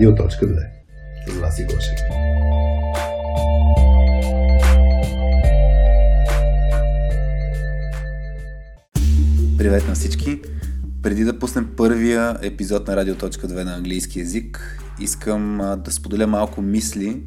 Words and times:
Радио.2. 0.00 0.66
С 1.28 1.38
Васи 1.40 1.64
Гошев. 1.64 1.98
Привет 9.58 9.88
на 9.88 9.94
всички! 9.94 10.40
Преди 11.02 11.24
да 11.24 11.38
пуснем 11.38 11.68
първия 11.76 12.38
епизод 12.42 12.88
на 12.88 12.96
Радио.2 12.96 13.64
на 13.64 13.74
английски 13.74 14.18
язик, 14.18 14.82
искам 15.00 15.58
да 15.84 15.90
споделя 15.90 16.26
малко 16.26 16.62
мисли 16.62 17.22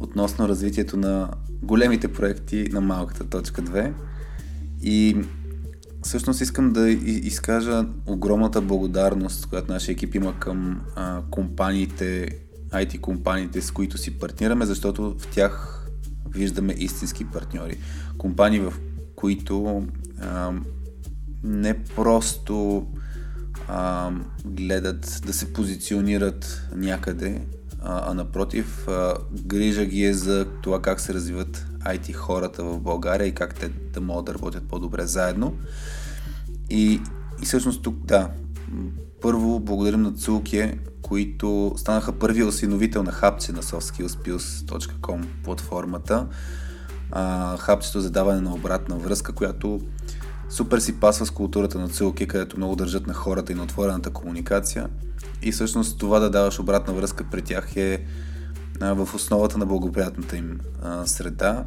относно 0.00 0.48
развитието 0.48 0.96
на 0.96 1.30
големите 1.62 2.12
проекти 2.12 2.68
на 2.72 2.80
малката 2.80 3.24
точка 3.24 3.62
2 3.62 3.92
и 4.82 5.16
всъщност 6.02 6.40
искам 6.40 6.72
да 6.72 6.90
изкажа 6.90 7.86
огромната 8.06 8.60
благодарност, 8.60 9.46
която 9.46 9.72
нашия 9.72 9.92
екип 9.92 10.14
има 10.14 10.38
към 10.38 10.80
а, 10.96 11.22
компаниите, 11.30 12.28
IT 12.70 13.00
компаниите, 13.00 13.62
с 13.62 13.70
които 13.70 13.98
си 13.98 14.18
партнираме, 14.18 14.66
защото 14.66 15.16
в 15.18 15.26
тях 15.26 15.86
виждаме 16.30 16.74
истински 16.78 17.24
партньори. 17.24 17.78
Компании, 18.18 18.60
в 18.60 18.72
които 19.16 19.86
а, 20.20 20.52
не 21.44 21.84
просто 21.84 22.86
а, 23.68 24.10
гледат 24.44 25.22
да 25.26 25.32
се 25.32 25.52
позиционират 25.52 26.62
някъде, 26.76 27.42
а, 27.82 28.10
а 28.10 28.14
напротив, 28.14 28.88
а, 28.88 29.14
грижа 29.44 29.84
ги 29.84 30.04
е 30.04 30.14
за 30.14 30.46
това 30.62 30.82
как 30.82 31.00
се 31.00 31.14
развиват 31.14 31.69
IT 31.86 32.12
хората 32.12 32.64
в 32.64 32.80
България 32.80 33.26
и 33.26 33.34
как 33.34 33.54
те 33.54 33.68
да 33.68 34.00
могат 34.00 34.24
да 34.24 34.34
работят 34.34 34.68
по-добре 34.68 35.06
заедно. 35.06 35.54
И, 36.70 37.00
и 37.42 37.44
всъщност 37.44 37.82
тук, 37.82 37.94
да, 38.04 38.30
първо 39.20 39.60
благодарим 39.60 40.02
на 40.02 40.12
Цулке, 40.12 40.78
които 41.02 41.74
станаха 41.76 42.12
първия 42.12 42.46
осиновител 42.46 43.02
на 43.02 43.12
хапче 43.12 43.52
на 43.52 43.62
softskillspills.com 43.62 45.24
платформата. 45.44 46.26
А, 47.12 47.56
хапчето 47.56 48.00
за 48.00 48.10
даване 48.10 48.40
на 48.40 48.54
обратна 48.54 48.96
връзка, 48.96 49.32
която 49.32 49.80
супер 50.48 50.78
си 50.78 51.00
пасва 51.00 51.26
с 51.26 51.30
културата 51.30 51.78
на 51.78 51.88
Цулки, 51.88 52.28
където 52.28 52.56
много 52.56 52.76
държат 52.76 53.06
на 53.06 53.14
хората 53.14 53.52
и 53.52 53.54
на 53.54 53.62
отворената 53.62 54.10
комуникация. 54.10 54.88
И 55.42 55.52
всъщност 55.52 55.98
това 55.98 56.18
да 56.18 56.30
даваш 56.30 56.58
обратна 56.58 56.94
връзка 56.94 57.24
при 57.30 57.42
тях 57.42 57.76
е 57.76 58.06
в 58.80 59.14
основата 59.14 59.58
на 59.58 59.66
благоприятната 59.66 60.36
им 60.36 60.60
среда. 61.04 61.64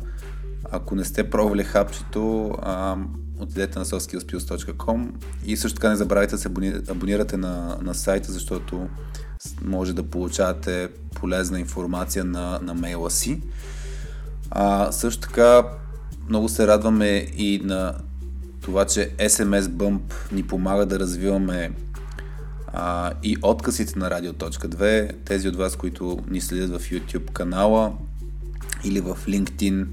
Ако 0.72 0.96
не 0.96 1.06
сте 1.06 1.30
пробвали 1.30 1.64
хапчето, 1.64 2.52
а, 2.62 2.98
отидете 3.40 3.80
на 3.80 3.86
softskillspills.com 3.86 5.10
и 5.46 5.58
също 5.58 5.76
така 5.76 5.90
не 5.90 5.96
забравяйте 5.96 6.36
да 6.36 6.42
се 6.42 6.50
абонирате 6.90 7.38
на, 7.38 7.78
на 7.82 7.94
сайта, 7.94 8.32
защото 8.32 8.88
може 9.62 9.94
да 9.94 10.04
получавате 10.04 10.90
полезна 11.16 11.60
информация 11.60 12.26
на, 12.26 12.60
на 12.62 12.74
мейла 12.74 13.12
си. 13.12 13.42
А, 14.52 14.92
също 14.92 15.22
така 15.22 15.64
много 16.30 16.50
се 16.50 16.68
радваме 16.68 17.28
и 17.38 17.62
на 17.64 17.96
това, 18.62 18.86
че 18.86 19.16
SMS 19.18 19.62
Bump 19.62 20.32
ни 20.32 20.44
помага 20.44 20.86
да 20.86 21.00
развиваме 21.00 21.72
а, 22.74 23.12
и 23.24 23.38
отказите 23.42 24.00
на 24.00 24.10
Радио.2. 24.10 25.16
Тези 25.26 25.48
от 25.48 25.56
вас, 25.56 25.76
които 25.76 26.20
ни 26.30 26.42
следят 26.42 26.82
в 26.82 26.90
YouTube 26.90 27.32
канала 27.32 27.94
или 28.84 29.02
в 29.02 29.18
LinkedIn, 29.28 29.86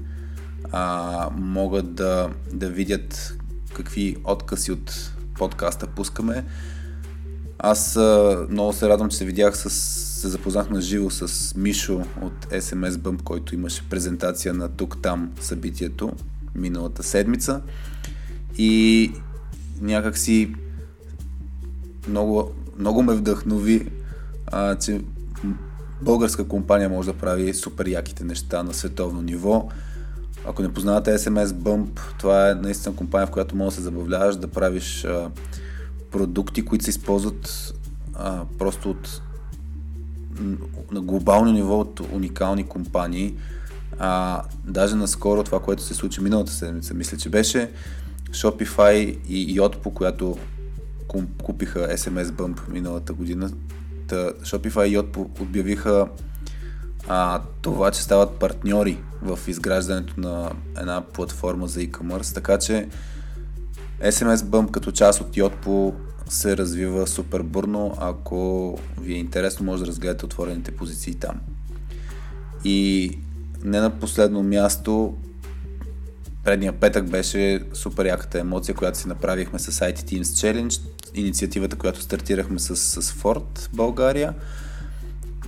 а, 0.71 1.29
могат 1.35 1.95
да, 1.95 2.29
да 2.53 2.69
видят 2.69 3.37
какви 3.73 4.15
откази 4.23 4.71
от 4.71 5.11
подкаста 5.35 5.87
пускаме. 5.87 6.45
Аз 7.59 7.95
а, 7.95 8.45
много 8.49 8.73
се 8.73 8.89
радвам, 8.89 9.09
че 9.09 9.17
се 9.17 9.25
видях 9.25 9.57
с 9.57 9.69
се 10.21 10.27
запознах 10.27 10.69
на 10.69 10.81
живо 10.81 11.09
с 11.09 11.55
Мишо 11.55 12.03
от 12.21 12.45
SMS 12.45 12.89
Bump, 12.89 13.23
който 13.23 13.55
имаше 13.55 13.89
презентация 13.89 14.53
на 14.53 14.69
тук-там 14.69 15.31
събитието 15.39 16.11
миналата 16.55 17.03
седмица. 17.03 17.61
И 18.57 19.11
някакси 19.81 20.55
много, 22.07 22.51
много 22.81 23.03
ме 23.03 23.13
вдъхнови, 23.13 23.87
а, 24.47 24.75
че 24.75 25.01
българска 26.01 26.47
компания 26.47 26.89
може 26.89 27.11
да 27.11 27.17
прави 27.17 27.53
супер 27.53 27.87
яките 27.87 28.23
неща 28.23 28.63
на 28.63 28.73
световно 28.73 29.21
ниво. 29.21 29.69
Ако 30.45 30.61
не 30.61 30.73
познавате 30.73 31.17
SMS 31.17 31.45
Bump, 31.45 31.99
това 32.19 32.49
е 32.49 32.55
наистина 32.55 32.95
компания, 32.95 33.27
в 33.27 33.31
която 33.31 33.55
можеш 33.55 33.75
да 33.75 33.81
се 33.81 33.83
забавляваш, 33.83 34.35
да 34.35 34.47
правиш 34.47 35.05
а, 35.05 35.29
продукти, 36.11 36.65
които 36.65 36.83
се 36.83 36.89
използват 36.89 37.73
а, 38.13 38.45
просто 38.57 38.89
от 38.89 39.21
на 40.91 41.01
глобално 41.01 41.51
ниво 41.51 41.79
от 41.79 41.99
уникални 42.11 42.63
компании. 42.63 43.35
А, 43.99 44.41
даже 44.65 44.95
наскоро 44.95 45.43
това, 45.43 45.59
което 45.59 45.83
се 45.83 45.93
случи 45.93 46.21
миналата 46.21 46.51
седмица, 46.51 46.93
мисля, 46.93 47.17
че 47.17 47.29
беше 47.29 47.71
Shopify 48.31 49.17
и 49.27 49.59
Yotpo, 49.59 49.93
която 49.93 50.37
купиха 51.43 51.79
SMS 51.79 52.23
Bump 52.23 52.69
миналата 52.69 53.13
година. 53.13 53.51
Та 54.07 54.15
Shopify 54.31 54.85
и 54.85 54.97
Yotpo 54.97 55.41
обявиха 55.41 56.07
а, 57.07 57.41
това, 57.61 57.91
че 57.91 58.01
стават 58.01 58.39
партньори 58.39 58.97
в 59.21 59.39
изграждането 59.47 60.13
на 60.17 60.51
една 60.77 61.01
платформа 61.01 61.67
за 61.67 61.79
e-commerce, 61.79 62.33
така 62.33 62.57
че 62.57 62.87
SMS 64.03 64.35
Bump 64.35 64.71
като 64.71 64.91
част 64.91 65.21
от 65.21 65.35
Yotpo 65.35 65.93
се 66.29 66.57
развива 66.57 67.07
супер 67.07 67.41
бурно. 67.41 67.93
Ако 67.99 68.79
ви 69.01 69.13
е 69.13 69.17
интересно, 69.17 69.65
може 69.65 69.83
да 69.83 69.87
разгледате 69.87 70.25
отворените 70.25 70.71
позиции 70.71 71.15
там. 71.15 71.35
И 72.63 73.11
не 73.63 73.79
на 73.79 73.89
последно 73.89 74.43
място, 74.43 75.17
предния 76.43 76.73
петък 76.73 77.09
беше 77.09 77.59
супер 77.73 78.05
яката 78.05 78.39
емоция, 78.39 78.75
която 78.75 78.97
си 78.97 79.07
направихме 79.07 79.59
с 79.59 79.71
IT 79.71 79.97
Teams 79.97 80.21
Challenge, 80.21 80.81
инициативата, 81.13 81.75
която 81.75 82.01
стартирахме 82.01 82.59
с, 82.59 82.75
с 82.75 83.13
Ford 83.13 83.69
България. 83.73 84.33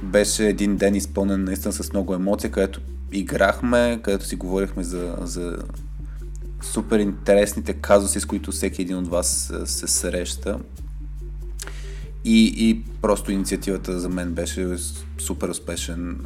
Беше 0.04 0.48
един 0.48 0.78
ден 0.78 0.96
изпълнен 0.96 1.44
наистина 1.44 1.74
с 1.74 1.94
много 1.94 2.14
емоция, 2.14 2.52
където 2.52 2.82
играхме, 3.12 4.00
където 4.04 4.26
си 4.26 4.36
говорихме 4.36 4.84
за, 4.84 5.16
за 5.22 5.58
супер 6.62 7.00
интересните 7.00 7.74
казуси, 7.74 8.20
с 8.20 8.26
които 8.26 8.52
всеки 8.52 8.82
един 8.82 8.98
от 8.98 9.08
вас 9.08 9.54
се 9.66 9.88
среща. 9.88 10.60
И, 12.26 12.54
и 12.70 12.84
просто 13.02 13.32
инициативата 13.32 14.00
за 14.00 14.10
мен 14.10 14.34
беше 14.34 14.76
супер 15.20 15.50
успешен. 15.50 16.26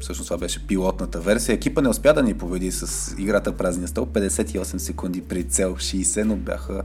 Всъщност 0.00 0.28
това 0.28 0.38
беше 0.38 0.66
пилотната 0.66 1.20
версия. 1.20 1.54
Екипа 1.54 1.80
не 1.80 1.88
успя 1.88 2.14
да 2.14 2.22
ни 2.22 2.34
победи 2.34 2.72
с 2.72 3.14
играта 3.18 3.56
Празния 3.56 3.88
стол. 3.88 4.06
58 4.06 4.76
секунди 4.76 5.20
при 5.20 5.44
цел 5.44 5.76
60, 5.76 6.22
но 6.22 6.36
бяха 6.36 6.82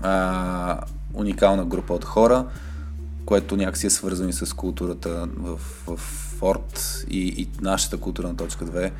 а, 0.00 0.80
уникална 1.14 1.64
група 1.64 1.94
от 1.94 2.04
хора, 2.04 2.46
което 3.24 3.56
някакси 3.56 3.86
е 3.86 3.90
свързано 3.90 4.28
и 4.28 4.32
с 4.32 4.56
културата 4.56 5.28
в, 5.36 5.60
в 5.86 5.96
Форд 6.38 7.04
и, 7.10 7.18
и 7.18 7.48
нашата 7.60 7.96
култура 7.96 8.28
на 8.28 8.36
точка 8.36 8.66
2. 8.66 8.90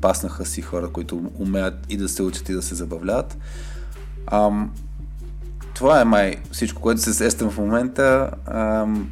Паснаха 0.00 0.46
си 0.46 0.62
хора, 0.62 0.88
които 0.88 1.30
умеят 1.38 1.86
и 1.88 1.96
да 1.96 2.08
се 2.08 2.22
учат 2.22 2.48
и 2.48 2.52
да 2.52 2.62
се 2.62 2.74
забавляват. 2.74 3.38
Ам, 4.26 4.72
това 5.80 6.00
е 6.00 6.04
май 6.04 6.36
всичко, 6.52 6.82
което 6.82 7.00
се 7.00 7.14
сещам 7.14 7.50
в 7.50 7.58
момента. 7.58 8.30
Ам, 8.46 9.10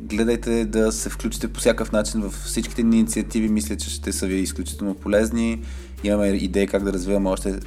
гледайте 0.00 0.64
да 0.64 0.92
се 0.92 1.10
включите 1.10 1.52
по 1.52 1.60
всякакъв 1.60 1.92
начин 1.92 2.20
в 2.20 2.30
всичките 2.30 2.82
ни 2.82 2.98
инициативи. 2.98 3.48
Мисля, 3.48 3.76
че 3.76 3.90
ще 3.90 4.12
са 4.12 4.26
ви 4.26 4.34
изключително 4.34 4.94
полезни. 4.94 5.62
Имаме 6.04 6.26
идеи 6.26 6.66
как 6.66 6.84
да 6.84 6.92
развиваме 6.92 7.30
още 7.30 7.58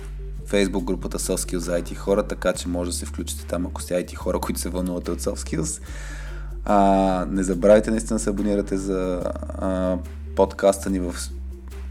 Facebook 0.47 0.83
групата 0.83 1.19
Soft 1.19 1.51
Skills 1.51 1.57
за 1.57 1.81
IT 1.81 1.95
хора, 1.95 2.23
така 2.23 2.53
че 2.53 2.67
може 2.67 2.89
да 2.91 2.97
се 2.97 3.05
включите 3.05 3.45
там, 3.45 3.65
ако 3.65 3.81
сте 3.81 3.93
IT 3.93 4.15
хора, 4.15 4.39
които 4.39 4.59
се 4.59 4.69
вълнувате 4.69 5.11
от 5.11 5.21
Soft 5.21 5.57
Skills. 5.57 5.81
А, 6.65 7.25
не 7.29 7.43
забравяйте 7.43 7.91
наистина 7.91 8.17
да 8.17 8.23
се 8.23 8.29
абонирате 8.29 8.77
за 8.77 9.21
а, 9.57 9.97
подкаста 10.35 10.89
ни 10.89 10.99
в 10.99 11.15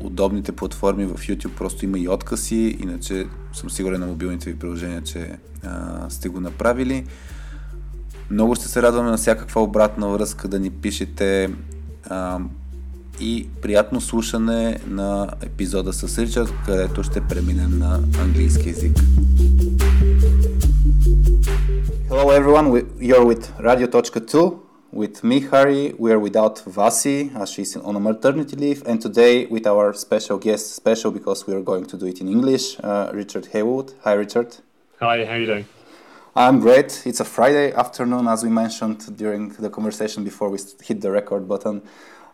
удобните 0.01 0.53
платформи 0.53 1.07
в 1.07 1.15
YouTube 1.15 1.57
просто 1.57 1.85
има 1.85 1.99
и 1.99 2.09
откази, 2.09 2.79
иначе 2.83 3.27
съм 3.53 3.71
сигурен 3.71 4.01
на 4.01 4.07
мобилните 4.07 4.51
ви 4.51 4.59
приложения, 4.59 5.03
че 5.03 5.39
а, 5.65 6.11
сте 6.11 6.29
го 6.29 6.41
направили. 6.41 7.07
Много 8.31 8.55
ще 8.55 8.69
се 8.69 8.83
радваме 8.83 9.11
на 9.11 9.17
всякаква 9.17 9.63
обратна 9.63 10.09
връзка 10.09 10.49
да 10.49 10.61
ни 10.61 10.71
пишете 10.71 11.51
а, 12.09 12.39
и 13.21 13.49
приятно 13.63 14.01
слушане 14.01 14.81
на 14.87 15.31
епизода 15.43 15.93
с 15.93 16.19
Ричард, 16.19 16.53
където 16.67 17.03
ще 17.03 17.21
преминем 17.21 17.79
на 17.79 18.01
английски 18.23 18.69
язик. 18.69 18.97
Hello 22.09 22.25
everyone, 22.39 22.67
you're 23.01 23.27
with 23.31 23.45
Radio.2 23.61 24.68
With 24.91 25.23
me, 25.23 25.41
Harry, 25.41 25.93
we 25.99 26.13
are 26.13 26.19
without 26.19 26.57
Vasi, 26.65 27.35
as 27.37 27.51
she's 27.51 27.77
on 27.77 27.95
a 27.95 28.01
maternity 28.01 28.57
leave, 28.57 28.83
and 28.87 28.99
today 28.99 29.45
with 29.45 29.67
our 29.67 29.93
special 29.93 30.39
guest, 30.39 30.75
special 30.75 31.11
because 31.11 31.47
we 31.47 31.53
are 31.53 31.61
going 31.61 31.85
to 31.85 31.99
do 31.99 32.07
it 32.07 32.23
in 32.23 32.29
English, 32.29 32.81
uh, 32.83 33.11
Richard 33.13 33.47
Haywood. 33.53 33.93
Hi, 34.05 34.15
Richard. 34.15 34.57
Hi, 35.01 35.27
how 35.27 35.33
are 35.33 35.39
you 35.39 35.45
doing? 35.45 35.67
I'm 36.35 36.59
great. 36.59 37.03
It's 37.05 37.21
a 37.21 37.27
Friday 37.27 37.71
afternoon, 37.75 38.29
as 38.29 38.43
we 38.43 38.49
mentioned 38.49 39.15
during 39.15 39.51
the 39.51 39.69
conversation 39.69 40.25
before 40.25 40.49
we 40.49 40.59
hit 40.83 41.03
the 41.03 41.11
record 41.11 41.47
button. 41.47 41.83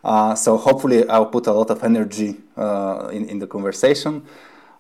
Uh, 0.05 0.37
so 0.37 0.57
hopefully, 0.57 1.09
I'll 1.09 1.27
put 1.27 1.49
a 1.49 1.53
lot 1.53 1.71
of 1.71 1.83
energy 1.83 2.37
uh, 2.57 3.09
in 3.13 3.29
in 3.29 3.41
the 3.41 3.49
conversation. 3.49 4.23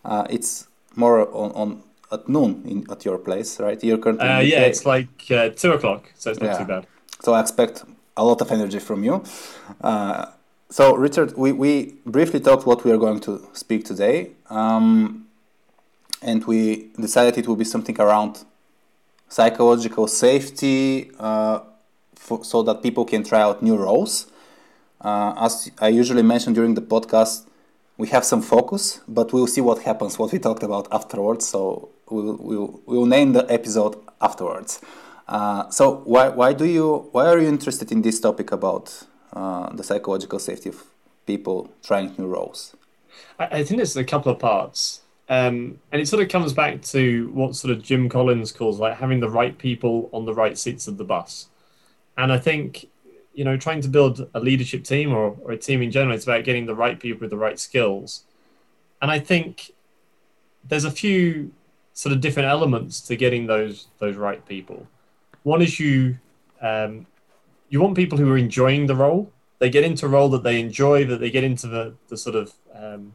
Uh, 0.05 0.29
it's 0.31 0.69
more 0.94 1.29
on, 1.35 1.50
on 1.53 1.82
at 2.12 2.29
noon 2.29 2.62
in, 2.67 2.87
at 2.88 3.05
your 3.05 3.19
place, 3.19 3.59
right? 3.59 3.82
You're 3.82 3.99
currently 3.99 4.29
uh, 4.29 4.38
yeah, 4.38 4.61
it's 4.61 4.87
like 4.87 5.09
uh, 5.32 5.49
two 5.49 5.73
o'clock, 5.73 6.12
so 6.15 6.31
it's 6.31 6.41
not 6.41 6.53
yeah. 6.53 6.59
too 6.59 6.65
bad. 6.67 6.87
So 7.25 7.32
I 7.32 7.41
expect 7.41 7.85
a 8.19 8.25
lot 8.25 8.43
of 8.43 8.53
energy 8.53 8.79
from 8.79 9.03
you. 9.03 9.25
Uh, 9.81 10.26
so 10.69 10.94
Richard, 10.94 11.35
we, 11.38 11.53
we 11.53 11.94
briefly 12.05 12.38
talked 12.38 12.67
what 12.67 12.85
we 12.85 12.93
are 12.93 12.99
going 12.99 13.21
to 13.21 13.49
speak 13.55 13.87
today, 13.87 14.32
um, 14.50 15.26
and 16.21 16.44
we 16.44 16.91
decided 17.00 17.38
it 17.38 17.49
will 17.49 17.56
be 17.56 17.65
something 17.65 17.99
around 17.99 18.44
psychological 19.31 20.06
safety 20.06 21.11
uh, 21.19 21.61
for, 22.15 22.44
so 22.44 22.62
that 22.62 22.82
people 22.82 23.06
can 23.06 23.25
try 23.25 23.41
out 23.41 23.62
new 23.62 23.76
roles. 23.76 24.26
Uh, 25.00 25.32
as 25.38 25.71
I 25.81 25.88
usually 25.88 26.23
mention 26.23 26.53
during 26.53 26.75
the 26.75 26.82
podcast, 26.82 27.47
we 27.97 28.09
have 28.09 28.25
some 28.25 28.43
focus, 28.43 29.00
but 29.09 29.32
we'll 29.32 29.47
see 29.47 29.62
what 29.62 29.79
happens, 29.82 30.19
what 30.19 30.31
we 30.31 30.38
talked 30.38 30.62
about 30.62 30.88
afterwards. 30.93 31.47
So 31.49 31.88
we'll, 32.11 32.37
we'll, 32.38 32.81
we'll 32.85 33.06
name 33.06 33.32
the 33.32 33.50
episode 33.50 33.97
afterwards. 34.21 34.82
Uh, 35.26 35.71
so 35.71 36.03
why, 36.05 36.29
why 36.29 36.53
do 36.53 36.67
you 36.67 37.09
why 37.12 37.26
are 37.26 37.38
you 37.38 37.49
interested 37.49 37.91
in 37.91 38.03
this 38.03 38.21
topic 38.21 38.53
about 38.53 39.05
uh, 39.32 39.75
the 39.75 39.82
psychological 39.82 40.38
safety 40.38 40.69
of 40.69 40.85
people 41.26 41.71
trying 41.82 42.15
new 42.19 42.26
roles? 42.26 42.76
I, 43.38 43.44
I 43.47 43.65
think 43.65 43.79
there's 43.79 43.97
a 43.97 44.05
couple 44.05 44.31
of 44.32 44.38
parts. 44.38 45.00
Um, 45.29 45.79
and 45.91 46.03
it 46.03 46.06
sort 46.06 46.23
of 46.23 46.29
comes 46.29 46.53
back 46.53 46.82
to 46.82 47.31
what 47.32 47.56
sort 47.56 47.73
of 47.73 47.82
Jim 47.82 48.11
Collins 48.11 48.53
calls 48.53 48.79
like 48.79 48.99
having 48.99 49.21
the 49.21 49.31
right 49.31 49.56
people 49.56 50.11
on 50.12 50.26
the 50.26 50.35
right 50.35 50.59
seats 50.59 50.87
of 50.87 50.99
the 50.99 51.05
bus. 51.05 51.49
And 52.19 52.31
I 52.31 52.38
think, 52.38 52.91
you 53.32 53.43
know, 53.43 53.56
trying 53.56 53.81
to 53.81 53.88
build 53.88 54.29
a 54.35 54.41
leadership 54.41 54.85
team 54.85 55.12
or, 55.12 55.35
or 55.43 55.53
a 55.53 55.56
team 55.56 55.81
in 55.81 55.91
general, 55.91 56.15
it's 56.15 56.25
about 56.25 56.44
getting 56.44 56.67
the 56.67 56.75
right 56.75 57.00
people 57.00 57.21
with 57.21 57.31
the 57.31 57.38
right 57.38 57.59
skills. 57.59 58.25
And 59.00 59.11
I 59.11 59.19
think 59.19 59.73
there's 60.62 60.85
a 60.85 60.91
few 60.91 61.53
sort 61.94 62.12
of 62.12 62.21
different 62.21 62.49
elements 62.49 63.00
to 63.03 63.17
getting 63.17 63.47
those 63.47 63.88
those 63.99 64.17
right 64.17 64.44
people. 64.47 64.87
One 65.44 65.62
is 65.62 65.79
you 65.79 66.19
um, 66.61 67.06
you 67.69 67.81
want 67.81 67.94
people 67.94 68.19
who 68.19 68.31
are 68.31 68.38
enjoying 68.38 68.87
the 68.87 68.96
role. 68.96 69.31
They 69.58 69.70
get 69.70 69.85
into 69.85 70.06
a 70.06 70.08
role 70.08 70.29
that 70.31 70.43
they 70.43 70.61
enjoy, 70.61 71.05
that 71.06 71.20
they 71.20 71.31
get 71.31 71.44
into 71.44 71.69
the, 71.69 71.94
the 72.08 72.17
sort 72.17 72.37
of 72.37 72.52
um, 72.75 73.14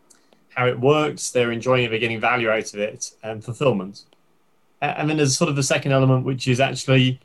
how 0.56 0.68
it 0.68 0.80
works, 0.80 1.30
they're 1.32 1.52
enjoying 1.52 1.86
it, 1.86 1.90
they're 1.90 2.00
getting 2.00 2.20
value 2.20 2.50
out 2.50 2.74
of 2.74 2.80
it, 2.80 3.12
and 3.24 3.44
fulfillment. 3.44 4.06
And 4.82 5.10
then 5.10 5.18
there's 5.18 5.38
sort 5.38 5.50
of 5.50 5.56
the 5.56 5.64
second 5.64 5.92
element, 5.92 6.26
which 6.26 6.48
is 6.48 6.60
actually 6.60 7.20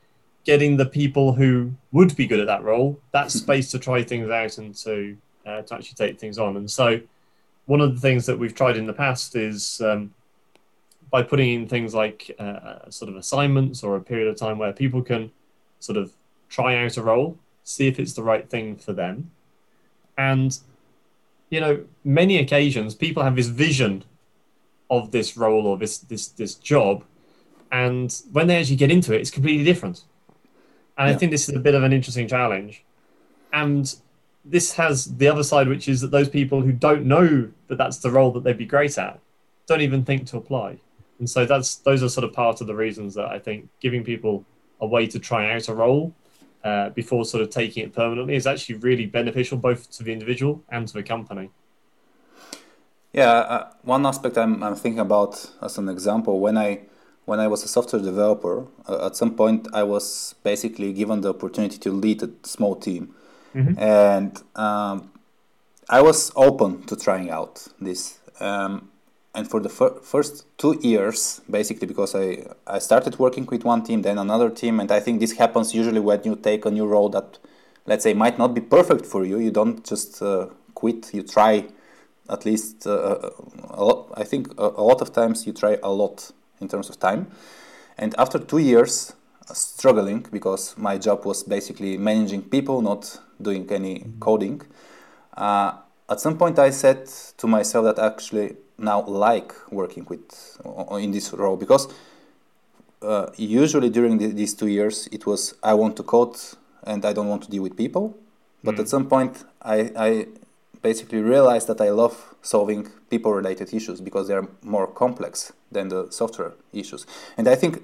getting 0.44 0.76
the 0.76 0.86
people 0.86 1.32
who 1.32 1.72
would 1.92 2.14
be 2.16 2.26
good 2.26 2.40
at 2.40 2.46
that 2.46 2.62
role 2.62 3.00
that 3.12 3.30
space 3.30 3.70
to 3.70 3.78
try 3.78 4.02
things 4.02 4.30
out 4.30 4.58
and 4.58 4.74
to 4.74 5.16
uh, 5.46 5.62
to 5.62 5.74
actually 5.74 5.94
take 5.94 6.18
things 6.18 6.38
on. 6.38 6.56
And 6.56 6.70
so, 6.70 7.00
one 7.66 7.80
of 7.80 7.94
the 7.94 8.00
things 8.00 8.26
that 8.26 8.38
we've 8.38 8.54
tried 8.54 8.76
in 8.76 8.86
the 8.86 8.92
past 8.92 9.36
is 9.36 9.80
um, 9.80 10.12
by 11.14 11.22
putting 11.22 11.50
in 11.54 11.68
things 11.68 11.94
like 11.94 12.34
uh, 12.40 12.90
sort 12.90 13.08
of 13.08 13.14
assignments 13.14 13.84
or 13.84 13.94
a 13.94 14.00
period 14.00 14.26
of 14.26 14.34
time 14.34 14.58
where 14.58 14.72
people 14.72 15.00
can 15.00 15.30
sort 15.78 15.96
of 15.96 16.12
try 16.48 16.84
out 16.84 16.96
a 16.96 17.02
role, 17.04 17.38
see 17.62 17.86
if 17.86 18.00
it's 18.00 18.14
the 18.14 18.22
right 18.24 18.50
thing 18.50 18.74
for 18.74 18.92
them, 18.92 19.30
and 20.18 20.58
you 21.50 21.60
know, 21.60 21.84
many 22.02 22.38
occasions 22.38 22.96
people 22.96 23.22
have 23.22 23.36
this 23.36 23.46
vision 23.46 24.02
of 24.90 25.12
this 25.12 25.36
role 25.36 25.68
or 25.68 25.78
this 25.78 25.98
this 25.98 26.26
this 26.26 26.56
job, 26.56 27.04
and 27.70 28.20
when 28.32 28.48
they 28.48 28.56
actually 28.58 28.74
get 28.74 28.90
into 28.90 29.14
it, 29.14 29.20
it's 29.20 29.30
completely 29.30 29.62
different. 29.62 30.02
And 30.98 31.08
yeah. 31.08 31.14
I 31.14 31.16
think 31.16 31.30
this 31.30 31.48
is 31.48 31.54
a 31.54 31.60
bit 31.60 31.76
of 31.76 31.84
an 31.84 31.92
interesting 31.92 32.26
challenge. 32.26 32.82
And 33.52 33.94
this 34.44 34.72
has 34.72 35.16
the 35.16 35.28
other 35.28 35.44
side, 35.44 35.68
which 35.68 35.86
is 35.88 36.00
that 36.00 36.10
those 36.10 36.28
people 36.28 36.60
who 36.62 36.72
don't 36.72 37.04
know 37.04 37.50
that 37.68 37.78
that's 37.78 37.98
the 37.98 38.10
role 38.10 38.32
that 38.32 38.42
they'd 38.42 38.58
be 38.58 38.66
great 38.66 38.98
at 38.98 39.20
don't 39.68 39.80
even 39.80 40.04
think 40.04 40.26
to 40.26 40.38
apply. 40.38 40.78
And 41.18 41.28
so 41.28 41.46
that's 41.46 41.76
those 41.76 42.02
are 42.02 42.08
sort 42.08 42.24
of 42.24 42.32
part 42.32 42.60
of 42.60 42.66
the 42.66 42.74
reasons 42.74 43.14
that 43.14 43.26
I 43.26 43.38
think 43.38 43.68
giving 43.80 44.04
people 44.04 44.44
a 44.80 44.86
way 44.86 45.06
to 45.06 45.18
try 45.18 45.52
out 45.52 45.68
a 45.68 45.74
role 45.74 46.12
uh, 46.64 46.90
before 46.90 47.24
sort 47.24 47.42
of 47.42 47.50
taking 47.50 47.84
it 47.84 47.92
permanently 47.92 48.34
is 48.34 48.46
actually 48.46 48.76
really 48.76 49.06
beneficial 49.06 49.58
both 49.58 49.90
to 49.92 50.02
the 50.02 50.12
individual 50.12 50.62
and 50.70 50.88
to 50.88 50.94
the 50.94 51.02
company. 51.02 51.50
Yeah, 53.12 53.30
uh, 53.30 53.70
one 53.82 54.04
aspect 54.06 54.36
I'm, 54.36 54.62
I'm 54.62 54.74
thinking 54.74 54.98
about 54.98 55.50
as 55.62 55.78
an 55.78 55.88
example 55.88 56.40
when 56.40 56.58
I 56.58 56.80
when 57.26 57.40
I 57.40 57.48
was 57.48 57.64
a 57.64 57.68
software 57.68 58.02
developer, 58.02 58.66
uh, 58.86 59.06
at 59.06 59.16
some 59.16 59.34
point 59.34 59.68
I 59.72 59.82
was 59.82 60.34
basically 60.42 60.92
given 60.92 61.22
the 61.22 61.30
opportunity 61.30 61.78
to 61.78 61.90
lead 61.90 62.22
a 62.22 62.30
small 62.42 62.76
team, 62.76 63.14
mm-hmm. 63.54 63.78
and 63.78 64.42
um, 64.56 65.10
I 65.88 66.02
was 66.02 66.32
open 66.36 66.82
to 66.84 66.96
trying 66.96 67.30
out 67.30 67.66
this. 67.80 68.18
Um, 68.40 68.90
and 69.34 69.50
for 69.50 69.60
the 69.60 69.68
fir- 69.68 69.98
first 70.00 70.44
two 70.58 70.78
years 70.80 71.40
basically 71.50 71.86
because 71.86 72.14
I, 72.14 72.46
I 72.66 72.78
started 72.78 73.18
working 73.18 73.46
with 73.46 73.64
one 73.64 73.82
team 73.82 74.02
then 74.02 74.18
another 74.18 74.48
team 74.48 74.80
and 74.80 74.90
i 74.92 75.00
think 75.00 75.20
this 75.20 75.32
happens 75.32 75.74
usually 75.74 76.00
when 76.00 76.20
you 76.24 76.36
take 76.36 76.64
a 76.64 76.70
new 76.70 76.86
role 76.86 77.08
that 77.10 77.38
let's 77.86 78.02
say 78.02 78.14
might 78.14 78.38
not 78.38 78.54
be 78.54 78.60
perfect 78.60 79.06
for 79.06 79.24
you. 79.24 79.38
You 79.38 79.50
don't 79.50 79.84
just 79.84 80.22
uh, 80.22 80.46
quit. 80.74 81.12
You 81.12 81.22
try 81.22 81.66
at 82.30 82.46
least 82.46 82.86
uh, 82.86 83.30
a 83.68 83.84
lot, 83.84 84.10
i 84.16 84.24
think 84.24 84.48
a, 84.56 84.62
a, 84.62 84.84
lot 84.90 85.02
of 85.02 85.12
times 85.12 85.46
you 85.46 85.52
try 85.52 85.76
a 85.82 85.90
lot 85.92 86.30
in 86.58 86.68
terms 86.68 86.88
of 86.88 86.98
time. 86.98 87.26
And 87.98 88.14
after 88.16 88.38
two 88.38 88.58
years 88.58 89.12
uh, 89.50 89.52
struggling 89.52 90.26
because 90.32 90.74
my 90.78 90.96
job 90.96 91.26
was 91.26 91.42
basically 91.42 91.98
managing 91.98 92.40
people 92.40 92.80
not 92.80 93.20
doing 93.42 93.70
any 93.70 93.98
mm-hmm. 93.98 94.18
coding 94.20 94.62
uh, 95.36 95.72
at 96.08 96.18
some 96.20 96.38
point 96.38 96.58
i 96.58 96.70
said 96.70 97.06
to 97.36 97.46
myself 97.46 97.84
that 97.84 97.98
actually 97.98 98.56
now 98.78 99.02
like 99.02 99.54
working 99.70 100.04
with 100.08 100.58
in 101.00 101.10
this 101.10 101.32
role 101.32 101.56
because 101.56 101.88
uh, 103.02 103.30
usually 103.36 103.90
during 103.90 104.18
the, 104.18 104.28
these 104.28 104.54
two 104.54 104.66
years 104.66 105.08
it 105.12 105.26
was 105.26 105.54
I 105.62 105.74
want 105.74 105.96
to 105.96 106.02
code 106.02 106.36
and 106.84 107.04
I 107.04 107.12
don't 107.12 107.28
want 107.28 107.42
to 107.44 107.50
deal 107.50 107.62
with 107.62 107.76
people. 107.76 108.16
But 108.62 108.76
mm. 108.76 108.80
at 108.80 108.88
some 108.88 109.08
point 109.08 109.44
I, 109.62 109.90
I 109.96 110.26
basically 110.82 111.20
realized 111.20 111.66
that 111.68 111.80
I 111.80 111.90
love 111.90 112.34
solving 112.42 112.88
people 113.10 113.32
related 113.32 113.72
issues 113.72 114.00
because 114.00 114.28
they 114.28 114.34
are 114.34 114.48
more 114.62 114.86
complex 114.86 115.52
than 115.72 115.88
the 115.88 116.10
software 116.10 116.52
issues. 116.72 117.06
And 117.36 117.48
I 117.48 117.54
think 117.54 117.82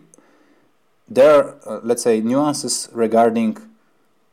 there 1.08 1.30
are, 1.34 1.56
uh, 1.66 1.80
let's 1.82 2.02
say, 2.02 2.20
nuances 2.20 2.88
regarding 2.92 3.58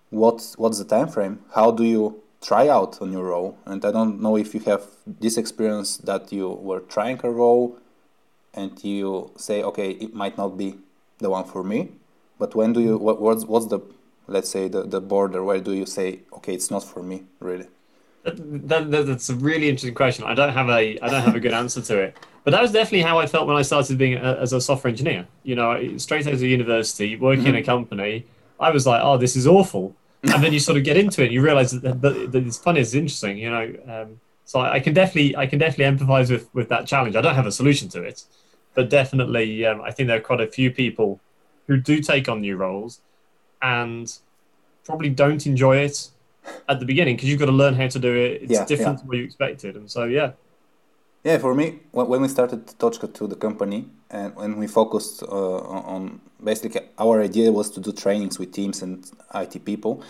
what 0.09 0.55
what's 0.57 0.77
the 0.77 0.85
time 0.85 1.09
frame. 1.09 1.39
How 1.55 1.71
do 1.71 1.83
you 1.83 2.21
try 2.41 2.67
out 2.67 3.01
a 3.01 3.05
new 3.05 3.21
role. 3.21 3.57
And 3.65 3.83
I 3.83 3.91
don't 3.91 4.21
know 4.21 4.37
if 4.37 4.53
you 4.53 4.59
have 4.61 4.83
this 5.05 5.37
experience 5.37 5.97
that 5.97 6.31
you 6.31 6.49
were 6.49 6.81
trying 6.81 7.19
a 7.23 7.29
role 7.29 7.77
and 8.53 8.71
you 8.83 9.31
say, 9.37 9.63
okay, 9.63 9.91
it 9.91 10.13
might 10.13 10.37
not 10.37 10.57
be 10.57 10.77
the 11.19 11.29
one 11.29 11.45
for 11.45 11.63
me. 11.63 11.91
But 12.39 12.55
when 12.55 12.73
do 12.73 12.81
you, 12.81 12.97
what, 12.97 13.21
what's, 13.21 13.45
what's 13.45 13.67
the, 13.67 13.79
let's 14.27 14.49
say, 14.49 14.67
the, 14.67 14.83
the 14.83 15.01
border? 15.01 15.43
Where 15.43 15.59
do 15.59 15.73
you 15.73 15.85
say, 15.85 16.19
okay, 16.33 16.53
it's 16.53 16.69
not 16.69 16.83
for 16.83 17.01
me, 17.01 17.23
really? 17.39 17.67
That, 18.23 18.91
that, 18.91 19.05
that's 19.07 19.29
a 19.29 19.35
really 19.35 19.69
interesting 19.69 19.95
question. 19.95 20.25
I 20.25 20.33
don't 20.33 20.53
have 20.53 20.69
a 20.69 20.99
I 20.99 21.07
don't 21.07 21.23
have 21.23 21.35
a 21.35 21.39
good 21.39 21.53
answer 21.53 21.81
to 21.81 21.97
it, 21.99 22.17
but 22.43 22.51
that 22.51 22.61
was 22.61 22.73
definitely 22.73 23.03
how 23.03 23.19
I 23.19 23.25
felt 23.25 23.47
when 23.47 23.55
I 23.55 23.61
started 23.61 23.97
being 23.97 24.15
a, 24.15 24.33
as 24.41 24.51
a 24.51 24.59
software 24.59 24.89
engineer. 24.89 25.25
You 25.43 25.55
know, 25.55 25.97
straight 25.97 26.27
out 26.27 26.33
of 26.33 26.41
university, 26.41 27.15
working 27.15 27.45
mm-hmm. 27.45 27.55
in 27.55 27.55
a 27.55 27.63
company, 27.63 28.25
I 28.59 28.71
was 28.71 28.85
like, 28.85 29.01
oh, 29.01 29.17
this 29.17 29.37
is 29.37 29.47
awful 29.47 29.95
and 30.33 30.43
then 30.43 30.53
you 30.53 30.59
sort 30.59 30.77
of 30.77 30.83
get 30.83 30.97
into 30.97 31.21
it 31.21 31.25
and 31.25 31.33
you 31.33 31.41
realize 31.41 31.71
that, 31.71 32.01
that, 32.01 32.31
that 32.31 32.45
it's 32.45 32.57
funny 32.57 32.79
it's 32.79 32.93
interesting 32.93 33.37
you 33.37 33.49
know 33.49 33.73
um, 33.87 34.19
so 34.45 34.59
I, 34.59 34.73
I, 34.73 34.79
can 34.79 34.93
definitely 34.93 35.35
i 35.35 35.45
can 35.45 35.59
definitely 35.59 35.97
empathize 35.97 36.31
with 36.31 36.53
with 36.53 36.69
that 36.69 36.87
challenge. 36.87 37.15
I 37.15 37.21
don't 37.21 37.35
have 37.35 37.45
a 37.45 37.51
solution 37.51 37.87
to 37.89 38.01
it 38.03 38.23
but 38.73 38.89
definitely 38.89 39.65
um, 39.65 39.81
i 39.81 39.91
think 39.91 40.07
there 40.07 40.17
are 40.17 40.21
quite 40.21 40.41
a 40.41 40.47
few 40.47 40.71
people 40.71 41.19
who 41.67 41.77
do 41.77 42.01
take 42.01 42.27
on 42.29 42.41
new 42.41 42.57
roles 42.57 43.01
and 43.61 44.17
probably 44.85 45.09
don't 45.09 45.45
enjoy 45.45 45.77
it 45.77 46.09
at 46.69 46.79
the 46.79 46.85
beginning 46.85 47.15
because 47.15 47.29
you've 47.29 47.39
got 47.39 47.47
to 47.47 47.51
learn 47.51 47.73
how 47.73 47.87
to 47.87 47.99
do 47.99 48.15
it. 48.15 48.43
It's 48.43 48.53
yeah, 48.53 48.65
different 48.65 48.99
yeah. 48.99 49.01
to 49.01 49.07
what 49.07 49.17
you 49.17 49.23
expected. 49.25 49.75
And 49.75 49.91
so 49.91 50.05
yeah 50.05 50.31
yeah, 51.27 51.37
for 51.39 51.53
me, 51.53 51.79
when 51.91 52.21
we 52.21 52.29
started 52.29 52.65
Tochka 52.79 53.13
2 53.13 53.27
the 53.27 53.35
company, 53.35 53.85
and 54.09 54.33
when 54.37 54.55
we 54.55 54.65
focused 54.65 55.23
uh, 55.23 55.27
on 55.27 56.21
basically 56.41 56.79
our 56.97 57.21
idea 57.21 57.51
was 57.51 57.69
to 57.71 57.81
do 57.81 57.91
trainings 57.91 58.39
with 58.39 58.53
teams 58.53 58.81
and 58.81 59.11
IT 59.35 59.65
people. 59.65 60.01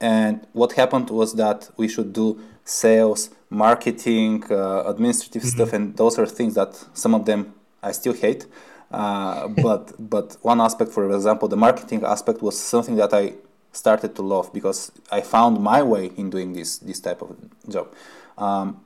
And 0.00 0.46
what 0.54 0.72
happened 0.72 1.10
was 1.10 1.34
that 1.34 1.68
we 1.76 1.86
should 1.86 2.14
do 2.14 2.40
sales, 2.64 3.28
marketing, 3.50 4.42
uh, 4.50 4.84
administrative 4.86 5.42
mm-hmm. 5.42 5.56
stuff, 5.56 5.74
and 5.74 5.94
those 5.98 6.18
are 6.18 6.24
things 6.26 6.54
that 6.54 6.82
some 6.94 7.14
of 7.14 7.26
them 7.26 7.52
I 7.82 7.92
still 7.92 8.14
hate. 8.14 8.46
Uh, 8.90 9.48
but 9.66 9.92
but 9.98 10.38
one 10.40 10.62
aspect, 10.62 10.92
for 10.92 11.04
example, 11.14 11.48
the 11.48 11.58
marketing 11.58 12.04
aspect 12.04 12.40
was 12.40 12.58
something 12.58 12.96
that 12.96 13.12
I 13.12 13.34
started 13.72 14.16
to 14.16 14.22
love 14.22 14.50
because 14.54 14.92
I 15.12 15.20
found 15.20 15.60
my 15.60 15.82
way 15.82 16.06
in 16.16 16.30
doing 16.30 16.54
this 16.54 16.78
this 16.78 17.00
type 17.00 17.20
of 17.20 17.36
job. 17.68 17.92
Um, 18.38 18.80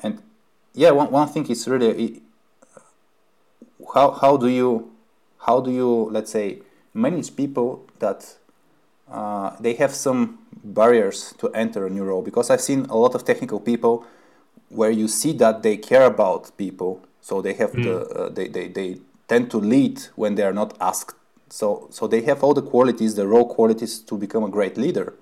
and 0.00 0.22
yeah, 0.78 0.92
one, 0.92 1.10
one 1.10 1.28
thing 1.28 1.44
is 1.48 1.66
really 1.66 2.22
how, 3.92 4.12
how 4.12 4.36
do 4.36 4.46
you 4.46 4.92
how 5.40 5.60
do 5.60 5.72
you 5.72 6.08
let's 6.12 6.30
say 6.30 6.58
manage 6.94 7.34
people 7.34 7.84
that 7.98 8.36
uh, 9.10 9.56
they 9.58 9.74
have 9.74 9.92
some 9.92 10.38
barriers 10.62 11.34
to 11.38 11.48
enter 11.48 11.86
a 11.86 11.90
new 11.90 12.04
role 12.04 12.22
because 12.22 12.48
I've 12.48 12.60
seen 12.60 12.84
a 12.86 12.96
lot 12.96 13.16
of 13.16 13.24
technical 13.24 13.58
people 13.58 14.06
where 14.68 14.90
you 14.90 15.08
see 15.08 15.32
that 15.32 15.62
they 15.64 15.76
care 15.78 16.04
about 16.04 16.56
people, 16.56 17.02
so 17.22 17.42
they 17.42 17.54
have 17.54 17.72
mm. 17.72 17.82
the 17.82 17.94
uh, 18.14 18.28
they, 18.28 18.46
they 18.46 18.68
they 18.68 18.98
tend 19.26 19.50
to 19.50 19.58
lead 19.58 20.00
when 20.14 20.36
they 20.36 20.44
are 20.44 20.52
not 20.52 20.76
asked. 20.80 21.16
So 21.50 21.88
so 21.90 22.06
they 22.06 22.22
have 22.22 22.44
all 22.44 22.54
the 22.54 22.62
qualities, 22.62 23.16
the 23.16 23.26
role 23.26 23.52
qualities 23.52 23.98
to 23.98 24.16
become 24.16 24.44
a 24.44 24.48
great 24.48 24.76
leader. 24.76 25.14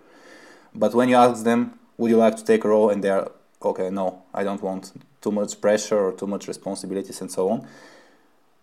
But 0.75 0.93
when 0.95 1.09
you 1.09 1.17
ask 1.17 1.45
them, 1.45 1.79
would 1.97 2.11
you 2.11 2.19
like 2.19 2.37
to 2.37 2.45
take 2.45 2.65
a 2.65 2.69
role, 2.69 2.91
and 2.91 3.03
they 3.03 3.11
are 3.11 3.31
okay, 3.63 3.89
no, 3.89 4.23
I 4.35 4.45
don't 4.45 4.63
want 4.63 4.93
too 5.27 5.35
much 5.41 5.53
pressure 5.67 6.01
or 6.07 6.13
too 6.21 6.29
much 6.35 6.45
responsibilities 6.55 7.21
and 7.23 7.31
so 7.31 7.43
on 7.53 7.59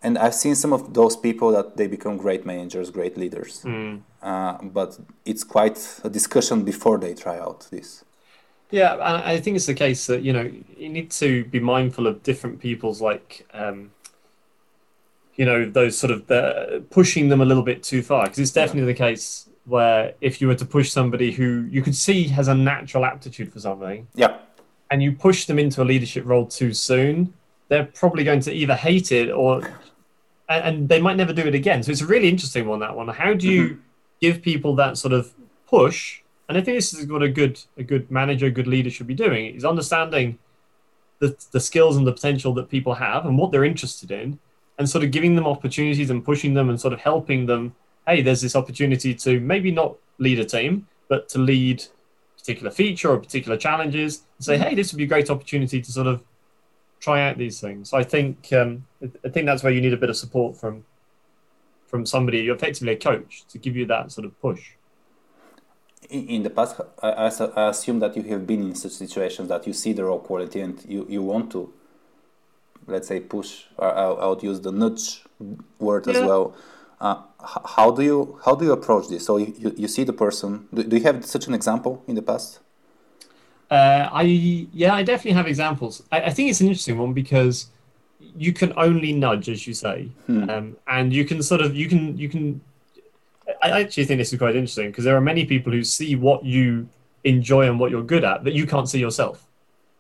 and 0.04 0.18
I've 0.18 0.36
seen 0.36 0.54
some 0.54 0.74
of 0.74 0.94
those 0.94 1.16
people 1.16 1.52
that 1.54 1.78
they 1.78 1.88
become 1.88 2.18
great 2.18 2.46
managers, 2.46 2.92
great 2.92 3.18
leaders. 3.18 3.62
Mm. 3.64 4.02
Uh, 4.22 4.58
but 4.62 5.00
it's 5.26 5.46
quite 5.46 5.80
a 6.04 6.10
discussion 6.10 6.64
before 6.64 6.98
they 6.98 7.14
try 7.14 7.40
out 7.40 7.68
this. 7.72 8.04
Yeah, 8.70 8.98
I 9.00 9.40
think 9.40 9.56
it's 9.56 9.68
the 9.68 9.76
case 9.76 10.08
that 10.08 10.24
you 10.24 10.34
know 10.34 10.52
you 10.78 10.90
need 10.90 11.12
to 11.12 11.46
be 11.46 11.60
mindful 11.60 12.08
of 12.08 12.24
different 12.24 12.60
people's 12.60 13.02
like, 13.02 13.48
um, 13.54 13.92
you 15.36 15.46
know, 15.46 15.70
those 15.70 15.96
sort 15.96 16.12
of 16.12 16.26
the, 16.26 16.84
pushing 16.90 17.30
them 17.30 17.40
a 17.40 17.46
little 17.46 17.62
bit 17.62 17.84
too 17.84 18.02
far 18.02 18.24
because 18.24 18.40
it's 18.40 18.52
definitely 18.52 18.82
yeah. 18.82 18.94
the 18.94 19.14
case 19.14 19.48
where 19.66 20.16
if 20.22 20.42
you 20.42 20.48
were 20.48 20.56
to 20.56 20.66
push 20.66 20.92
somebody 20.92 21.32
who 21.32 21.68
you 21.70 21.84
could 21.84 21.96
see 21.96 22.24
has 22.24 22.48
a 22.48 22.56
natural 22.56 23.06
aptitude 23.06 23.54
for 23.54 23.60
something, 23.60 24.08
yeah, 24.16 24.40
and 24.92 25.02
you 25.02 25.12
push 25.12 25.46
them 25.46 25.60
into 25.60 25.82
a 25.82 25.86
leadership 25.86 26.26
role 26.26 26.46
too 26.46 26.74
soon, 26.74 27.34
they're 27.70 27.86
probably 27.86 28.24
going 28.24 28.40
to 28.42 28.54
either 28.54 28.76
hate 28.76 29.12
it 29.12 29.32
or 29.32 29.64
and, 30.50 30.90
they 30.90 31.02
might 31.02 31.18
never 31.18 31.34
do 31.34 31.42
it 31.42 31.56
again. 31.56 31.84
So 31.84 31.92
it's 31.92 32.02
a 32.02 32.06
really 32.06 32.30
interesting 32.30 32.68
one. 32.68 32.80
That 32.80 32.96
one. 32.96 33.08
How 33.08 33.34
do 33.34 33.48
you 33.48 33.64
mm-hmm. 33.64 33.80
give 34.22 34.42
people 34.42 34.76
that 34.76 34.98
sort 34.98 35.14
of 35.14 35.34
push? 35.68 36.22
And 36.50 36.58
I 36.58 36.62
think 36.62 36.78
this 36.78 36.94
is 36.94 37.08
what 37.08 37.24
a 37.24 37.30
good 37.30 37.60
a 37.78 37.84
good 37.84 38.12
manager, 38.12 38.48
a 38.48 38.52
good 38.52 38.68
leader 38.68 38.90
should 38.90 39.08
be 39.08 39.16
doing 39.16 39.56
is 39.56 39.66
understanding 39.66 40.38
the 41.20 41.36
the 41.52 41.60
skills 41.60 41.98
and 41.98 42.06
the 42.06 42.12
potential 42.12 42.54
that 42.56 42.70
people 42.70 42.94
have 42.96 43.26
and 43.26 43.38
what 43.38 43.52
they're 43.52 43.64
interested 43.64 44.12
in, 44.12 44.40
and 44.78 44.90
sort 44.90 45.04
of 45.04 45.12
giving 45.12 45.36
them 45.36 45.48
opportunities 45.48 46.10
and 46.10 46.24
pushing 46.24 46.54
them 46.54 46.70
and 46.70 46.80
sort 46.80 46.94
of 46.94 47.00
helping 47.00 47.46
them. 47.46 47.76
Hey, 48.06 48.22
there's 48.22 48.42
this 48.42 48.56
opportunity 48.56 49.16
to 49.16 49.40
maybe 49.40 49.72
not 49.72 49.96
lead 50.20 50.40
a 50.40 50.46
team, 50.46 50.88
but 51.08 51.30
to 51.30 51.40
lead 51.40 51.84
particular 52.44 52.72
feature 52.72 53.10
or 53.10 53.18
particular 53.18 53.58
challenges. 53.58 54.24
And 54.38 54.46
say, 54.46 54.56
mm-hmm. 54.56 54.64
hey, 54.64 54.76
this 54.76 54.92
would 54.92 54.98
be 54.98 55.06
a 55.06 55.08
great 55.08 55.30
opportunity 55.30 55.82
to 55.82 55.92
sort 55.92 56.08
of 56.08 56.22
try 57.00 57.28
out 57.28 57.38
these 57.38 57.60
things. 57.60 57.94
I 57.94 58.04
think 58.04 58.52
um, 58.54 58.86
I 59.26 59.30
think 59.30 59.46
that's 59.46 59.64
where 59.64 59.72
you 59.72 59.82
need 59.82 59.94
a 59.94 59.98
bit 59.98 60.10
of 60.10 60.18
support 60.18 60.58
from 60.58 60.86
from 61.88 62.06
somebody, 62.06 62.48
effectively 62.48 62.94
a 62.94 62.96
coach, 62.98 63.46
to 63.50 63.58
give 63.60 63.76
you 63.76 63.86
that 63.86 64.12
sort 64.12 64.26
of 64.26 64.40
push. 64.42 64.72
In 66.10 66.44
the 66.44 66.50
past, 66.50 66.82
I, 67.02 67.10
I 67.10 67.70
assume 67.70 68.00
that 68.00 68.18
you 68.18 68.24
have 68.24 68.46
been 68.46 68.62
in 68.64 68.76
such 68.76 68.94
situations 68.94 69.48
that 69.50 69.66
you 69.68 69.74
see 69.74 69.94
the 69.94 70.04
raw 70.04 70.18
quality 70.18 70.60
and 70.62 70.84
you, 70.86 71.06
you 71.08 71.22
want 71.22 71.52
to, 71.52 71.72
let's 72.88 73.08
say, 73.08 73.20
push. 73.20 73.66
Or 73.78 73.94
I 73.96 74.26
would 74.28 74.44
use 74.44 74.60
the 74.60 74.72
nudge 74.72 75.24
word 75.80 76.08
yeah. 76.08 76.14
as 76.14 76.20
well. 76.22 76.56
Uh, 77.00 77.22
how 77.76 77.92
do 77.92 78.04
you 78.04 78.40
how 78.46 78.56
do 78.56 78.66
you 78.66 78.72
approach 78.72 79.10
this? 79.10 79.26
So 79.26 79.38
you, 79.38 79.54
you, 79.58 79.74
you 79.78 79.88
see 79.88 80.04
the 80.04 80.14
person. 80.14 80.68
Do, 80.74 80.84
do 80.84 80.98
you 80.98 81.04
have 81.04 81.26
such 81.26 81.48
an 81.48 81.54
example 81.54 82.04
in 82.08 82.16
the 82.16 82.22
past? 82.22 82.60
Uh, 83.70 84.10
I 84.12 84.22
yeah, 84.22 84.94
I 84.94 85.04
definitely 85.04 85.34
have 85.34 85.48
examples. 85.48 86.04
I, 86.12 86.22
I, 86.22 86.30
think 86.30 86.50
it's 86.50 86.62
an 86.62 86.68
interesting 86.68 86.98
one 86.98 87.14
because 87.14 87.68
you 88.36 88.54
can 88.54 88.72
only 88.78 89.14
nudge, 89.14 89.50
as 89.50 89.66
you 89.66 89.74
say, 89.74 90.10
hmm. 90.28 90.50
um, 90.50 90.78
and 90.88 91.12
you 91.12 91.26
can 91.26 91.42
sort 91.42 91.62
of 91.62 91.76
you 91.76 91.88
can 91.88 92.18
you 92.18 92.30
can. 92.30 92.62
I 93.62 93.82
actually 93.82 94.06
think 94.06 94.20
this 94.20 94.32
is 94.32 94.40
quite 94.40 94.56
interesting 94.56 94.90
because 94.90 95.04
there 95.04 95.18
are 95.18 95.22
many 95.22 95.46
people 95.46 95.74
who 95.74 95.84
see 95.84 96.16
what 96.16 96.46
you 96.46 96.88
enjoy 97.24 97.68
and 97.68 97.80
what 97.80 97.92
you're 97.92 98.04
good 98.04 98.24
at 98.24 98.44
that 98.44 98.54
you 98.54 98.68
can't 98.68 98.88
see 98.88 99.00
yourself. 99.00 99.46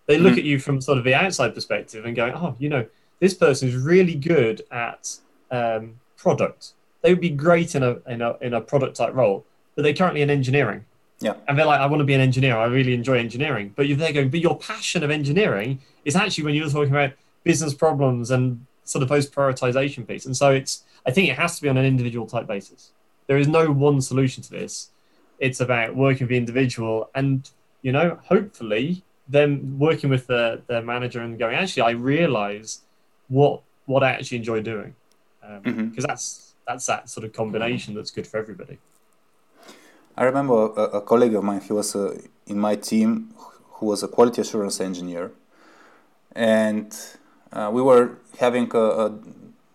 They 0.06 0.18
look 0.18 0.34
hmm. 0.34 0.40
at 0.40 0.46
you 0.46 0.60
from 0.60 0.80
sort 0.80 0.98
of 0.98 1.04
the 1.04 1.16
outside 1.16 1.56
perspective 1.56 2.06
and 2.06 2.16
go, 2.16 2.32
"Oh, 2.36 2.56
you 2.60 2.70
know, 2.70 2.86
this 3.20 3.34
person 3.34 3.70
is 3.70 3.76
really 3.76 4.16
good 4.16 4.62
at 4.72 5.18
um, 5.50 6.00
product. 6.18 6.74
They 7.04 7.12
would 7.12 7.22
be 7.22 7.30
great 7.30 7.76
in 7.76 7.84
a 7.84 7.98
in 8.08 8.24
a 8.24 8.38
in 8.42 8.56
a 8.56 8.62
product 8.62 8.96
type 8.96 9.14
role, 9.14 9.46
but 9.76 9.84
they're 9.84 9.94
currently 9.94 10.24
in 10.24 10.32
engineering." 10.32 10.86
Yeah. 11.20 11.36
And 11.48 11.58
they're 11.58 11.66
like, 11.66 11.80
I 11.80 11.86
want 11.86 12.02
to 12.02 12.06
be 12.06 12.14
an 12.14 12.22
engineer. 12.22 12.58
I 12.58 12.66
really 12.66 12.94
enjoy 12.94 13.18
engineering. 13.18 13.72
But 13.76 13.88
you're 13.88 13.98
there 13.98 14.12
going, 14.12 14.30
but 14.30 14.42
your 14.42 14.58
passion 14.58 15.04
of 15.04 15.10
engineering 15.10 15.80
is 16.04 16.18
actually 16.18 16.44
when 16.44 16.54
you're 16.54 16.70
talking 16.70 16.92
about 16.92 17.12
business 17.46 17.74
problems 17.74 18.30
and 18.30 18.66
sort 18.84 19.04
of 19.04 19.08
post 19.08 19.32
prioritization 19.32 20.06
piece. 20.06 20.26
And 20.26 20.36
so 20.36 20.50
it's, 20.52 20.84
I 21.06 21.12
think 21.12 21.30
it 21.30 21.38
has 21.38 21.56
to 21.56 21.62
be 21.62 21.70
on 21.70 21.78
an 21.78 21.86
individual 21.86 22.28
type 22.28 22.46
basis. 22.46 22.92
There 23.28 23.38
is 23.38 23.48
no 23.48 23.72
one 23.72 24.02
solution 24.02 24.44
to 24.44 24.50
this. 24.50 24.90
It's 25.40 25.62
about 25.62 25.96
working 25.96 26.26
with 26.26 26.32
the 26.32 26.38
individual 26.38 27.10
and, 27.16 27.50
you 27.84 27.94
know, 27.94 28.20
hopefully 28.26 29.04
them 29.30 29.80
working 29.80 30.10
with 30.10 30.28
the, 30.28 30.62
the 30.68 30.82
manager 30.82 31.22
and 31.22 31.40
going, 31.40 31.56
actually, 31.56 31.84
I 31.84 31.92
realize 31.92 32.82
what, 33.30 33.62
what 33.86 34.04
I 34.04 34.12
actually 34.12 34.40
enjoy 34.40 34.62
doing. 34.62 34.94
Because 35.40 35.66
um, 35.66 35.74
mm-hmm. 35.74 36.02
that's, 36.02 36.43
that's 36.68 36.86
that 36.86 37.10
sort 37.10 37.26
of 37.26 37.34
combination 37.34 37.94
that's 37.94 38.12
good 38.12 38.28
for 38.28 38.38
everybody. 38.38 38.78
I 40.16 40.24
remember 40.26 40.72
a, 40.74 41.00
a 41.00 41.02
colleague 41.02 41.34
of 41.34 41.44
mine, 41.44 41.62
he 41.62 41.74
was 41.74 41.96
uh, 41.96 42.18
in 42.46 42.60
my 42.60 42.76
team, 42.76 43.34
who 43.74 43.88
was 43.88 44.04
a 44.04 44.08
quality 44.08 44.42
assurance 44.42 44.80
engineer. 44.80 45.32
And 46.36 46.96
uh, 47.52 47.70
we 47.74 47.82
were 47.82 48.18
having 48.40 48.70
a, 48.74 48.80
a, 48.80 49.14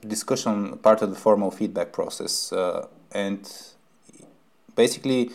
discussion, 0.07 0.79
part 0.79 1.03
of 1.03 1.11
the 1.11 1.17
formal 1.17 1.51
feedback 1.51 1.93
process. 1.93 2.53
Uh, 2.53 2.87
and 3.13 3.41
basically, 4.77 5.31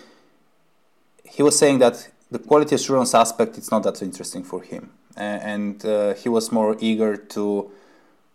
he 1.25 1.43
was 1.43 1.59
saying 1.59 1.79
that 1.79 2.09
the 2.31 2.39
quality 2.39 2.75
assurance 2.75 3.13
aspect 3.13 3.57
is 3.57 3.69
not 3.71 3.83
that 3.83 4.01
interesting 4.01 4.43
for 4.43 4.61
him. 4.61 4.91
And 5.17 5.85
uh, 5.85 6.13
he 6.13 6.29
was 6.29 6.51
more 6.51 6.77
eager 6.79 7.17
to 7.17 7.71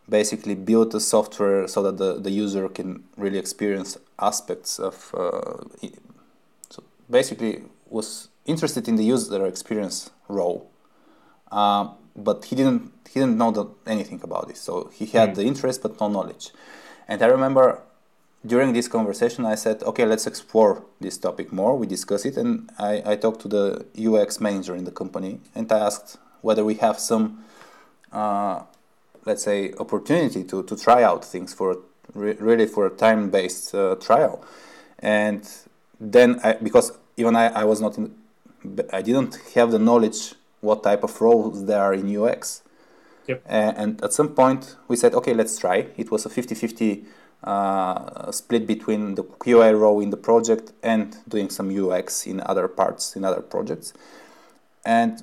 basically 0.09 0.55
build 0.55 0.93
the 0.93 1.01
software 1.01 1.69
so 1.69 1.83
that 1.83 1.99
the, 1.99 2.19
the 2.19 2.31
user 2.31 2.69
can 2.69 3.05
really 3.17 3.39
experience 3.39 3.99
aspects 4.19 4.79
of 4.79 5.15
uh, 5.15 5.65
basically 7.11 7.63
was 7.89 8.29
interested 8.45 8.89
in 8.89 8.97
the 8.97 9.05
user 9.05 9.47
experience 9.47 10.11
role, 10.29 10.71
uh, 11.53 11.89
but 12.17 12.45
he 12.47 12.57
didn't 12.57 12.93
he 13.09 13.21
didn't 13.21 13.39
know 13.39 13.51
the, 13.51 13.67
anything 13.87 14.21
about 14.23 14.49
this. 14.49 14.61
So 14.61 14.91
he 14.93 15.07
had 15.07 15.31
mm. 15.31 15.35
the 15.37 15.45
interest 15.45 15.83
but 15.83 15.99
no 16.01 16.09
knowledge. 16.09 16.51
And 17.07 17.23
I 17.23 17.27
remember 17.27 17.81
during 18.47 18.73
this 18.73 18.87
conversation, 18.87 19.45
I 19.45 19.57
said, 19.57 19.83
okay, 19.83 20.05
let's 20.07 20.27
explore 20.27 20.85
this 21.01 21.19
topic 21.19 21.53
more. 21.53 21.77
We 21.77 21.87
discuss 21.87 22.25
it, 22.25 22.37
and 22.37 22.71
I, 22.79 23.03
I 23.05 23.17
talked 23.17 23.41
to 23.43 23.49
the 23.49 23.87
UX 23.99 24.41
manager 24.41 24.77
in 24.77 24.85
the 24.85 24.93
company, 24.93 25.41
and 25.55 25.71
I 25.73 25.79
asked 25.79 26.19
whether 26.43 26.65
we 26.65 26.75
have 26.75 26.99
some, 26.99 27.45
uh, 28.13 28.63
let's 29.29 29.45
say, 29.45 29.73
opportunity 29.79 30.43
to, 30.45 30.63
to 30.65 30.77
try 30.77 31.03
out 31.05 31.25
things 31.25 31.55
for 31.55 31.79
re- 32.15 32.37
really 32.41 32.67
for 32.67 32.87
a 32.87 32.91
time 32.91 33.31
based 33.31 33.75
uh, 33.75 33.95
trial. 33.97 34.45
And 34.99 35.49
then 36.01 36.41
I, 36.43 36.55
because 36.55 36.93
even 37.17 37.37
I, 37.37 37.49
I 37.49 37.65
was 37.65 37.81
not 37.81 37.97
in, 37.99 38.15
I 38.93 39.03
didn't 39.03 39.39
have 39.55 39.71
the 39.71 39.79
knowledge 39.79 40.35
what 40.61 40.83
type 40.83 41.05
of 41.05 41.21
roles 41.21 41.67
there 41.67 41.81
are 41.81 41.95
in 41.95 42.17
UX. 42.17 42.63
Yep. 43.29 43.43
And, 43.47 44.03
at 44.03 44.13
some 44.13 44.31
point 44.31 44.77
we 44.89 44.97
said, 44.97 45.15
okay, 45.15 45.35
let's 45.35 45.59
try. 45.59 45.87
It 45.97 46.11
was 46.11 46.27
a 46.27 46.31
50-50 46.31 47.05
uh, 47.45 48.33
split 48.33 48.67
between 48.67 49.15
the 49.15 49.23
QA 49.23 49.79
role 49.79 50.01
in 50.01 50.11
the 50.11 50.17
project 50.17 50.73
and 50.83 51.17
doing 51.29 51.51
some 51.51 51.69
UX 51.71 52.27
in 52.27 52.41
other 52.41 52.67
parts, 52.67 53.15
in 53.15 53.25
other 53.25 53.43
projects. 53.43 53.93
And 54.85 55.23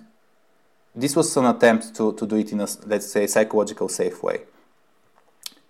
this 0.95 1.15
was 1.15 1.35
an 1.37 1.45
attempt 1.45 1.95
to, 1.95 2.13
to 2.13 2.25
do 2.25 2.37
it 2.37 2.51
in 2.51 2.61
a, 2.61 2.67
let's 2.85 3.11
say, 3.11 3.27
psychological 3.27 3.89
safe 3.89 4.23
way. 4.23 4.41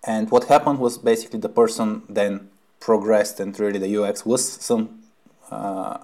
And 0.06 0.30
what 0.30 0.46
happened 0.46 0.80
was 0.80 0.98
basically 0.98 1.40
the 1.40 1.50
person 1.50 2.04
then 2.08 2.50
progressed 2.80 3.40
and 3.40 3.60
really 3.60 3.80
the 3.80 4.04
UX 4.04 4.26
was 4.26 4.48
some 4.48 5.02
uh, 5.50 5.98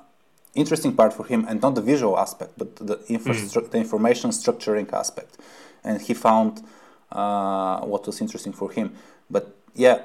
interesting 0.55 0.95
part 0.95 1.13
for 1.13 1.25
him 1.25 1.45
and 1.47 1.61
not 1.61 1.75
the 1.75 1.81
visual 1.81 2.17
aspect 2.17 2.53
but 2.57 2.75
the, 2.75 2.97
infrastru- 3.09 3.63
mm. 3.63 3.71
the 3.71 3.77
information 3.77 4.31
structuring 4.31 4.91
aspect 4.93 5.37
and 5.83 6.01
he 6.01 6.13
found 6.13 6.63
uh, 7.11 7.79
what 7.81 8.05
was 8.05 8.19
interesting 8.21 8.51
for 8.51 8.71
him 8.71 8.93
but 9.29 9.55
yeah 9.75 10.01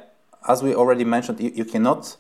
as 0.48 0.62
we 0.62 0.74
already 0.74 1.04
mentioned 1.04 1.40
you, 1.40 1.50
you 1.54 1.64
cannot 1.64 2.16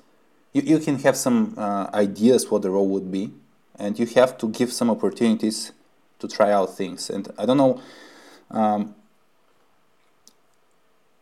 you, 0.52 0.62
you 0.62 0.78
can 0.78 0.98
have 0.98 1.16
some 1.16 1.54
uh, 1.56 1.88
ideas 1.94 2.50
what 2.50 2.62
the 2.62 2.70
role 2.70 2.88
would 2.88 3.12
be 3.12 3.30
and 3.78 3.98
you 3.98 4.06
have 4.06 4.36
to 4.38 4.48
give 4.48 4.72
some 4.72 4.90
opportunities 4.90 5.72
to 6.18 6.28
try 6.28 6.50
out 6.50 6.76
things 6.76 7.10
and 7.10 7.28
i 7.38 7.46
don't 7.46 7.56
know 7.56 7.80
um, 8.50 8.94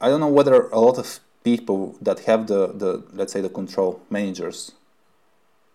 i 0.01 0.09
don't 0.09 0.21
know 0.21 0.29
whether 0.29 0.69
a 0.69 0.79
lot 0.79 0.99
of 0.99 1.21
people 1.45 1.95
that 2.01 2.21
have 2.21 2.47
the, 2.47 2.69
the 2.69 3.05
let's 3.13 3.33
say 3.33 3.41
the 3.41 3.49
control 3.49 4.01
managers 4.11 4.73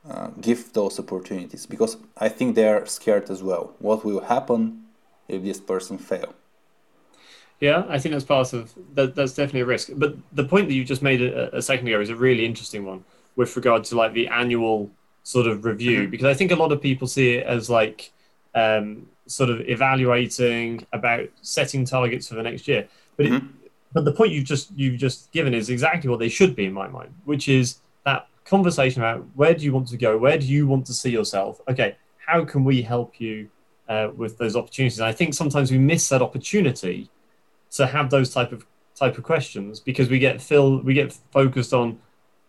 uh, 0.09 0.29
give 0.41 0.73
those 0.73 0.99
opportunities 0.99 1.65
because 1.65 1.97
I 2.17 2.29
think 2.29 2.55
they 2.55 2.67
are 2.67 2.85
scared 2.85 3.29
as 3.29 3.43
well. 3.43 3.73
What 3.79 4.03
will 4.05 4.21
happen 4.21 4.85
if 5.27 5.43
this 5.43 5.59
person 5.59 5.97
fail? 5.97 6.33
Yeah, 7.59 7.85
I 7.89 7.99
think 7.99 8.13
that's 8.13 8.25
part 8.25 8.53
of 8.53 8.73
that. 8.95 9.15
That's 9.15 9.33
definitely 9.33 9.61
a 9.61 9.65
risk. 9.65 9.89
But 9.93 10.15
the 10.31 10.45
point 10.45 10.69
that 10.69 10.73
you 10.73 10.85
just 10.85 11.01
made 11.01 11.21
a, 11.21 11.57
a 11.57 11.61
second 11.61 11.87
ago 11.87 11.99
is 11.99 12.09
a 12.09 12.15
really 12.15 12.45
interesting 12.45 12.85
one 12.85 13.03
with 13.35 13.55
regard 13.55 13.83
to 13.85 13.95
like 13.95 14.13
the 14.13 14.27
annual 14.29 14.89
sort 15.23 15.45
of 15.45 15.65
review, 15.65 16.03
mm-hmm. 16.03 16.11
because 16.11 16.25
I 16.25 16.33
think 16.33 16.51
a 16.51 16.55
lot 16.55 16.71
of 16.71 16.81
people 16.81 17.05
see 17.05 17.35
it 17.35 17.45
as 17.45 17.69
like 17.69 18.11
um, 18.55 19.07
sort 19.27 19.49
of 19.49 19.61
evaluating 19.69 20.85
about 20.93 21.29
setting 21.41 21.85
targets 21.85 22.27
for 22.27 22.35
the 22.35 22.43
next 22.43 22.67
year. 22.67 22.87
But 23.17 23.27
mm-hmm. 23.27 23.35
it, 23.35 23.43
but 23.93 24.05
the 24.05 24.11
point 24.11 24.31
you've 24.31 24.45
just 24.45 24.71
you've 24.75 24.99
just 24.99 25.31
given 25.31 25.53
is 25.53 25.69
exactly 25.69 26.09
what 26.09 26.19
they 26.19 26.29
should 26.29 26.55
be 26.55 26.65
in 26.65 26.73
my 26.73 26.87
mind, 26.87 27.13
which 27.25 27.47
is 27.47 27.79
that 28.05 28.27
conversation 28.45 29.01
about 29.01 29.25
where 29.35 29.53
do 29.53 29.63
you 29.63 29.73
want 29.73 29.87
to 29.89 29.97
go, 29.97 30.17
where 30.17 30.37
do 30.37 30.45
you 30.45 30.67
want 30.67 30.85
to 30.87 30.93
see 30.93 31.09
yourself? 31.09 31.61
Okay, 31.67 31.95
how 32.17 32.45
can 32.45 32.63
we 32.63 32.81
help 32.81 33.19
you 33.19 33.49
uh, 33.87 34.09
with 34.15 34.37
those 34.37 34.55
opportunities? 34.55 34.99
And 34.99 35.07
I 35.07 35.11
think 35.11 35.33
sometimes 35.33 35.71
we 35.71 35.77
miss 35.77 36.09
that 36.09 36.21
opportunity 36.21 37.09
to 37.71 37.87
have 37.87 38.09
those 38.09 38.33
type 38.33 38.51
of 38.51 38.65
type 38.95 39.17
of 39.17 39.23
questions 39.23 39.79
because 39.79 40.09
we 40.09 40.19
get 40.19 40.41
filled, 40.41 40.83
we 40.83 40.93
get 40.93 41.13
focused 41.31 41.73
on, 41.73 41.99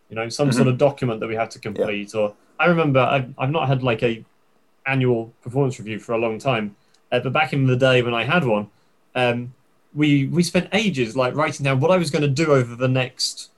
you 0.09 0.16
know, 0.16 0.28
some 0.28 0.49
mm-hmm. 0.49 0.57
sort 0.57 0.69
of 0.69 0.78
document 0.78 1.21
that 1.21 1.28
we 1.28 1.37
have 1.37 1.49
to 1.50 1.59
complete. 1.59 2.12
Yeah. 2.12 2.21
Or 2.21 2.35
I 2.59 2.66
remember 2.66 3.00
I've, 3.00 3.33
I've 3.38 3.50
not 3.50 3.69
had 3.69 3.83
like 3.83 4.02
a 4.02 4.25
annual 4.87 5.33
performance 5.43 5.79
review 5.79 5.99
for 5.99 6.13
a 6.13 6.19
long 6.19 6.39
time, 6.39 6.77
uh, 7.13 7.21
but 7.21 7.33
back 7.33 7.53
in 7.53 7.67
the 7.67 7.77
day 7.77 8.03
when 8.03 8.15
I 8.15 8.25
had 8.25 8.45
one, 8.45 8.69
um, 9.15 9.55
we 9.95 10.27
we 10.27 10.43
spent 10.43 10.69
ages 10.73 11.17
like 11.17 11.35
writing 11.35 11.65
down 11.65 11.81
what 11.81 11.91
I 11.91 11.97
was 11.97 12.11
going 12.11 12.23
to 12.23 12.29
do 12.29 12.53
over 12.53 12.77
the 12.77 12.89
next 12.89 13.51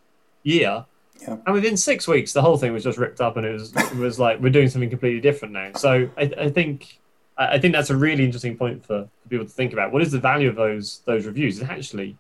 year. 0.43 0.87
Yeah. 1.21 1.37
And 1.47 1.55
within 1.55 1.77
six 1.77 2.09
weeks, 2.09 2.33
the 2.33 2.43
whole 2.43 2.57
thing 2.57 2.73
was 2.73 2.83
just 2.85 2.99
ripped 2.99 3.21
up, 3.21 3.37
and 3.37 3.47
it 3.47 3.53
was 3.53 3.75
it 3.77 3.95
was 3.97 4.19
like 4.19 4.41
we're 4.41 4.51
doing 4.51 4.69
something 4.69 4.91
completely 4.91 5.21
different 5.21 5.55
now. 5.55 5.73
So 5.75 6.09
I, 6.17 6.33
I 6.39 6.49
think 6.49 6.99
I 7.37 7.59
think 7.59 7.75
that's 7.75 7.91
a 7.91 7.97
really 7.97 8.25
interesting 8.25 8.57
point 8.57 8.85
for, 8.85 9.09
for 9.23 9.29
people 9.29 9.47
to 9.47 9.53
think 9.53 9.73
about. 9.73 9.93
What 9.93 10.03
is 10.03 10.13
the 10.13 10.19
value 10.19 10.49
of 10.49 10.57
those 10.57 11.01
those 11.05 11.27
reviews? 11.27 11.61
And 11.61 11.71
actually, 11.71 12.17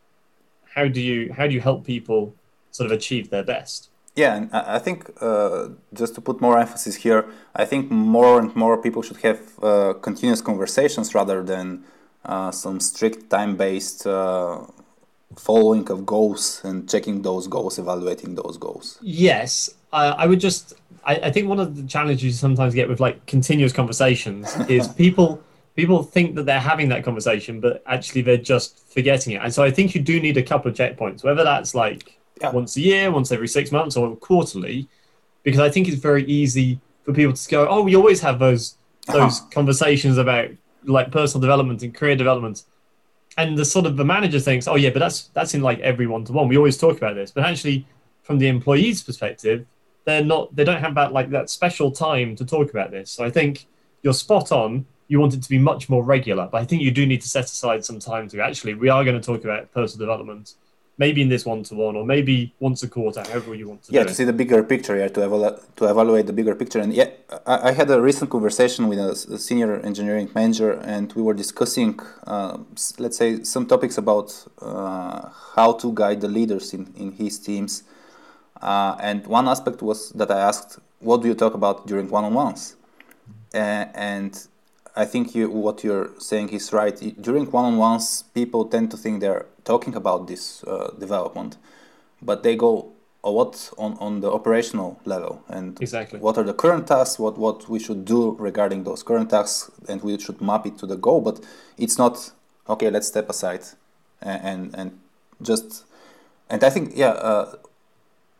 how 0.75 0.89
do 0.89 1.01
you 1.01 1.33
how 1.33 1.47
do 1.47 1.55
you 1.55 1.61
help 1.61 1.85
people 1.85 2.35
sort 2.71 2.91
of 2.91 2.97
achieve 2.97 3.31
their 3.31 3.43
best? 3.43 3.89
Yeah, 4.15 4.37
and 4.37 4.53
I 4.53 4.79
think 4.79 5.11
uh, 5.23 5.69
just 5.95 6.15
to 6.17 6.21
put 6.21 6.41
more 6.41 6.59
emphasis 6.59 6.97
here, 6.97 7.25
I 7.55 7.65
think 7.65 7.91
more 7.91 8.39
and 8.39 8.55
more 8.55 8.77
people 8.77 9.01
should 9.01 9.17
have 9.19 9.41
uh, 9.63 9.95
continuous 9.95 10.43
conversations 10.43 11.15
rather 11.15 11.43
than 11.43 11.85
uh, 12.27 12.51
some 12.51 12.79
strict 12.79 13.31
time-based 13.31 14.07
uh, 14.07 14.67
following 15.37 15.91
of 15.91 16.05
goals 16.05 16.61
and 16.63 16.89
checking 16.89 17.23
those 17.23 17.47
goals, 17.47 17.79
evaluating 17.79 18.35
those 18.35 18.59
goals. 18.59 18.99
Yes, 19.01 19.71
I 19.93 20.27
would 20.27 20.41
just. 20.41 20.75
I, 21.05 21.17
I, 21.17 21.33
think 21.33 21.49
one 21.49 21.59
of 21.59 21.75
the 21.75 21.83
challenges 21.83 22.23
you 22.23 22.31
sometimes 22.31 22.75
get 22.75 22.89
with 22.89 23.01
like 23.01 23.27
continuous 23.27 23.73
conversations 23.73 24.55
is 24.69 24.89
people 24.89 25.43
people 25.75 26.03
think 26.03 26.35
that 26.37 26.47
they're 26.47 26.61
having 26.61 26.89
that 26.91 27.05
conversation, 27.05 27.61
but 27.61 27.83
actually 27.87 28.23
they're 28.23 28.37
just 28.37 28.79
forgetting 28.89 29.35
it. 29.35 29.43
And 29.43 29.53
so 29.53 29.63
I 29.63 29.71
think 29.71 29.95
you 29.95 30.01
do 30.01 30.21
need 30.21 30.37
a 30.37 30.43
couple 30.43 30.71
of 30.71 30.77
checkpoints, 30.77 31.25
whether 31.25 31.45
that's 31.45 31.75
like 31.75 32.19
yeah. 32.41 32.51
once 32.51 32.77
a 32.77 32.81
year, 32.81 33.11
once 33.11 33.33
every 33.33 33.49
six 33.49 33.73
months, 33.73 33.97
or 33.97 34.17
quarterly, 34.17 34.89
because 35.43 35.61
I 35.61 35.71
think 35.71 35.89
it's 35.89 35.99
very 35.99 36.25
easy 36.25 36.81
for 37.05 37.13
people 37.13 37.33
to 37.35 37.51
go, 37.51 37.69
"Oh, 37.69 37.83
we 37.83 37.97
always 37.97 38.21
have 38.21 38.39
those 38.39 38.77
those 39.07 39.41
uh-huh. 39.41 39.49
conversations 39.51 40.19
about 40.19 40.51
like 40.85 41.11
personal 41.11 41.41
development 41.41 41.83
and 41.83 41.95
career 41.95 42.17
development. 42.17 42.65
And 43.37 43.57
the 43.57 43.65
sort 43.65 43.87
of 43.87 43.97
the 43.97 44.05
manager 44.05 44.39
thinks, 44.39 44.69
oh 44.69 44.77
yeah, 44.77 44.91
but 44.91 44.99
that's 44.99 45.29
that's 45.29 45.55
in 45.55 45.63
like 45.63 45.81
every 45.81 46.07
one 46.07 46.25
to 46.25 46.33
one. 46.33 46.49
We 46.49 46.57
always 46.57 46.77
talk 46.77 46.97
about 46.97 47.15
this, 47.15 47.31
but 47.31 47.45
actually, 47.45 47.87
from 48.23 48.39
the 48.39 48.49
employee's 48.49 49.03
perspective, 49.03 49.67
they're 50.05 50.25
not. 50.25 50.55
They 50.55 50.65
don't 50.65 50.81
have 50.81 50.95
that 50.97 51.13
like 51.13 51.31
that 51.31 51.49
special 51.49 51.91
time 51.91 52.37
to 52.37 52.45
talk 52.45 52.71
about 52.71 52.91
this. 52.91 53.11
So 53.11 53.25
I 53.25 53.31
think 53.31 53.67
you're 54.03 54.13
spot 54.13 54.53
on. 54.53 54.87
You 55.09 55.21
want 55.21 55.35
it 55.35 55.43
to 55.43 55.49
be 55.49 55.59
much 55.59 55.89
more 55.89 56.03
regular, 56.03 56.49
but 56.51 56.61
I 56.61 56.65
think 56.65 56.83
you 56.83 56.91
do 56.91 57.07
need 57.07 57.21
to 57.23 57.29
set 57.29 57.45
aside 57.45 57.85
some 57.85 57.99
time 57.99 58.29
to 58.29 58.43
actually. 58.43 58.75
We 58.75 58.89
are 58.89 59.05
going 59.05 59.19
to 59.19 59.27
talk 59.27 59.45
about 59.45 59.73
personal 59.73 60.07
development 60.07 60.55
maybe 60.99 61.23
in 61.23 61.29
this 61.29 61.45
one 61.45 61.63
to 61.65 61.75
one 61.75 61.97
or 61.97 62.05
maybe 62.05 62.55
once 62.61 62.83
a 62.83 62.89
quarter, 62.89 63.23
however 63.29 63.55
you 63.55 63.69
want 63.69 63.83
to. 63.85 63.93
Yeah, 63.93 64.05
to 64.05 64.11
it. 64.11 64.15
see 64.15 64.25
the 64.25 64.33
bigger 64.33 64.63
picture, 64.63 64.97
yeah, 64.97 65.09
to 65.09 65.23
evaluate 65.25 65.77
to 65.77 65.85
evaluate 65.87 66.27
the 66.27 66.33
bigger 66.33 66.55
picture. 66.55 66.81
And 66.81 66.93
yeah, 66.93 67.11
I, 67.47 67.69
I 67.69 67.73
had 67.73 67.91
a 67.91 68.01
recent 68.01 68.31
conversation 68.31 68.89
with 68.89 68.99
a, 68.99 69.11
a, 69.35 69.39
senior 69.39 69.81
engineering 69.81 70.31
manager, 70.35 70.73
and 70.95 71.13
we 71.15 71.23
were 71.23 71.35
discussing, 71.35 71.99
uh, 72.27 72.59
let's 72.99 73.17
say, 73.17 73.43
some 73.43 73.67
topics 73.67 73.99
about 73.99 74.29
uh, 74.61 75.29
how 75.57 75.73
to 75.73 75.93
guide 75.93 76.21
the 76.21 76.29
leaders 76.29 76.75
in 76.75 76.93
in 76.97 77.13
his 77.13 77.39
teams. 77.39 77.85
Uh, 78.61 78.97
and 79.01 79.27
one 79.27 79.49
aspect 79.49 79.83
was 79.83 80.11
that 80.11 80.31
I 80.31 80.41
asked, 80.41 80.79
"What 81.01 81.23
do 81.23 81.29
you 81.29 81.35
talk 81.35 81.55
about 81.55 81.87
during 81.87 82.09
one-on-ones?" 82.11 82.77
and 83.55 84.49
I 84.95 85.05
think 85.05 85.35
you, 85.35 85.49
what 85.49 85.83
you're 85.83 86.11
saying 86.19 86.51
is 86.51 86.73
right. 86.73 86.97
During 87.21 87.51
one-on-ones, 87.51 88.25
people 88.35 88.67
tend 88.67 88.91
to 88.91 88.97
think 88.97 89.21
they're 89.21 89.47
talking 89.65 89.95
about 89.95 90.27
this 90.27 90.63
uh, 90.65 90.93
development, 90.99 91.57
but 92.21 92.43
they 92.43 92.57
go 92.57 92.93
a 93.25 93.31
lot 93.31 93.71
on, 93.79 93.97
on 93.99 94.21
the 94.21 94.31
operational 94.31 95.01
level 95.05 95.45
and 95.49 95.81
exactly 95.81 96.19
what 96.19 96.37
are 96.37 96.43
the 96.43 96.53
current 96.53 96.89
tasks, 96.89 97.21
what 97.21 97.39
what 97.39 97.69
we 97.69 97.79
should 97.79 98.05
do 98.05 98.33
regarding 98.33 98.83
those 98.83 99.05
current 99.05 99.31
tasks, 99.31 99.71
and 99.89 100.03
we 100.03 100.19
should 100.19 100.41
map 100.41 100.67
it 100.67 100.77
to 100.79 100.87
the 100.87 100.97
goal. 100.97 101.21
But 101.21 101.41
it's 101.79 101.99
not 101.99 102.33
okay. 102.69 102.91
Let's 102.91 103.07
step 103.07 103.31
aside 103.31 103.63
and 104.21 104.43
and, 104.45 104.75
and 104.75 104.99
just 105.41 105.85
and 106.51 106.65
I 106.65 106.71
think 106.71 106.93
yeah. 106.97 107.11
Uh, 107.11 107.57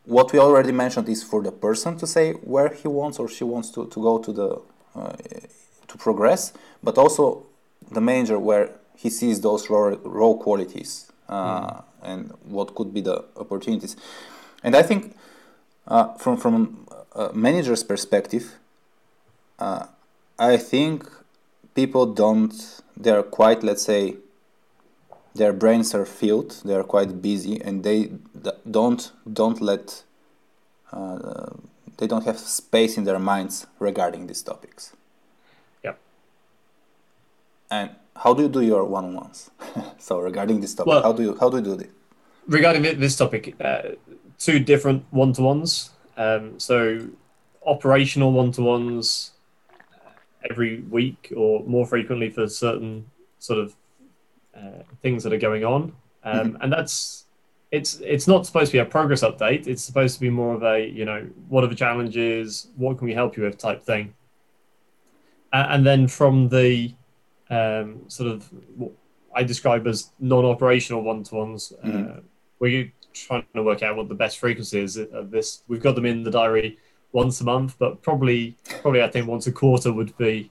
what 0.05 0.33
we 0.33 0.39
already 0.41 0.73
mentioned 0.73 1.09
is 1.09 1.23
for 1.23 1.43
the 1.43 1.53
person 1.53 1.97
to 1.97 2.09
say 2.09 2.33
where 2.33 2.71
he 2.71 2.89
wants 2.89 3.21
or 3.21 3.29
she 3.29 3.45
wants 3.45 3.71
to, 3.71 3.87
to 3.87 4.03
go 4.03 4.19
to 4.19 4.33
the 4.33 4.61
uh, 4.97 5.13
to 5.93 5.99
progress, 5.99 6.53
but 6.83 6.99
also 6.99 7.47
the 7.91 8.01
manager 8.01 8.39
where 8.39 8.71
he 8.97 9.11
sees 9.11 9.41
those 9.41 9.71
raw, 9.71 9.95
raw 10.03 10.33
qualities 10.35 11.13
uh, 11.29 11.61
mm. 11.61 11.85
and 12.03 12.33
what 12.45 12.75
could 12.75 12.93
be 12.93 13.01
the 13.01 13.25
opportunities. 13.37 13.97
And 14.63 14.75
I 14.75 14.83
think 14.83 15.17
uh, 15.87 16.15
from 16.15 16.37
from 16.37 16.87
a 17.15 17.33
manager's 17.33 17.85
perspective, 17.85 18.55
uh, 19.59 19.87
I 20.39 20.57
think 20.57 21.09
people 21.75 22.07
don't. 22.07 22.55
They're 22.97 23.23
quite, 23.23 23.63
let's 23.63 23.83
say, 23.83 24.17
their 25.35 25.53
brains 25.53 25.95
are 25.95 26.05
filled. 26.05 26.61
They 26.65 26.75
are 26.75 26.85
quite 26.85 27.21
busy, 27.21 27.61
and 27.61 27.83
they 27.83 28.11
don't 28.71 29.13
don't 29.31 29.61
let. 29.61 30.05
Uh, 30.93 31.51
they 31.99 32.07
don't 32.07 32.25
have 32.25 32.39
space 32.39 32.97
in 32.97 33.05
their 33.05 33.19
minds 33.19 33.67
regarding 33.79 34.27
these 34.27 34.43
topics. 34.43 34.93
And 37.73 37.91
how 38.15 38.35
do 38.35 38.43
you 38.43 38.51
do 38.51 38.61
your 38.61 38.85
one-on-ones? 38.85 39.51
so 39.99 40.21
regarding 40.21 40.61
this 40.61 40.75
topic, 40.75 40.89
well, 40.89 41.03
how 41.03 41.13
do 41.13 41.23
you 41.23 41.37
how 41.41 41.49
do 41.49 41.57
you 41.57 41.63
do 41.63 41.77
this? 41.77 41.89
Regarding 42.47 42.83
this 43.01 43.17
topic, 43.17 43.55
uh, 43.61 43.83
two 44.39 44.59
different 44.61 45.07
one-to-ones. 45.11 45.91
Um, 46.19 46.61
so 46.61 47.09
operational 47.65 48.33
one-to-ones 48.33 49.31
every 50.51 50.81
week 50.97 51.33
or 51.35 51.65
more 51.65 51.87
frequently 51.87 52.29
for 52.29 52.47
certain 52.47 53.07
sort 53.39 53.61
of 53.61 53.75
uh, 54.55 54.83
things 55.01 55.25
that 55.25 55.33
are 55.33 55.45
going 55.49 55.65
on, 55.65 55.95
um, 56.25 56.35
mm-hmm. 56.35 56.63
and 56.63 56.71
that's 56.71 57.25
it's 57.71 58.01
it's 58.01 58.29
not 58.29 58.45
supposed 58.45 58.71
to 58.73 58.77
be 58.77 58.81
a 58.81 58.85
progress 58.85 59.23
update. 59.23 59.67
It's 59.67 59.83
supposed 59.83 60.15
to 60.17 60.21
be 60.21 60.29
more 60.29 60.55
of 60.55 60.63
a 60.63 60.87
you 60.87 61.07
know 61.07 61.27
what 61.49 61.65
are 61.65 61.69
the 61.69 61.81
challenges, 61.87 62.67
what 62.77 62.99
can 62.99 63.07
we 63.07 63.15
help 63.15 63.35
you 63.39 63.45
with 63.45 63.57
type 63.57 63.83
thing. 63.83 64.13
Uh, 65.55 65.67
and 65.71 65.87
then 65.87 66.07
from 66.07 66.51
the 66.51 66.95
um, 67.53 68.09
sort 68.09 68.31
of 68.31 68.49
what 68.77 68.93
I 69.35 69.43
describe 69.45 69.87
as 69.87 70.11
non-operational 70.19 71.03
one-to-ones. 71.03 71.73
Mm-hmm. 71.85 72.19
Uh, 72.19 72.21
we're 72.59 72.93
trying 73.13 73.45
to 73.55 73.63
work 73.63 73.83
out 73.83 73.97
what 73.97 74.09
the 74.09 74.15
best 74.15 74.39
frequency 74.39 74.81
is 74.81 74.97
of 74.97 75.31
this. 75.31 75.63
We've 75.69 75.83
got 75.83 75.95
them 75.95 76.07
in 76.07 76.23
the 76.23 76.31
diary 76.31 76.79
once 77.13 77.41
a 77.41 77.45
month, 77.45 77.77
but 77.79 78.03
probably, 78.03 78.57
probably 78.81 79.03
I 79.03 79.09
think 79.09 79.27
once 79.27 79.47
a 79.47 79.53
quarter 79.53 79.93
would 79.93 80.17
be 80.17 80.51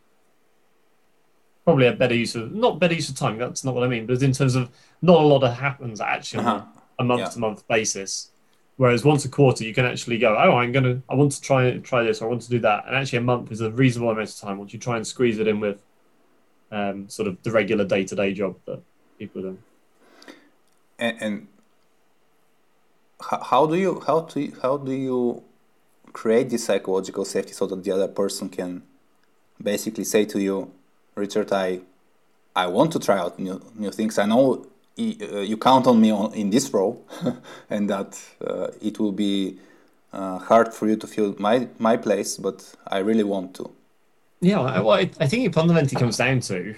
probably 1.64 1.88
a 1.88 1.94
better 1.94 2.16
use 2.16 2.36
of 2.36 2.52
not 2.54 2.80
better 2.80 2.94
use 2.94 3.10
of 3.10 3.16
time. 3.16 3.38
That's 3.38 3.64
not 3.64 3.74
what 3.74 3.84
I 3.84 3.88
mean, 3.88 4.06
but 4.06 4.22
in 4.22 4.32
terms 4.32 4.56
of 4.56 4.70
not 5.02 5.22
a 5.22 5.26
lot 5.26 5.44
of 5.44 5.56
happens 5.56 6.02
actually 6.02 6.44
uh-huh. 6.44 6.66
on 6.66 6.66
a 7.00 7.04
month-to-month 7.04 7.68
basis. 7.68 8.30
Whereas 8.78 9.04
once 9.06 9.26
a 9.26 9.30
quarter, 9.30 9.64
you 9.64 9.74
can 9.74 9.86
actually 9.86 10.18
go, 10.18 10.36
oh, 10.36 10.58
I'm 10.58 10.72
gonna, 10.72 11.02
I 11.08 11.16
want 11.16 11.32
to 11.34 11.42
try 11.42 11.78
try 11.78 12.04
this, 12.04 12.22
I 12.22 12.26
want 12.26 12.42
to 12.44 12.50
do 12.50 12.60
that, 12.60 12.86
and 12.88 12.96
actually 12.96 13.20
a 13.20 13.22
month 13.22 13.52
is 13.52 13.62
a 13.62 13.72
reasonable 13.72 14.12
amount 14.12 14.30
of 14.30 14.38
time 14.38 14.58
once 14.58 14.74
you 14.74 14.80
try 14.80 14.98
and 14.98 15.06
squeeze 15.06 15.40
it 15.40 15.48
in 15.48 15.60
with 15.60 15.84
um, 16.72 17.10
sort 17.10 17.28
of 17.28 17.42
the 17.44 17.52
regular 17.52 17.86
day 17.86 18.04
to 18.06 18.16
day 18.16 18.34
job 18.34 18.56
that 18.66 18.82
people 19.20 19.42
do. 19.42 19.58
And, 20.98 21.18
and 21.22 21.48
how 23.22 23.66
do 23.66 23.76
you 23.76 24.02
how 24.06 24.22
do 24.22 24.40
you, 24.40 24.54
how 24.62 24.78
do 24.78 24.92
you 24.92 25.44
create 26.14 26.50
this 26.50 26.66
psychological 26.66 27.26
safety 27.26 27.54
so 27.54 27.68
that 27.68 27.84
the 27.84 27.92
other 27.92 28.08
person 28.08 28.50
can 28.50 28.84
basically 29.62 30.04
say 30.04 30.26
to 30.26 30.42
you, 30.42 30.72
Richard, 31.16 31.52
I 31.52 31.82
I 32.56 32.68
want 32.68 32.92
to 32.94 33.00
try 33.00 33.18
out 33.18 33.40
new 33.40 33.62
new 33.76 33.92
things. 33.92 34.18
I 34.18 34.26
know 34.26 34.66
uh, 35.00 35.40
you 35.40 35.58
count 35.58 35.88
on 35.88 36.02
me 36.02 36.12
in 36.34 36.50
this 36.50 36.74
role, 36.74 37.06
and 37.70 37.90
that 37.90 38.20
uh, 38.46 38.68
it 38.82 39.00
will 39.00 39.14
be 39.14 39.58
uh, 40.14 40.38
hard 40.38 40.74
for 40.74 40.88
you 40.88 40.96
to 40.98 41.08
fill 41.08 41.36
my 41.38 41.68
my 41.80 41.98
place, 41.98 42.38
but 42.38 42.76
I 42.88 43.00
really 43.00 43.24
want 43.24 43.56
to. 43.56 43.72
Yeah, 44.42 44.80
well, 44.82 44.92
I 44.92 45.06
think 45.06 45.46
it 45.46 45.54
fundamentally 45.54 46.00
comes 46.00 46.18
down 46.18 46.40
to 46.42 46.76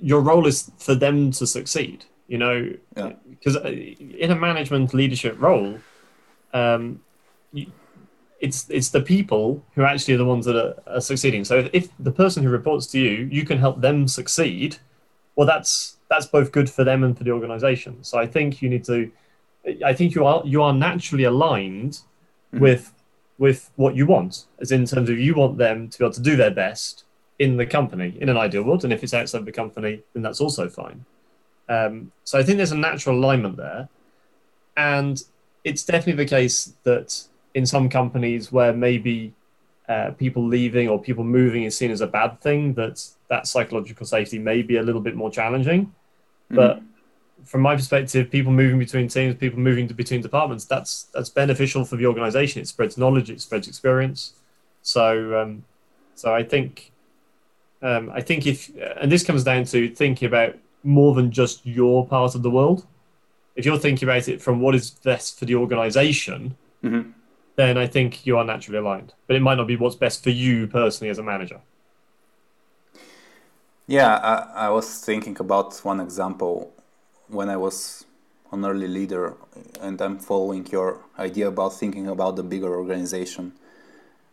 your 0.00 0.20
role 0.20 0.46
is 0.46 0.70
for 0.78 0.94
them 0.94 1.32
to 1.32 1.46
succeed. 1.46 2.04
You 2.28 2.38
know, 2.38 2.72
Yeah. 2.96 3.12
because 3.30 3.56
in 3.56 4.30
a 4.30 4.36
management 4.36 4.94
leadership 4.94 5.40
role, 5.40 5.78
um, 6.52 7.00
you, 7.52 7.66
it's 8.40 8.68
it's 8.68 8.90
the 8.90 9.00
people 9.00 9.64
who 9.74 9.82
actually 9.82 10.14
are 10.14 10.18
the 10.18 10.24
ones 10.24 10.44
that 10.46 10.56
are, 10.56 10.74
are 10.86 11.00
succeeding. 11.00 11.44
So 11.44 11.58
if, 11.58 11.70
if 11.72 11.88
the 11.98 12.12
person 12.12 12.42
who 12.42 12.50
reports 12.50 12.86
to 12.88 12.98
you, 13.00 13.28
you 13.30 13.44
can 13.44 13.58
help 13.58 13.80
them 13.80 14.06
succeed. 14.08 14.76
Well, 15.34 15.46
that's 15.46 15.96
that's 16.08 16.26
both 16.26 16.52
good 16.52 16.68
for 16.70 16.84
them 16.84 17.02
and 17.04 17.16
for 17.16 17.24
the 17.24 17.30
organization. 17.30 18.04
So 18.04 18.18
I 18.18 18.26
think 18.26 18.62
you 18.62 18.68
need 18.68 18.84
to. 18.84 19.10
I 19.84 19.92
think 19.94 20.14
you 20.14 20.24
are 20.24 20.42
you 20.44 20.62
are 20.62 20.72
naturally 20.72 21.24
aligned 21.24 22.00
with 22.52 22.92
with 23.38 23.70
what 23.76 23.94
you 23.94 24.06
want, 24.06 24.46
as 24.60 24.72
in 24.72 24.86
terms 24.86 25.10
of 25.10 25.18
you 25.18 25.34
want 25.34 25.58
them 25.58 25.88
to 25.88 25.98
be 25.98 26.04
able 26.04 26.14
to 26.14 26.22
do 26.22 26.36
their 26.36 26.50
best 26.50 27.04
in 27.38 27.56
the 27.56 27.66
company 27.66 28.16
in 28.20 28.28
an 28.28 28.36
ideal 28.36 28.62
world, 28.62 28.84
and 28.84 28.92
if 28.92 29.02
it's 29.02 29.12
outside 29.12 29.44
the 29.44 29.52
company, 29.52 30.02
then 30.14 30.22
that's 30.22 30.40
also 30.40 30.68
fine. 30.68 31.04
Um, 31.68 32.12
so 32.24 32.38
I 32.38 32.42
think 32.42 32.56
there's 32.56 32.72
a 32.72 32.78
natural 32.78 33.18
alignment 33.18 33.56
there, 33.56 33.88
and 34.76 35.22
it's 35.64 35.84
definitely 35.84 36.24
the 36.24 36.30
case 36.30 36.72
that 36.84 37.24
in 37.54 37.66
some 37.66 37.88
companies 37.88 38.52
where 38.52 38.72
maybe 38.72 39.34
uh, 39.88 40.12
people 40.12 40.46
leaving 40.46 40.88
or 40.88 41.00
people 41.00 41.24
moving 41.24 41.64
is 41.64 41.76
seen 41.76 41.90
as 41.90 42.00
a 42.00 42.06
bad 42.06 42.40
thing, 42.40 42.74
that 42.74 43.04
that 43.28 43.46
psychological 43.46 44.06
safety 44.06 44.38
may 44.38 44.62
be 44.62 44.76
a 44.76 44.82
little 44.82 45.00
bit 45.00 45.14
more 45.14 45.30
challenging. 45.30 45.92
But 46.48 46.80
from 47.46 47.62
my 47.62 47.76
perspective, 47.76 48.30
people 48.30 48.52
moving 48.52 48.78
between 48.78 49.08
teams, 49.08 49.34
people 49.36 49.58
moving 49.58 49.88
to 49.88 49.94
between 49.94 50.20
departments, 50.20 50.64
that's 50.64 51.04
that's 51.14 51.30
beneficial 51.30 51.84
for 51.84 51.96
the 51.96 52.06
organization. 52.06 52.62
It 52.62 52.68
spreads 52.68 52.98
knowledge, 52.98 53.30
it 53.30 53.40
spreads 53.40 53.68
experience. 53.68 54.34
So, 54.82 55.40
um, 55.40 55.64
so 56.14 56.34
I 56.34 56.42
think, 56.42 56.92
um, 57.82 58.10
I 58.14 58.20
think 58.20 58.46
if, 58.46 58.70
and 59.00 59.10
this 59.10 59.24
comes 59.24 59.44
down 59.44 59.64
to 59.64 59.88
thinking 59.88 60.26
about 60.26 60.54
more 60.82 61.14
than 61.14 61.30
just 61.30 61.66
your 61.66 62.06
part 62.06 62.34
of 62.34 62.42
the 62.42 62.50
world. 62.50 62.86
If 63.56 63.64
you're 63.64 63.78
thinking 63.78 64.06
about 64.08 64.28
it 64.28 64.42
from 64.42 64.60
what 64.60 64.74
is 64.74 64.90
best 64.90 65.38
for 65.38 65.46
the 65.46 65.54
organization, 65.54 66.56
Mhm. 66.84 67.14
then 67.56 67.78
I 67.78 67.86
think 67.86 68.26
you 68.26 68.36
are 68.38 68.44
naturally 68.44 68.78
aligned. 68.78 69.14
But 69.26 69.36
it 69.36 69.40
might 69.40 69.56
not 69.56 69.66
be 69.66 69.76
what's 69.76 69.96
best 69.96 70.22
for 70.22 70.30
you 70.30 70.66
personally 70.66 71.10
as 71.10 71.18
a 71.18 71.22
manager. 71.22 71.60
Yeah, 73.86 74.16
I, 74.16 74.66
I 74.66 74.70
was 74.70 75.00
thinking 75.04 75.36
about 75.40 75.78
one 75.84 76.00
example 76.00 76.72
when 77.28 77.48
I 77.48 77.56
was 77.56 78.04
an 78.52 78.64
early 78.64 78.88
leader, 78.88 79.34
and 79.80 80.00
I'm 80.00 80.18
following 80.18 80.66
your 80.70 81.00
idea 81.18 81.48
about 81.48 81.74
thinking 81.74 82.06
about 82.06 82.36
the 82.36 82.42
bigger 82.42 82.74
organization. 82.76 83.52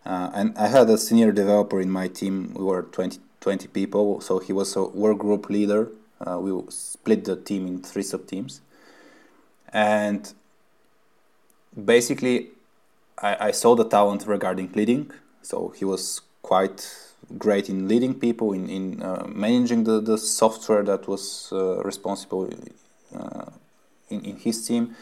Uh, 0.06 0.30
and 0.34 0.58
I 0.58 0.68
had 0.68 0.90
a 0.90 0.98
senior 0.98 1.32
developer 1.32 1.80
in 1.80 1.90
my 1.90 2.08
team. 2.08 2.54
We 2.56 2.64
were 2.64 2.84
20, 2.84 3.20
20 3.42 3.68
people, 3.70 4.22
so 4.22 4.40
he 4.40 4.54
was 4.54 4.76
a 4.76 4.84
work 4.84 5.18
group 5.20 5.50
leader. 5.50 5.90
Uh, 6.20 6.40
we 6.40 6.52
split 6.70 7.26
the 7.26 7.36
team 7.36 7.68
in 7.68 7.82
three 7.82 8.04
sub 8.04 8.28
teams. 8.28 8.62
And 9.72 10.32
basically, 11.84 12.50
I, 13.18 13.48
I 13.48 13.52
saw 13.52 13.76
the 13.76 13.86
talent 13.86 14.26
regarding 14.28 14.72
leading. 14.74 15.12
So 15.42 15.74
he 15.76 15.86
was 15.86 16.22
quite 16.42 16.96
great 17.38 17.70
in 17.70 17.88
leading 17.88 18.14
people, 18.14 18.54
in, 18.54 18.70
in 18.70 19.02
uh, 19.02 19.26
managing 19.28 19.86
the, 19.86 20.00
the 20.00 20.18
software 20.18 20.84
that 20.84 21.08
was 21.08 21.50
uh, 21.52 21.82
responsible 21.84 22.48
Uh, 23.16 23.52
in, 24.10 24.22
in 24.26 24.38
his 24.38 24.66
team. 24.68 24.96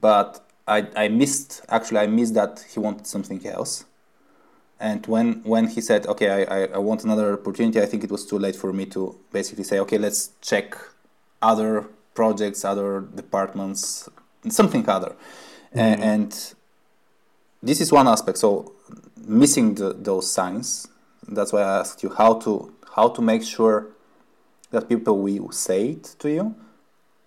But 0.00 0.46
I, 0.66 0.88
I 0.96 1.08
missed, 1.08 1.62
actually, 1.68 2.00
I 2.00 2.06
missed 2.06 2.34
that 2.34 2.64
he 2.72 2.80
wanted 2.80 3.06
something 3.06 3.44
else. 3.46 3.84
And 4.78 5.06
when, 5.06 5.42
when 5.44 5.68
he 5.68 5.80
said, 5.80 6.06
okay, 6.06 6.44
I, 6.44 6.62
I, 6.62 6.64
I 6.74 6.78
want 6.78 7.04
another 7.04 7.32
opportunity, 7.34 7.80
I 7.80 7.86
think 7.86 8.04
it 8.04 8.10
was 8.10 8.26
too 8.26 8.38
late 8.38 8.56
for 8.56 8.72
me 8.72 8.86
to 8.86 9.18
basically 9.32 9.64
say, 9.64 9.78
okay, 9.80 9.98
let's 9.98 10.30
check 10.42 10.76
other 11.40 11.86
projects, 12.14 12.64
other 12.64 13.00
departments, 13.00 14.08
something 14.48 14.88
other. 14.88 15.14
A- 15.72 15.78
mm-hmm. 15.78 16.02
And 16.02 16.54
this 17.62 17.80
is 17.80 17.90
one 17.92 18.06
aspect. 18.06 18.38
So 18.38 18.72
missing 19.26 19.74
the, 19.74 19.94
those 19.94 20.30
signs. 20.30 20.88
That's 21.28 21.52
why 21.52 21.62
I 21.62 21.80
asked 21.80 22.02
you 22.02 22.10
how 22.10 22.34
to 22.40 22.72
how 22.94 23.08
to 23.08 23.20
make 23.20 23.42
sure 23.42 23.88
that 24.70 24.88
people 24.88 25.18
will 25.18 25.52
say 25.52 25.90
it 25.90 26.16
to 26.18 26.30
you. 26.30 26.54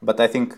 But 0.02 0.20
I 0.20 0.28
think 0.28 0.58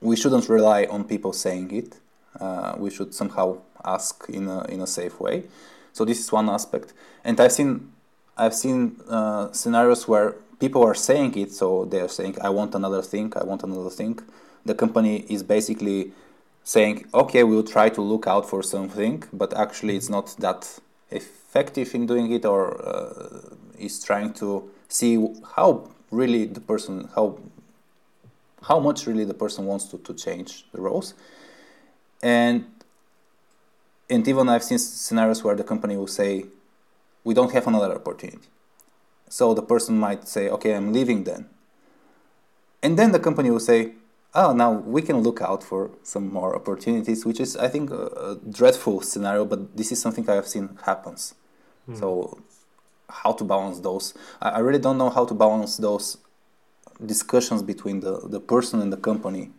we 0.00 0.16
shouldn't 0.16 0.48
rely 0.48 0.84
on 0.84 1.04
people 1.04 1.32
saying 1.32 1.70
it. 1.72 1.96
Uh, 2.40 2.74
we 2.78 2.90
should 2.90 3.14
somehow 3.14 3.58
ask 3.84 4.26
in 4.28 4.48
a 4.48 4.64
in 4.64 4.80
a 4.80 4.86
safe 4.86 5.20
way. 5.20 5.44
So 5.92 6.04
this 6.04 6.20
is 6.20 6.30
one 6.30 6.48
aspect. 6.48 6.92
And 7.24 7.40
I've 7.40 7.52
seen 7.52 7.92
I've 8.36 8.54
seen 8.54 9.00
uh, 9.08 9.50
scenarios 9.52 10.06
where 10.06 10.36
people 10.60 10.84
are 10.84 10.94
saying 10.94 11.36
it. 11.36 11.52
So 11.52 11.84
they 11.84 12.00
are 12.00 12.08
saying, 12.08 12.36
"I 12.40 12.50
want 12.50 12.74
another 12.74 13.02
thing. 13.02 13.32
I 13.36 13.44
want 13.44 13.62
another 13.62 13.90
thing." 13.90 14.20
The 14.64 14.74
company 14.74 15.24
is 15.28 15.42
basically 15.42 16.12
saying, 16.68 17.06
okay, 17.14 17.42
we'll 17.44 17.62
try 17.62 17.88
to 17.88 18.02
look 18.02 18.26
out 18.26 18.46
for 18.46 18.62
something, 18.62 19.24
but 19.32 19.56
actually 19.56 19.96
it's 19.96 20.10
not 20.10 20.36
that 20.38 20.78
effective 21.10 21.94
in 21.94 22.04
doing 22.06 22.30
it, 22.30 22.44
or 22.44 22.60
uh, 22.86 23.54
is 23.78 24.04
trying 24.04 24.34
to 24.34 24.68
see 24.88 25.16
how 25.56 25.88
really 26.10 26.44
the 26.44 26.60
person, 26.60 27.08
how 27.14 27.38
how 28.62 28.78
much 28.80 29.06
really 29.06 29.24
the 29.24 29.34
person 29.34 29.66
wants 29.66 29.86
to, 29.86 29.98
to 29.98 30.14
change 30.14 30.64
the 30.72 30.80
roles. 30.80 31.14
And 32.22 32.66
and 34.10 34.26
even 34.26 34.48
I've 34.48 34.64
seen 34.64 34.78
scenarios 34.78 35.44
where 35.44 35.54
the 35.54 35.64
company 35.64 35.96
will 35.96 36.06
say, 36.06 36.46
we 37.24 37.34
don't 37.34 37.52
have 37.52 37.66
another 37.66 37.94
opportunity. 37.94 38.48
So 39.28 39.52
the 39.52 39.62
person 39.62 39.98
might 39.98 40.26
say, 40.26 40.48
okay, 40.48 40.74
I'm 40.74 40.92
leaving 40.92 41.24
then. 41.24 41.46
And 42.82 42.98
then 42.98 43.12
the 43.12 43.18
company 43.18 43.50
will 43.50 43.60
say, 43.60 43.92
oh, 44.34 44.52
now 44.54 44.72
we 44.72 45.02
can 45.02 45.18
look 45.18 45.42
out 45.42 45.62
for 45.62 45.90
some 46.02 46.32
more 46.32 46.54
opportunities, 46.54 47.26
which 47.26 47.40
is, 47.40 47.56
I 47.56 47.68
think, 47.68 47.90
a, 47.90 48.06
a 48.06 48.36
dreadful 48.48 49.02
scenario, 49.02 49.44
but 49.44 49.76
this 49.76 49.92
is 49.92 50.00
something 50.00 50.28
I 50.30 50.34
have 50.34 50.48
seen 50.48 50.78
happens. 50.84 51.34
Hmm. 51.86 51.96
So, 51.96 52.40
how 53.10 53.32
to 53.32 53.44
balance 53.44 53.80
those? 53.80 54.14
I, 54.40 54.50
I 54.50 54.58
really 54.60 54.78
don't 54.78 54.98
know 54.98 55.10
how 55.10 55.24
to 55.24 55.34
balance 55.34 55.76
those 55.76 56.16
discussions 57.04 57.62
between 57.62 58.00
the, 58.00 58.20
the 58.28 58.40
person 58.40 58.80
and 58.80 58.92
the 58.92 58.96
company 58.96 59.50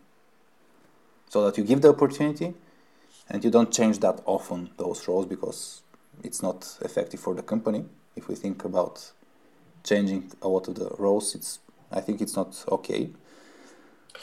so 1.29 1.45
that 1.45 1.57
you 1.57 1.63
give 1.63 1.81
the 1.81 1.89
opportunity 1.89 2.53
and 3.29 3.43
you 3.43 3.51
don't 3.51 3.71
change 3.71 3.99
that 3.99 4.21
often, 4.25 4.69
those 4.77 5.07
roles, 5.07 5.25
because 5.25 5.83
it's 6.23 6.41
not 6.41 6.77
effective 6.81 7.19
for 7.19 7.35
the 7.35 7.43
company. 7.43 7.85
If 8.15 8.27
we 8.27 8.35
think 8.35 8.65
about 8.65 9.11
changing 9.83 10.31
a 10.41 10.47
lot 10.47 10.67
of 10.67 10.75
the 10.75 10.89
roles, 10.97 11.35
it's 11.35 11.59
I 11.91 12.01
think 12.01 12.21
it's 12.21 12.35
not 12.35 12.63
okay. 12.69 13.09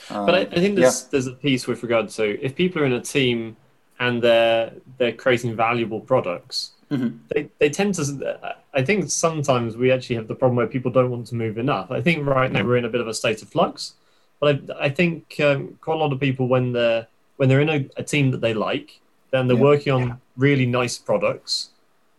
But 0.08 0.34
I, 0.34 0.40
I 0.40 0.44
think 0.44 0.76
um, 0.76 0.82
there's 0.82 1.04
there's 1.04 1.26
a 1.26 1.32
piece 1.32 1.66
with 1.66 1.82
regard 1.82 2.08
to 2.10 2.44
if 2.44 2.54
people 2.54 2.82
are 2.82 2.86
in 2.86 2.92
a 2.92 3.00
team 3.00 3.56
and 3.98 4.22
they're 4.22 4.72
they're 4.98 5.12
creating 5.12 5.56
valuable 5.56 6.00
products, 6.00 6.72
mm-hmm. 6.90 7.16
they 7.30 7.48
they 7.58 7.70
tend 7.70 7.94
to. 7.94 8.56
I 8.76 8.84
think 8.84 9.10
sometimes 9.10 9.76
we 9.76 9.90
actually 9.90 10.16
have 10.16 10.28
the 10.28 10.34
problem 10.34 10.56
where 10.56 10.66
people 10.66 10.90
don't 10.90 11.10
want 11.10 11.26
to 11.28 11.34
move 11.34 11.56
enough. 11.58 11.90
I 11.90 12.00
think 12.02 12.26
right 12.26 12.52
now 12.52 12.62
we're 12.62 12.76
in 12.76 12.84
a 12.84 12.90
bit 12.90 13.00
of 13.00 13.08
a 13.08 13.14
state 13.14 13.40
of 13.42 13.48
flux, 13.48 13.94
but 14.40 14.46
I, 14.54 14.86
I 14.86 14.88
think 14.90 15.40
um, 15.40 15.78
quite 15.80 15.94
a 15.94 15.98
lot 15.98 16.12
of 16.12 16.20
people 16.20 16.46
when 16.46 16.72
they're 16.72 17.06
when 17.38 17.48
they're 17.48 17.60
in 17.62 17.68
a, 17.70 17.88
a 17.96 18.02
team 18.02 18.30
that 18.32 18.40
they 18.40 18.54
like, 18.54 19.00
then 19.30 19.46
they're 19.46 19.56
Yeah. 19.56 19.62
working 19.70 19.92
on 19.92 20.20
really 20.36 20.66
nice 20.66 20.96
products. 20.98 21.70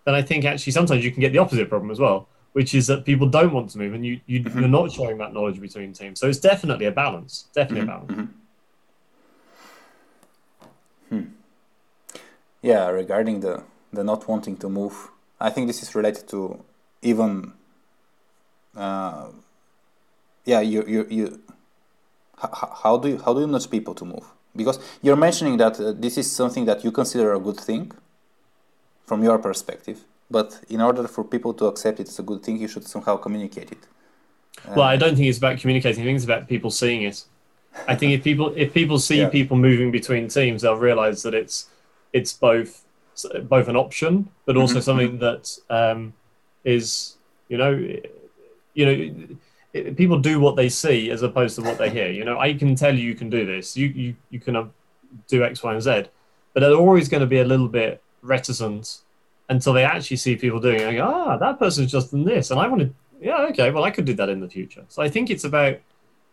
Then 0.06 0.16
I 0.16 0.22
think 0.22 0.46
actually 0.46 0.74
sometimes 0.74 1.06
you 1.06 1.12
can 1.12 1.22
get 1.22 1.32
the 1.32 1.40
opposite 1.40 1.70
problem 1.70 1.92
as 1.92 2.00
well, 2.00 2.28
which 2.54 2.74
is 2.74 2.88
that 2.88 3.06
people 3.06 3.28
don't 3.28 3.54
want 3.54 3.70
to 3.72 3.78
move 3.78 3.94
and 3.94 4.04
you, 4.06 4.20
you 4.26 4.40
you're 4.56 4.68
not 4.80 4.92
sharing 4.92 5.18
that 5.20 5.34
knowledge 5.34 5.60
between 5.62 5.94
teams. 5.94 6.20
So 6.20 6.28
it's 6.28 6.40
definitely 6.40 6.86
a 6.88 6.92
balance. 6.92 7.46
Definitely 7.54 7.84
a 7.84 7.92
balance. 7.94 8.30
Hmm. 11.10 11.26
Yeah, 12.62 12.88
regarding 12.90 13.42
the 13.42 13.64
the 13.94 14.04
not 14.04 14.28
wanting 14.28 14.58
to 14.58 14.70
move, 14.70 15.10
I 15.40 15.50
think 15.50 15.68
this 15.68 15.82
is 15.84 15.94
related 15.96 16.28
to 16.30 16.64
even. 17.02 17.54
Uh, 18.76 19.28
yeah, 20.46 20.62
you 20.62 20.84
you 20.88 21.08
you. 21.10 21.40
How, 22.38 22.72
how 22.84 22.98
do 22.98 23.10
you 23.10 23.18
how 23.24 23.34
do 23.34 23.42
you 23.42 23.48
nudge 23.48 23.70
people 23.70 23.94
to 23.96 24.06
move? 24.06 24.26
Because 24.56 24.80
you're 25.02 25.16
mentioning 25.16 25.58
that 25.58 25.80
uh, 25.80 25.92
this 25.94 26.18
is 26.18 26.32
something 26.32 26.66
that 26.66 26.84
you 26.84 26.92
consider 26.92 27.34
a 27.34 27.40
good 27.40 27.58
thing, 27.60 27.92
from 29.06 29.24
your 29.24 29.38
perspective. 29.40 30.00
But 30.30 30.60
in 30.70 30.82
order 30.82 31.08
for 31.08 31.24
people 31.24 31.54
to 31.56 31.66
accept 31.68 32.00
it 32.00 32.08
as 32.10 32.20
a 32.20 32.24
good 32.24 32.44
thing, 32.44 32.58
you 32.60 32.68
should 32.68 32.86
somehow 32.88 33.18
communicate 33.18 33.72
it. 33.72 33.88
Well, 34.76 34.82
I 34.82 34.98
don't 34.98 35.16
think 35.16 35.28
it's 35.28 35.38
about 35.38 35.60
communicating. 35.60 36.02
I 36.02 36.06
think 36.06 36.16
it's 36.18 36.26
about 36.26 36.48
people 36.48 36.72
seeing 36.72 37.04
it. 37.04 37.24
I 37.88 37.96
think 37.96 38.12
if 38.14 38.24
people 38.24 38.54
if 38.56 38.74
people 38.74 39.00
see 39.00 39.20
Yeah. 39.20 39.30
people 39.30 39.56
moving 39.58 39.92
between 39.92 40.28
teams, 40.28 40.62
they'll 40.64 40.76
realize 40.76 41.22
that 41.24 41.34
it's 41.34 41.68
it's 42.12 42.34
both 42.34 42.84
both 43.44 43.68
an 43.68 43.76
option, 43.76 44.30
but 44.46 44.58
also 44.58 44.80
something 44.80 45.20
that 45.20 45.58
um, 45.70 46.14
is 46.64 47.16
you 47.50 47.58
know 47.58 47.72
you 48.74 48.86
know 48.86 49.28
it, 49.74 49.96
people 49.98 50.20
do 50.20 50.40
what 50.40 50.56
they 50.56 50.70
see 50.70 51.12
as 51.12 51.22
opposed 51.22 51.56
to 51.56 51.62
what 51.62 51.78
they 51.78 51.90
hear. 51.90 52.10
You 52.10 52.26
know, 52.26 52.40
I 52.40 52.54
can 52.54 52.76
tell 52.76 52.96
you 52.96 53.04
you 53.04 53.16
can 53.16 53.30
do 53.30 53.46
this. 53.46 53.76
You 53.78 53.88
you 53.88 54.16
you 54.30 54.40
can 54.40 54.56
uh, 54.56 54.68
do 55.28 55.44
X, 55.44 55.64
Y, 55.64 55.74
and 55.74 55.82
Z, 55.82 56.06
but 56.54 56.62
they're 56.62 56.74
always 56.74 57.10
going 57.10 57.22
to 57.22 57.28
be 57.28 57.40
a 57.40 57.46
little 57.46 57.68
bit 57.68 58.02
reticent 58.22 59.00
until 59.50 59.74
they 59.74 59.84
actually 59.84 60.18
see 60.18 60.36
people 60.36 60.60
doing 60.60 60.82
it 60.82 60.88
and 60.88 60.98
go, 60.98 61.06
ah, 61.06 61.38
that 61.38 61.58
person's 61.60 61.92
just 61.92 62.12
done 62.12 62.26
this. 62.26 62.52
And 62.52 62.60
I 62.60 62.68
want 62.68 62.82
to, 62.82 62.94
yeah, 63.22 63.48
okay, 63.50 63.72
well, 63.72 63.84
I 63.84 63.92
could 63.92 64.06
do 64.06 64.14
that 64.16 64.30
in 64.30 64.42
the 64.42 64.50
future. 64.50 64.84
So 64.90 65.02
I 65.02 65.10
think 65.10 65.30
it's 65.30 65.46
about 65.46 65.78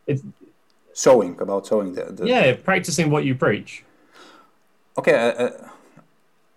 it's 0.06 0.22
showing 0.94 1.38
about 1.40 1.66
showing 1.66 1.92
the, 1.94 2.04
the 2.04 2.26
yeah 2.26 2.54
practicing 2.54 3.10
what 3.10 3.24
you 3.24 3.34
preach. 3.34 3.84
Okay, 4.98 5.14
uh, 5.14 5.44
uh, 5.44 5.68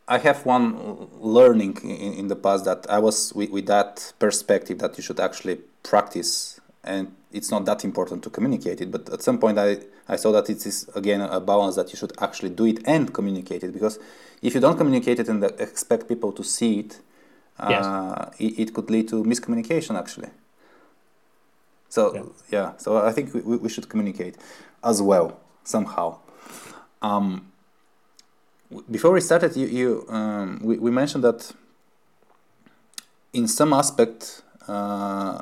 I 0.07 0.17
have 0.19 0.45
one 0.45 1.09
learning 1.19 1.77
in, 1.83 2.13
in 2.13 2.27
the 2.27 2.35
past 2.35 2.65
that 2.65 2.85
I 2.89 2.99
was 2.99 3.33
with, 3.33 3.49
with 3.49 3.65
that 3.67 4.13
perspective 4.19 4.79
that 4.79 4.97
you 4.97 5.03
should 5.03 5.19
actually 5.19 5.59
practice 5.83 6.59
and 6.83 7.13
it's 7.31 7.51
not 7.51 7.65
that 7.65 7.83
important 7.83 8.23
to 8.23 8.29
communicate 8.29 8.79
it 8.79 8.89
but 8.91 9.09
at 9.09 9.21
some 9.21 9.37
point 9.37 9.59
I, 9.59 9.79
I 10.07 10.15
saw 10.15 10.31
that 10.31 10.49
it 10.49 10.65
is 10.65 10.89
again 10.95 11.21
a 11.21 11.41
balance 11.41 11.75
that 11.75 11.91
you 11.91 11.97
should 11.97 12.13
actually 12.21 12.49
do 12.49 12.65
it 12.65 12.79
and 12.85 13.13
communicate 13.13 13.63
it 13.63 13.73
because 13.73 13.99
if 14.41 14.55
you 14.55 14.61
don't 14.61 14.77
communicate 14.77 15.19
it 15.19 15.27
and 15.27 15.43
expect 15.43 16.07
people 16.07 16.31
to 16.31 16.43
see 16.43 16.79
it 16.79 17.01
uh, 17.59 17.67
yes. 17.69 18.35
it, 18.39 18.59
it, 18.59 18.73
could 18.73 18.89
lead 18.89 19.07
to 19.09 19.23
miscommunication 19.23 19.97
actually. 19.97 20.29
So 21.89 22.13
yeah, 22.13 22.23
yeah. 22.51 22.77
So 22.77 22.97
I 22.97 23.11
think 23.11 23.33
we, 23.33 23.41
we 23.41 23.69
should 23.69 23.89
communicate 23.89 24.37
as 24.83 25.01
well 25.01 25.39
somehow. 25.63 26.19
Um, 27.01 27.51
before 28.89 29.11
we 29.11 29.21
started 29.21 29.55
you, 29.55 29.67
you 29.67 30.05
um, 30.09 30.59
we, 30.61 30.77
we 30.77 30.91
mentioned 30.91 31.23
that 31.23 31.51
in 33.33 33.47
some 33.47 33.73
aspect 33.73 34.41
uh, 34.67 35.41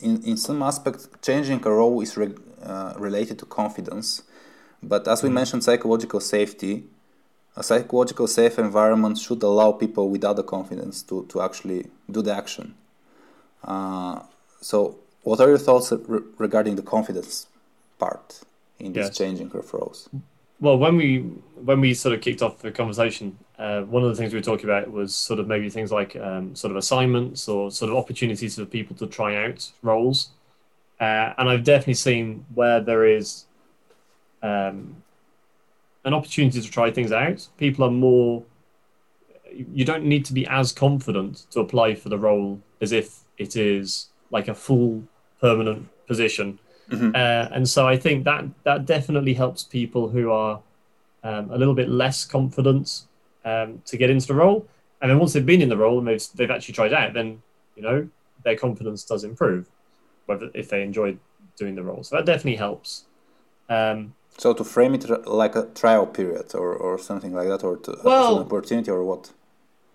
in, 0.00 0.22
in 0.24 0.36
some 0.36 0.62
aspects, 0.62 1.08
changing 1.22 1.64
a 1.66 1.70
role 1.70 2.00
is 2.00 2.16
re, 2.16 2.32
uh, 2.62 2.94
related 2.96 3.38
to 3.40 3.46
confidence. 3.46 4.22
But 4.82 5.08
as 5.08 5.22
we 5.22 5.28
mm. 5.28 5.34
mentioned, 5.34 5.64
psychological 5.64 6.20
safety, 6.20 6.84
a 7.56 7.62
psychological 7.62 8.28
safe 8.28 8.58
environment 8.58 9.18
should 9.18 9.42
allow 9.42 9.72
people 9.72 10.08
without 10.08 10.36
the 10.36 10.44
confidence 10.44 11.02
to, 11.04 11.26
to 11.26 11.40
actually 11.40 11.86
do 12.10 12.22
the 12.22 12.34
action. 12.34 12.74
Uh, 13.64 14.20
so, 14.60 14.98
what 15.22 15.40
are 15.40 15.48
your 15.48 15.58
thoughts 15.58 15.92
re- 15.92 16.20
regarding 16.38 16.76
the 16.76 16.82
confidence 16.82 17.48
part 17.98 18.42
in 18.78 18.92
this 18.92 19.08
yes. 19.08 19.18
changing 19.18 19.50
of 19.52 19.74
roles? 19.74 20.08
Well, 20.60 20.76
when 20.76 20.96
we 20.96 21.18
when 21.54 21.80
we 21.80 21.94
sort 21.94 22.14
of 22.14 22.20
kicked 22.20 22.42
off 22.42 22.58
the 22.58 22.72
conversation, 22.72 23.38
uh, 23.58 23.82
one 23.82 24.02
of 24.02 24.10
the 24.10 24.16
things 24.16 24.32
we 24.32 24.38
were 24.38 24.44
talking 24.44 24.64
about 24.64 24.90
was 24.90 25.14
sort 25.14 25.38
of 25.38 25.46
maybe 25.46 25.70
things 25.70 25.92
like 25.92 26.16
um, 26.16 26.54
sort 26.56 26.72
of 26.72 26.76
assignments 26.76 27.48
or 27.48 27.70
sort 27.70 27.90
of 27.90 27.96
opportunities 27.96 28.56
for 28.56 28.64
people 28.64 28.96
to 28.96 29.06
try 29.06 29.44
out 29.44 29.70
roles. 29.82 30.30
Uh, 31.00 31.32
and 31.38 31.48
I've 31.48 31.62
definitely 31.62 31.94
seen 31.94 32.44
where 32.54 32.80
there 32.80 33.06
is 33.06 33.46
um, 34.42 35.02
an 36.04 36.12
opportunity 36.12 36.60
to 36.60 36.70
try 36.70 36.90
things 36.90 37.12
out. 37.12 37.46
People 37.56 37.84
are 37.84 37.90
more. 37.90 38.42
You 39.52 39.84
don't 39.84 40.04
need 40.04 40.24
to 40.26 40.32
be 40.32 40.46
as 40.48 40.72
confident 40.72 41.46
to 41.52 41.60
apply 41.60 41.94
for 41.94 42.08
the 42.08 42.18
role 42.18 42.60
as 42.80 42.90
if 42.92 43.20
it 43.38 43.54
is 43.56 44.08
like 44.30 44.48
a 44.48 44.54
full 44.54 45.04
permanent 45.40 45.88
position 46.06 46.58
Mm-hmm. 46.90 47.10
Uh, 47.14 47.54
and 47.54 47.68
so 47.68 47.86
I 47.86 47.96
think 47.96 48.24
that 48.24 48.44
that 48.64 48.86
definitely 48.86 49.34
helps 49.34 49.62
people 49.62 50.08
who 50.08 50.30
are 50.30 50.60
um, 51.22 51.50
a 51.50 51.58
little 51.58 51.74
bit 51.74 51.88
less 51.88 52.24
confident 52.24 53.02
um, 53.44 53.82
to 53.86 53.96
get 53.96 54.10
into 54.10 54.26
the 54.26 54.34
role. 54.34 54.66
And 55.00 55.10
then 55.10 55.18
once 55.18 55.32
they've 55.32 55.44
been 55.44 55.62
in 55.62 55.68
the 55.68 55.76
role 55.76 55.98
and 55.98 56.08
they've, 56.08 56.26
they've 56.34 56.50
actually 56.50 56.74
tried 56.74 56.92
out, 56.92 57.12
then 57.12 57.42
you 57.76 57.82
know 57.82 58.08
their 58.44 58.56
confidence 58.56 59.04
does 59.04 59.24
improve, 59.24 59.68
whether 60.26 60.50
if 60.54 60.68
they 60.68 60.82
enjoy 60.82 61.16
doing 61.56 61.74
the 61.74 61.82
role. 61.82 62.02
So 62.02 62.16
that 62.16 62.24
definitely 62.24 62.56
helps. 62.56 63.04
Um, 63.68 64.14
so 64.38 64.54
to 64.54 64.64
frame 64.64 64.94
it 64.94 65.08
like 65.26 65.56
a 65.56 65.66
trial 65.74 66.06
period 66.06 66.54
or, 66.54 66.72
or 66.74 66.98
something 66.98 67.34
like 67.34 67.48
that, 67.48 67.64
or 67.64 67.76
to, 67.78 67.98
well, 68.04 68.36
an 68.36 68.46
opportunity 68.46 68.90
or 68.90 69.04
what? 69.04 69.32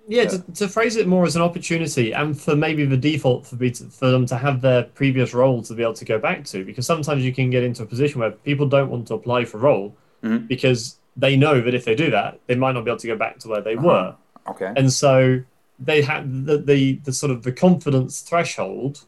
Yeah, 0.07 0.23
yeah. 0.23 0.29
To, 0.29 0.51
to, 0.53 0.67
phrase 0.67 0.95
it 0.95 1.07
more 1.07 1.23
as 1.25 1.35
an 1.35 1.41
opportunity 1.41 2.13
and 2.13 2.39
for 2.39 2.55
maybe 2.55 2.85
the 2.85 2.97
default 2.97 3.47
for, 3.47 3.57
to, 3.57 3.83
for 3.85 4.07
them 4.11 4.25
to 4.25 4.37
have 4.37 4.61
their 4.61 4.83
previous 4.83 5.33
role 5.33 5.61
to 5.63 5.73
be 5.73 5.81
able 5.81 5.93
to 5.93 6.05
go 6.05 6.19
back 6.19 6.43
to 6.45 6.65
because 6.65 6.85
sometimes 6.85 7.23
you 7.23 7.33
can 7.33 7.49
get 7.49 7.63
into 7.63 7.83
a 7.83 7.85
position 7.85 8.19
where 8.19 8.31
people 8.31 8.67
don't 8.67 8.89
want 8.89 9.07
to 9.07 9.13
apply 9.13 9.45
for 9.45 9.59
role 9.59 9.95
mm-hmm. 10.21 10.45
because 10.45 10.97
they 11.15 11.37
know 11.37 11.61
that 11.61 11.73
if 11.73 11.85
they 11.85 11.95
do 11.95 12.09
that 12.11 12.39
they 12.47 12.55
might 12.55 12.73
not 12.73 12.83
be 12.83 12.91
able 12.91 12.99
to 12.99 13.07
go 13.07 13.15
back 13.15 13.39
to 13.39 13.47
where 13.47 13.61
they 13.61 13.75
uh-huh. 13.75 13.87
were 13.87 14.15
okay 14.47 14.73
and 14.75 14.91
so 14.91 15.41
they 15.79 16.01
have 16.01 16.45
the, 16.45 16.57
the 16.57 16.95
the 17.05 17.13
sort 17.13 17.31
of 17.31 17.43
the 17.43 17.51
confidence 17.51 18.21
threshold 18.21 19.05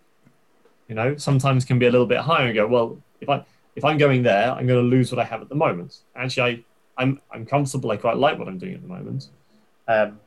you 0.87 0.95
know 0.95 1.15
sometimes 1.17 1.65
can 1.65 1.77
be 1.77 1.87
a 1.87 1.91
little 1.91 2.07
bit 2.07 2.19
higher 2.19 2.45
and 2.45 2.55
go 2.55 2.67
well 2.67 2.97
if 3.19 3.29
i 3.29 3.43
if 3.75 3.83
i'm 3.83 3.97
going 3.97 4.23
there 4.23 4.51
i'm 4.51 4.65
going 4.65 4.81
to 4.81 4.95
lose 4.95 5.11
what 5.11 5.19
i 5.19 5.25
have 5.25 5.41
at 5.41 5.49
the 5.49 5.55
moment 5.55 5.97
actually 6.15 6.63
i 6.97 7.01
i'm 7.01 7.19
i'm 7.31 7.45
comfortable 7.45 7.91
i 7.91 7.97
quite 7.97 8.17
like 8.17 8.37
what 8.39 8.47
i'm 8.47 8.57
doing 8.57 8.75
at 8.75 8.81
the 8.81 8.87
moment 8.87 9.27
um, 9.87 10.19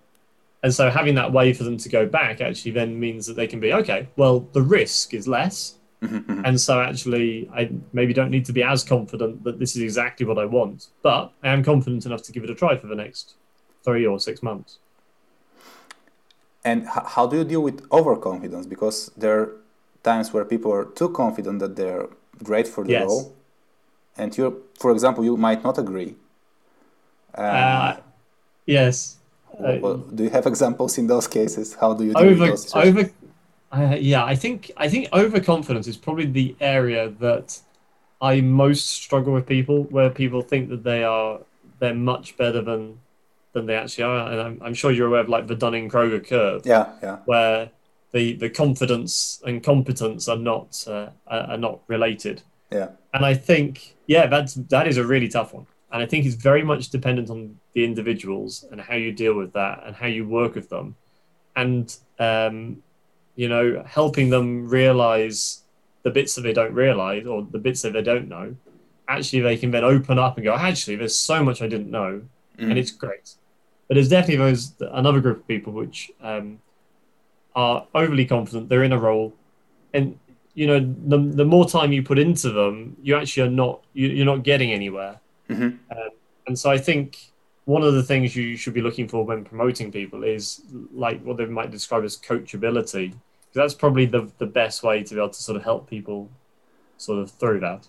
and 0.63 0.75
so 0.75 0.91
having 0.91 1.15
that 1.15 1.33
way 1.33 1.53
for 1.53 1.65
them 1.65 1.77
to 1.77 1.89
go 1.89 2.07
back 2.07 2.41
actually 2.41 2.73
then 2.73 2.99
means 2.99 3.27
that 3.27 3.35
they 3.35 3.47
can 3.47 3.61
be 3.61 3.73
okay. 3.73 4.09
Well, 4.17 4.41
the 4.53 4.63
risk 4.63 5.15
is 5.15 5.29
less, 5.29 5.77
mm-hmm. 6.03 6.45
and 6.45 6.61
so 6.61 6.81
actually 6.81 7.49
I 7.55 7.71
maybe 7.93 8.13
don't 8.13 8.31
need 8.31 8.45
to 8.47 8.53
be 8.53 8.63
as 8.63 8.83
confident 8.83 9.45
that 9.45 9.59
this 9.59 9.77
is 9.77 9.83
exactly 9.83 10.27
what 10.27 10.39
I 10.39 10.47
want, 10.47 10.89
but 11.03 11.33
I 11.43 11.51
am 11.51 11.63
confident 11.63 12.07
enough 12.07 12.23
to 12.23 12.33
give 12.33 12.43
it 12.45 12.51
a 12.51 12.55
try 12.55 12.77
for 12.77 12.89
the 12.89 12.97
next 12.97 13.35
three 13.85 14.05
or 14.05 14.19
six 14.19 14.43
months. 14.43 14.79
And 16.65 16.87
how 16.89 17.27
do 17.27 17.37
you 17.39 17.45
deal 17.45 17.63
with 17.63 17.87
overconfidence? 17.93 18.67
Because 18.67 19.11
there 19.17 19.41
are 19.41 19.57
times 20.03 20.33
where 20.33 20.45
people 20.45 20.73
are 20.73 20.85
too 20.85 21.09
confident 21.11 21.61
that 21.61 21.77
they're 21.77 22.09
great 22.43 22.67
for 22.67 22.83
the 22.85 22.91
yes. 22.91 23.07
role, 23.07 23.37
and 24.17 24.37
you, 24.37 24.65
for 24.79 24.91
example, 24.91 25.25
you 25.25 25.37
might 25.37 25.63
not 25.63 25.79
agree. 25.79 26.17
Uh, 27.37 27.41
uh, 27.41 28.01
yes 28.67 29.18
well, 29.59 29.97
do 29.99 30.25
you 30.25 30.31
have 30.31 30.47
examples 30.47 30.99
in 30.99 31.07
those 31.07 31.27
cases? 31.27 31.75
How 31.75 31.95
do 31.95 32.05
you 32.05 32.15
do 32.15 32.19
over 32.19 32.47
those 32.47 32.75
over? 32.75 33.11
Uh, 33.71 33.97
yeah, 33.99 34.25
I 34.25 34.35
think 34.35 34.71
I 34.77 34.89
think 34.89 35.09
overconfidence 35.13 35.87
is 35.87 35.97
probably 35.97 36.27
the 36.27 36.57
area 36.61 37.11
that 37.21 37.61
I 38.21 38.41
most 38.41 38.87
struggle 38.87 39.33
with 39.33 39.47
people, 39.47 39.85
where 39.85 40.11
people 40.11 40.43
think 40.43 40.69
that 40.71 40.85
they 40.85 41.05
are 41.05 41.41
they're 41.79 41.95
much 41.95 42.37
better 42.37 42.63
than 42.63 42.99
than 43.53 43.67
they 43.67 43.75
actually 43.75 44.05
are, 44.05 44.31
and 44.31 44.41
I'm, 44.41 44.63
I'm 44.63 44.75
sure 44.75 44.91
you're 44.91 45.09
aware 45.09 45.21
of 45.21 45.29
like 45.29 45.47
the 45.47 45.57
Dunning 45.57 45.89
Kruger 45.89 46.21
curve. 46.21 46.63
Yeah, 46.65 46.93
yeah. 47.03 47.19
Where 47.27 47.71
the 48.13 48.35
the 48.37 48.49
confidence 48.49 49.43
and 49.47 49.63
competence 49.63 50.29
are 50.29 50.37
not 50.37 50.85
uh, 50.87 51.09
are 51.27 51.59
not 51.59 51.81
related. 51.89 52.43
Yeah. 52.71 52.89
And 53.13 53.25
I 53.25 53.35
think 53.35 53.97
yeah, 54.07 54.27
that's 54.27 54.55
that 54.55 54.87
is 54.87 54.97
a 54.97 55.05
really 55.05 55.29
tough 55.29 55.53
one 55.53 55.67
and 55.91 56.03
I 56.03 56.07
think 56.07 56.27
it's 56.27 56.35
very 56.35 56.63
much 56.63 56.91
dependent 56.91 57.31
on 57.31 57.59
the 57.79 57.85
individuals 57.85 58.65
and 58.73 58.81
how 58.81 58.97
you 58.97 59.13
deal 59.13 59.35
with 59.35 59.53
that 59.53 59.83
and 59.87 59.95
how 59.95 60.09
you 60.09 60.27
work 60.27 60.57
with 60.57 60.69
them, 60.69 60.97
and 61.55 61.97
um, 62.19 62.83
you 63.37 63.49
know, 63.49 63.85
helping 63.87 64.31
them 64.31 64.69
realize 64.69 65.63
the 66.03 66.11
bits 66.11 66.35
that 66.35 66.43
they 66.43 66.53
don't 66.53 66.75
realize 66.75 67.25
or 67.25 67.47
the 67.57 67.59
bits 67.59 67.83
that 67.83 67.93
they 67.93 68.03
don't 68.03 68.29
know. 68.29 68.57
Actually, 69.07 69.43
they 69.43 69.57
can 69.57 69.71
then 69.71 69.85
open 69.85 70.19
up 70.19 70.37
and 70.37 70.45
go, 70.45 70.55
actually, 70.55 70.97
there's 70.97 71.17
so 71.17 71.43
much 71.45 71.63
I 71.63 71.69
didn't 71.69 71.91
know, 71.91 72.23
mm. 72.59 72.69
and 72.71 72.77
it's 72.77 72.91
great. 72.91 73.35
But 73.87 73.95
there's 73.95 74.09
definitely 74.09 74.45
those 74.45 74.75
another 74.81 75.21
group 75.21 75.39
of 75.39 75.49
people 75.49 75.73
which 75.73 76.11
um, 76.21 76.59
are 77.55 77.87
overly 77.95 78.27
confident. 78.27 78.69
They're 78.69 78.83
in 78.83 78.93
a 78.93 78.99
role, 78.99 79.33
and 79.95 80.19
you 80.55 80.67
know, 80.67 80.81
the 80.81 81.19
the 81.41 81.45
more 81.45 81.69
time 81.69 81.93
you 81.93 82.03
put 82.03 82.19
into 82.19 82.51
them, 82.51 82.97
you 83.03 83.15
actually 83.17 83.45
are 83.45 83.57
not 83.63 83.85
you, 83.93 84.09
you're 84.09 84.33
not 84.35 84.43
getting 84.43 84.73
anywhere 84.73 85.21
Mm-hmm. 85.49 85.63
Um, 85.63 86.11
and 86.47 86.59
so 86.59 86.71
I 86.71 86.79
think 86.79 87.19
one 87.69 87.83
of 87.83 87.93
the 87.93 88.03
things 88.03 88.35
you 88.35 88.57
should 88.57 88.73
be 88.73 88.81
looking 88.81 89.07
for 89.07 89.27
when 89.27 89.45
promoting 89.45 89.93
people 89.93 90.25
is 90.25 90.63
like 90.91 91.23
what 91.23 91.37
they 91.37 91.45
might 91.45 91.71
describe 91.71 92.03
as 92.03 92.17
coachability. 92.17 93.13
That's 93.53 93.75
probably 93.75 94.07
the, 94.07 94.23
the 94.39 94.47
best 94.47 94.83
way 94.83 95.03
to 95.03 95.15
be 95.15 95.21
able 95.21 95.29
to 95.29 95.43
sort 95.43 95.57
of 95.59 95.65
help 95.65 95.83
people 95.87 96.31
sort 96.97 97.19
of 97.19 97.31
through 97.31 97.61
that. 97.61 97.87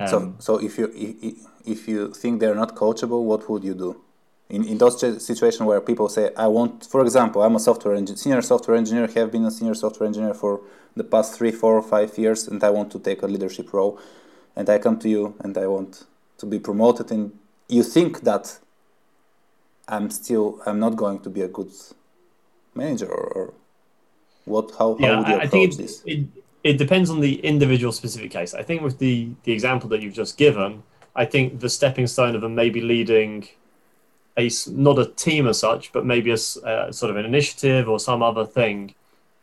Um, 0.00 0.08
so, 0.08 0.34
so 0.46 0.58
if 0.58 0.78
you 0.78 0.90
if, 0.96 1.34
if 1.64 1.86
you 1.86 2.12
think 2.12 2.40
they're 2.40 2.56
not 2.56 2.74
coachable, 2.74 3.22
what 3.22 3.48
would 3.48 3.62
you 3.62 3.74
do? 3.74 4.02
In, 4.50 4.64
in 4.64 4.78
those 4.78 4.98
situations 5.24 5.62
where 5.62 5.80
people 5.80 6.08
say, 6.08 6.32
I 6.36 6.48
want, 6.48 6.86
for 6.86 7.02
example, 7.02 7.42
I'm 7.44 7.54
a 7.54 7.60
software 7.60 7.94
engineer, 7.94 8.18
senior 8.18 8.42
software 8.42 8.76
engineer, 8.76 9.06
have 9.06 9.30
been 9.30 9.44
a 9.44 9.50
senior 9.52 9.74
software 9.74 10.08
engineer 10.08 10.34
for 10.34 10.60
the 10.96 11.04
past 11.04 11.38
three, 11.38 11.52
four, 11.52 11.76
or 11.76 11.82
five 11.82 12.18
years, 12.18 12.48
and 12.48 12.62
I 12.64 12.70
want 12.70 12.90
to 12.92 12.98
take 12.98 13.22
a 13.22 13.28
leadership 13.28 13.72
role, 13.72 14.00
and 14.56 14.68
I 14.68 14.78
come 14.78 14.98
to 14.98 15.08
you 15.08 15.36
and 15.38 15.56
I 15.56 15.68
want 15.68 16.04
to 16.38 16.46
be 16.46 16.58
promoted 16.58 17.12
and 17.12 17.32
you 17.68 17.82
think 17.82 18.20
that 18.22 18.58
I'm 19.88 20.10
still 20.10 20.60
I'm 20.66 20.78
not 20.78 20.96
going 20.96 21.20
to 21.20 21.30
be 21.30 21.42
a 21.42 21.48
good 21.48 21.72
manager 22.74 23.06
or, 23.06 23.26
or 23.26 23.54
what 24.44 24.72
how, 24.78 24.96
yeah, 24.98 25.08
how 25.08 25.18
would 25.18 25.28
you 25.28 25.34
approach 25.34 25.46
I 25.46 25.48
think 25.48 25.76
this? 25.76 26.02
It, 26.06 26.26
it 26.62 26.78
depends 26.78 27.10
on 27.10 27.20
the 27.20 27.34
individual 27.40 27.92
specific 27.92 28.30
case. 28.30 28.54
I 28.54 28.62
think 28.62 28.82
with 28.82 28.98
the 28.98 29.30
the 29.44 29.52
example 29.52 29.88
that 29.90 30.02
you've 30.02 30.14
just 30.14 30.36
given, 30.36 30.82
I 31.14 31.24
think 31.24 31.60
the 31.60 31.68
stepping 31.68 32.06
stone 32.06 32.34
of 32.34 32.40
them 32.40 32.54
maybe 32.54 32.80
leading 32.80 33.48
a 34.36 34.50
not 34.68 34.98
a 34.98 35.06
team 35.06 35.46
as 35.46 35.58
such, 35.58 35.92
but 35.92 36.04
maybe 36.04 36.30
a 36.30 36.34
uh, 36.34 36.92
sort 36.92 37.10
of 37.10 37.16
an 37.16 37.24
initiative 37.24 37.88
or 37.88 37.98
some 37.98 38.22
other 38.22 38.44
thing 38.44 38.94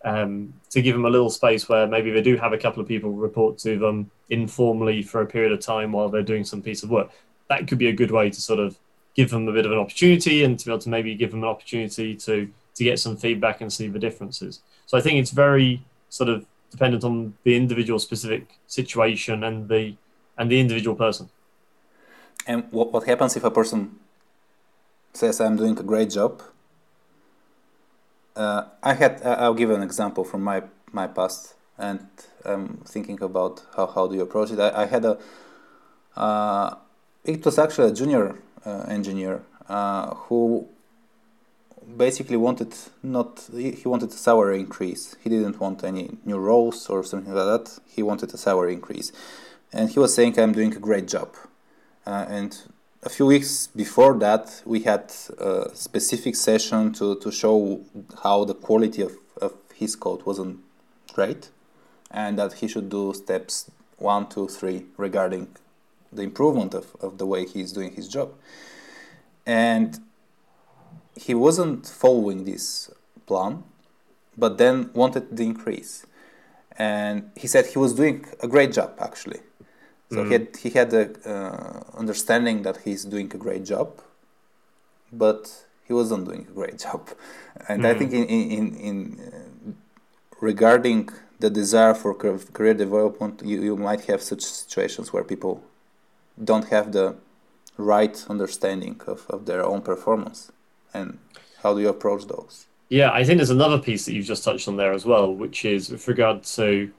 um, 0.04 0.54
to 0.70 0.82
give 0.82 0.96
them 0.96 1.06
a 1.06 1.10
little 1.10 1.30
space 1.30 1.68
where 1.70 1.88
maybe 1.88 2.12
they 2.12 2.22
do 2.22 2.36
have 2.38 2.54
a 2.54 2.58
couple 2.58 2.82
of 2.82 2.88
people 2.88 3.12
report 3.12 3.58
to 3.60 3.78
them 3.80 4.12
informally 4.30 5.02
for 5.02 5.22
a 5.22 5.26
period 5.26 5.52
of 5.52 5.60
time 5.60 5.92
while 5.92 6.10
they're 6.10 6.22
doing 6.22 6.44
some 6.44 6.62
piece 6.62 6.84
of 6.84 6.90
work. 6.90 7.12
That 7.54 7.68
could 7.68 7.78
be 7.78 7.88
a 7.88 7.94
good 7.94 8.12
way 8.12 8.30
to 8.30 8.42
sort 8.42 8.60
of 8.60 8.78
give 9.16 9.30
them 9.30 9.48
a 9.48 9.54
bit 9.54 9.66
of 9.66 9.72
an 9.72 9.78
opportunity 9.78 10.44
and 10.44 10.58
to 10.60 10.66
be 10.66 10.72
able 10.72 10.80
to 10.80 10.90
maybe 10.90 11.16
give 11.16 11.32
them 11.32 11.44
an 11.44 11.50
opportunity 11.50 12.16
to 12.16 12.50
to 12.76 12.84
get 12.84 13.00
some 13.00 13.16
feedback 13.16 13.62
and 13.62 13.72
see 13.72 13.88
the 13.88 14.00
differences. 14.00 14.62
So 14.88 14.98
I 14.98 15.02
think 15.02 15.20
it's 15.20 15.32
very 15.32 15.84
sort 16.10 16.30
of 16.30 16.46
dependent 16.72 17.04
on 17.04 17.36
the 17.44 17.56
individual 17.56 18.00
specific 18.00 18.44
situation 18.68 19.44
and 19.44 19.70
the 19.70 19.96
and 20.38 20.50
the 20.50 20.60
individual 20.60 20.96
person. 20.96 21.30
And 22.46 22.66
what, 22.72 22.92
what 22.92 23.04
happens 23.06 23.38
if 23.38 23.44
a 23.44 23.52
person 23.52 24.00
says, 25.14 25.40
I'm 25.40 25.56
doing 25.56 25.78
a 25.78 25.84
great 25.84 26.10
job? 26.10 26.42
Uh, 28.36 28.64
I 28.82 28.94
had, 28.94 29.22
I'll 29.24 29.54
give 29.54 29.70
an 29.70 29.84
example 29.84 30.24
from 30.24 30.42
my, 30.42 30.64
my 30.92 31.08
past 31.08 31.54
and 31.78 32.08
I'm 32.44 32.78
thinking 32.86 33.22
about 33.22 33.62
how, 33.76 33.86
how 33.88 34.08
do 34.08 34.16
you 34.16 34.24
approach 34.24 34.52
it. 34.52 34.60
I, 34.60 34.84
I 34.84 34.86
had 34.86 35.06
a, 35.06 35.20
uh, 36.18 36.76
it 37.26 37.46
was 37.46 37.58
actually 37.58 37.90
a 37.90 37.94
junior 37.94 38.36
uh, 38.66 38.86
engineer 38.90 39.42
uh, 39.70 40.14
who 40.16 40.68
basically 41.98 42.38
wanted 42.38 42.74
not 43.02 43.50
he 43.54 43.84
wanted 43.86 44.10
a 44.10 44.14
salary 44.14 44.60
increase. 44.60 45.16
He 45.24 45.30
didn't 45.30 45.60
want 45.60 45.84
any 45.84 46.18
new 46.26 46.38
roles 46.38 46.90
or 46.90 47.04
something 47.04 47.34
like 47.34 47.46
that. 47.46 47.80
He 47.86 48.04
wanted 48.04 48.34
a 48.34 48.38
salary 48.38 48.74
increase. 48.74 49.12
And 49.72 49.90
he 49.90 50.00
was 50.00 50.14
saying 50.14 50.40
i'm 50.40 50.54
doing 50.54 50.76
a 50.76 50.80
great 50.80 51.08
job. 51.08 51.30
Uh, 52.06 52.26
and 52.30 52.58
a 53.02 53.10
few 53.10 53.26
weeks 53.26 53.68
before 53.68 54.18
that 54.20 54.62
we 54.66 54.82
had 54.82 55.12
a 55.38 55.70
specific 55.74 56.36
session 56.36 56.94
to, 56.94 57.16
to 57.20 57.32
show 57.32 57.82
how 58.24 58.46
the 58.46 58.54
quality 58.54 59.02
of, 59.02 59.14
of 59.42 59.54
his 59.74 59.96
code 59.96 60.26
wasn't 60.26 60.60
great 61.14 61.50
and 62.12 62.38
that 62.38 62.54
he 62.54 62.68
should 62.68 62.90
do 62.90 63.14
steps 63.14 63.72
one 63.98 64.28
two 64.28 64.48
three 64.48 64.86
regarding 64.98 65.48
the 66.16 66.24
improvement 66.24 66.74
of, 66.74 66.96
of 67.02 67.18
the 67.18 67.26
way 67.26 67.46
he's 67.46 67.72
doing 67.72 67.94
his 67.94 68.08
job 68.08 68.34
and 69.46 70.00
he 71.16 71.34
wasn't 71.34 71.86
following 71.86 72.46
this 72.46 72.90
plan, 73.26 73.64
but 74.38 74.58
then 74.58 74.90
wanted 74.94 75.36
the 75.36 75.44
increase. 75.44 76.06
And 76.78 77.30
he 77.36 77.48
said 77.48 77.68
he 77.68 77.78
was 77.78 77.94
doing 77.94 78.26
a 78.42 78.48
great 78.48 78.72
job 78.74 78.96
actually. 79.00 79.42
So 80.12 80.18
mm. 80.18 80.28
he 80.28 80.34
had 80.34 80.58
he 80.58 80.70
had 80.72 80.90
the 80.92 81.04
uh, 81.26 81.98
understanding 81.98 82.64
that 82.64 82.78
he's 82.78 83.06
doing 83.06 83.32
a 83.34 83.38
great 83.38 83.64
job, 83.64 84.02
but 85.12 85.66
he 85.86 85.94
wasn't 85.94 86.26
doing 86.26 86.48
a 86.50 86.54
great 86.54 86.80
job. 86.80 87.10
And 87.68 87.84
mm. 87.84 87.86
I 87.86 87.94
think 87.98 88.12
in 88.12 88.26
in, 88.26 88.76
in 88.90 88.98
uh, 89.20 89.72
regarding 90.42 91.10
the 91.40 91.50
desire 91.50 91.94
for 91.94 92.16
career 92.16 92.74
development, 92.74 93.42
you, 93.46 93.62
you 93.62 93.76
might 93.76 94.06
have 94.06 94.22
such 94.22 94.42
situations 94.42 95.14
where 95.14 95.24
people 95.24 95.64
don't 96.42 96.70
have 96.70 96.92
the 96.92 97.16
right 97.78 98.26
understanding 98.30 99.00
of, 99.08 99.26
of 99.30 99.46
their 99.46 99.64
own 99.66 99.82
performance 99.82 100.52
and 100.94 101.18
how 101.62 101.74
do 101.74 101.82
you 101.82 101.90
approach 101.90 102.28
those? 102.28 102.68
Yeah, 102.90 103.12
I 103.12 103.24
think 103.24 103.38
there's 103.38 103.50
another 103.50 103.80
piece 103.80 104.06
that 104.06 104.14
you've 104.14 104.26
just 104.26 104.44
touched 104.44 104.68
on 104.68 104.78
there 104.78 104.94
as 104.94 105.06
well, 105.06 105.34
which 105.34 105.66
is 105.66 105.90
with 105.90 106.08
regard 106.08 106.44
to 106.44 106.92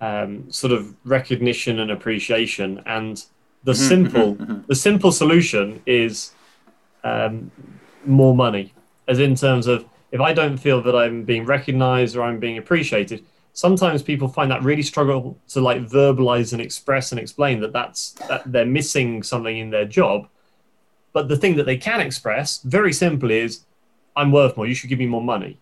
um, 0.00 0.50
sort 0.50 0.72
of 0.72 0.94
recognition 1.04 1.80
and 1.80 1.90
appreciation. 1.90 2.82
And 2.86 3.22
the 3.64 3.72
mm-hmm, 3.72 3.88
simple, 3.88 4.34
mm-hmm, 4.34 4.52
mm-hmm. 4.52 4.66
the 4.66 4.74
simple 4.74 5.12
solution 5.12 5.82
is 5.84 6.32
um, 7.04 7.50
more 8.06 8.34
money, 8.34 8.72
as 9.08 9.18
in 9.18 9.34
terms 9.34 9.66
of 9.66 9.84
if 10.12 10.20
I 10.20 10.32
don't 10.32 10.56
feel 10.56 10.80
that 10.82 10.96
I'm 10.96 11.24
being 11.24 11.44
recognized 11.44 12.16
or 12.16 12.22
I'm 12.22 12.38
being 12.38 12.56
appreciated, 12.56 13.24
sometimes 13.56 14.02
people 14.02 14.28
find 14.28 14.48
that 14.52 14.62
really 14.62 14.82
struggle 14.82 15.36
to 15.48 15.60
like 15.60 15.80
verbalize 15.88 16.52
and 16.52 16.62
express 16.62 17.10
and 17.10 17.18
explain 17.18 17.60
that 17.60 17.72
that's 17.72 18.12
that 18.28 18.42
they're 18.52 18.72
missing 18.80 19.22
something 19.22 19.56
in 19.58 19.70
their 19.70 19.88
job 20.00 20.28
but 21.16 21.28
the 21.28 21.36
thing 21.42 21.56
that 21.56 21.64
they 21.64 21.78
can 21.78 22.00
express 22.02 22.58
very 22.58 22.92
simply 22.92 23.38
is, 23.38 23.64
I'm 24.14 24.30
worth 24.32 24.54
more. 24.54 24.66
You 24.66 24.74
should 24.74 24.90
give 24.90 24.98
me 24.98 25.06
more 25.06 25.22
money. 25.22 25.56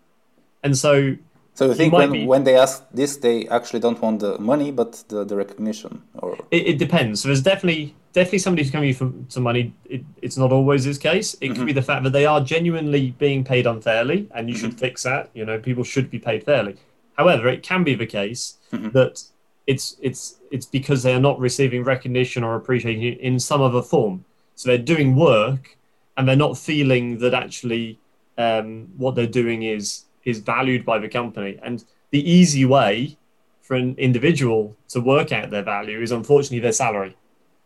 And 0.64 0.76
so. 0.76 1.16
So 1.54 1.66
you 1.66 1.74
think 1.74 1.92
when, 1.92 2.10
be, 2.10 2.26
when 2.26 2.42
they 2.42 2.56
ask 2.56 2.84
this, 2.92 3.18
they 3.18 3.46
actually 3.46 3.78
don't 3.78 4.00
want 4.02 4.18
the 4.18 4.36
money, 4.40 4.72
but 4.72 5.04
the, 5.06 5.22
the 5.22 5.36
recognition, 5.36 6.02
or 6.18 6.36
it, 6.50 6.62
it 6.70 6.78
depends. 6.78 7.20
So 7.20 7.28
there's 7.28 7.40
definitely 7.40 7.94
definitely 8.12 8.40
somebody 8.40 8.64
who's 8.64 8.72
coming 8.72 8.92
for 8.94 9.12
some 9.28 9.44
money. 9.44 9.72
It, 9.84 10.02
it's 10.20 10.36
not 10.36 10.50
always 10.50 10.84
this 10.84 10.98
case. 10.98 11.34
It 11.34 11.38
mm-hmm. 11.38 11.54
could 11.54 11.66
be 11.66 11.72
the 11.72 11.86
fact 11.90 12.02
that 12.02 12.10
they 12.10 12.26
are 12.26 12.40
genuinely 12.40 13.12
being 13.12 13.44
paid 13.44 13.68
unfairly, 13.68 14.28
and 14.34 14.48
you 14.48 14.56
mm-hmm. 14.56 14.64
should 14.64 14.76
fix 14.76 15.04
that. 15.04 15.30
You 15.34 15.44
know, 15.44 15.60
people 15.60 15.84
should 15.84 16.10
be 16.10 16.18
paid 16.18 16.42
fairly. 16.42 16.74
However, 17.16 17.48
it 17.48 17.62
can 17.62 17.84
be 17.84 17.94
the 17.94 18.06
case 18.06 18.58
mm-hmm. 18.72 18.90
that 18.90 19.22
it's 19.66 19.96
it's 20.02 20.36
it's 20.50 20.66
because 20.66 21.02
they 21.02 21.14
are 21.14 21.20
not 21.20 21.38
receiving 21.38 21.84
recognition 21.84 22.44
or 22.44 22.56
appreciation 22.56 23.18
in 23.18 23.38
some 23.38 23.62
other 23.62 23.82
form. 23.82 24.24
So 24.56 24.68
they're 24.68 24.78
doing 24.78 25.16
work 25.16 25.76
and 26.16 26.28
they're 26.28 26.36
not 26.36 26.58
feeling 26.58 27.18
that 27.18 27.34
actually 27.34 27.98
um, 28.38 28.88
what 28.96 29.14
they're 29.14 29.26
doing 29.26 29.62
is 29.62 30.04
is 30.24 30.40
valued 30.40 30.84
by 30.84 30.98
the 30.98 31.08
company. 31.08 31.58
And 31.62 31.84
the 32.10 32.30
easy 32.30 32.64
way 32.64 33.16
for 33.62 33.76
an 33.76 33.94
individual 33.96 34.76
to 34.88 35.00
work 35.00 35.32
out 35.32 35.50
their 35.50 35.62
value 35.62 36.00
is 36.00 36.12
unfortunately 36.12 36.60
their 36.60 36.72
salary. 36.72 37.16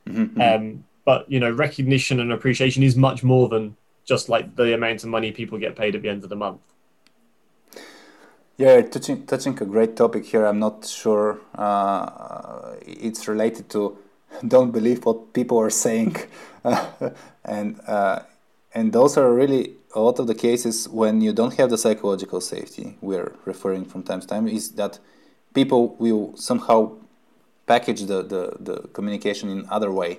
Mm-hmm. 0.09 0.41
Um, 0.41 0.85
but 1.05 1.31
you 1.31 1.41
know, 1.41 1.51
recognition 1.51 2.21
and 2.21 2.33
appreciation 2.33 2.83
is 2.83 2.97
much 2.97 3.25
more 3.25 3.49
than 3.49 3.77
just 4.05 4.29
like 4.29 4.57
the 4.57 4.75
amount 4.75 5.03
of 5.03 5.11
money 5.11 5.33
people 5.33 5.59
get 5.59 5.77
paid 5.77 5.95
at 5.95 6.03
the 6.03 6.09
end 6.09 6.23
of 6.25 6.31
the 6.31 6.37
month. 6.37 6.61
Yeah, 8.59 8.83
touching 8.83 9.25
touching 9.25 9.57
a 9.63 9.65
great 9.65 9.95
topic 9.97 10.25
here. 10.27 10.45
I'm 10.45 10.59
not 10.59 10.85
sure 10.85 11.39
uh, 11.55 12.75
it's 12.85 13.29
related 13.29 13.69
to 13.71 13.97
don't 14.49 14.73
believe 14.73 15.05
what 15.07 15.33
people 15.33 15.59
are 15.61 15.71
saying, 15.71 16.17
and 17.45 17.81
uh, 17.87 18.21
and 18.75 18.93
those 18.93 19.17
are 19.17 19.33
really 19.33 19.75
a 19.95 20.01
lot 20.01 20.19
of 20.19 20.27
the 20.27 20.35
cases 20.35 20.89
when 20.89 21.21
you 21.21 21.33
don't 21.33 21.55
have 21.55 21.71
the 21.71 21.79
psychological 21.79 22.41
safety 22.41 22.99
we're 23.01 23.33
referring 23.47 23.85
from 23.87 24.03
time 24.03 24.21
to 24.21 24.27
time 24.27 24.47
is 24.47 24.73
that 24.73 24.99
people 25.55 25.97
will 25.99 26.37
somehow 26.37 26.93
package 27.67 28.03
the, 28.03 28.23
the, 28.23 28.57
the 28.61 28.89
communication 28.89 29.49
in 29.49 29.67
other 29.71 29.91
way. 29.93 30.19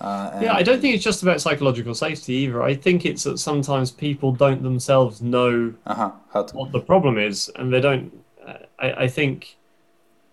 Uh, 0.00 0.38
yeah, 0.40 0.54
I 0.54 0.62
don't 0.62 0.80
think 0.80 0.94
it's 0.94 1.02
just 1.02 1.22
about 1.22 1.40
psychological 1.40 1.94
safety 1.94 2.34
either. 2.34 2.62
I 2.62 2.74
think 2.74 3.04
it's 3.04 3.24
that 3.24 3.38
sometimes 3.38 3.90
people 3.90 4.32
don't 4.32 4.62
themselves 4.62 5.20
know 5.20 5.74
uh-huh, 5.86 6.12
what 6.52 6.70
the 6.70 6.80
problem 6.80 7.18
is, 7.18 7.50
and 7.56 7.72
they 7.72 7.80
don't. 7.80 8.12
Uh, 8.46 8.58
I, 8.78 8.92
I, 8.92 9.08
think 9.08 9.56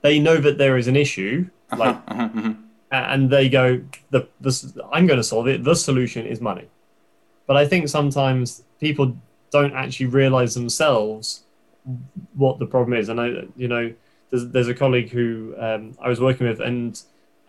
they 0.01 0.19
know 0.19 0.38
that 0.38 0.60
there 0.60 0.78
is 0.78 0.88
an 0.88 0.95
issue, 0.95 1.49
uh-huh, 1.71 1.84
like 1.84 1.95
uh-huh, 2.08 2.30
mm-hmm 2.30 2.62
and 2.91 3.30
they 3.30 3.49
go, 3.49 3.82
the, 4.12 4.28
the, 4.41 4.88
I'm 4.91 5.08
going 5.08 5.17
to 5.17 5.23
solve 5.23 5.47
it. 5.47 5.63
The 5.63 5.75
solution 5.75 6.25
is 6.25 6.41
money. 6.41 6.67
But 7.47 7.58
I 7.58 7.67
think 7.67 7.89
sometimes 7.89 8.63
people 8.80 9.15
don't 9.51 9.73
actually 9.73 10.08
realize 10.08 10.54
themselves 10.54 11.43
what 12.34 12.60
the 12.60 12.65
problem 12.65 12.97
is. 12.97 13.10
And 13.10 13.19
I, 13.19 13.28
you 13.56 13.67
know, 13.67 13.93
there's, 14.30 14.47
there's 14.49 14.67
a 14.67 14.73
colleague 14.73 15.10
who 15.10 15.56
um, 15.58 15.95
I 15.99 16.10
was 16.10 16.19
working 16.19 16.47
with, 16.47 16.60
and 16.60 16.99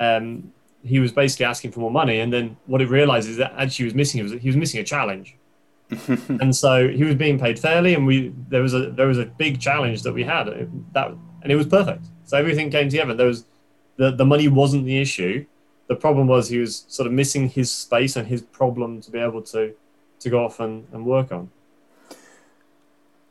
um, 0.00 0.52
he 0.86 1.00
was 1.00 1.12
basically 1.12 1.46
asking 1.46 1.72
for 1.72 1.80
more 1.80 1.90
money. 1.90 2.20
And 2.20 2.32
then 2.32 2.56
what 2.66 2.80
he 2.80 2.86
realized 2.86 3.28
is 3.28 3.36
that 3.36 3.52
actually 3.56 3.84
he 3.84 3.84
was 3.84 3.94
missing 3.94 4.22
was 4.22 4.32
he 4.32 4.48
was 4.48 4.56
missing 4.56 4.80
a 4.80 4.84
challenge. 4.84 5.36
and 6.08 6.54
so 6.54 6.88
he 6.88 7.04
was 7.04 7.14
being 7.14 7.38
paid 7.38 7.58
fairly, 7.58 7.94
and 7.94 8.06
we 8.06 8.32
there 8.48 8.62
was 8.62 8.74
a 8.74 8.90
there 8.90 9.06
was 9.06 9.18
a 9.18 9.26
big 9.26 9.60
challenge 9.60 10.02
that 10.02 10.12
we 10.12 10.24
had 10.24 10.46
that, 10.92 11.08
and 11.42 11.52
it 11.52 11.56
was 11.56 11.66
perfect. 11.66 12.06
So 12.24 12.36
everything 12.36 12.70
came 12.70 12.88
together. 12.88 13.14
There 13.14 13.28
was 13.28 13.44
the, 13.96 14.10
the 14.10 14.24
money 14.24 14.48
wasn't 14.48 14.84
the 14.84 15.00
issue. 15.00 15.46
The 15.88 15.96
problem 15.96 16.26
was 16.26 16.48
he 16.48 16.58
was 16.58 16.84
sort 16.88 17.06
of 17.06 17.12
missing 17.12 17.48
his 17.48 17.70
space 17.70 18.16
and 18.16 18.26
his 18.26 18.42
problem 18.42 19.00
to 19.02 19.10
be 19.10 19.18
able 19.18 19.42
to, 19.42 19.74
to 20.20 20.30
go 20.30 20.44
off 20.44 20.60
and, 20.60 20.86
and 20.92 21.06
work 21.06 21.30
on. 21.32 21.50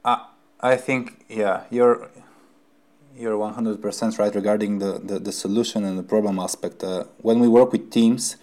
Uh, 0.03 0.25
I 0.61 0.77
think, 0.77 1.25
yeah, 1.27 1.63
you're 1.69 2.09
you're 3.17 3.37
100% 3.37 4.19
right 4.19 4.35
regarding 4.35 4.79
the, 4.79 4.99
the, 5.03 5.19
the 5.19 5.31
solution 5.31 5.83
and 5.83 5.97
the 5.97 6.03
problem 6.03 6.39
aspect. 6.39 6.83
Uh, 6.83 7.05
when 7.17 7.39
we 7.39 7.47
work 7.47 7.71
with 7.71 7.89
teams, 7.91 8.35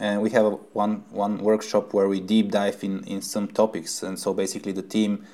and 0.00 0.22
we 0.22 0.30
have 0.30 0.58
one 0.72 1.04
one 1.10 1.38
workshop 1.38 1.92
where 1.92 2.08
we 2.08 2.18
deep 2.18 2.50
dive 2.50 2.82
in, 2.82 3.04
in 3.04 3.20
some 3.20 3.46
topics, 3.46 4.02
and 4.02 4.18
so 4.18 4.32
basically 4.32 4.72
the 4.72 4.82
team 4.82 5.24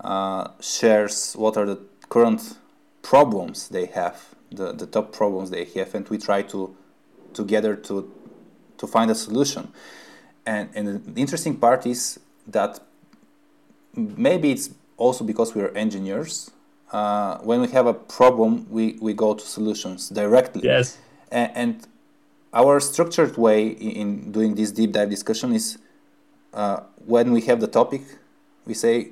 uh, 0.00 0.48
shares 0.60 1.34
what 1.34 1.56
are 1.56 1.64
the 1.64 1.78
current 2.08 2.56
problems 3.02 3.68
they 3.68 3.86
have 3.86 4.34
the, 4.50 4.72
the 4.72 4.86
top 4.86 5.12
problems 5.12 5.50
they 5.50 5.64
have 5.64 5.94
and 5.94 6.08
we 6.08 6.18
try 6.18 6.42
to 6.42 6.76
together 7.32 7.74
to 7.74 8.12
to 8.76 8.86
find 8.86 9.10
a 9.10 9.14
solution 9.14 9.72
and 10.44 10.68
and 10.74 11.14
the 11.14 11.20
interesting 11.20 11.56
part 11.56 11.86
is 11.86 12.20
that 12.46 12.80
maybe 13.94 14.50
it's 14.50 14.70
also 14.96 15.24
because 15.24 15.54
we 15.54 15.62
are 15.62 15.70
engineers 15.76 16.50
uh, 16.92 17.38
when 17.38 17.60
we 17.60 17.68
have 17.68 17.86
a 17.86 17.94
problem 17.94 18.66
we, 18.70 18.98
we 19.00 19.14
go 19.14 19.34
to 19.34 19.44
solutions 19.44 20.08
directly. 20.10 20.62
Yes. 20.64 20.98
And, 21.30 21.50
and 21.54 21.86
our 22.52 22.80
structured 22.80 23.36
way 23.38 23.68
in 23.68 24.30
doing 24.30 24.54
this 24.54 24.70
deep 24.70 24.92
dive 24.92 25.08
discussion 25.08 25.54
is 25.54 25.78
uh, 26.52 26.80
when 27.06 27.32
we 27.32 27.40
have 27.42 27.60
the 27.60 27.66
topic 27.66 28.02
we 28.66 28.74
say 28.74 29.08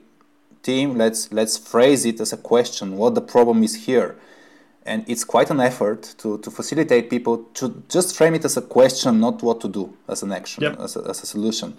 team 0.62 0.98
let's 0.98 1.32
let's 1.32 1.56
phrase 1.56 2.04
it 2.04 2.20
as 2.20 2.34
a 2.34 2.36
question 2.36 2.96
what 2.96 3.14
the 3.14 3.22
problem 3.22 3.62
is 3.62 3.86
here? 3.86 4.16
And 4.86 5.04
it's 5.06 5.24
quite 5.24 5.50
an 5.50 5.60
effort 5.60 6.14
to, 6.18 6.38
to 6.38 6.50
facilitate 6.50 7.10
people 7.10 7.44
to 7.54 7.82
just 7.88 8.16
frame 8.16 8.34
it 8.34 8.44
as 8.44 8.56
a 8.56 8.62
question 8.62 9.20
not 9.20 9.42
what 9.42 9.60
to 9.62 9.68
do 9.68 9.96
as 10.08 10.22
an 10.22 10.32
action 10.32 10.64
yep. 10.64 10.78
as, 10.80 10.96
a, 10.96 11.00
as 11.00 11.22
a 11.22 11.26
solution 11.26 11.76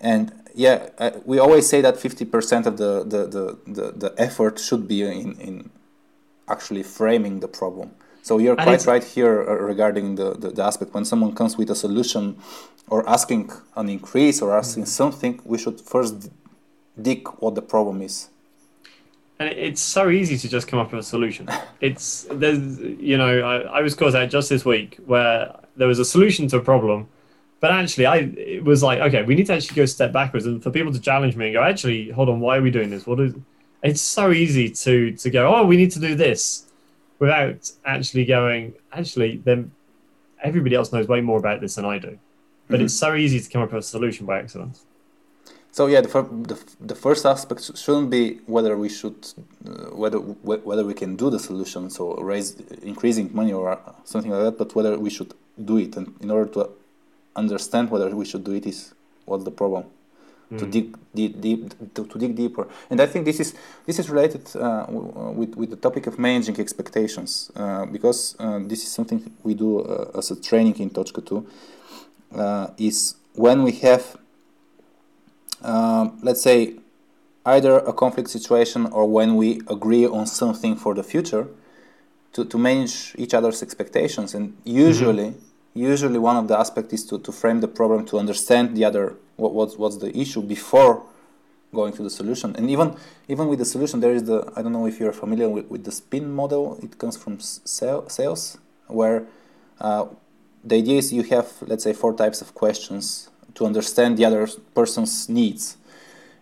and 0.00 0.32
yeah 0.54 0.88
uh, 0.98 1.10
we 1.24 1.38
always 1.38 1.68
say 1.68 1.80
that 1.80 1.94
50% 1.94 2.66
of 2.66 2.76
the, 2.76 3.04
the, 3.04 3.26
the, 3.26 3.58
the, 3.66 3.92
the 3.92 4.14
effort 4.18 4.58
should 4.58 4.88
be 4.88 5.02
in, 5.02 5.34
in 5.40 5.70
actually 6.48 6.82
framing 6.82 7.40
the 7.40 7.48
problem. 7.48 7.90
So 8.22 8.38
you're 8.38 8.56
quite 8.56 8.84
right 8.86 9.02
here 9.02 9.42
uh, 9.48 9.54
regarding 9.54 10.16
the, 10.16 10.34
the, 10.34 10.50
the, 10.50 10.62
aspect 10.62 10.92
when 10.92 11.04
someone 11.04 11.34
comes 11.34 11.56
with 11.56 11.70
a 11.70 11.74
solution 11.74 12.36
or 12.88 13.08
asking 13.08 13.50
an 13.76 13.88
increase 13.88 14.42
or 14.42 14.56
asking 14.56 14.82
mm-hmm. 14.82 15.00
something, 15.02 15.40
we 15.44 15.56
should 15.56 15.80
first 15.80 16.28
dig 17.00 17.26
what 17.40 17.54
the 17.54 17.62
problem 17.62 18.02
is. 18.02 18.28
And 19.38 19.48
it's 19.50 19.80
so 19.80 20.10
easy 20.10 20.36
to 20.36 20.48
just 20.48 20.66
come 20.66 20.78
up 20.78 20.90
with 20.92 21.00
a 21.00 21.08
solution. 21.08 21.48
It's 21.80 22.26
there's 22.30 22.78
you 23.10 23.16
know 23.16 23.32
I, 23.52 23.78
I 23.78 23.80
was 23.82 23.94
caught 23.94 24.14
out 24.16 24.28
just 24.30 24.48
this 24.48 24.64
week 24.64 24.98
where 25.06 25.54
there 25.76 25.86
was 25.86 26.00
a 26.00 26.04
solution 26.04 26.48
to 26.48 26.56
a 26.56 26.60
problem, 26.60 27.08
but 27.60 27.70
actually 27.70 28.06
I 28.06 28.16
it 28.16 28.64
was 28.64 28.82
like 28.82 29.00
okay 29.00 29.22
we 29.22 29.34
need 29.34 29.46
to 29.46 29.54
actually 29.54 29.76
go 29.76 29.82
a 29.82 29.86
step 29.86 30.12
backwards 30.12 30.46
and 30.46 30.62
for 30.62 30.70
people 30.70 30.92
to 30.92 31.00
challenge 31.00 31.36
me 31.36 31.46
and 31.46 31.54
go 31.54 31.62
actually 31.62 32.10
hold 32.10 32.28
on 32.28 32.40
why 32.40 32.58
are 32.58 32.62
we 32.62 32.70
doing 32.70 32.90
this? 32.90 33.06
What 33.06 33.20
is 33.20 33.34
it's 33.82 34.00
so 34.00 34.32
easy 34.32 34.70
to 34.70 35.12
to 35.12 35.30
go 35.30 35.54
oh 35.54 35.64
we 35.64 35.76
need 35.76 35.90
to 35.92 36.00
do 36.00 36.14
this 36.14 36.66
without 37.18 37.70
actually 37.84 38.24
going 38.24 38.74
actually 38.92 39.38
then 39.38 39.70
everybody 40.42 40.74
else 40.76 40.92
knows 40.92 41.08
way 41.08 41.20
more 41.20 41.38
about 41.38 41.60
this 41.60 41.74
than 41.74 41.84
I 41.84 41.98
do. 41.98 42.18
But 42.68 42.76
mm-hmm. 42.76 42.84
it's 42.84 42.94
so 42.94 43.14
easy 43.14 43.40
to 43.40 43.48
come 43.48 43.62
up 43.62 43.72
with 43.72 43.84
a 43.84 43.88
solution 43.88 44.26
by 44.26 44.38
accident. 44.38 44.78
So 45.72 45.86
yeah 45.86 46.00
the, 46.00 46.08
the, 46.52 46.58
the 46.80 46.94
first 46.94 47.26
aspect 47.26 47.76
shouldn't 47.76 48.10
be 48.10 48.40
whether 48.46 48.76
we 48.76 48.88
should 48.88 49.20
uh, 49.66 49.94
whether 50.02 50.18
whether 50.18 50.84
we 50.84 50.94
can 50.94 51.16
do 51.16 51.30
the 51.30 51.38
solution 51.38 51.90
so 51.90 52.14
raise 52.16 52.56
increasing 52.82 53.30
money 53.32 53.52
or 53.52 53.78
something 54.04 54.30
like 54.30 54.42
that 54.42 54.58
but 54.58 54.74
whether 54.74 54.98
we 54.98 55.10
should 55.10 55.34
do 55.64 55.76
it 55.78 55.96
and 55.96 56.14
in 56.20 56.30
order 56.30 56.50
to 56.52 56.70
understand 57.36 57.90
whether 57.90 58.14
we 58.14 58.24
should 58.24 58.44
do 58.44 58.52
it 58.52 58.66
is 58.66 58.94
what's 59.24 59.44
the 59.44 59.50
problem 59.50 59.84
to 60.56 60.64
mm. 60.64 60.70
dig 60.70 60.96
deep, 61.14 61.40
deep 61.40 61.94
to, 61.94 62.06
to, 62.06 62.18
dig 62.18 62.34
deeper. 62.34 62.66
And 62.90 63.00
I 63.00 63.06
think 63.06 63.24
this 63.24 63.40
is 63.40 63.54
this 63.84 63.98
is 63.98 64.08
related 64.08 64.44
uh, 64.56 64.86
with 64.88 65.54
with 65.56 65.70
the 65.70 65.76
topic 65.76 66.06
of 66.06 66.18
managing 66.18 66.58
expectations 66.58 67.50
uh, 67.54 67.84
because 67.86 68.34
uh, 68.38 68.60
this 68.62 68.82
is 68.82 68.90
something 68.90 69.30
we 69.42 69.54
do 69.54 69.80
uh, 69.80 70.18
as 70.18 70.30
a 70.30 70.40
training 70.40 70.78
in 70.78 70.90
Tochka 70.90 71.24
2 71.24 71.46
uh, 72.34 72.68
is 72.78 73.16
when 73.34 73.62
we 73.62 73.72
have 73.72 74.16
um, 75.62 76.18
let's 76.22 76.42
say 76.42 76.76
either 77.44 77.78
a 77.78 77.92
conflict 77.92 78.30
situation 78.30 78.86
or 78.86 79.06
when 79.06 79.36
we 79.36 79.60
agree 79.68 80.06
on 80.06 80.26
something 80.26 80.76
for 80.76 80.94
the 80.94 81.02
future 81.02 81.46
to, 82.32 82.44
to 82.44 82.58
manage 82.58 83.14
each 83.16 83.34
other's 83.34 83.62
expectations 83.62 84.34
and 84.34 84.56
usually 84.64 85.30
mm-hmm 85.30 85.47
usually 85.78 86.18
one 86.18 86.36
of 86.36 86.48
the 86.48 86.58
aspects 86.58 86.92
is 86.92 87.04
to, 87.06 87.18
to 87.18 87.32
frame 87.32 87.60
the 87.60 87.68
problem 87.68 88.04
to 88.06 88.18
understand 88.18 88.76
the 88.76 88.84
other 88.84 89.16
what, 89.36 89.54
what's, 89.54 89.76
what's 89.76 89.98
the 89.98 90.16
issue 90.18 90.42
before 90.42 91.04
going 91.72 91.92
to 91.92 92.02
the 92.02 92.10
solution. 92.10 92.56
And 92.56 92.70
even 92.70 92.96
even 93.28 93.48
with 93.48 93.58
the 93.58 93.64
solution 93.64 94.00
there 94.00 94.12
is 94.12 94.24
the 94.24 94.50
i 94.56 94.62
don't 94.62 94.72
know 94.72 94.86
if 94.86 94.98
you're 94.98 95.12
familiar 95.12 95.48
with, 95.48 95.66
with 95.66 95.84
the 95.84 95.92
spin 95.92 96.32
model. 96.32 96.78
It 96.82 96.98
comes 96.98 97.16
from 97.16 97.40
sales 97.40 98.58
where 98.86 99.26
uh, 99.80 100.06
the 100.64 100.76
idea 100.76 100.98
is 100.98 101.12
you 101.12 101.22
have 101.24 101.52
let's 101.62 101.84
say 101.84 101.92
four 101.92 102.14
types 102.14 102.40
of 102.40 102.54
questions 102.54 103.30
to 103.54 103.66
understand 103.66 104.16
the 104.18 104.24
other 104.24 104.48
person's 104.74 105.28
needs. 105.28 105.76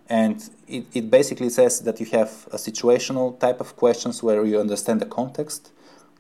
And 0.08 0.48
it, 0.68 0.86
it 0.94 1.10
basically 1.10 1.50
says 1.50 1.80
that 1.80 1.98
you 1.98 2.06
have 2.06 2.46
a 2.52 2.56
situational 2.56 3.38
type 3.40 3.60
of 3.60 3.74
questions 3.74 4.22
where 4.22 4.44
you 4.44 4.60
understand 4.60 5.00
the 5.00 5.06
context 5.06 5.72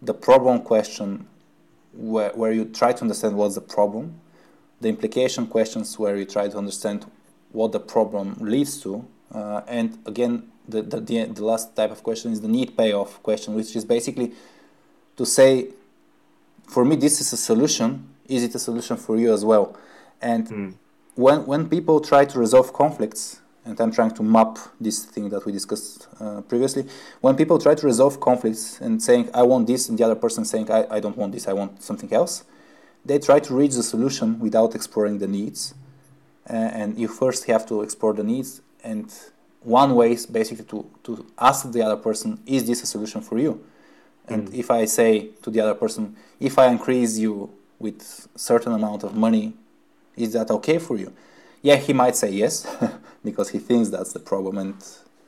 the 0.02 0.14
problem 0.14 0.60
question 0.60 1.26
where, 1.96 2.30
where 2.30 2.52
you 2.52 2.64
try 2.64 2.92
to 2.92 3.02
understand 3.02 3.36
what's 3.36 3.54
the 3.54 3.60
problem, 3.60 4.20
the 4.80 4.88
implication 4.88 5.46
questions 5.46 5.98
where 5.98 6.16
you 6.16 6.24
try 6.24 6.48
to 6.48 6.58
understand 6.58 7.06
what 7.52 7.72
the 7.72 7.80
problem 7.80 8.36
leads 8.40 8.80
to, 8.82 9.06
uh, 9.34 9.62
and 9.66 9.98
again, 10.06 10.50
the, 10.68 10.82
the, 10.82 11.00
the, 11.00 11.44
last 11.44 11.74
type 11.76 11.90
of 11.90 12.02
question 12.02 12.32
is 12.32 12.40
the 12.40 12.48
need 12.48 12.76
payoff 12.76 13.22
question, 13.22 13.54
which 13.54 13.74
is 13.76 13.84
basically 13.84 14.32
to 15.16 15.24
say, 15.24 15.68
for 16.68 16.84
me, 16.84 16.96
this 16.96 17.20
is 17.20 17.32
a 17.32 17.36
solution. 17.36 18.08
Is 18.28 18.42
it 18.42 18.54
a 18.54 18.58
solution 18.58 18.96
for 18.96 19.16
you 19.16 19.32
as 19.32 19.44
well? 19.44 19.76
And 20.20 20.48
mm. 20.48 20.74
when, 21.14 21.46
when 21.46 21.68
people 21.68 22.00
try 22.00 22.24
to 22.24 22.38
resolve 22.38 22.72
conflicts, 22.72 23.40
and 23.66 23.80
I'm 23.80 23.90
trying 23.90 24.12
to 24.12 24.22
map 24.22 24.58
this 24.80 25.04
thing 25.04 25.28
that 25.30 25.44
we 25.44 25.52
discussed 25.52 26.06
uh, 26.20 26.40
previously. 26.42 26.86
When 27.20 27.34
people 27.36 27.58
try 27.58 27.74
to 27.74 27.86
resolve 27.86 28.20
conflicts 28.20 28.80
and 28.80 29.02
saying, 29.02 29.28
I 29.34 29.42
want 29.42 29.66
this, 29.66 29.88
and 29.88 29.98
the 29.98 30.04
other 30.04 30.14
person 30.14 30.44
saying, 30.44 30.70
I, 30.70 30.86
I 30.88 31.00
don't 31.00 31.16
want 31.16 31.32
this, 31.32 31.48
I 31.48 31.52
want 31.52 31.82
something 31.82 32.12
else, 32.12 32.44
they 33.04 33.18
try 33.18 33.40
to 33.40 33.54
reach 33.54 33.74
the 33.74 33.82
solution 33.82 34.38
without 34.38 34.74
exploring 34.74 35.18
the 35.18 35.26
needs. 35.26 35.74
Uh, 36.48 36.52
and 36.52 36.96
you 36.96 37.08
first 37.08 37.46
have 37.46 37.66
to 37.66 37.82
explore 37.82 38.12
the 38.12 38.22
needs. 38.22 38.62
And 38.84 39.12
one 39.60 39.96
way 39.96 40.12
is 40.12 40.26
basically 40.26 40.64
to, 40.66 40.88
to 41.02 41.26
ask 41.36 41.70
the 41.70 41.82
other 41.82 41.96
person, 41.96 42.40
Is 42.46 42.66
this 42.66 42.84
a 42.84 42.86
solution 42.86 43.20
for 43.20 43.38
you? 43.38 43.64
And 44.28 44.48
mm. 44.48 44.54
if 44.54 44.70
I 44.70 44.84
say 44.84 45.30
to 45.42 45.50
the 45.50 45.60
other 45.60 45.74
person, 45.74 46.16
If 46.38 46.56
I 46.58 46.68
increase 46.68 47.18
you 47.18 47.50
with 47.80 48.28
certain 48.36 48.72
amount 48.72 49.02
of 49.02 49.16
money, 49.16 49.54
is 50.16 50.32
that 50.34 50.50
okay 50.50 50.78
for 50.78 50.96
you? 50.96 51.12
Yeah, 51.66 51.74
he 51.74 51.92
might 51.92 52.14
say 52.14 52.30
yes 52.30 52.64
because 53.24 53.50
he 53.50 53.58
thinks 53.58 53.88
that's 53.88 54.12
the 54.12 54.20
problem, 54.20 54.56
and 54.56 54.74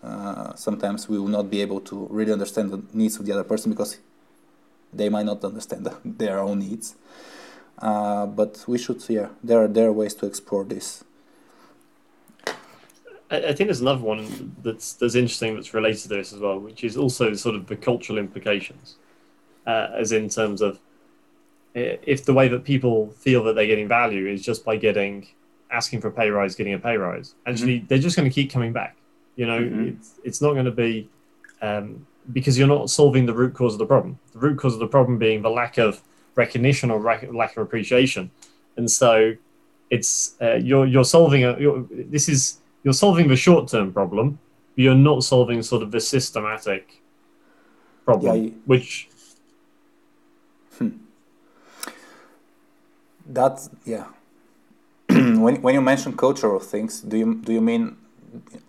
uh, 0.04 0.54
sometimes 0.54 1.08
we 1.08 1.18
will 1.18 1.34
not 1.38 1.50
be 1.50 1.60
able 1.60 1.80
to 1.80 2.06
really 2.10 2.32
understand 2.32 2.70
the 2.70 2.80
needs 2.92 3.18
of 3.18 3.26
the 3.26 3.32
other 3.32 3.42
person 3.42 3.72
because 3.72 3.98
they 4.92 5.08
might 5.08 5.26
not 5.26 5.42
understand 5.42 5.88
their 6.04 6.38
own 6.38 6.60
needs. 6.60 6.94
Uh, 7.78 8.26
but 8.26 8.64
we 8.68 8.78
should, 8.78 9.02
yeah, 9.08 9.30
there 9.42 9.64
are 9.64 9.68
there 9.68 9.88
are 9.88 9.92
ways 9.92 10.14
to 10.14 10.26
explore 10.26 10.64
this. 10.64 11.02
I, 13.30 13.52
think 13.52 13.66
there's 13.68 13.80
another 13.80 14.04
one 14.12 14.54
that's 14.62 14.92
that's 14.92 15.16
interesting 15.16 15.56
that's 15.56 15.74
related 15.74 16.02
to 16.02 16.08
this 16.08 16.32
as 16.32 16.38
well, 16.38 16.60
which 16.60 16.84
is 16.84 16.96
also 16.96 17.34
sort 17.34 17.56
of 17.56 17.66
the 17.66 17.76
cultural 17.76 18.16
implications, 18.16 18.94
uh, 19.66 19.88
as 19.92 20.12
in 20.12 20.28
terms 20.28 20.62
of 20.62 20.78
if 21.74 22.24
the 22.24 22.32
way 22.32 22.46
that 22.46 22.62
people 22.62 23.08
feel 23.10 23.42
that 23.44 23.54
they're 23.56 23.66
getting 23.66 23.88
value 23.88 24.26
is 24.26 24.42
just 24.42 24.64
by 24.64 24.76
getting 24.76 25.26
asking 25.70 26.00
for 26.00 26.08
a 26.08 26.12
pay 26.12 26.30
rise, 26.30 26.54
getting 26.54 26.74
a 26.74 26.78
pay 26.78 26.96
rise. 26.96 27.34
Actually, 27.46 27.78
mm-hmm. 27.78 27.86
they're 27.86 27.98
just 27.98 28.16
going 28.16 28.28
to 28.28 28.34
keep 28.34 28.50
coming 28.50 28.72
back. 28.72 28.96
You 29.36 29.46
know, 29.46 29.60
mm-hmm. 29.60 29.88
it's, 29.88 30.14
it's 30.24 30.42
not 30.42 30.54
going 30.54 30.64
to 30.64 30.72
be 30.72 31.08
um, 31.62 32.06
because 32.32 32.58
you're 32.58 32.68
not 32.68 32.90
solving 32.90 33.26
the 33.26 33.34
root 33.34 33.54
cause 33.54 33.74
of 33.74 33.78
the 33.78 33.86
problem. 33.86 34.18
The 34.32 34.38
root 34.38 34.58
cause 34.58 34.74
of 34.74 34.80
the 34.80 34.86
problem 34.86 35.18
being 35.18 35.42
the 35.42 35.50
lack 35.50 35.78
of 35.78 36.02
recognition 36.34 36.90
or 36.90 37.00
lack 37.00 37.56
of 37.56 37.62
appreciation. 37.62 38.30
And 38.76 38.90
so 38.90 39.34
it's 39.90 40.34
uh, 40.40 40.56
you're 40.56 40.86
you're 40.86 41.04
solving 41.04 41.44
a 41.44 41.58
you're, 41.58 41.86
this 41.90 42.28
is 42.28 42.58
you're 42.84 42.94
solving 42.94 43.28
the 43.28 43.36
short 43.36 43.68
term 43.68 43.92
problem, 43.92 44.38
but 44.74 44.82
you're 44.82 44.94
not 44.94 45.24
solving 45.24 45.62
sort 45.62 45.82
of 45.82 45.90
the 45.90 46.00
systematic 46.00 47.02
problem, 48.04 48.36
yeah, 48.36 48.42
you, 48.42 48.54
which. 48.66 49.08
Hmm. 50.78 50.90
That's 53.26 53.68
yeah 53.84 54.06
when, 55.44 55.62
when 55.62 55.74
you 55.74 55.80
mention 55.80 56.16
cultural 56.16 56.60
things, 56.60 57.00
do 57.00 57.16
you 57.16 57.34
do 57.36 57.52
you 57.52 57.60
mean 57.60 57.96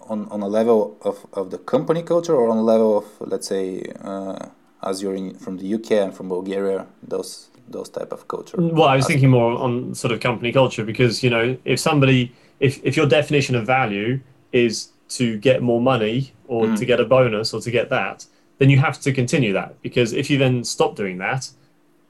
on, 0.07 0.27
on 0.29 0.41
a 0.41 0.47
level 0.47 0.97
of, 1.01 1.25
of 1.33 1.51
the 1.51 1.57
company 1.57 2.01
culture 2.01 2.35
or 2.35 2.49
on 2.49 2.57
a 2.57 2.63
level 2.63 2.97
of 2.97 3.05
let's 3.19 3.47
say 3.47 3.83
uh, 4.01 4.47
as 4.83 5.01
you're 5.01 5.15
in, 5.15 5.35
from 5.35 5.57
the 5.57 5.73
UK 5.73 5.91
and 5.91 6.13
from 6.15 6.29
Bulgaria, 6.29 6.87
those 7.03 7.49
those 7.67 7.89
type 7.89 8.11
of 8.11 8.27
culture? 8.27 8.57
Well, 8.57 8.87
I 8.87 8.95
was 8.95 9.05
thinking 9.05 9.29
more 9.29 9.51
on 9.51 9.93
sort 9.93 10.11
of 10.11 10.19
company 10.19 10.51
culture 10.51 10.83
because 10.83 11.23
you 11.23 11.29
know 11.29 11.57
if 11.65 11.79
somebody 11.79 12.31
if 12.59 12.83
if 12.83 12.97
your 12.97 13.05
definition 13.05 13.55
of 13.55 13.65
value 13.65 14.19
is 14.51 14.89
to 15.09 15.37
get 15.37 15.61
more 15.61 15.81
money 15.81 16.33
or 16.47 16.65
mm. 16.65 16.77
to 16.77 16.85
get 16.85 16.99
a 16.99 17.05
bonus 17.05 17.53
or 17.53 17.61
to 17.61 17.71
get 17.71 17.89
that, 17.89 18.25
then 18.59 18.69
you 18.69 18.77
have 18.77 18.99
to 19.01 19.11
continue 19.11 19.53
that 19.53 19.81
because 19.81 20.13
if 20.13 20.29
you 20.29 20.37
then 20.37 20.63
stop 20.63 20.95
doing 20.95 21.17
that, 21.17 21.49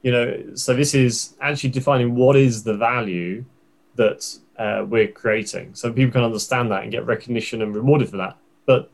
you 0.02 0.10
know, 0.10 0.42
so 0.54 0.74
this 0.74 0.94
is 0.94 1.34
actually 1.40 1.70
defining 1.70 2.14
what 2.14 2.36
is 2.36 2.62
the 2.64 2.74
value 2.74 3.44
that 3.96 4.38
uh, 4.58 4.84
we're 4.88 5.08
creating. 5.08 5.74
So 5.74 5.92
people 5.92 6.12
can 6.12 6.24
understand 6.24 6.70
that 6.70 6.82
and 6.82 6.92
get 6.92 7.06
recognition 7.06 7.62
and 7.62 7.74
rewarded 7.74 8.08
for 8.10 8.18
that. 8.18 8.36
But 8.66 8.90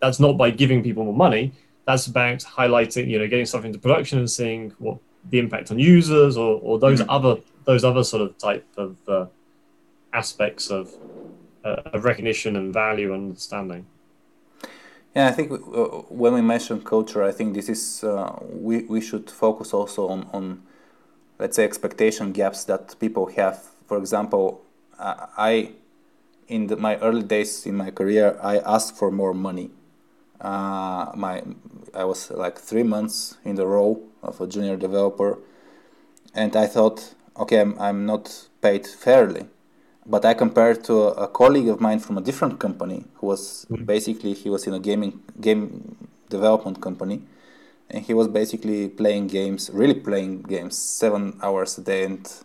that's 0.00 0.20
not 0.20 0.36
by 0.36 0.50
giving 0.50 0.82
people 0.82 1.04
more 1.04 1.14
money. 1.14 1.52
That's 1.86 2.06
about 2.06 2.38
highlighting, 2.38 3.08
you 3.08 3.18
know, 3.18 3.28
getting 3.28 3.46
stuff 3.46 3.64
into 3.64 3.78
production 3.78 4.18
and 4.18 4.30
seeing 4.30 4.72
what 4.78 4.98
the 5.30 5.38
impact 5.38 5.70
on 5.70 5.78
users 5.78 6.36
or, 6.36 6.60
or 6.62 6.78
those 6.78 7.00
mm-hmm. 7.00 7.10
other 7.10 7.36
those 7.64 7.84
other 7.84 8.04
sort 8.04 8.22
of 8.22 8.36
type 8.36 8.66
of 8.76 8.96
uh, 9.08 9.26
aspects 10.12 10.70
of, 10.70 10.92
uh, 11.64 11.80
of 11.94 12.04
recognition 12.04 12.56
and 12.56 12.74
value 12.74 13.14
and 13.14 13.30
understanding. 13.30 13.86
Yeah, 15.16 15.28
I 15.28 15.32
think 15.32 15.50
uh, 15.52 15.56
when 16.22 16.34
we 16.34 16.42
mention 16.42 16.82
culture, 16.82 17.22
I 17.22 17.32
think 17.32 17.54
this 17.54 17.68
is 17.68 18.04
uh, 18.04 18.38
we 18.42 18.82
we 18.82 19.00
should 19.00 19.30
focus 19.30 19.72
also 19.72 20.08
on 20.08 20.28
on 20.32 20.62
let's 21.38 21.56
say 21.56 21.64
expectation 21.64 22.32
gaps 22.32 22.64
that 22.64 22.98
people 22.98 23.26
have 23.36 23.73
for 23.94 24.00
example, 24.00 24.60
I 24.98 25.70
in 26.48 26.66
the, 26.66 26.76
my 26.76 26.96
early 26.96 27.22
days 27.22 27.64
in 27.64 27.76
my 27.76 27.90
career, 27.92 28.36
I 28.42 28.58
asked 28.58 28.96
for 28.96 29.10
more 29.12 29.32
money. 29.32 29.70
Uh, 30.40 31.12
my 31.14 31.42
I 31.94 32.04
was 32.04 32.30
like 32.32 32.58
three 32.58 32.82
months 32.82 33.36
in 33.44 33.54
the 33.54 33.66
role 33.66 34.02
of 34.20 34.40
a 34.40 34.46
junior 34.48 34.76
developer, 34.76 35.38
and 36.34 36.56
I 36.56 36.66
thought, 36.66 37.14
okay, 37.36 37.60
I'm, 37.60 37.78
I'm 37.78 38.04
not 38.04 38.48
paid 38.60 38.84
fairly. 38.84 39.46
But 40.06 40.24
I 40.24 40.34
compared 40.34 40.82
to 40.84 40.94
a, 41.04 41.10
a 41.26 41.28
colleague 41.28 41.68
of 41.68 41.80
mine 41.80 42.00
from 42.00 42.18
a 42.18 42.20
different 42.20 42.58
company 42.58 43.04
who 43.18 43.28
was 43.28 43.64
mm-hmm. 43.70 43.84
basically 43.84 44.34
he 44.34 44.50
was 44.50 44.66
in 44.66 44.74
a 44.74 44.80
gaming 44.80 45.22
game 45.40 46.08
development 46.30 46.80
company, 46.80 47.22
and 47.90 48.04
he 48.04 48.12
was 48.12 48.26
basically 48.26 48.88
playing 48.88 49.28
games, 49.28 49.70
really 49.72 49.94
playing 50.08 50.42
games, 50.42 50.76
seven 50.76 51.38
hours 51.44 51.78
a 51.78 51.82
day, 51.82 52.02
and 52.02 52.44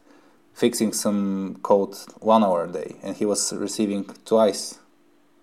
fixing 0.60 0.92
some 0.92 1.58
code 1.64 1.96
one 2.20 2.44
hour 2.44 2.66
a 2.66 2.72
day, 2.72 2.96
and 3.02 3.16
he 3.16 3.26
was 3.26 3.54
receiving 3.54 4.04
twice 4.26 4.80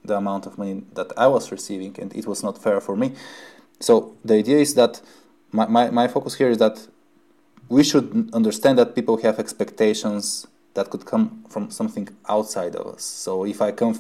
the 0.05 0.17
amount 0.17 0.47
of 0.47 0.59
money 0.59 0.83
that 0.93 1.11
I 1.17 1.27
was 1.27 1.51
receiving, 1.51 1.97
and 2.01 2.15
it 2.15 2.27
was 2.27 2.43
not 2.43 2.63
fair 2.63 2.81
for 2.81 2.97
me. 2.97 3.09
So 3.81 4.15
the 4.25 4.35
idea 4.35 4.59
is 4.59 4.75
that 4.75 5.01
my, 5.53 5.67
my, 5.67 5.91
my 5.91 6.07
focus 6.09 6.35
here 6.35 6.51
is 6.51 6.59
that 6.59 6.87
we 7.69 7.83
should 7.83 8.31
understand 8.33 8.79
that 8.79 8.95
people 8.95 9.17
have 9.23 9.39
expectations 9.39 10.47
that 10.75 10.91
could 10.91 11.07
come 11.07 11.45
from 11.49 11.71
something 11.71 12.09
outside 12.29 12.77
of 12.77 12.87
us. 12.95 13.03
So 13.03 13.45
if 13.45 13.63
I 13.63 13.73
come 13.73 13.99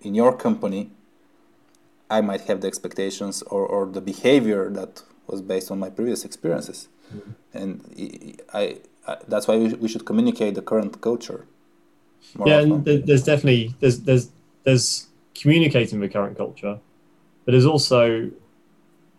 in 0.00 0.14
your 0.14 0.34
company, 0.36 0.90
I 2.08 2.20
might 2.22 2.42
have 2.42 2.60
the 2.62 2.68
expectations 2.68 3.42
or, 3.42 3.66
or 3.66 3.86
the 3.86 4.00
behavior 4.00 4.70
that 4.70 5.02
was 5.26 5.42
based 5.42 5.70
on 5.70 5.78
my 5.78 5.90
previous 5.90 6.24
experiences. 6.24 6.88
Mm-hmm. 7.14 7.30
And 7.60 8.40
I, 8.52 8.62
I, 8.62 8.78
that's 9.28 9.46
why 9.48 9.56
we, 9.56 9.74
we 9.74 9.88
should 9.88 10.04
communicate 10.04 10.54
the 10.54 10.62
current 10.62 11.00
culture. 11.00 11.46
yeah, 12.44 12.58
often. 12.58 12.72
and 12.72 12.84
there's 13.06 13.24
definitely 13.24 13.74
there's 13.80 14.00
there's 14.00 14.30
there's 14.64 15.06
communicating 15.34 16.00
the 16.00 16.08
current 16.08 16.36
culture, 16.36 16.78
but 17.44 17.52
there's 17.52 17.66
also 17.66 18.30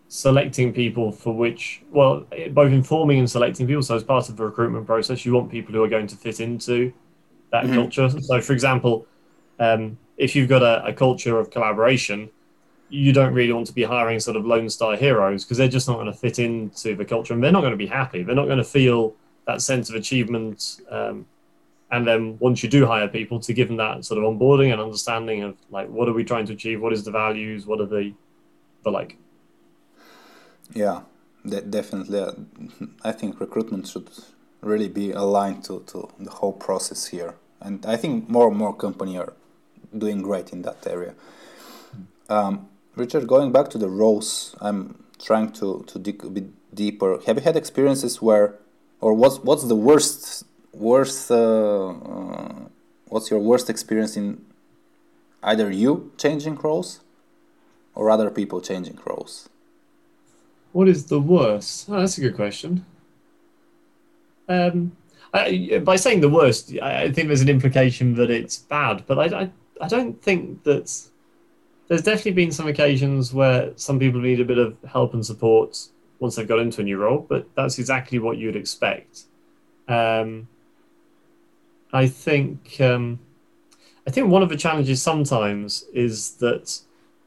selecting 0.08 0.72
people 0.72 1.12
for 1.12 1.34
which, 1.34 1.82
well, 1.90 2.26
both 2.50 2.72
informing 2.72 3.18
and 3.18 3.30
selecting 3.30 3.66
people. 3.66 3.82
So, 3.82 3.94
as 3.94 4.02
part 4.02 4.28
of 4.28 4.36
the 4.36 4.44
recruitment 4.44 4.86
process, 4.86 5.24
you 5.24 5.32
want 5.32 5.50
people 5.50 5.74
who 5.74 5.82
are 5.82 5.88
going 5.88 6.06
to 6.08 6.16
fit 6.16 6.40
into 6.40 6.92
that 7.52 7.64
mm-hmm. 7.64 7.74
culture. 7.74 8.08
So, 8.08 8.40
for 8.40 8.52
example, 8.52 9.06
um, 9.58 9.98
if 10.16 10.34
you've 10.34 10.48
got 10.48 10.62
a, 10.62 10.84
a, 10.86 10.92
culture 10.92 11.38
of 11.38 11.50
collaboration, 11.50 12.30
you 12.88 13.12
don't 13.12 13.34
really 13.34 13.52
want 13.52 13.66
to 13.66 13.72
be 13.72 13.82
hiring 13.82 14.18
sort 14.18 14.36
of 14.36 14.46
lone 14.46 14.68
star 14.70 14.96
heroes 14.96 15.44
because 15.44 15.58
they're 15.58 15.68
just 15.68 15.88
not 15.88 15.94
going 15.94 16.06
to 16.06 16.12
fit 16.12 16.38
into 16.38 16.94
the 16.94 17.04
culture 17.04 17.34
and 17.34 17.42
they're 17.42 17.52
not 17.52 17.60
going 17.60 17.72
to 17.72 17.76
be 17.76 17.86
happy. 17.86 18.22
They're 18.22 18.34
not 18.34 18.46
going 18.46 18.58
to 18.58 18.64
feel 18.64 19.14
that 19.48 19.60
sense 19.60 19.90
of 19.90 19.96
achievement. 19.96 20.80
Um, 20.90 21.26
and 21.90 22.06
then 22.06 22.38
once 22.38 22.62
you 22.62 22.68
do 22.68 22.86
hire 22.86 23.08
people, 23.08 23.40
to 23.40 23.52
give 23.52 23.68
them 23.68 23.78
that 23.78 24.04
sort 24.04 24.22
of 24.22 24.24
onboarding 24.30 24.72
and 24.72 24.80
understanding 24.80 25.42
of 25.42 25.56
like 25.70 25.88
what 25.88 26.08
are 26.08 26.12
we 26.12 26.22
trying 26.22 26.46
to 26.46 26.52
achieve, 26.52 26.80
what 26.80 26.92
is 26.92 27.02
the 27.02 27.10
values, 27.10 27.66
what 27.66 27.80
are 27.80 27.86
the 27.86 28.12
the 28.84 28.90
like 28.90 29.16
yeah, 30.72 31.02
de- 31.46 31.62
definitely. 31.62 32.24
I 33.04 33.12
think 33.12 33.40
recruitment 33.40 33.86
should 33.88 34.10
really 34.60 34.88
be 34.88 35.12
aligned 35.12 35.64
to, 35.64 35.82
to 35.86 36.08
the 36.18 36.30
whole 36.30 36.52
process 36.52 37.06
here. 37.06 37.34
And 37.60 37.84
I 37.86 37.96
think 37.96 38.28
more 38.28 38.48
and 38.48 38.56
more 38.56 38.74
companies 38.74 39.18
are 39.18 39.32
doing 39.96 40.22
great 40.22 40.52
in 40.52 40.62
that 40.62 40.86
area. 40.86 41.14
Um, 42.28 42.68
Richard, 42.96 43.26
going 43.26 43.52
back 43.52 43.70
to 43.70 43.78
the 43.78 43.88
roles, 43.88 44.54
I'm 44.60 45.04
trying 45.18 45.52
to, 45.52 45.84
to 45.86 45.98
dig 45.98 46.24
a 46.24 46.30
bit 46.30 46.74
deeper. 46.74 47.18
Have 47.26 47.36
you 47.36 47.42
had 47.42 47.56
experiences 47.56 48.20
where, 48.20 48.56
or 49.00 49.14
what's 49.14 49.38
what's 49.38 49.64
the 49.64 49.76
worst 49.76 50.44
worst 50.72 51.30
uh, 51.30 51.88
uh, 51.88 52.54
what's 53.08 53.30
your 53.30 53.40
worst 53.40 53.70
experience 53.70 54.16
in 54.16 54.44
either 55.42 55.70
you 55.70 56.12
changing 56.18 56.56
roles 56.56 57.00
or 57.94 58.10
other 58.10 58.30
people 58.30 58.60
changing 58.60 58.98
roles? 59.04 59.48
What 60.72 60.88
is 60.88 61.06
the 61.06 61.20
worst? 61.20 61.88
Oh, 61.88 62.00
that's 62.00 62.18
a 62.18 62.20
good 62.20 62.36
question. 62.36 62.84
Um, 64.48 64.96
I, 65.32 65.80
by 65.84 65.96
saying 65.96 66.20
the 66.20 66.28
worst, 66.28 66.72
I 66.80 67.10
think 67.12 67.28
there's 67.28 67.42
an 67.42 67.48
implication 67.48 68.14
that 68.14 68.30
it's 68.30 68.56
bad, 68.58 69.04
but 69.06 69.18
I, 69.18 69.42
I, 69.42 69.50
I 69.80 69.88
don't 69.88 70.20
think 70.22 70.64
that. 70.64 71.08
There's 71.88 72.02
definitely 72.02 72.32
been 72.32 72.52
some 72.52 72.68
occasions 72.68 73.32
where 73.32 73.72
some 73.76 73.98
people 73.98 74.20
need 74.20 74.40
a 74.40 74.44
bit 74.44 74.58
of 74.58 74.76
help 74.86 75.14
and 75.14 75.24
support 75.24 75.88
once 76.20 76.36
they've 76.36 76.48
got 76.48 76.58
into 76.58 76.80
a 76.80 76.84
new 76.84 76.98
role, 76.98 77.24
but 77.28 77.46
that's 77.54 77.78
exactly 77.78 78.18
what 78.18 78.38
you'd 78.38 78.56
expect. 78.56 79.24
Um, 79.86 80.48
I 81.92 82.06
think 82.06 82.80
um, 82.80 83.18
I 84.06 84.10
think 84.10 84.28
one 84.28 84.42
of 84.42 84.48
the 84.48 84.56
challenges 84.56 85.02
sometimes 85.02 85.84
is 85.94 86.32
that 86.36 86.80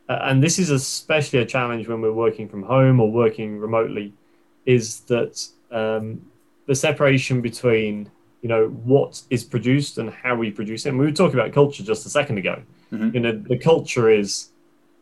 uh, 0.10 0.20
and 0.24 0.44
this 0.44 0.60
is 0.60 0.70
especially 0.70 1.40
a 1.40 1.46
challenge 1.46 1.88
when 1.88 2.02
we're 2.02 2.12
working 2.12 2.48
from 2.48 2.64
home 2.64 3.00
or 3.00 3.12
working 3.12 3.58
remotely, 3.58 4.14
is 4.66 5.02
that 5.02 5.48
um, 5.72 6.22
the 6.68 6.76
separation 6.76 7.42
between 7.42 8.10
you 8.42 8.50
know 8.50 8.68
what 8.68 9.22
is 9.30 9.44
produced 9.44 9.98
and 9.98 10.10
how 10.10 10.36
we 10.36 10.52
produce 10.52 10.86
it. 10.86 10.90
And 10.90 11.00
we 11.00 11.06
were 11.06 11.12
talking 11.12 11.40
about 11.40 11.54
culture 11.54 11.84
just 11.84 12.06
a 12.06 12.10
second 12.10 12.38
ago. 12.38 12.62
Mm-hmm. 12.92 13.16
You 13.16 13.20
know, 13.22 13.32
the 13.32 13.58
culture 13.58 14.10
is 14.10 14.50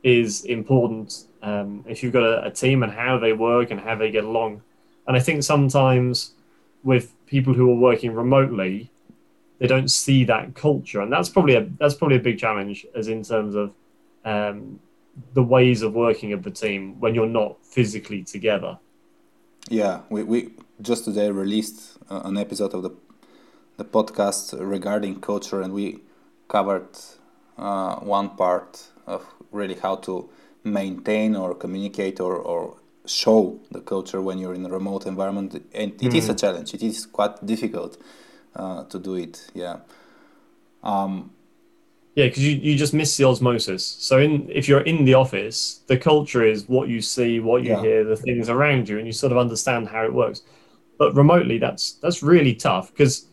is 0.04 0.46
important 0.46 1.26
um, 1.42 1.84
if 1.88 2.04
you've 2.04 2.14
got 2.14 2.24
a, 2.24 2.46
a 2.46 2.52
team 2.52 2.84
and 2.84 2.92
how 2.92 3.18
they 3.18 3.34
work 3.34 3.72
and 3.72 3.80
how 3.80 3.96
they 3.96 4.12
get 4.12 4.24
along. 4.24 4.62
And 5.08 5.16
I 5.16 5.20
think 5.20 5.44
sometimes 5.44 6.34
with 6.84 7.14
people 7.26 7.54
who 7.54 7.70
are 7.72 7.76
working 7.76 8.14
remotely, 8.14 8.92
they 9.60 9.68
don't 9.68 9.90
see 9.90 10.24
that 10.26 10.56
culture, 10.56 11.02
and 11.02 11.12
that's 11.12 11.30
probably 11.30 11.56
a 11.56 11.68
that's 11.80 11.94
probably 11.94 12.16
a 12.16 12.22
big 12.22 12.40
challenge, 12.40 12.86
as 12.96 13.08
in 13.10 13.24
terms 13.24 13.56
of 13.56 13.74
um, 14.24 14.80
the 15.34 15.44
ways 15.44 15.82
of 15.82 15.94
working 15.94 16.32
of 16.32 16.44
the 16.44 16.52
team 16.52 17.00
when 17.00 17.14
you're 17.14 17.28
not 17.28 17.58
physically 17.66 18.24
together. 18.24 18.78
Yeah, 19.70 20.02
we, 20.10 20.24
we 20.24 20.54
just 20.82 21.04
today 21.04 21.30
released 21.30 21.98
uh, 22.10 22.22
an 22.24 22.38
episode 22.38 22.74
of 22.74 22.84
the 22.84 22.92
the 23.76 23.86
podcast 23.86 24.56
regarding 24.60 25.20
culture, 25.20 25.62
and 25.62 25.74
we 25.74 26.00
covered 26.48 26.90
uh, 27.58 27.96
one 27.98 28.30
part 28.30 28.88
of 29.08 29.26
really 29.52 29.76
how 29.76 29.96
to 29.98 30.30
maintain 30.64 31.36
or 31.36 31.56
communicate 31.56 32.20
or, 32.20 32.36
or 32.36 32.78
show 33.06 33.60
the 33.72 33.82
culture 33.82 34.22
when 34.22 34.38
you're 34.38 34.54
in 34.54 34.66
a 34.66 34.70
remote 34.70 35.06
environment, 35.06 35.54
and 35.74 35.92
it 35.94 35.98
mm-hmm. 35.98 36.16
is 36.16 36.30
a 36.30 36.32
mm-hmm. 36.32 36.38
challenge. 36.38 36.74
It 36.74 36.84
is 36.84 37.06
quite 37.06 37.46
difficult 37.46 37.98
uh, 38.56 38.84
to 38.86 39.00
do 39.00 39.16
it. 39.16 39.50
Yeah. 39.54 39.78
Um, 40.84 41.32
yeah, 42.16 42.26
because 42.26 42.44
you, 42.44 42.58
you 42.58 42.76
just 42.76 42.94
miss 42.94 43.16
the 43.18 43.24
osmosis. 43.26 43.86
So 43.86 44.18
in 44.18 44.50
if 44.50 44.68
you're 44.68 44.82
in 44.82 45.06
the 45.06 45.14
office, 45.14 45.82
the 45.88 45.98
culture 45.98 46.44
is 46.44 46.68
what 46.68 46.90
you 46.90 47.02
see, 47.02 47.40
what 47.40 47.64
you 47.64 47.72
yeah. 47.72 47.82
hear, 47.82 48.04
the 48.04 48.16
things 48.16 48.50
around 48.50 48.90
you, 48.90 48.98
and 48.98 49.08
you 49.08 49.14
sort 49.14 49.32
of 49.32 49.38
understand 49.38 49.88
how 49.88 50.04
it 50.04 50.14
works. 50.14 50.42
But 50.98 51.16
remotely, 51.16 51.60
that's 51.60 51.94
that's 51.94 52.22
really 52.22 52.54
tough 52.54 52.92
because 52.92 53.28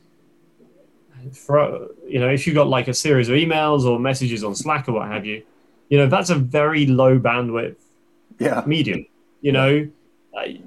for 1.32 1.88
you 2.06 2.20
know 2.20 2.28
if 2.28 2.46
you've 2.46 2.54
got 2.54 2.68
like 2.68 2.86
a 2.86 2.94
series 2.94 3.28
of 3.28 3.34
emails 3.34 3.84
or 3.84 3.98
messages 3.98 4.44
on 4.44 4.54
Slack 4.54 4.88
or 4.88 4.92
what 4.92 5.08
have 5.08 5.26
you, 5.26 5.42
you 5.88 5.98
know 5.98 6.06
that's 6.06 6.30
a 6.30 6.34
very 6.34 6.86
low 6.86 7.18
bandwidth 7.18 7.76
yeah. 8.38 8.62
medium. 8.66 9.06
You 9.40 9.52
know, 9.52 9.88
I, 10.36 10.60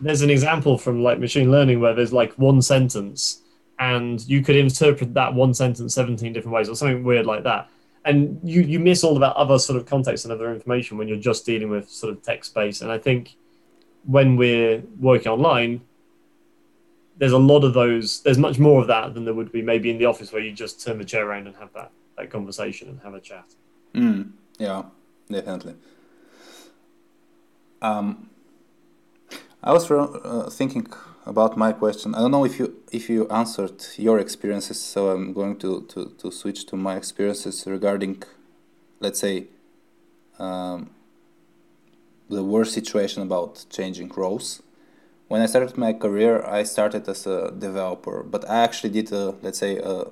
there's 0.00 0.22
an 0.22 0.30
example 0.30 0.78
from 0.78 1.02
like 1.02 1.18
machine 1.18 1.50
learning 1.50 1.80
where 1.80 1.94
there's 1.94 2.12
like 2.12 2.32
one 2.34 2.60
sentence 2.62 3.42
and 3.78 4.26
you 4.28 4.42
could 4.42 4.56
interpret 4.56 5.14
that 5.14 5.34
one 5.34 5.52
sentence 5.54 5.94
17 5.94 6.32
different 6.32 6.54
ways 6.54 6.68
or 6.68 6.74
something 6.74 7.04
weird 7.04 7.26
like 7.26 7.44
that 7.44 7.68
and 8.04 8.40
you 8.42 8.62
you 8.62 8.78
miss 8.78 9.04
all 9.04 9.14
of 9.14 9.20
that 9.20 9.34
other 9.34 9.58
sort 9.58 9.78
of 9.78 9.84
context 9.84 10.24
and 10.24 10.32
other 10.32 10.52
information 10.52 10.96
when 10.96 11.08
you're 11.08 11.18
just 11.18 11.44
dealing 11.44 11.68
with 11.68 11.88
sort 11.90 12.10
of 12.12 12.22
text 12.22 12.50
space 12.50 12.80
and 12.80 12.90
i 12.90 12.96
think 12.96 13.36
when 14.04 14.36
we're 14.36 14.82
working 14.98 15.30
online 15.30 15.80
there's 17.18 17.32
a 17.32 17.38
lot 17.38 17.64
of 17.64 17.74
those 17.74 18.22
there's 18.22 18.38
much 18.38 18.58
more 18.58 18.80
of 18.80 18.86
that 18.86 19.12
than 19.12 19.24
there 19.26 19.34
would 19.34 19.52
be 19.52 19.60
maybe 19.60 19.90
in 19.90 19.98
the 19.98 20.06
office 20.06 20.32
where 20.32 20.42
you 20.42 20.52
just 20.52 20.82
turn 20.82 20.96
the 20.96 21.04
chair 21.04 21.26
around 21.26 21.46
and 21.46 21.56
have 21.56 21.72
that 21.74 21.90
that 22.16 22.30
conversation 22.30 22.88
and 22.88 23.00
have 23.00 23.14
a 23.14 23.20
chat 23.20 23.44
mm, 23.96 24.30
yeah 24.58 24.82
definitely 25.30 25.74
um, 27.82 28.28
i 29.62 29.72
was 29.72 29.90
uh, 29.90 30.48
thinking 30.50 30.86
about 31.26 31.56
my 31.56 31.72
question. 31.72 32.14
I 32.14 32.20
don't 32.20 32.30
know 32.30 32.44
if 32.44 32.58
you 32.58 32.74
if 32.92 33.10
you 33.10 33.28
answered 33.28 33.84
your 33.96 34.18
experiences, 34.20 34.80
so 34.80 35.10
I'm 35.10 35.32
going 35.32 35.56
to 35.58 35.82
to, 35.88 36.12
to 36.18 36.30
switch 36.30 36.64
to 36.66 36.76
my 36.76 36.96
experiences 36.96 37.66
regarding, 37.66 38.22
let's 39.00 39.18
say, 39.20 39.48
um, 40.38 40.90
the 42.30 42.44
worst 42.44 42.72
situation 42.72 43.22
about 43.22 43.66
changing 43.70 44.10
roles. 44.16 44.62
When 45.28 45.42
I 45.42 45.46
started 45.46 45.76
my 45.76 45.92
career, 45.92 46.44
I 46.46 46.62
started 46.62 47.08
as 47.08 47.26
a 47.26 47.50
developer, 47.50 48.22
but 48.22 48.48
I 48.48 48.62
actually 48.62 48.90
did 48.90 49.10
a 49.12 49.34
let's 49.42 49.58
say 49.58 49.78
a 49.78 50.04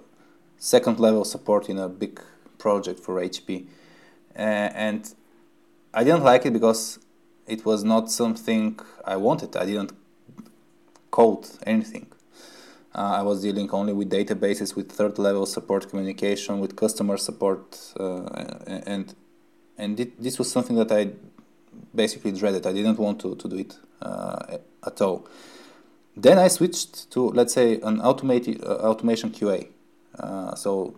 second 0.58 0.98
level 0.98 1.24
support 1.24 1.68
in 1.68 1.78
a 1.78 1.88
big 1.88 2.20
project 2.66 2.98
for 3.04 3.14
HP, 3.30 3.48
and 4.34 5.02
I 5.98 6.02
didn't 6.06 6.24
like 6.24 6.42
it 6.48 6.52
because 6.58 6.98
it 7.46 7.60
was 7.64 7.80
not 7.84 8.10
something 8.10 8.78
I 9.14 9.16
wanted. 9.16 9.50
I 9.56 9.66
didn't 9.66 9.92
code 11.10 11.46
anything. 11.74 12.06
Uh, 12.94 13.20
I 13.20 13.22
was 13.22 13.42
dealing 13.42 13.68
only 13.70 13.92
with 13.92 14.08
databases, 14.10 14.76
with 14.76 14.88
third 14.98 15.18
level 15.18 15.46
support 15.46 15.82
communication, 15.90 16.60
with 16.60 16.72
customer 16.76 17.16
support, 17.28 17.64
uh, 17.98 18.24
and 18.92 19.06
and 19.76 19.90
this 20.18 20.38
was 20.38 20.48
something 20.50 20.76
that 20.82 20.90
I 21.00 21.02
basically 22.02 22.32
dreaded. 22.40 22.66
I 22.66 22.72
didn't 22.72 22.98
want 22.98 23.20
to, 23.22 23.34
to 23.34 23.46
do 23.48 23.56
it 23.56 23.72
uh, 24.00 24.58
at 24.86 25.00
all. 25.00 25.26
Then 26.16 26.38
I 26.38 26.48
switched 26.48 27.10
to 27.12 27.20
let's 27.38 27.54
say 27.58 27.80
an 27.80 28.00
automated 28.00 28.62
uh, 28.62 28.90
automation 28.90 29.30
QA. 29.30 29.68
Uh, 30.18 30.54
so 30.54 30.96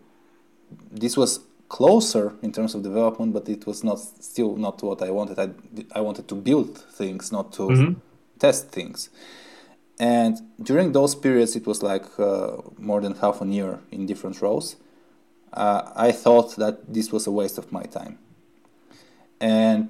this 0.90 1.16
was 1.16 1.40
closer 1.68 2.34
in 2.42 2.52
terms 2.52 2.74
of 2.74 2.82
development, 2.82 3.32
but 3.32 3.48
it 3.48 3.66
was 3.66 3.82
not 3.82 3.98
still 3.98 4.56
not 4.56 4.82
what 4.82 5.02
I 5.02 5.10
wanted. 5.10 5.38
I 5.38 5.48
I 5.92 6.00
wanted 6.00 6.28
to 6.28 6.34
build 6.34 6.78
things, 6.78 7.32
not 7.32 7.52
to 7.54 7.62
mm-hmm. 7.62 7.92
test 8.38 8.68
things. 8.70 9.10
And 9.98 10.38
during 10.62 10.92
those 10.92 11.14
periods, 11.14 11.56
it 11.56 11.66
was 11.66 11.82
like 11.82 12.04
uh, 12.18 12.58
more 12.78 13.00
than 13.00 13.14
half 13.14 13.40
a 13.40 13.46
year 13.46 13.80
in 13.90 14.06
different 14.06 14.42
roles. 14.42 14.76
Uh, 15.52 15.90
I 15.96 16.12
thought 16.12 16.56
that 16.56 16.92
this 16.92 17.10
was 17.10 17.26
a 17.26 17.30
waste 17.30 17.56
of 17.56 17.72
my 17.72 17.84
time. 17.84 18.18
And 19.40 19.88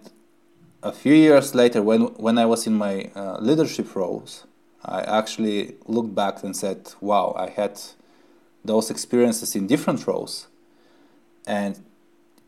a 0.82 0.92
few 0.92 1.14
years 1.14 1.54
later, 1.54 1.82
when 1.82 2.02
when 2.16 2.38
I 2.38 2.46
was 2.46 2.66
in 2.66 2.74
my 2.74 3.10
uh, 3.14 3.38
leadership 3.40 3.94
roles, 3.96 4.46
I 4.84 5.00
actually 5.02 5.74
looked 5.86 6.14
back 6.14 6.44
and 6.44 6.54
said, 6.56 6.92
"Wow, 7.00 7.34
I 7.36 7.48
had 7.50 7.80
those 8.64 8.90
experiences 8.90 9.56
in 9.56 9.66
different 9.66 10.06
roles." 10.06 10.46
And 11.46 11.78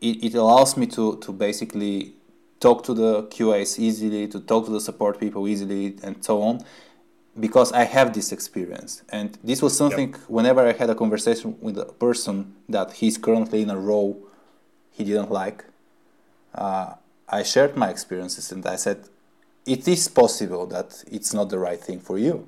it, 0.01 0.23
it 0.23 0.35
allows 0.35 0.77
me 0.77 0.85
to, 0.87 1.17
to 1.17 1.31
basically 1.31 2.13
talk 2.59 2.83
to 2.83 2.93
the 2.93 3.23
QAs 3.23 3.79
easily, 3.79 4.27
to 4.27 4.39
talk 4.39 4.65
to 4.65 4.71
the 4.71 4.81
support 4.81 5.19
people 5.19 5.47
easily, 5.47 5.97
and 6.03 6.23
so 6.23 6.41
on, 6.41 6.61
because 7.39 7.71
I 7.71 7.83
have 7.83 8.13
this 8.13 8.31
experience. 8.31 9.03
And 9.09 9.37
this 9.43 9.61
was 9.61 9.77
something, 9.77 10.11
yep. 10.11 10.21
whenever 10.27 10.67
I 10.67 10.73
had 10.73 10.89
a 10.89 10.95
conversation 10.95 11.57
with 11.61 11.77
a 11.77 11.85
person 11.85 12.55
that 12.67 12.93
he's 12.93 13.17
currently 13.17 13.61
in 13.61 13.69
a 13.69 13.77
role 13.77 14.21
he 14.91 15.03
didn't 15.05 15.31
like, 15.31 15.63
uh, 16.55 16.93
I 17.27 17.43
shared 17.43 17.77
my 17.77 17.89
experiences 17.89 18.51
and 18.51 18.65
I 18.65 18.75
said, 18.75 19.05
it 19.65 19.87
is 19.87 20.07
possible 20.07 20.65
that 20.67 21.03
it's 21.11 21.33
not 21.33 21.49
the 21.49 21.59
right 21.59 21.79
thing 21.79 21.99
for 21.99 22.17
you, 22.17 22.47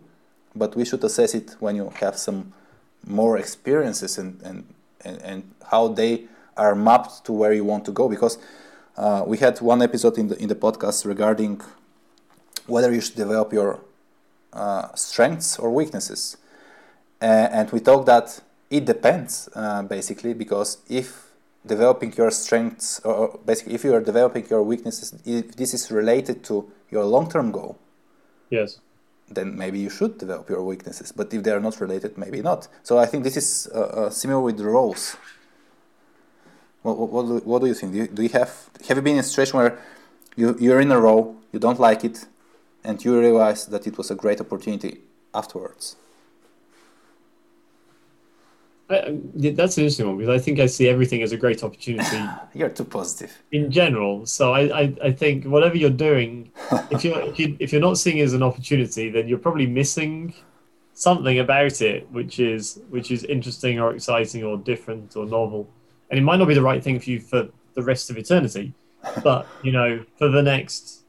but 0.55 0.75
we 0.75 0.83
should 0.83 1.03
assess 1.03 1.35
it 1.35 1.55
when 1.59 1.75
you 1.75 1.89
have 2.01 2.17
some 2.17 2.53
more 3.05 3.37
experiences 3.37 4.17
and, 4.17 4.41
and, 4.41 4.65
and, 5.05 5.21
and 5.21 5.51
how 5.69 5.87
they 5.87 6.25
are 6.63 6.75
mapped 6.75 7.25
to 7.25 7.31
where 7.39 7.53
you 7.59 7.65
want 7.65 7.83
to 7.85 7.91
go 7.91 8.07
because 8.15 8.35
uh, 8.97 9.23
we 9.25 9.37
had 9.37 9.59
one 9.61 9.81
episode 9.81 10.17
in 10.21 10.27
the 10.27 10.37
in 10.43 10.47
the 10.47 10.59
podcast 10.65 11.05
regarding 11.13 11.61
whether 12.67 12.91
you 12.95 13.01
should 13.01 13.19
develop 13.25 13.53
your 13.59 13.79
uh, 14.53 14.93
strengths 14.95 15.49
or 15.61 15.67
weaknesses, 15.81 16.37
uh, 17.21 17.57
and 17.57 17.71
we 17.71 17.79
talked 17.79 18.05
that 18.05 18.27
it 18.69 18.85
depends 18.85 19.49
uh, 19.55 19.81
basically 19.83 20.33
because 20.33 20.77
if 20.87 21.07
developing 21.65 22.13
your 22.17 22.31
strengths 22.31 22.99
or 23.03 23.39
basically 23.45 23.73
if 23.73 23.83
you 23.83 23.93
are 23.93 24.01
developing 24.01 24.45
your 24.49 24.63
weaknesses, 24.63 25.13
if 25.25 25.55
this 25.55 25.73
is 25.73 25.91
related 25.91 26.43
to 26.43 26.71
your 26.89 27.05
long-term 27.05 27.51
goal, 27.51 27.77
yes, 28.49 28.79
then 29.35 29.57
maybe 29.57 29.79
you 29.79 29.89
should 29.89 30.17
develop 30.17 30.49
your 30.49 30.63
weaknesses. 30.63 31.11
But 31.11 31.33
if 31.33 31.43
they 31.43 31.51
are 31.51 31.59
not 31.59 31.79
related, 31.79 32.17
maybe 32.17 32.41
not. 32.41 32.67
So 32.83 32.97
I 32.97 33.05
think 33.05 33.23
this 33.23 33.37
is 33.37 33.69
uh, 33.73 33.79
uh, 33.79 34.09
similar 34.09 34.41
with 34.41 34.57
the 34.57 34.65
roles. 34.65 35.15
What, 36.83 36.97
what, 36.97 37.25
do, 37.27 37.37
what 37.45 37.61
do 37.61 37.67
you 37.67 37.73
think? 37.73 37.91
Do 37.93 37.97
you, 37.99 38.07
do 38.07 38.23
you 38.23 38.29
have 38.29 38.69
have 38.87 38.97
you 38.97 39.03
been 39.03 39.13
in 39.13 39.19
a 39.19 39.23
situation 39.23 39.57
where 39.57 39.79
you 40.35 40.55
you're 40.59 40.81
in 40.81 40.91
a 40.91 40.99
row, 40.99 41.35
you 41.51 41.59
don't 41.59 41.79
like 41.79 42.03
it, 42.03 42.25
and 42.83 43.03
you 43.03 43.19
realize 43.19 43.67
that 43.67 43.85
it 43.85 43.97
was 43.97 44.09
a 44.09 44.15
great 44.15 44.41
opportunity 44.41 45.01
afterwards? 45.33 45.95
I, 48.89 49.19
that's 49.35 49.77
an 49.77 49.83
interesting 49.83 50.07
one 50.07 50.17
because 50.17 50.35
I 50.35 50.43
think 50.43 50.59
I 50.59 50.65
see 50.65 50.89
everything 50.89 51.21
as 51.21 51.31
a 51.31 51.37
great 51.37 51.63
opportunity. 51.63 52.19
you're 52.53 52.69
too 52.69 52.83
positive. 52.83 53.41
In 53.51 53.71
general, 53.71 54.25
so 54.25 54.53
I, 54.53 54.81
I, 54.81 54.93
I 55.03 55.11
think 55.11 55.45
whatever 55.45 55.77
you're 55.77 55.89
doing, 55.89 56.51
if 56.91 57.05
you're 57.05 57.21
if, 57.21 57.39
you, 57.39 57.55
if 57.59 57.71
you're 57.71 57.81
not 57.81 57.97
seeing 57.99 58.17
it 58.17 58.23
as 58.23 58.33
an 58.33 58.43
opportunity, 58.43 59.09
then 59.09 59.27
you're 59.27 59.37
probably 59.37 59.67
missing 59.67 60.33
something 60.93 61.39
about 61.39 61.81
it, 61.81 62.09
which 62.11 62.39
is 62.39 62.81
which 62.89 63.11
is 63.11 63.23
interesting 63.25 63.79
or 63.79 63.93
exciting 63.93 64.43
or 64.43 64.57
different 64.57 65.15
or 65.15 65.25
novel 65.25 65.69
and 66.11 66.19
it 66.19 66.23
might 66.23 66.37
not 66.37 66.47
be 66.47 66.53
the 66.53 66.61
right 66.61 66.83
thing 66.83 66.99
for 66.99 67.09
you 67.09 67.19
for 67.19 67.47
the 67.73 67.81
rest 67.81 68.09
of 68.11 68.17
eternity 68.17 68.73
but 69.23 69.47
you 69.63 69.71
know 69.71 70.03
for 70.17 70.27
the 70.29 70.41
next 70.41 71.01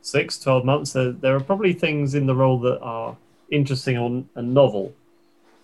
six 0.00 0.38
12 0.38 0.64
months 0.64 0.92
there, 0.92 1.12
there 1.12 1.36
are 1.36 1.40
probably 1.40 1.72
things 1.72 2.14
in 2.14 2.26
the 2.26 2.34
role 2.34 2.58
that 2.60 2.80
are 2.80 3.16
interesting 3.50 3.98
or, 3.98 4.24
and 4.34 4.54
novel. 4.54 4.92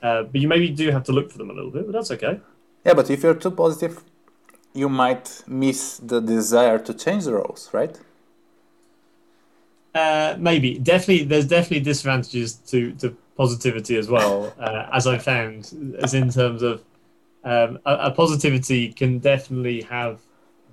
Uh, 0.03 0.22
but 0.22 0.41
you 0.41 0.49
maybe 0.49 0.68
do 0.70 0.91
have 0.91 1.05
to 1.05 1.12
look 1.12 1.30
for 1.30 1.38
them 1.38 1.51
a 1.51 1.53
little 1.53 1.70
bit 1.70 1.86
but 1.86 1.93
that's 1.93 2.11
okay. 2.11 2.41
Yeah 2.84 2.95
but 2.95 3.11
if 3.11 3.22
you're 3.22 3.34
too 3.34 3.51
positive 3.51 4.03
you 4.72 4.88
might 4.88 5.43
miss 5.47 5.99
the 5.99 6.20
desire 6.20 6.78
to 6.78 6.95
change 6.95 7.24
the 7.24 7.34
roles 7.34 7.70
right? 7.72 7.99
Uh, 9.95 10.36
maybe. 10.38 10.78
Definitely 10.78 11.24
there's 11.24 11.47
definitely 11.47 11.80
disadvantages 11.80 12.55
to 12.70 12.93
to 12.95 13.16
positivity 13.36 13.97
as 13.97 14.09
well 14.09 14.53
uh, 14.59 14.86
as 14.93 15.07
i 15.07 15.16
found 15.16 15.97
as 16.03 16.12
in 16.12 16.28
terms 16.28 16.61
of 16.61 16.82
um, 17.45 17.78
a, 17.86 17.95
a, 17.95 18.11
positivity 18.11 18.93
can 18.93 19.18
definitely 19.18 19.82
have 19.82 20.20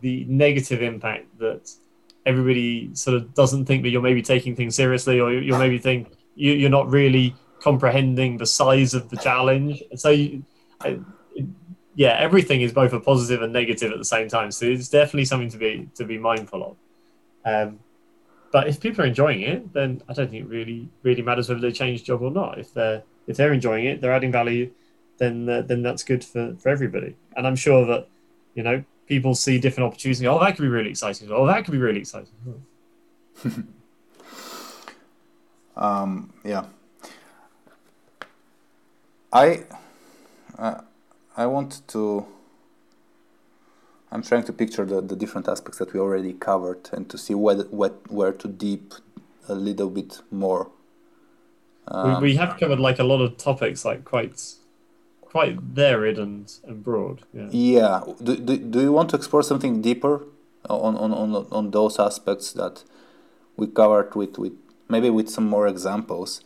the 0.02 0.26
negative 0.26 0.82
impact 0.82 1.26
that 1.40 1.72
everybody 2.26 2.94
sort 2.94 3.16
of 3.16 3.34
doesn't 3.34 3.66
think 3.66 3.84
that 3.84 3.90
you're 3.90 4.02
maybe 4.02 4.22
taking 4.22 4.56
things 4.56 4.76
seriously 4.76 5.20
or 5.20 5.32
you're 5.32 5.58
maybe 5.58 5.78
think 5.78 6.12
you, 6.36 6.66
are 6.68 6.70
not 6.70 6.90
really 6.90 7.34
comprehending 7.62 8.38
the 8.38 8.46
size 8.46 8.94
of 8.94 9.10
the 9.10 9.18
challenge. 9.18 9.82
So, 9.96 10.10
you, 10.10 10.44
I, 10.82 11.00
yeah, 11.98 12.16
everything 12.20 12.62
is 12.62 12.72
both 12.72 12.94
a 12.94 13.00
positive 13.00 13.42
and 13.42 13.52
negative 13.52 13.92
at 13.92 13.98
the 13.98 14.06
same 14.06 14.28
time. 14.28 14.52
So 14.52 14.66
it's 14.66 14.88
definitely 14.88 15.26
something 15.26 15.50
to 15.50 15.58
be 15.58 15.90
to 15.96 16.06
be 16.06 16.20
mindful 16.20 16.64
of. 16.64 16.78
Um, 17.44 17.80
but 18.52 18.68
if 18.68 18.80
people 18.80 19.04
are 19.04 19.08
enjoying 19.08 19.42
it, 19.42 19.74
then 19.74 20.04
I 20.08 20.14
don't 20.14 20.30
think 20.30 20.44
it 20.46 20.48
really 20.48 20.90
really 21.02 21.24
matters 21.24 21.50
whether 21.50 21.60
they 21.60 21.72
change 21.72 22.04
job 22.04 22.22
or 22.22 22.30
not. 22.30 22.60
If 22.60 22.72
they're 22.72 23.02
if 23.26 23.36
they're 23.36 23.52
enjoying 23.52 23.86
it, 23.86 24.00
they're 24.00 24.14
adding 24.14 24.32
value 24.32 24.72
then 25.18 25.50
uh, 25.50 25.62
then 25.62 25.82
that's 25.84 26.04
good 26.04 26.24
for, 26.24 26.56
for 26.56 26.70
everybody. 26.70 27.16
And 27.36 27.48
I'm 27.48 27.56
sure 27.56 27.86
that 27.86 28.08
you 28.56 28.64
know 28.64 28.84
people 29.08 29.36
see 29.36 29.58
different 29.60 29.88
opportunities. 29.88 30.24
oh, 30.26 30.40
that 30.40 30.56
could 30.56 30.62
be 30.62 30.68
really 30.68 30.90
exciting. 30.90 31.30
Oh, 31.32 31.46
that 31.48 31.66
could 31.66 31.72
be 31.72 31.78
really 31.78 32.00
exciting. 32.00 32.34
um, 35.76 36.34
yeah, 36.44 36.66
I 39.32 39.66
uh, 40.58 40.82
I 41.36 41.46
want 41.46 41.88
to. 41.90 42.26
I'm 44.10 44.24
trying 44.24 44.44
to 44.46 44.54
picture 44.54 44.86
the, 44.86 45.02
the 45.02 45.18
different 45.18 45.50
aspects 45.50 45.80
that 45.80 45.94
we 45.94 46.00
already 46.00 46.32
covered 46.32 46.90
and 46.94 47.10
to 47.10 47.18
see 47.18 47.34
where, 47.36 47.58
where, 47.58 47.92
where 48.08 48.32
to 48.32 48.48
deep 48.48 48.94
a 49.50 49.54
little 49.54 49.90
bit 49.90 50.22
more. 50.32 50.72
Um, 51.90 52.22
we, 52.22 52.30
we 52.30 52.36
have 52.38 52.58
covered 52.58 52.80
like 52.80 53.00
a 53.00 53.04
lot 53.04 53.20
of 53.20 53.36
topics, 53.36 53.84
like 53.84 54.06
quite 54.06 54.42
quite 55.32 55.60
varied 55.60 56.18
and, 56.18 56.52
and 56.66 56.84
broad. 56.84 57.22
Yeah. 57.34 57.48
Yeah. 57.52 58.04
Do, 58.24 58.36
do, 58.36 58.58
do 58.58 58.82
you 58.82 58.92
want 58.92 59.10
to 59.12 59.16
explore 59.16 59.44
something 59.44 59.82
deeper 59.82 60.24
on, 60.70 60.96
on, 60.96 61.12
on, 61.14 61.48
on 61.52 61.72
those 61.72 62.00
aspects 62.00 62.54
that 62.54 62.84
we 63.56 63.68
covered 63.68 64.16
with, 64.16 64.38
with 64.38 64.54
maybe 64.90 65.10
with 65.10 65.30
some 65.30 65.48
more 65.48 65.68
examples? 65.68 66.42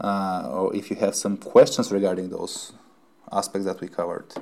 Uh, 0.00 0.48
or 0.50 0.74
if 0.74 0.90
you 0.90 0.96
have 0.96 1.14
some 1.14 1.36
questions 1.36 1.92
regarding 1.92 2.30
those 2.30 2.72
aspects 3.30 3.66
that 3.66 3.80
we 3.80 3.88
covered? 3.88 4.34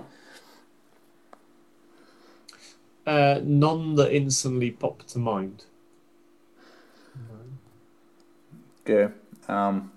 Uh, 3.07 3.41
none 3.43 3.97
that 3.97 4.15
instantly 4.15 4.71
pop 4.71 5.03
to 5.05 5.19
mind. 5.19 5.65
Okay. 8.85 9.13
Um, 9.49 9.93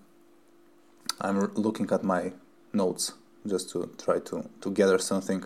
I'm 1.21 1.39
looking 1.53 1.89
at 1.91 2.03
my 2.03 2.33
notes 2.73 3.13
just 3.47 3.69
to 3.71 3.89
try 3.97 4.19
to, 4.19 4.49
to 4.61 4.71
gather 4.71 4.97
something. 4.99 5.43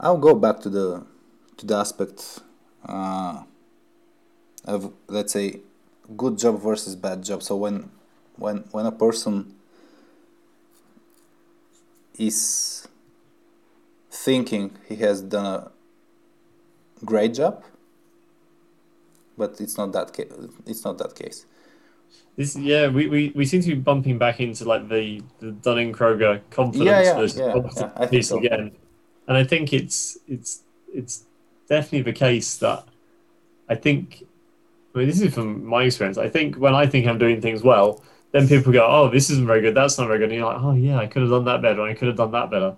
I'll 0.00 0.18
go 0.18 0.34
back 0.34 0.60
to 0.60 0.70
the 0.70 1.06
to 1.58 1.66
the 1.66 1.76
aspect 1.76 2.40
uh, 2.86 3.42
of 4.64 4.92
let's 5.08 5.32
say 5.32 5.60
good 6.16 6.38
job 6.38 6.60
versus 6.60 6.96
bad 6.96 7.22
job. 7.22 7.42
So 7.42 7.56
when 7.56 7.90
when 8.36 8.58
when 8.72 8.86
a 8.86 8.92
person 8.92 9.54
is 12.18 12.88
thinking 14.10 14.76
he 14.88 14.96
has 14.96 15.22
done 15.22 15.46
a 15.46 15.70
great 17.04 17.34
job, 17.34 17.64
but 19.36 19.60
it's 19.60 19.76
not 19.76 19.92
that 19.92 20.14
ca- 20.14 20.48
it's 20.66 20.84
not 20.84 20.98
that 20.98 21.14
case. 21.14 21.46
This, 22.36 22.56
yeah, 22.56 22.88
we, 22.88 23.08
we, 23.08 23.32
we 23.34 23.44
seem 23.44 23.60
to 23.60 23.68
be 23.68 23.74
bumping 23.74 24.16
back 24.16 24.40
into 24.40 24.64
like 24.64 24.88
the, 24.88 25.22
the 25.40 25.52
Dunning 25.52 25.92
Kruger 25.92 26.40
confidence 26.50 26.86
yeah, 26.86 27.02
yeah, 27.02 27.14
versus 27.14 27.38
yeah, 27.38 27.90
yeah, 28.00 28.06
piece 28.06 28.28
so. 28.28 28.38
again, 28.38 28.72
and 29.28 29.36
I 29.36 29.44
think 29.44 29.72
it's 29.72 30.18
it's 30.26 30.62
it's 30.94 31.24
definitely 31.68 32.02
the 32.02 32.12
case 32.12 32.56
that 32.58 32.84
I 33.68 33.74
think. 33.74 34.24
I 34.94 34.98
mean, 34.98 35.08
this 35.08 35.20
is 35.20 35.32
from 35.32 35.64
my 35.64 35.84
experience. 35.84 36.18
I 36.18 36.28
think 36.28 36.56
when 36.56 36.74
I 36.74 36.86
think 36.86 37.06
I'm 37.06 37.18
doing 37.18 37.40
things 37.40 37.62
well, 37.62 38.02
then 38.32 38.48
people 38.48 38.72
go, 38.72 38.86
"Oh, 38.86 39.08
this 39.08 39.30
isn't 39.30 39.46
very 39.46 39.60
good. 39.60 39.74
That's 39.74 39.98
not 39.98 40.06
very 40.06 40.18
good." 40.18 40.30
And 40.30 40.34
you're 40.34 40.46
like, 40.46 40.62
"Oh 40.62 40.74
yeah, 40.74 40.98
I 40.98 41.06
could 41.06 41.22
have 41.22 41.30
done 41.30 41.44
that 41.44 41.60
better. 41.60 41.82
I 41.82 41.94
could 41.94 42.08
have 42.08 42.16
done 42.16 42.32
that 42.32 42.50
better." 42.50 42.74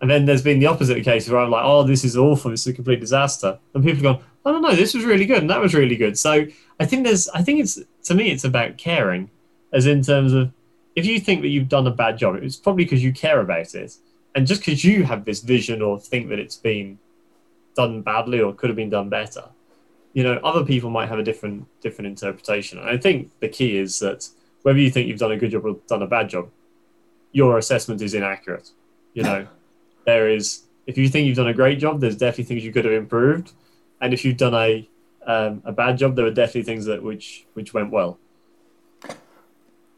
And 0.00 0.10
then 0.10 0.26
there's 0.26 0.42
been 0.42 0.58
the 0.58 0.66
opposite 0.66 1.02
case 1.04 1.28
where 1.28 1.40
I'm 1.40 1.50
like, 1.50 1.64
"Oh, 1.64 1.84
this 1.84 2.04
is 2.04 2.16
awful. 2.16 2.52
It's 2.52 2.66
a 2.66 2.72
complete 2.72 3.00
disaster." 3.00 3.58
And 3.74 3.84
people 3.84 4.02
go, 4.02 4.20
"I 4.44 4.50
don't 4.50 4.62
know. 4.62 4.74
this 4.74 4.94
was 4.94 5.04
really 5.04 5.26
good, 5.26 5.38
and 5.38 5.50
that 5.50 5.60
was 5.60 5.74
really 5.74 5.96
good." 5.96 6.18
So 6.18 6.46
I 6.78 6.84
think 6.84 7.04
there's, 7.04 7.28
I 7.30 7.42
think 7.42 7.60
it's 7.60 7.78
to 8.06 8.14
me, 8.14 8.30
it's 8.30 8.44
about 8.44 8.78
caring, 8.78 9.30
as 9.72 9.86
in 9.86 10.02
terms 10.02 10.32
of 10.32 10.52
if 10.94 11.04
you 11.04 11.20
think 11.20 11.42
that 11.42 11.48
you've 11.48 11.68
done 11.68 11.86
a 11.86 11.90
bad 11.90 12.16
job, 12.16 12.36
it's 12.36 12.56
probably 12.56 12.84
because 12.84 13.02
you 13.02 13.12
care 13.12 13.40
about 13.40 13.74
it. 13.74 13.94
and 14.34 14.46
just 14.46 14.60
because 14.60 14.84
you 14.84 15.02
have 15.02 15.24
this 15.24 15.40
vision 15.40 15.80
or 15.80 15.98
think 15.98 16.28
that 16.28 16.38
it's 16.38 16.56
been 16.56 16.98
done 17.74 18.02
badly 18.02 18.40
or 18.40 18.52
could 18.52 18.70
have 18.70 18.76
been 18.76 18.90
done 18.90 19.08
better, 19.08 19.44
you 20.12 20.22
know, 20.22 20.34
other 20.44 20.64
people 20.64 20.88
might 20.90 21.08
have 21.08 21.18
a 21.18 21.22
different 21.22 21.66
different 21.80 22.06
interpretation. 22.08 22.78
And 22.78 22.88
I 22.88 22.96
think 22.96 23.30
the 23.40 23.48
key 23.48 23.76
is 23.76 23.98
that 24.00 24.28
whether 24.62 24.78
you 24.78 24.90
think 24.90 25.08
you've 25.08 25.18
done 25.18 25.32
a 25.32 25.36
good 25.36 25.50
job 25.50 25.64
or 25.64 25.76
done 25.88 26.02
a 26.02 26.06
bad 26.06 26.28
job, 26.28 26.48
your 27.32 27.58
assessment 27.58 28.00
is 28.02 28.14
inaccurate. 28.14 28.70
You 29.14 29.24
know, 29.24 29.46
there 30.06 30.28
is 30.30 30.62
if 30.86 30.96
you 30.96 31.08
think 31.08 31.26
you've 31.26 31.36
done 31.36 31.48
a 31.48 31.54
great 31.62 31.78
job, 31.78 32.00
there's 32.00 32.16
definitely 32.16 32.44
things 32.44 32.64
you 32.64 32.72
could 32.72 32.84
have 32.84 32.94
improved, 32.94 33.52
and 34.00 34.14
if 34.14 34.24
you've 34.24 34.36
done 34.36 34.54
a 34.54 34.88
um, 35.26 35.62
a 35.64 35.72
bad 35.72 35.98
job, 35.98 36.16
there 36.16 36.26
are 36.26 36.30
definitely 36.30 36.62
things 36.62 36.84
that 36.86 37.02
which 37.02 37.46
which 37.54 37.74
went 37.74 37.90
well. 37.90 38.18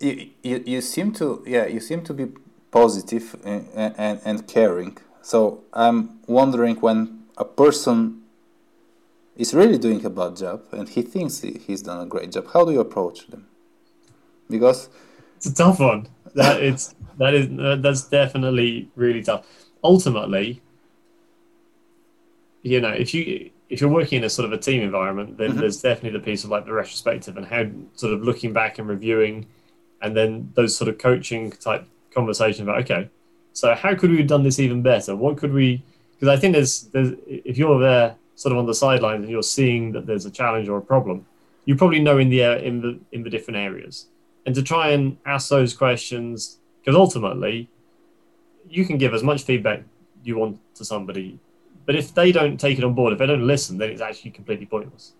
You, 0.00 0.30
you, 0.42 0.62
you 0.64 0.80
seem 0.80 1.12
to 1.14 1.42
yeah 1.46 1.66
you 1.66 1.80
seem 1.80 2.02
to 2.04 2.14
be 2.14 2.26
positive 2.70 3.36
and, 3.44 3.68
and, 3.74 4.20
and 4.24 4.46
caring. 4.46 4.98
So 5.22 5.64
I'm 5.72 6.20
wondering 6.26 6.76
when 6.76 7.24
a 7.36 7.44
person 7.44 8.22
is 9.36 9.54
really 9.54 9.78
doing 9.78 10.04
a 10.04 10.10
bad 10.10 10.36
job 10.36 10.62
and 10.72 10.88
he 10.88 11.02
thinks 11.02 11.40
he's 11.40 11.82
done 11.82 12.00
a 12.00 12.06
great 12.06 12.32
job, 12.32 12.48
how 12.52 12.64
do 12.64 12.72
you 12.72 12.80
approach 12.80 13.28
them? 13.28 13.46
Because 14.50 14.88
it's 15.36 15.46
a 15.46 15.54
tough 15.54 15.78
one. 15.78 16.08
That 16.34 16.62
it's 16.68 16.94
that 17.18 17.34
is 17.34 17.82
that's 17.82 18.08
definitely 18.08 18.90
really 18.96 19.22
tough. 19.22 19.46
Ultimately, 19.82 20.60
you 22.62 22.80
know, 22.80 22.90
if 22.90 23.14
you 23.14 23.50
if 23.68 23.80
you're 23.80 23.90
working 23.90 24.18
in 24.18 24.24
a 24.24 24.30
sort 24.30 24.46
of 24.46 24.52
a 24.52 24.58
team 24.58 24.82
environment, 24.82 25.36
then 25.36 25.50
mm-hmm. 25.50 25.60
there's 25.60 25.82
definitely 25.82 26.18
the 26.18 26.24
piece 26.24 26.44
of 26.44 26.50
like 26.50 26.64
the 26.64 26.72
retrospective 26.72 27.36
and 27.36 27.46
how 27.46 27.64
sort 27.94 28.12
of 28.12 28.22
looking 28.22 28.52
back 28.52 28.78
and 28.78 28.88
reviewing, 28.88 29.46
and 30.02 30.16
then 30.16 30.50
those 30.54 30.76
sort 30.76 30.88
of 30.88 30.98
coaching 30.98 31.50
type 31.50 31.86
conversation 32.12 32.62
about 32.62 32.80
okay, 32.82 33.08
so 33.52 33.74
how 33.74 33.94
could 33.94 34.10
we 34.10 34.18
have 34.18 34.26
done 34.26 34.42
this 34.42 34.58
even 34.58 34.82
better? 34.82 35.14
What 35.14 35.36
could 35.36 35.52
we? 35.52 35.82
Because 36.12 36.28
I 36.28 36.40
think 36.40 36.54
there's 36.54 36.82
there's 36.92 37.12
if 37.26 37.58
you're 37.58 37.78
there 37.78 38.16
sort 38.34 38.52
of 38.52 38.58
on 38.58 38.66
the 38.66 38.74
sidelines 38.74 39.22
and 39.22 39.30
you're 39.30 39.42
seeing 39.42 39.92
that 39.92 40.06
there's 40.06 40.24
a 40.24 40.30
challenge 40.30 40.68
or 40.68 40.78
a 40.78 40.82
problem, 40.82 41.26
you 41.64 41.74
probably 41.76 42.00
know 42.00 42.18
in 42.18 42.30
the 42.30 42.42
in 42.64 42.80
the 42.80 42.98
in 43.12 43.22
the 43.22 43.30
different 43.30 43.58
areas, 43.58 44.06
and 44.46 44.54
to 44.54 44.62
try 44.62 44.90
and 44.90 45.18
ask 45.26 45.50
those 45.50 45.74
questions 45.74 46.58
because 46.80 46.96
ultimately, 46.96 47.68
you 48.66 48.86
can 48.86 48.96
give 48.96 49.12
as 49.12 49.22
much 49.22 49.42
feedback 49.42 49.82
you 50.24 50.38
want 50.38 50.58
to 50.74 50.84
somebody, 50.84 51.38
but 51.88 51.96
if 51.96 52.12
they 52.12 52.32
don't 52.32 52.60
take 52.60 52.76
it 52.76 52.84
on 52.84 52.92
board, 52.92 53.14
if 53.14 53.18
they 53.18 53.24
don't 53.24 53.46
listen, 53.46 53.78
then 53.78 53.88
it's 53.88 54.02
actually 54.02 54.32
completely 54.32 54.66
pointless. 54.66 55.14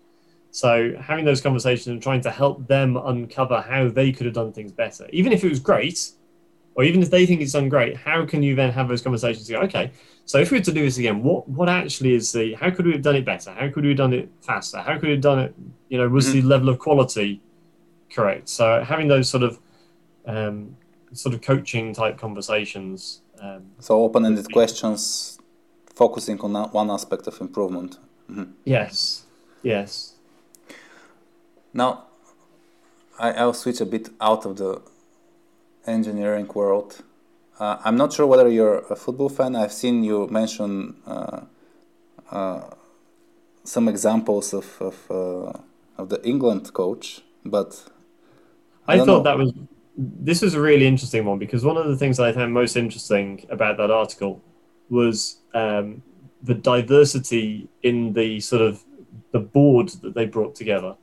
So 0.51 0.93
having 1.01 1.25
those 1.25 1.41
conversations 1.41 1.87
and 1.87 1.99
trying 1.99 2.21
to 2.21 2.29
help 2.29 2.67
them 2.67 2.95
uncover 2.95 3.59
how 3.59 3.89
they 3.89 4.11
could 4.11 4.27
have 4.27 4.35
done 4.35 4.53
things 4.53 4.71
better, 4.71 5.09
even 5.11 5.33
if 5.33 5.43
it 5.43 5.49
was 5.49 5.59
great, 5.59 6.11
or 6.75 6.83
even 6.83 7.01
if 7.01 7.09
they 7.09 7.25
think 7.25 7.41
it's 7.41 7.53
done 7.53 7.69
great, 7.69 7.97
how 7.97 8.23
can 8.23 8.43
you 8.43 8.53
then 8.53 8.71
have 8.71 8.87
those 8.87 9.01
conversations? 9.01 9.49
And 9.49 9.59
go, 9.59 9.65
okay, 9.65 9.91
so 10.25 10.37
if 10.37 10.51
we 10.51 10.59
were 10.59 10.63
to 10.63 10.71
do 10.71 10.83
this 10.83 10.99
again, 10.99 11.23
what 11.23 11.49
what 11.49 11.69
actually 11.69 12.13
is 12.13 12.31
the? 12.31 12.53
How 12.53 12.69
could 12.69 12.85
we 12.85 12.91
have 12.91 13.01
done 13.01 13.15
it 13.15 13.25
better? 13.25 13.51
How 13.51 13.67
could 13.69 13.81
we 13.81 13.89
have 13.89 13.97
done 13.97 14.13
it 14.13 14.29
faster? 14.41 14.77
How 14.77 14.93
could 14.93 15.05
we 15.05 15.11
have 15.11 15.21
done 15.21 15.39
it? 15.39 15.55
You 15.89 15.97
know, 15.97 16.07
was 16.07 16.27
mm-hmm. 16.27 16.41
the 16.41 16.47
level 16.47 16.69
of 16.69 16.77
quality 16.77 17.41
correct? 18.13 18.47
So 18.47 18.83
having 18.83 19.07
those 19.07 19.27
sort 19.27 19.41
of 19.41 19.59
um, 20.27 20.77
sort 21.13 21.33
of 21.33 21.41
coaching 21.41 21.93
type 21.93 22.19
conversations. 22.19 23.23
Um, 23.41 23.71
so 23.79 24.03
open-ended 24.03 24.51
questions, 24.51 25.38
focusing 26.03 26.39
on 26.39 26.53
one 26.81 26.89
aspect 26.97 27.27
of 27.27 27.35
improvement. 27.41 27.91
Mm-hmm. 28.31 28.51
Yes. 28.63 29.23
Yes. 29.61 30.13
Now, 31.73 31.89
I, 33.25 33.27
I'll 33.39 33.59
switch 33.63 33.81
a 33.81 33.85
bit 33.85 34.05
out 34.21 34.45
of 34.45 34.55
the 34.55 34.81
engineering 35.85 36.47
world. 36.59 36.91
Uh, 37.59 37.77
I'm 37.85 37.97
not 37.97 38.13
sure 38.13 38.25
whether 38.31 38.47
you're 38.47 38.79
a 38.95 38.95
football 38.95 39.31
fan. 39.37 39.51
I've 39.55 39.73
seen 39.73 40.03
you 40.09 40.27
mention 40.39 40.95
uh, 41.05 41.41
uh, 42.31 42.61
some 43.63 43.89
examples 43.89 44.53
of 44.53 44.67
of, 44.89 44.97
uh, 45.11 45.51
of 46.01 46.07
the 46.13 46.19
England 46.23 46.71
coach, 46.81 47.05
but 47.43 47.69
I, 48.87 48.93
I 48.93 48.97
thought 48.99 49.23
know. 49.23 49.23
that 49.23 49.37
was 49.37 49.51
this 49.97 50.41
was 50.41 50.53
a 50.53 50.61
really 50.69 50.87
interesting 50.87 51.25
one 51.25 51.39
because 51.39 51.61
one 51.65 51.77
of 51.81 51.87
the 51.91 51.97
things 51.97 52.15
that 52.17 52.27
I 52.29 52.31
found 52.31 52.53
most 52.53 52.77
interesting 52.77 53.45
about 53.49 53.75
that 53.77 53.91
article 53.91 54.41
was 54.89 55.38
um, 55.53 56.01
the 56.43 56.53
diversity 56.53 57.67
in 57.83 58.13
the 58.13 58.39
sort 58.39 58.61
of 58.61 58.83
the 59.31 59.39
board 59.39 59.89
that 60.01 60.13
they 60.13 60.25
brought 60.25 60.55
together. 60.55 60.95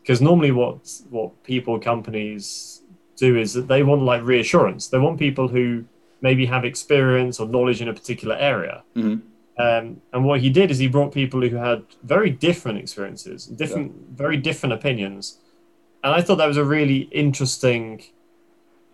Because 0.00 0.20
normally, 0.20 0.52
what 0.52 0.90
what 1.10 1.42
people, 1.42 1.78
companies, 1.78 2.82
do 3.16 3.36
is 3.36 3.52
that 3.52 3.68
they 3.68 3.82
want 3.82 4.02
like 4.02 4.22
reassurance. 4.22 4.88
They 4.88 4.98
want 4.98 5.18
people 5.18 5.48
who 5.48 5.84
maybe 6.20 6.46
have 6.46 6.64
experience 6.64 7.38
or 7.40 7.46
knowledge 7.46 7.80
in 7.80 7.88
a 7.88 7.94
particular 7.94 8.36
area. 8.36 8.82
Mm-hmm. 8.96 9.20
Um, 9.60 10.00
and 10.12 10.24
what 10.24 10.40
he 10.40 10.50
did 10.50 10.70
is 10.70 10.78
he 10.78 10.86
brought 10.86 11.12
people 11.12 11.40
who 11.40 11.56
had 11.56 11.82
very 12.04 12.30
different 12.30 12.78
experiences, 12.78 13.46
different, 13.46 13.92
yeah. 13.92 14.16
very 14.16 14.36
different 14.36 14.72
opinions. 14.72 15.38
And 16.04 16.14
I 16.14 16.22
thought 16.22 16.36
that 16.36 16.46
was 16.46 16.56
a 16.56 16.64
really 16.64 17.00
interesting 17.10 18.04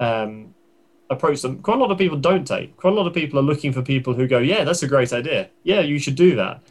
um, 0.00 0.54
approach 1.10 1.42
them. 1.42 1.60
quite 1.60 1.76
a 1.76 1.80
lot 1.80 1.90
of 1.90 1.98
people 1.98 2.16
don't 2.16 2.46
take. 2.46 2.76
Quite 2.76 2.92
a 2.92 2.96
lot 2.96 3.06
of 3.06 3.14
people 3.14 3.38
are 3.38 3.42
looking 3.42 3.72
for 3.72 3.82
people 3.82 4.14
who 4.14 4.26
go, 4.26 4.38
"Yeah, 4.38 4.64
that's 4.64 4.82
a 4.82 4.88
great 4.88 5.12
idea. 5.12 5.50
Yeah, 5.62 5.80
you 5.80 5.98
should 5.98 6.14
do 6.14 6.34
that." 6.36 6.62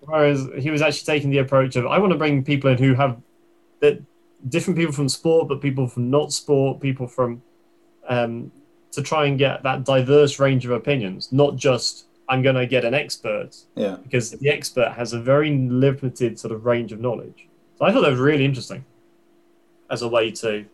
Whereas 0.00 0.48
he 0.58 0.70
was 0.70 0.82
actually 0.82 1.06
taking 1.14 1.30
the 1.30 1.38
approach 1.38 1.76
of, 1.76 1.86
"I 1.86 1.98
want 1.98 2.12
to 2.12 2.18
bring 2.18 2.44
people 2.44 2.70
in 2.70 2.78
who 2.78 2.94
have 2.94 3.16
that 3.80 4.00
different 4.48 4.78
people 4.78 4.92
from 4.92 5.08
sport, 5.08 5.48
but 5.48 5.60
people 5.60 5.86
from 5.86 6.10
not 6.10 6.32
sport, 6.32 6.80
people 6.80 7.06
from 7.06 7.42
um, 8.08 8.50
to 8.92 9.02
try 9.02 9.26
and 9.26 9.38
get 9.38 9.62
that 9.62 9.84
diverse 9.84 10.38
range 10.38 10.64
of 10.64 10.70
opinions, 10.70 11.32
not 11.32 11.56
just 11.56 12.06
I'm 12.28 12.42
going 12.42 12.56
to 12.56 12.66
get 12.66 12.84
an 12.84 12.94
expert. 12.94 13.50
Yeah. 13.74 13.96
Because 14.02 14.30
the 14.30 14.48
expert 14.48 14.92
has 14.92 15.12
a 15.12 15.20
very 15.20 15.56
limited 15.56 16.38
sort 16.38 16.52
of 16.52 16.64
range 16.64 16.92
of 16.92 17.00
knowledge. 17.00 17.48
So 17.78 17.84
I 17.84 17.92
thought 17.92 18.02
that 18.02 18.10
was 18.10 18.20
really 18.20 18.44
interesting 18.44 18.84
as 19.90 20.02
a 20.02 20.08
way 20.08 20.30
to 20.30 20.64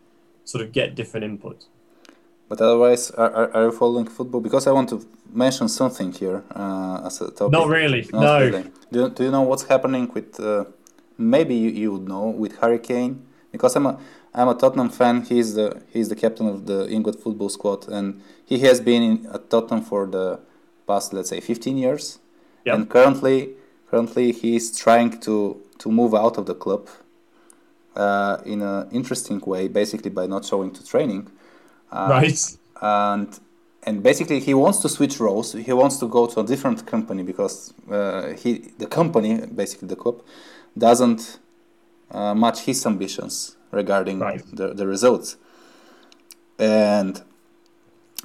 sort 0.45 0.63
of 0.63 0.71
get 0.71 0.95
different 0.95 1.23
input. 1.23 1.65
But 2.49 2.59
otherwise, 2.61 3.11
are, 3.11 3.53
are 3.53 3.65
you 3.65 3.71
following 3.71 4.07
football? 4.07 4.41
Because 4.41 4.65
I 4.65 4.71
want 4.71 4.89
to 4.89 5.05
mention 5.31 5.69
something 5.69 6.11
here 6.11 6.43
uh, 6.55 7.03
as 7.05 7.21
a 7.21 7.29
topic. 7.29 7.51
Not 7.51 7.67
really. 7.67 8.01
Not 8.11 8.21
no. 8.21 8.39
Really. 8.39 8.71
Do, 8.91 9.09
do 9.09 9.23
you 9.23 9.31
know 9.31 9.43
what's 9.43 9.63
happening 9.63 10.11
with? 10.13 10.39
Uh, 10.39 10.65
maybe 11.17 11.53
you, 11.53 11.69
you 11.69 11.91
would 11.93 12.07
know 12.07 12.29
with 12.29 12.57
Harry 12.59 12.79
Kane 12.79 13.23
because 13.51 13.75
I'm 13.75 13.85
a 13.85 13.99
I'm 14.33 14.47
a 14.47 14.55
Tottenham 14.55 14.89
fan. 14.89 15.21
He's 15.21 15.53
the 15.53 15.83
he's 15.93 16.09
the 16.09 16.15
captain 16.15 16.47
of 16.47 16.65
the 16.65 16.89
England 16.89 17.19
football 17.19 17.49
squad, 17.49 17.87
and 17.87 18.21
he 18.45 18.59
has 18.59 18.81
been 18.81 19.03
in, 19.03 19.25
at 19.27 19.49
Tottenham 19.51 19.83
for 19.83 20.07
the 20.07 20.39
past 20.87 21.13
let's 21.13 21.29
say 21.29 21.39
15 21.39 21.77
years. 21.77 22.17
Yep. 22.65 22.75
And 22.75 22.89
currently, 22.89 23.51
currently 23.91 24.31
he's 24.31 24.75
trying 24.75 25.19
to 25.21 25.61
to 25.77 25.91
move 25.91 26.15
out 26.15 26.37
of 26.37 26.47
the 26.47 26.55
club 26.55 26.89
uh, 27.95 28.37
in 28.45 28.61
an 28.61 28.89
interesting 28.91 29.39
way, 29.41 29.67
basically 29.67 30.09
by 30.09 30.25
not 30.25 30.45
showing 30.45 30.71
to 30.71 30.83
training. 30.83 31.29
Uh, 31.91 32.07
right. 32.09 32.57
And 32.81 33.39
and 33.83 34.03
basically 34.03 34.39
he 34.39 34.53
wants 34.53 34.79
to 34.79 34.89
switch 34.89 35.19
roles. 35.19 35.53
He 35.53 35.73
wants 35.73 35.97
to 35.97 36.07
go 36.07 36.27
to 36.27 36.41
a 36.41 36.43
different 36.43 36.85
company 36.85 37.23
because 37.23 37.73
uh, 37.89 38.33
he 38.33 38.71
the 38.77 38.87
company 38.87 39.45
basically 39.47 39.87
the 39.87 39.95
club 39.95 40.21
doesn't 40.77 41.39
uh, 42.11 42.33
match 42.33 42.61
his 42.61 42.85
ambitions 42.85 43.55
regarding 43.71 44.19
right. 44.19 44.43
the, 44.51 44.73
the 44.73 44.87
results. 44.87 45.37
And 46.57 47.21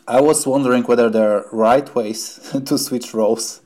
I 0.06 0.20
was 0.20 0.46
wondering 0.46 0.82
whether 0.84 1.08
there 1.08 1.38
are 1.38 1.46
right 1.52 1.94
ways 1.94 2.38
to 2.64 2.78
switch 2.78 3.14
roles 3.14 3.60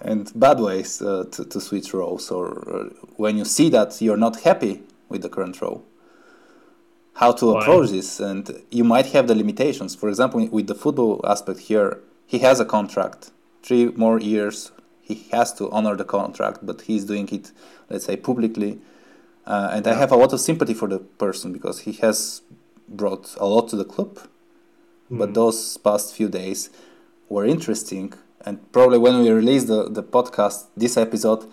and 0.00 0.30
bad 0.34 0.60
ways 0.60 1.00
uh, 1.00 1.24
to, 1.30 1.44
to 1.44 1.60
switch 1.60 1.94
roles, 1.94 2.30
or 2.30 2.68
uh, 2.68 2.88
when 3.16 3.38
you 3.38 3.44
see 3.44 3.68
that 3.70 4.02
you're 4.02 4.16
not 4.16 4.40
happy 4.40 4.82
with 5.08 5.22
the 5.22 5.28
current 5.28 5.60
role, 5.60 5.84
how 7.14 7.32
to 7.32 7.56
approach 7.56 7.90
this. 7.90 8.20
And 8.20 8.62
you 8.70 8.84
might 8.84 9.06
have 9.06 9.28
the 9.28 9.34
limitations. 9.34 9.94
For 9.94 10.08
example, 10.08 10.46
with 10.48 10.66
the 10.66 10.74
football 10.74 11.20
aspect 11.24 11.60
here, 11.60 12.00
he 12.26 12.38
has 12.40 12.60
a 12.60 12.64
contract, 12.64 13.30
three 13.62 13.86
more 13.86 14.18
years. 14.18 14.72
He 15.02 15.26
has 15.32 15.52
to 15.54 15.70
honor 15.70 15.96
the 15.96 16.04
contract, 16.04 16.60
but 16.62 16.82
he's 16.82 17.04
doing 17.04 17.28
it, 17.30 17.52
let's 17.90 18.06
say, 18.06 18.16
publicly 18.16 18.80
uh, 19.46 19.70
and 19.72 19.86
yeah. 19.86 19.92
I 19.92 19.94
have 19.96 20.12
a 20.12 20.16
lot 20.16 20.32
of 20.32 20.40
sympathy 20.40 20.74
for 20.74 20.88
the 20.88 20.98
person 20.98 21.52
because 21.52 21.80
he 21.80 21.92
has 21.94 22.42
brought 22.88 23.34
a 23.38 23.46
lot 23.46 23.68
to 23.70 23.76
the 23.76 23.84
club. 23.84 24.18
Mm. 25.10 25.18
But 25.18 25.34
those 25.34 25.76
past 25.78 26.14
few 26.14 26.28
days 26.28 26.70
were 27.28 27.44
interesting. 27.44 28.12
And 28.44 28.70
probably 28.72 28.98
when 28.98 29.20
we 29.20 29.30
release 29.30 29.64
the, 29.64 29.88
the 29.88 30.02
podcast, 30.02 30.66
this 30.76 30.96
episode, 30.96 31.46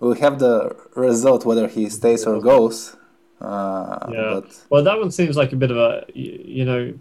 we'll 0.00 0.14
have 0.14 0.38
the 0.38 0.76
result 0.94 1.46
whether 1.46 1.68
he 1.68 1.88
stays 1.88 2.26
or 2.26 2.40
goes. 2.40 2.96
Uh, 3.42 4.06
yeah. 4.10 4.40
But... 4.40 4.60
Well, 4.70 4.82
that 4.84 4.98
one 4.98 5.10
seems 5.10 5.36
like 5.36 5.52
a 5.52 5.56
bit 5.56 5.70
of 5.70 5.76
a, 5.76 6.04
you 6.14 6.64
know, 6.64 6.94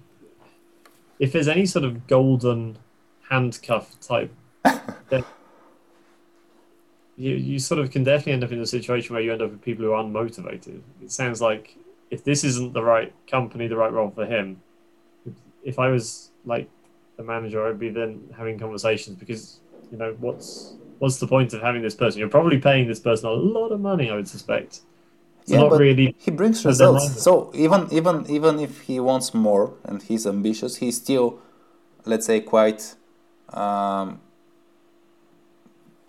if 1.19 1.31
there's 1.31 1.47
any 1.47 1.65
sort 1.65 1.85
of 1.85 2.07
golden 2.07 2.77
handcuff 3.29 3.97
type 4.01 4.33
you, 7.21 7.35
you 7.35 7.59
sort 7.59 7.79
of 7.79 7.91
can 7.91 8.03
definitely 8.03 8.33
end 8.33 8.43
up 8.43 8.51
in 8.51 8.59
a 8.59 8.65
situation 8.65 9.13
where 9.13 9.23
you 9.23 9.31
end 9.31 9.41
up 9.41 9.51
with 9.51 9.61
people 9.61 9.85
who 9.85 9.93
are 9.93 10.03
unmotivated. 10.03 10.81
It 11.01 11.11
sounds 11.11 11.41
like 11.41 11.77
if 12.09 12.23
this 12.23 12.43
isn't 12.43 12.73
the 12.73 12.83
right 12.83 13.13
company, 13.29 13.67
the 13.67 13.77
right 13.77 13.91
role 13.91 14.09
for 14.09 14.25
him, 14.25 14.61
if 15.63 15.77
I 15.77 15.89
was 15.89 16.31
like 16.45 16.67
the 17.17 17.23
manager, 17.23 17.67
I'd 17.67 17.79
be 17.79 17.89
then 17.89 18.23
having 18.35 18.57
conversations 18.57 19.17
because 19.17 19.59
you 19.91 19.97
know 19.97 20.15
what's 20.19 20.75
what's 20.99 21.17
the 21.17 21.27
point 21.27 21.53
of 21.53 21.61
having 21.61 21.81
this 21.81 21.95
person? 21.95 22.19
You're 22.19 22.29
probably 22.29 22.57
paying 22.57 22.87
this 22.87 22.99
person 22.99 23.29
a 23.29 23.33
lot 23.33 23.69
of 23.69 23.79
money, 23.79 24.09
I 24.09 24.15
would 24.15 24.27
suspect. 24.27 24.81
Yeah, 25.45 25.59
not 25.61 25.69
but 25.71 25.79
really 25.79 26.15
he 26.17 26.31
brings 26.31 26.65
results. 26.65 27.21
So 27.21 27.51
even 27.53 27.87
even 27.91 28.25
even 28.29 28.59
if 28.59 28.81
he 28.81 28.99
wants 28.99 29.33
more 29.33 29.73
and 29.83 30.01
he's 30.01 30.25
ambitious, 30.27 30.77
he's 30.77 30.97
still, 30.97 31.39
let's 32.05 32.25
say, 32.25 32.39
quite. 32.41 32.95
Um, 33.49 34.19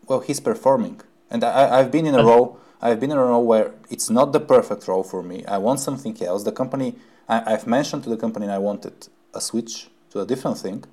well, 0.06 0.20
he's 0.20 0.40
performing, 0.40 1.00
and 1.30 1.42
I, 1.44 1.78
I've 1.78 1.90
been 1.90 2.06
in 2.06 2.14
a 2.14 2.22
role. 2.24 2.58
I've 2.80 2.98
been 3.00 3.12
in 3.12 3.16
a 3.18 3.24
role 3.24 3.46
where 3.46 3.72
it's 3.90 4.10
not 4.10 4.32
the 4.32 4.40
perfect 4.40 4.88
role 4.88 5.04
for 5.04 5.22
me. 5.22 5.44
I 5.46 5.58
want 5.58 5.80
something 5.80 6.20
else. 6.22 6.42
The 6.44 6.52
company, 6.52 6.96
I, 7.28 7.54
I've 7.54 7.66
mentioned 7.66 8.02
to 8.04 8.10
the 8.10 8.16
company 8.16 8.48
I 8.48 8.58
wanted 8.58 9.08
a 9.34 9.40
switch 9.40 9.88
to 10.10 10.20
a 10.20 10.26
different 10.26 10.58
thing, 10.58 10.84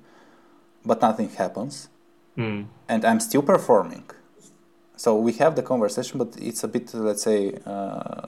but 0.84 1.00
nothing 1.02 1.28
happens, 1.30 1.88
Hmm. 2.36 2.62
and 2.88 3.04
I'm 3.04 3.20
still 3.20 3.42
performing. 3.42 4.04
So 5.00 5.16
we 5.16 5.32
have 5.44 5.56
the 5.56 5.62
conversation, 5.62 6.18
but 6.18 6.36
it's 6.38 6.62
a 6.62 6.68
bit, 6.68 6.92
let's 6.92 7.22
say, 7.22 7.54
uh, 7.64 8.26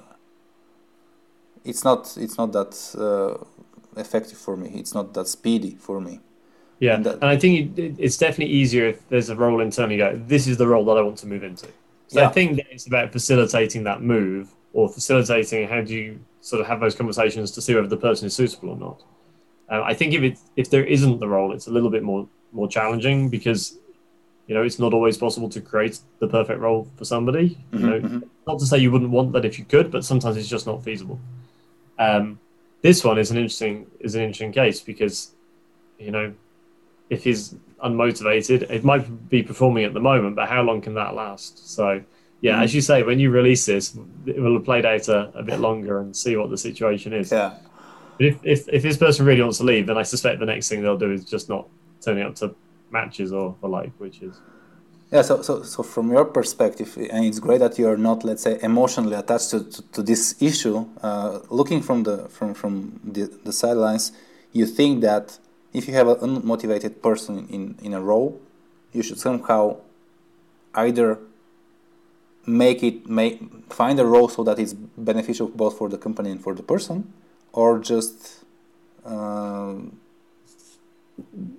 it's 1.67 1.85
not 1.85 2.17
it's 2.19 2.39
not 2.39 2.51
that 2.53 2.73
uh, 3.09 3.35
effective 4.01 4.39
for 4.39 4.57
me. 4.57 4.69
It's 4.81 4.95
not 4.95 5.13
that 5.13 5.29
speedy 5.29 5.75
for 5.75 6.01
me. 6.01 6.21
Yeah, 6.81 6.95
And 6.95 7.07
and, 7.07 7.25
I 7.25 7.37
think 7.37 7.79
it- 7.79 7.97
it's 7.99 8.17
definitely 8.17 8.55
easier 8.55 8.87
if 8.93 9.07
there's 9.11 9.29
a 9.29 9.37
role 9.37 9.61
internally. 9.61 9.97
You 9.97 10.05
go, 10.07 10.21
this 10.27 10.47
is 10.47 10.57
the 10.57 10.67
role 10.67 10.87
that 10.87 10.97
I 10.97 11.03
want 11.03 11.19
to 11.19 11.27
move 11.27 11.45
into. 11.45 11.67
So 12.09 12.21
Yeah. 12.21 12.29
I 12.31 12.33
think 12.33 12.57
that 12.57 12.67
it's 12.75 12.87
about 12.87 13.13
facilitating 13.13 13.85
that 13.85 14.01
move 14.01 14.45
or 14.73 14.89
facilitating 14.89 15.69
how 15.69 15.83
do 15.83 15.93
you 15.95 16.21
sort 16.41 16.61
of 16.63 16.67
have 16.69 16.81
those 16.81 16.95
conversations 16.95 17.51
to 17.51 17.61
see 17.61 17.75
whether 17.75 17.91
the 17.97 18.03
person 18.09 18.27
is 18.29 18.35
suitable 18.35 18.71
or 18.71 18.79
not. 18.87 18.99
Uh, 19.73 19.83
I 19.93 19.95
think 19.99 20.15
if 20.15 20.23
it 20.23 20.39
if 20.57 20.67
there 20.71 20.87
isn't 20.97 21.19
the 21.21 21.29
role, 21.37 21.53
it's 21.57 21.67
a 21.67 21.73
little 21.77 21.91
bit 21.91 22.03
more 22.03 22.23
more 22.59 22.69
challenging 22.77 23.29
because 23.29 23.63
you 24.47 24.55
know 24.55 24.63
it's 24.63 24.79
not 24.79 24.93
always 24.93 25.17
possible 25.17 25.49
to 25.51 25.61
create 25.61 25.99
the 26.19 26.29
perfect 26.29 26.59
role 26.61 26.89
for 26.97 27.05
somebody. 27.05 27.59
You 27.73 27.79
know, 27.79 28.01
Mhm, 28.01 28.23
not 28.47 28.59
to 28.59 28.67
say 28.67 28.79
you 28.79 28.91
wouldn't 28.91 29.11
want 29.11 29.33
that 29.33 29.45
if 29.45 29.59
you 29.59 29.65
could, 29.65 29.91
but 29.91 30.05
sometimes 30.05 30.37
it's 30.37 30.49
just 30.49 30.67
not 30.67 30.83
feasible. 30.83 31.21
Um, 31.99 32.39
this 32.83 33.05
one 33.05 33.19
is 33.19 33.31
an 33.31 33.37
interesting 33.37 33.87
is 34.01 34.15
an 34.15 34.23
interesting 34.23 34.53
case 34.53 34.81
because 34.81 35.33
you 35.99 36.11
know 36.11 36.33
if 37.11 37.25
he's 37.25 37.55
unmotivated, 37.85 38.63
it 38.71 38.85
might 38.85 39.29
be 39.29 39.43
performing 39.43 39.85
at 39.85 39.93
the 39.93 40.01
moment, 40.01 40.35
but 40.37 40.49
how 40.49 40.63
long 40.63 40.81
can 40.81 40.95
that 40.95 41.15
last? 41.15 41.69
So 41.75 42.03
yeah, 42.41 42.59
Mhm. 42.59 42.65
as 42.65 42.75
you 42.75 42.81
say, 42.81 43.03
when 43.05 43.21
you 43.21 43.31
release 43.31 43.67
this, 43.67 43.97
it 44.27 44.41
will 44.41 44.55
have 44.55 44.65
played 44.65 44.85
out 44.87 45.07
a, 45.09 45.31
a 45.35 45.43
bit 45.43 45.61
longer 45.61 46.01
and 46.01 46.17
see 46.17 46.37
what 46.37 46.51
the 46.51 46.57
situation 46.59 47.13
is. 47.13 47.31
Yeah. 47.31 47.55
But 48.19 48.27
if, 48.27 48.39
if 48.43 48.69
if 48.69 48.83
this 48.83 48.97
person 48.97 49.25
really 49.27 49.43
wants 49.43 49.59
to 49.59 49.65
leave, 49.65 49.87
then 49.87 49.97
I 49.99 50.03
suspect 50.03 50.41
the 50.41 50.47
next 50.47 50.69
thing 50.69 50.83
they'll 50.83 50.99
do 50.99 51.13
is 51.13 51.25
just 51.25 51.49
not 51.49 51.69
turning 52.01 52.25
up 52.25 52.35
to 52.37 52.55
matches 52.93 53.33
or, 53.33 53.57
or 53.63 53.69
like, 53.71 53.93
which 53.99 54.23
is 54.23 54.41
Yeah, 55.13 55.21
so, 55.21 55.43
so, 55.43 55.63
so 55.63 55.83
from 55.83 56.11
your 56.11 56.25
perspective, 56.25 56.97
and 57.11 57.27
it's 57.27 57.39
great 57.39 57.59
that 57.59 57.79
you're 57.79 57.99
not, 57.99 58.25
let's 58.25 58.43
say, 58.43 58.59
emotionally 58.63 59.15
attached 59.15 59.51
to, 59.51 59.63
to, 59.65 59.83
to 59.93 60.03
this 60.03 60.41
issue. 60.41 60.87
Uh, 61.03 61.41
looking 61.51 61.83
from 61.83 62.05
the 62.05 62.17
from 62.31 62.55
from 62.55 62.99
the, 63.05 63.29
the 63.45 63.53
sidelines, 63.53 64.13
you 64.53 64.65
think 64.65 65.03
that 65.03 65.39
if 65.75 65.87
you 65.87 65.93
have 65.93 66.09
an 66.09 66.17
unmotivated 66.17 67.03
person 67.03 67.47
in 67.51 67.77
in 67.83 67.93
a 67.93 68.01
role, 68.01 68.41
you 68.93 69.03
should 69.03 69.19
somehow 69.19 69.77
either 70.75 71.19
make 72.47 72.83
it 72.83 73.07
make 73.07 73.39
find 73.69 74.01
a 74.01 74.07
role 74.07 74.29
so 74.31 74.43
that 74.43 74.59
it's 74.59 74.73
beneficial 74.97 75.49
both 75.49 75.77
for 75.77 75.91
the 75.91 75.99
company 75.99 76.31
and 76.31 76.41
for 76.41 76.55
the 76.55 76.63
person, 76.63 77.13
or 77.53 77.79
just 77.79 78.45
um, 79.05 80.01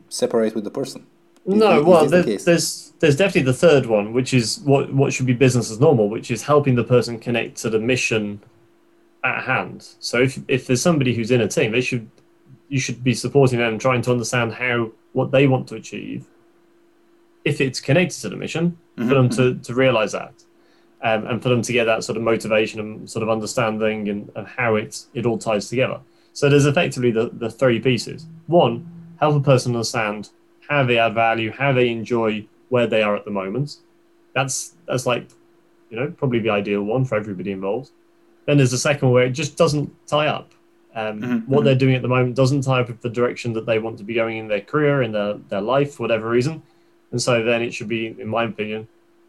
separate 0.10 0.56
with 0.56 0.64
the 0.64 0.72
person. 0.72 1.06
Is- 1.46 1.54
No, 1.56 1.80
is 1.80 1.86
well, 1.86 2.06
the 2.06 2.10
there, 2.12 2.24
case? 2.24 2.46
there's 2.46 2.94
there's 3.00 3.16
definitely 3.18 3.52
the 3.52 3.58
third 3.58 3.86
one, 3.86 4.14
which 4.14 4.34
is 4.34 4.60
what 4.64 4.94
what 4.94 5.12
should 5.14 5.26
be 5.26 5.34
business 5.34 5.70
as 5.72 5.80
normal, 5.80 6.10
which 6.10 6.32
is 6.32 6.44
helping 6.44 6.76
the 6.76 6.84
person 6.84 7.20
connect 7.20 7.58
to 7.58 7.70
the 7.70 7.80
mission 7.80 8.42
at 9.24 9.44
hand. 9.44 9.88
So 10.00 10.22
if 10.22 10.40
if 10.48 10.68
there's 10.68 10.82
somebody 10.82 11.14
who's 11.16 11.32
in 11.32 11.42
a 11.42 11.48
team, 11.48 11.72
they 11.72 11.82
should 11.82 12.10
you 12.70 12.80
should 12.80 13.04
be 13.04 13.14
supporting 13.14 13.60
them, 13.60 13.78
trying 13.78 14.02
to 14.04 14.12
understand 14.12 14.54
how 14.54 14.92
what 15.12 15.32
they 15.32 15.48
want 15.48 15.68
to 15.68 15.76
achieve. 15.76 16.26
If 17.46 17.60
it's 17.60 17.82
connected 17.82 18.20
to 18.22 18.30
the 18.30 18.38
mission, 18.38 18.78
for 18.96 19.04
them 19.16 19.28
to 19.30 19.56
to 19.56 19.74
realize 19.74 20.14
that, 20.14 20.34
um, 21.02 21.28
and 21.28 21.44
for 21.44 21.50
them 21.50 21.62
to 21.62 21.74
get 21.74 21.84
that 21.86 22.04
sort 22.06 22.16
of 22.18 22.24
motivation 22.24 22.80
and 22.80 23.10
sort 23.10 23.22
of 23.24 23.30
understanding 23.30 24.08
and, 24.08 24.32
and 24.36 24.48
how 24.48 24.76
it 24.76 25.04
it 25.14 25.26
all 25.26 25.38
ties 25.38 25.68
together. 25.68 26.00
So 26.32 26.50
there's 26.50 26.66
effectively 26.66 27.12
the, 27.12 27.30
the 27.34 27.50
three 27.50 27.80
pieces. 27.80 28.26
One, 28.48 28.88
help 29.20 29.36
a 29.36 29.40
person 29.42 29.76
understand 29.76 30.30
how 30.74 30.84
they 30.84 30.98
add 30.98 31.14
value, 31.14 31.52
how 31.52 31.72
they 31.72 31.88
enjoy 31.90 32.32
where 32.70 32.88
they 32.94 33.02
are 33.08 33.16
at 33.16 33.26
the 33.26 33.32
moment. 33.44 33.78
That's 34.38 34.56
that's 34.88 35.06
like, 35.12 35.26
you 35.90 35.96
know, 36.00 36.08
probably 36.20 36.40
the 36.40 36.50
ideal 36.62 36.84
one 36.96 37.04
for 37.06 37.16
everybody 37.22 37.52
involved. 37.60 37.90
Then 38.46 38.58
there's 38.58 38.74
a 38.74 38.84
second 38.90 39.08
where 39.12 39.26
it 39.30 39.32
just 39.42 39.54
doesn't 39.64 39.90
tie 40.08 40.28
up. 40.38 40.50
Um, 40.96 41.22
Mhm, 41.22 41.48
what 41.48 41.62
mhm. 41.62 41.66
they're 41.66 41.84
doing 41.86 41.96
at 41.96 42.02
the 42.02 42.14
moment 42.16 42.36
doesn't 42.36 42.62
tie 42.64 42.82
up 42.82 42.88
with 42.88 43.02
the 43.02 43.10
direction 43.20 43.50
that 43.54 43.66
they 43.70 43.80
want 43.86 43.98
to 44.00 44.04
be 44.04 44.14
going 44.22 44.38
in 44.44 44.48
their 44.48 44.62
career, 44.72 44.96
in 45.08 45.12
their, 45.18 45.34
their 45.52 45.62
life, 45.76 45.90
for 45.94 46.02
whatever 46.06 46.28
reason. 46.38 46.62
And 47.12 47.20
so 47.28 47.34
then 47.50 47.62
it 47.68 47.72
should 47.76 47.88
be, 47.98 48.02
in 48.24 48.28
my 48.38 48.44
opinion, 48.52 48.82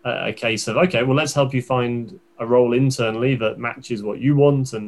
a, 0.05 0.29
a 0.31 0.33
case 0.33 0.63
of 0.69 0.77
okay, 0.85 1.03
well, 1.07 1.17
let's 1.23 1.35
help 1.41 1.51
you 1.57 1.63
find 1.77 2.19
a 2.39 2.47
role 2.55 2.73
internally 2.83 3.35
that 3.37 3.59
matches 3.69 3.99
what 4.03 4.19
you 4.25 4.33
want 4.45 4.73
and 4.77 4.87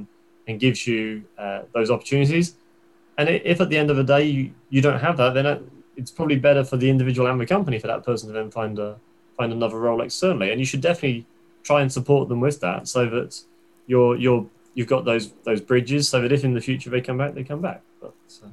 and 0.49 0.55
gives 0.61 0.81
you 0.87 1.03
uh, 1.45 1.61
those 1.77 1.91
opportunities. 1.95 2.47
And 3.19 3.25
if 3.55 3.61
at 3.65 3.69
the 3.73 3.79
end 3.83 3.91
of 3.91 3.97
the 3.97 4.05
day 4.15 4.25
you, 4.37 4.43
you 4.75 4.81
don't 4.87 5.01
have 5.07 5.17
that, 5.23 5.33
then 5.35 5.47
it- 5.53 5.63
it's 5.97 6.11
probably 6.11 6.37
better 6.37 6.65
for 6.65 6.77
the 6.77 6.89
individual 6.91 7.29
and 7.29 7.41
the 7.41 7.47
company 7.47 7.79
for 7.79 7.87
that 7.87 8.05
person 8.05 8.29
to 8.29 8.33
then 8.35 8.51
find 8.51 8.79
a 8.79 8.97
find 9.37 9.53
another 9.53 9.79
role 9.79 10.01
externally. 10.03 10.51
And 10.51 10.61
you 10.61 10.67
should 10.67 10.81
definitely 10.81 11.27
try 11.63 11.81
and 11.83 11.91
support 11.93 12.29
them 12.29 12.41
with 12.41 12.61
that, 12.61 12.89
so 12.89 13.07
that 13.11 13.41
you're 13.87 14.17
you're 14.17 14.47
you've 14.75 14.89
got 14.89 15.05
those 15.05 15.33
those 15.45 15.61
bridges, 15.61 16.09
so 16.09 16.21
that 16.23 16.33
if 16.33 16.45
in 16.45 16.55
the 16.55 16.61
future 16.61 16.91
they 16.91 17.01
come 17.01 17.19
back, 17.19 17.35
they 17.35 17.45
come 17.45 17.61
back. 17.61 17.81
But 18.01 18.15
uh, 18.45 18.49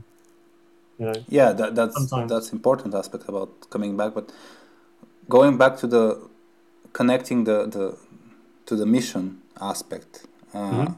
you 1.00 1.06
know, 1.06 1.14
Yeah, 1.30 1.54
that, 1.54 1.76
that's 1.76 1.96
Sometimes. 1.96 2.32
that's 2.32 2.54
important 2.54 2.94
aspect 2.96 3.26
about 3.28 3.50
coming 3.70 3.98
back. 3.98 4.14
But 4.14 4.32
going 5.30 5.58
back 5.58 5.78
to 5.78 5.88
the 5.88 6.30
connecting 6.94 7.44
the, 7.46 7.66
the 7.68 7.98
to 8.68 8.76
the 8.76 8.86
mission 8.86 9.42
aspect, 9.60 10.26
uh, 10.54 10.60
Mhm. 10.60 10.96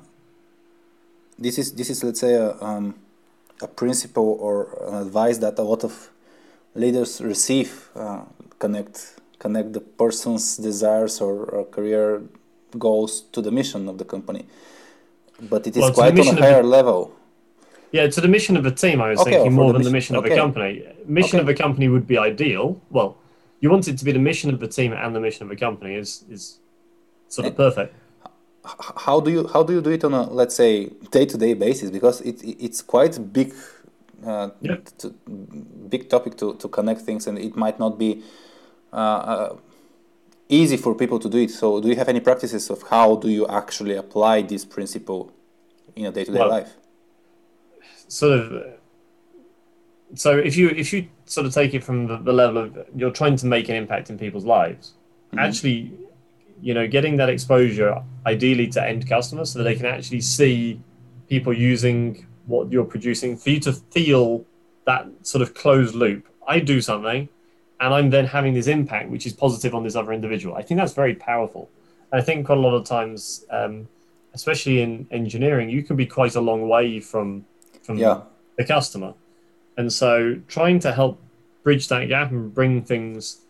this 1.39 1.57
is 1.57 1.73
this 1.73 1.89
is 1.89 2.03
let's 2.03 2.19
say 2.19 2.33
a 2.35 2.55
um, 2.61 2.95
a 3.61 3.67
principle 3.67 4.37
or 4.39 4.67
an 4.87 4.95
advice 5.07 5.37
that 5.39 5.57
a 5.59 5.63
lot 5.63 5.83
of 5.83 6.11
leaders 6.75 7.21
receive. 7.21 7.89
Uh, 7.95 8.21
connect 8.59 9.15
connect 9.39 9.73
the 9.73 9.81
person's 9.81 10.57
desires 10.57 11.19
or, 11.21 11.33
or 11.45 11.65
career 11.65 12.21
goals 12.79 13.21
to 13.33 13.41
the 13.41 13.51
mission 13.51 13.87
of 13.89 13.97
the 13.97 14.05
company. 14.05 14.45
But 15.49 15.67
it 15.67 15.75
is 15.75 15.81
Well, 15.81 15.93
quite 15.93 16.13
on 16.13 16.27
a 16.27 16.29
of 16.29 16.35
the- 16.35 16.41
higher 16.41 16.63
level. 16.63 17.11
Yeah, 17.91 18.07
to 18.07 18.21
the 18.21 18.27
mission 18.27 18.57
of 18.57 18.65
a 18.65 18.71
team, 18.71 19.01
I 19.01 19.11
was 19.11 19.19
Okay, 19.21 19.31
thinking 19.31 19.53
more 19.53 19.67
the 19.67 19.73
than 19.73 19.83
the 19.83 19.91
mission- 19.91 20.15
mission 20.15 20.15
of 20.15 20.25
okay. 20.25 20.33
a 20.33 20.37
company. 20.37 20.71
Mission 21.05 21.39
Okay. 21.39 21.43
of 21.43 21.49
a 21.49 21.53
company 21.63 21.87
would 21.87 22.07
be 22.07 22.17
ideal. 22.17 22.79
Well, 22.89 23.15
you 23.61 23.69
want 23.69 23.87
it 23.87 23.97
to 23.99 24.05
be 24.05 24.11
the 24.11 24.19
mission 24.31 24.53
of 24.53 24.59
the 24.59 24.67
team 24.67 24.91
and 24.93 25.15
the 25.15 25.19
mission 25.19 25.45
of 25.45 25.51
a 25.51 25.55
company 25.55 25.95
is 25.95 26.23
is 26.29 26.59
sort 27.29 27.47
of 27.47 27.53
Eh. 27.53 27.57
perfect. 27.65 27.93
how 29.07 29.19
do 29.25 29.29
you 29.35 29.41
how 29.53 29.61
do 29.67 29.71
you 29.73 29.81
do 29.81 29.91
it 29.91 30.03
on 30.03 30.13
a 30.13 30.23
let's 30.39 30.55
say 30.55 30.71
day 31.11 31.25
to 31.31 31.37
day 31.37 31.53
basis 31.53 31.87
because 31.91 32.17
it, 32.29 32.37
it- 32.43 32.57
it's 32.65 32.81
quite 32.81 33.13
big 33.31 33.53
uh, 34.25 34.49
Yeah. 34.61 34.77
to, 34.99 35.09
big 35.89 36.09
topic 36.09 36.35
to, 36.37 36.55
to 36.55 36.67
connect 36.67 37.01
things 37.01 37.27
and 37.27 37.37
it 37.37 37.55
might 37.55 37.79
not 37.79 37.97
be 37.97 38.23
uh, 38.93 38.95
uh, 39.33 39.57
easy 40.49 40.77
for 40.77 40.95
people 40.95 41.19
to 41.19 41.29
do 41.29 41.37
it 41.39 41.51
so 41.51 41.81
do 41.81 41.87
you 41.89 41.95
have 41.95 42.09
any 42.09 42.19
practices 42.19 42.69
of 42.69 42.83
how 42.89 43.15
do 43.15 43.29
you 43.29 43.47
actually 43.47 43.95
apply 43.95 44.41
this 44.41 44.63
principle 44.65 45.31
in 45.95 46.05
a 46.05 46.11
day 46.11 46.23
to 46.25 46.31
day 46.31 46.43
life 46.43 46.73
Sort 48.07 48.39
of. 48.39 48.63
So 50.13 50.37
if 50.37 50.55
you 50.55 50.69
if 50.69 50.93
you 50.93 51.07
sort 51.25 51.47
of 51.47 51.53
take 51.53 51.73
it 51.73 51.83
from 51.83 52.07
the, 52.07 52.17
the 52.17 52.31
level 52.33 52.57
of 52.63 52.77
you're 52.95 53.11
trying 53.11 53.35
to 53.37 53.45
make 53.47 53.67
an 53.69 53.75
impact 53.75 54.09
in 54.09 54.17
people's 54.17 54.45
lives, 54.45 54.93
Mhm. 55.33 55.39
actually, 55.39 55.91
you 56.61 56.73
know, 56.73 56.87
getting 56.87 57.17
that 57.17 57.29
exposure 57.29 58.01
ideally 58.25 58.67
to 58.67 58.87
end 58.87 59.09
customers 59.09 59.51
so 59.51 59.59
that 59.59 59.63
they 59.65 59.75
can 59.75 59.87
actually 59.87 60.21
see 60.21 60.79
people 61.27 61.51
using 61.51 62.25
what 62.47 62.71
you're 62.71 62.85
producing 62.85 63.37
for 63.37 63.49
you 63.49 63.59
to 63.61 63.73
feel 63.73 64.45
that 64.85 65.07
sort 65.23 65.41
of 65.41 65.53
closed 65.53 65.95
loop. 65.95 66.27
I 66.47 66.59
do 66.59 66.81
something 66.81 67.27
and 67.79 67.93
I'm 67.93 68.09
then 68.09 68.25
having 68.25 68.53
this 68.53 68.67
impact 68.67 69.09
which 69.09 69.25
is 69.25 69.33
positive 69.33 69.73
on 69.73 69.83
this 69.83 69.95
other 69.95 70.13
individual. 70.13 70.55
I 70.55 70.61
think 70.61 70.79
that's 70.79 70.93
very 70.93 71.15
powerful. 71.15 71.69
I 72.13 72.21
think 72.21 72.45
quite 72.45 72.57
a 72.57 72.61
lot 72.61 72.75
of 72.75 72.85
times, 72.85 73.45
um, 73.49 73.87
especially 74.33 74.81
in 74.81 75.07
engineering, 75.11 75.69
you 75.69 75.83
can 75.83 75.95
be 75.95 76.05
quite 76.05 76.35
a 76.35 76.41
long 76.41 76.67
way 76.69 76.99
from 76.99 77.45
from 77.83 77.97
yeah 77.97 78.21
the 78.57 78.65
customer. 78.65 79.13
And 79.77 79.91
so 79.91 80.39
trying 80.47 80.79
to 80.79 80.93
help 80.93 81.21
bridge 81.63 81.87
that 81.89 82.07
gap 82.07 82.31
and 82.31 82.53
bring 82.53 82.83
things 82.83 83.41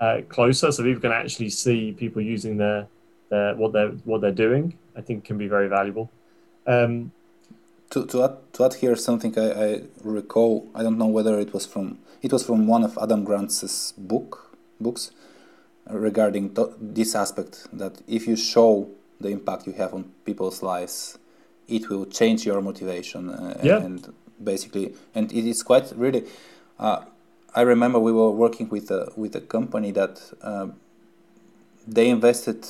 uh, 0.00 0.22
closer 0.28 0.72
so 0.72 0.82
people 0.82 1.00
can 1.00 1.12
actually 1.12 1.50
see 1.50 1.92
people 1.92 2.22
using 2.22 2.56
their, 2.56 2.86
their 3.30 3.54
what 3.56 3.72
they're 3.72 3.90
what 4.04 4.20
they're 4.20 4.32
doing, 4.32 4.76
I 4.96 5.00
think 5.00 5.24
can 5.24 5.38
be 5.38 5.48
very 5.48 5.68
valuable. 5.68 6.10
Um, 6.66 7.12
to, 7.90 8.06
to, 8.06 8.24
add, 8.24 8.36
to 8.54 8.64
add 8.64 8.74
here 8.74 8.96
something 8.96 9.38
I, 9.38 9.50
I 9.50 9.82
recall, 10.02 10.68
I 10.74 10.82
don't 10.82 10.98
know 10.98 11.06
whether 11.06 11.38
it 11.38 11.52
was 11.52 11.66
from 11.66 11.98
it 12.20 12.32
was 12.32 12.44
from 12.44 12.66
one 12.66 12.82
of 12.82 12.98
Adam 13.00 13.24
Grant's 13.24 13.92
book 13.92 14.56
books 14.80 15.12
regarding 15.88 16.56
this 16.80 17.14
aspect 17.14 17.68
that 17.72 18.00
if 18.06 18.26
you 18.26 18.36
show 18.36 18.88
the 19.20 19.28
impact 19.28 19.66
you 19.66 19.72
have 19.74 19.94
on 19.94 20.12
people's 20.24 20.62
lives, 20.62 21.18
it 21.68 21.88
will 21.88 22.06
change 22.06 22.44
your 22.44 22.60
motivation. 22.60 23.30
Uh, 23.30 23.60
yeah. 23.62 23.78
And 23.78 24.12
basically, 24.42 24.94
and 25.14 25.32
it 25.32 25.48
is 25.48 25.62
quite 25.62 25.92
really. 25.96 26.24
Uh, 26.78 27.04
I 27.54 27.62
remember 27.62 27.98
we 27.98 28.12
were 28.12 28.30
working 28.30 28.68
with 28.68 28.90
a 28.90 29.12
with 29.16 29.34
a 29.36 29.40
company 29.40 29.90
that 29.92 30.20
uh, 30.42 30.68
they 31.86 32.08
invested 32.08 32.66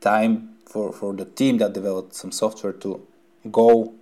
time 0.00 0.56
for 0.66 0.92
for 0.92 1.12
the 1.14 1.24
team 1.24 1.58
that 1.58 1.72
developed 1.72 2.14
some 2.14 2.32
software 2.32 2.72
to 2.74 3.06
go 3.50 3.94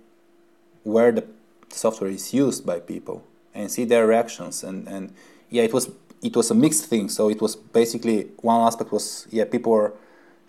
where 0.83 1.11
the 1.11 1.25
software 1.69 2.09
is 2.09 2.33
used 2.33 2.65
by 2.65 2.79
people 2.79 3.23
and 3.53 3.71
see 3.71 3.85
their 3.85 4.07
reactions. 4.07 4.63
And 4.63 4.87
and 4.87 5.13
yeah 5.49 5.63
it 5.63 5.73
was 5.73 5.91
it 6.21 6.35
was 6.35 6.51
a 6.51 6.55
mixed 6.55 6.85
thing. 6.85 7.09
So 7.09 7.29
it 7.29 7.41
was 7.41 7.55
basically 7.55 8.29
one 8.41 8.61
aspect 8.61 8.91
was 8.91 9.27
yeah 9.29 9.45
people 9.45 9.71
were 9.71 9.93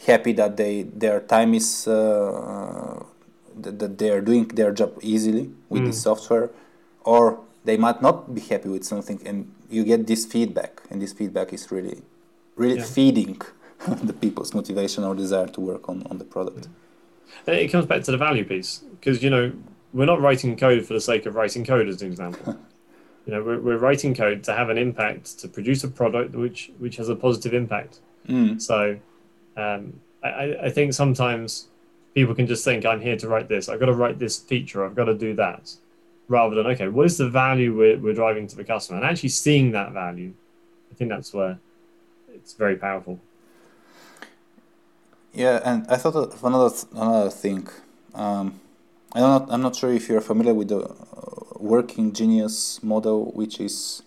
happy 0.06 0.32
that 0.32 0.56
they 0.56 0.82
their 0.82 1.20
time 1.20 1.54
is 1.54 1.86
uh, 1.86 3.02
that, 3.60 3.78
that 3.78 3.98
they 3.98 4.10
are 4.10 4.20
doing 4.20 4.48
their 4.48 4.72
job 4.72 4.98
easily 5.02 5.50
with 5.68 5.82
mm. 5.82 5.86
the 5.86 5.92
software. 5.92 6.50
Or 7.04 7.40
they 7.64 7.76
might 7.76 8.02
not 8.02 8.34
be 8.34 8.40
happy 8.40 8.68
with 8.68 8.84
something 8.84 9.20
and 9.26 9.52
you 9.70 9.84
get 9.84 10.06
this 10.06 10.26
feedback 10.26 10.82
and 10.90 11.00
this 11.00 11.12
feedback 11.12 11.52
is 11.52 11.70
really 11.70 12.02
really 12.56 12.78
yeah. 12.78 12.84
feeding 12.84 13.40
the 14.02 14.12
people's 14.12 14.54
motivation 14.54 15.04
or 15.04 15.14
desire 15.14 15.46
to 15.46 15.60
work 15.60 15.88
on, 15.88 16.06
on 16.10 16.18
the 16.18 16.24
product. 16.24 16.68
It 17.46 17.68
comes 17.68 17.86
back 17.86 18.02
to 18.04 18.10
the 18.10 18.18
value 18.18 18.44
piece 18.44 18.82
because 19.00 19.22
you 19.22 19.30
know 19.30 19.52
we're 19.92 20.06
not 20.06 20.20
writing 20.20 20.56
code 20.56 20.86
for 20.86 20.94
the 20.94 21.00
sake 21.00 21.26
of 21.26 21.34
writing 21.34 21.64
code 21.64 21.88
as 21.88 22.02
an 22.02 22.08
example. 22.08 22.58
You 23.24 23.34
know 23.34 23.44
we're, 23.44 23.60
we're 23.60 23.78
writing 23.78 24.16
code 24.16 24.42
to 24.44 24.52
have 24.52 24.68
an 24.68 24.76
impact 24.76 25.38
to 25.38 25.46
produce 25.48 25.84
a 25.84 25.88
product 25.88 26.34
which 26.34 26.72
which 26.78 26.96
has 26.96 27.08
a 27.08 27.14
positive 27.14 27.54
impact. 27.54 28.00
Mm. 28.28 28.60
so 28.60 28.98
um, 29.56 30.00
I, 30.24 30.56
I 30.64 30.70
think 30.70 30.92
sometimes 30.92 31.68
people 32.14 32.34
can 32.34 32.46
just 32.48 32.64
think 32.64 32.84
i'm 32.84 33.00
here 33.00 33.16
to 33.16 33.28
write 33.28 33.48
this. 33.48 33.68
I've 33.68 33.78
got 33.78 33.86
to 33.86 33.92
write 33.92 34.18
this 34.18 34.38
feature. 34.38 34.84
I've 34.84 34.96
got 34.96 35.04
to 35.04 35.14
do 35.14 35.34
that. 35.34 35.72
Rather 36.26 36.56
than 36.56 36.66
okay 36.68 36.88
what 36.88 37.06
is 37.06 37.16
the 37.16 37.30
value 37.30 37.76
we're, 37.76 37.96
we're 37.96 38.14
driving 38.14 38.48
to 38.48 38.56
the 38.56 38.64
customer? 38.64 38.98
And 38.98 39.06
actually 39.06 39.28
seeing 39.28 39.70
that 39.70 39.92
value 39.92 40.32
i 40.90 40.94
think 40.94 41.08
that's 41.08 41.32
where 41.32 41.60
it's 42.34 42.54
very 42.54 42.74
powerful. 42.74 43.20
Yeah 45.32 45.60
and 45.64 45.86
i 45.88 45.96
thought 45.96 46.16
of 46.16 46.42
another 46.42 46.74
another 46.92 47.30
thing. 47.30 47.68
Um, 48.16 48.60
I'm 49.14 49.22
not, 49.22 49.46
I'm 49.50 49.62
not 49.62 49.76
sure 49.76 49.92
if 49.92 50.08
you're 50.08 50.22
familiar 50.22 50.54
with 50.54 50.68
the 50.68 50.80
uh, 50.80 50.94
working 51.58 52.12
genius 52.12 52.82
model, 52.82 53.30
which 53.32 53.60
is 53.60 54.02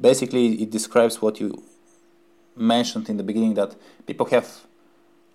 basically 0.00 0.62
it 0.62 0.70
describes 0.70 1.22
what 1.22 1.40
you 1.40 1.62
mentioned 2.56 3.08
in 3.08 3.16
the 3.16 3.22
beginning 3.22 3.54
that 3.54 3.76
people 4.06 4.26
have, 4.26 4.66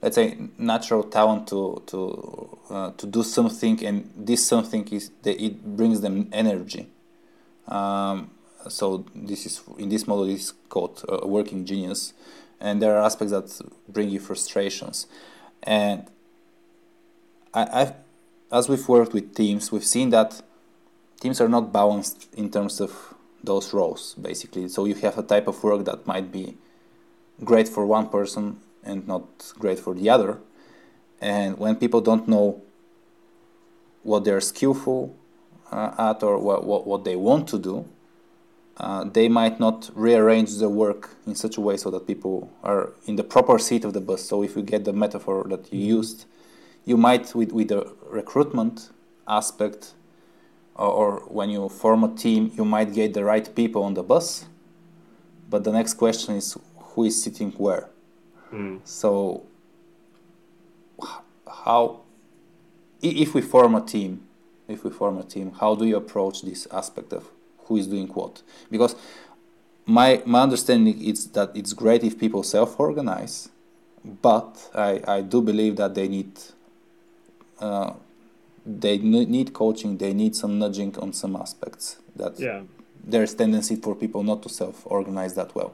let's 0.01 0.15
say, 0.15 0.37
natural 0.57 1.03
talent 1.03 1.47
to 1.47 1.81
to 1.87 2.57
uh, 2.69 2.91
to 2.91 3.07
do 3.07 3.23
something, 3.23 3.83
and 3.85 4.11
this 4.17 4.45
something 4.45 4.85
is 4.89 5.11
that 5.23 5.41
it 5.41 5.63
brings 5.63 6.01
them 6.01 6.27
energy. 6.33 6.87
Um, 7.69 8.31
so 8.67 9.05
this 9.15 9.45
is 9.45 9.61
in 9.77 9.89
this 9.89 10.07
model 10.07 10.25
is 10.25 10.53
called 10.67 11.05
a 11.07 11.25
working 11.25 11.65
genius, 11.65 12.13
and 12.59 12.81
there 12.81 12.97
are 12.97 13.05
aspects 13.05 13.31
that 13.31 13.61
bring 13.87 14.09
you 14.09 14.19
frustrations, 14.19 15.07
and 15.63 16.05
I, 17.53 17.81
I've 17.81 18.04
as 18.51 18.69
we've 18.69 18.87
worked 18.87 19.13
with 19.13 19.35
teams, 19.35 19.71
we've 19.71 19.85
seen 19.85 20.09
that 20.11 20.41
teams 21.19 21.41
are 21.41 21.49
not 21.49 21.73
balanced 21.73 22.27
in 22.35 22.49
terms 22.51 22.79
of 22.79 23.13
those 23.43 23.73
roles, 23.73 24.15
basically. 24.15 24.67
So 24.67 24.85
you 24.85 24.95
have 24.95 25.17
a 25.17 25.23
type 25.23 25.47
of 25.47 25.63
work 25.63 25.85
that 25.85 26.05
might 26.07 26.31
be 26.31 26.57
great 27.43 27.67
for 27.67 27.85
one 27.85 28.09
person 28.09 28.59
and 28.83 29.07
not 29.07 29.23
great 29.59 29.79
for 29.79 29.93
the 29.93 30.09
other. 30.09 30.39
And 31.21 31.57
when 31.57 31.75
people 31.75 32.01
don't 32.01 32.27
know 32.27 32.61
what 34.03 34.23
they're 34.23 34.41
skillful 34.41 35.15
uh, 35.71 35.95
at 35.97 36.23
or 36.23 36.37
what, 36.37 36.63
what, 36.63 36.85
what 36.85 37.03
they 37.03 37.15
want 37.15 37.47
to 37.49 37.59
do, 37.59 37.85
uh, 38.77 39.05
they 39.05 39.29
might 39.29 39.59
not 39.59 39.89
rearrange 39.95 40.57
the 40.57 40.69
work 40.69 41.15
in 41.25 41.33
such 41.33 41.57
a 41.57 41.61
way 41.61 41.77
so 41.77 41.89
that 41.89 42.05
people 42.05 42.51
are 42.61 42.91
in 43.05 43.15
the 43.15 43.23
proper 43.23 43.57
seat 43.57 43.85
of 43.85 43.93
the 43.93 44.01
bus. 44.01 44.23
So 44.23 44.43
if 44.43 44.55
you 44.55 44.61
get 44.61 44.83
the 44.83 44.93
metaphor 44.93 45.45
that 45.49 45.71
you 45.73 45.79
mm-hmm. 45.79 45.97
used, 45.97 46.25
you 46.85 46.97
might 46.97 47.33
with, 47.35 47.51
with 47.51 47.69
the 47.69 47.93
recruitment 48.09 48.89
aspect 49.27 49.93
or, 50.75 50.87
or, 50.87 51.19
when 51.27 51.49
you 51.49 51.67
form 51.69 52.03
a 52.03 52.15
team 52.15 52.51
you 52.55 52.63
might 52.63 52.93
get 52.93 53.13
the 53.13 53.23
right 53.23 53.53
people 53.55 53.83
on 53.83 53.93
the 53.93 54.03
bus. 54.03 54.45
But 55.49 55.63
the 55.63 55.71
next 55.71 55.95
question 55.95 56.35
is 56.35 56.57
who 56.77 57.05
is 57.05 57.21
sitting 57.21 57.51
where? 57.51 57.89
Mm. 58.53 58.79
so 58.85 59.43
how 61.65 62.01
if 63.01 63.33
we 63.33 63.41
form 63.41 63.73
a 63.73 63.81
team 63.81 64.21
if 64.67 64.83
we 64.83 64.91
form 64.91 65.17
a 65.17 65.23
team 65.23 65.51
how 65.59 65.73
do 65.73 65.85
you 65.85 65.97
approach 65.97 66.43
this 66.43 66.67
aspect 66.71 67.11
of 67.11 67.27
who 67.65 67.77
is 67.77 67.87
doing 67.87 68.07
what? 68.07 68.43
Because 68.69 68.95
my 69.85 70.21
my 70.25 70.41
understanding 70.41 71.01
is 71.01 71.27
that 71.31 71.51
it's 71.55 71.73
great 71.73 72.03
if 72.03 72.19
people 72.19 72.43
self-organize 72.43 73.49
but 74.21 74.69
I, 74.75 75.01
I 75.07 75.21
do 75.21 75.41
believe 75.41 75.77
that 75.77 75.95
they 75.95 76.07
need 76.07 76.39
uh, 77.59 77.93
they 78.65 78.97
need 78.97 79.53
coaching 79.53 79.97
they 79.97 80.13
need 80.13 80.35
some 80.35 80.59
nudging 80.59 80.97
on 80.97 81.13
some 81.13 81.35
aspects. 81.35 81.97
That 82.15 82.39
yeah. 82.39 82.61
there's 83.03 83.33
tendency 83.33 83.75
for 83.75 83.95
people 83.95 84.23
not 84.23 84.41
to 84.43 84.49
self-organize 84.49 85.35
that 85.35 85.53
well. 85.55 85.73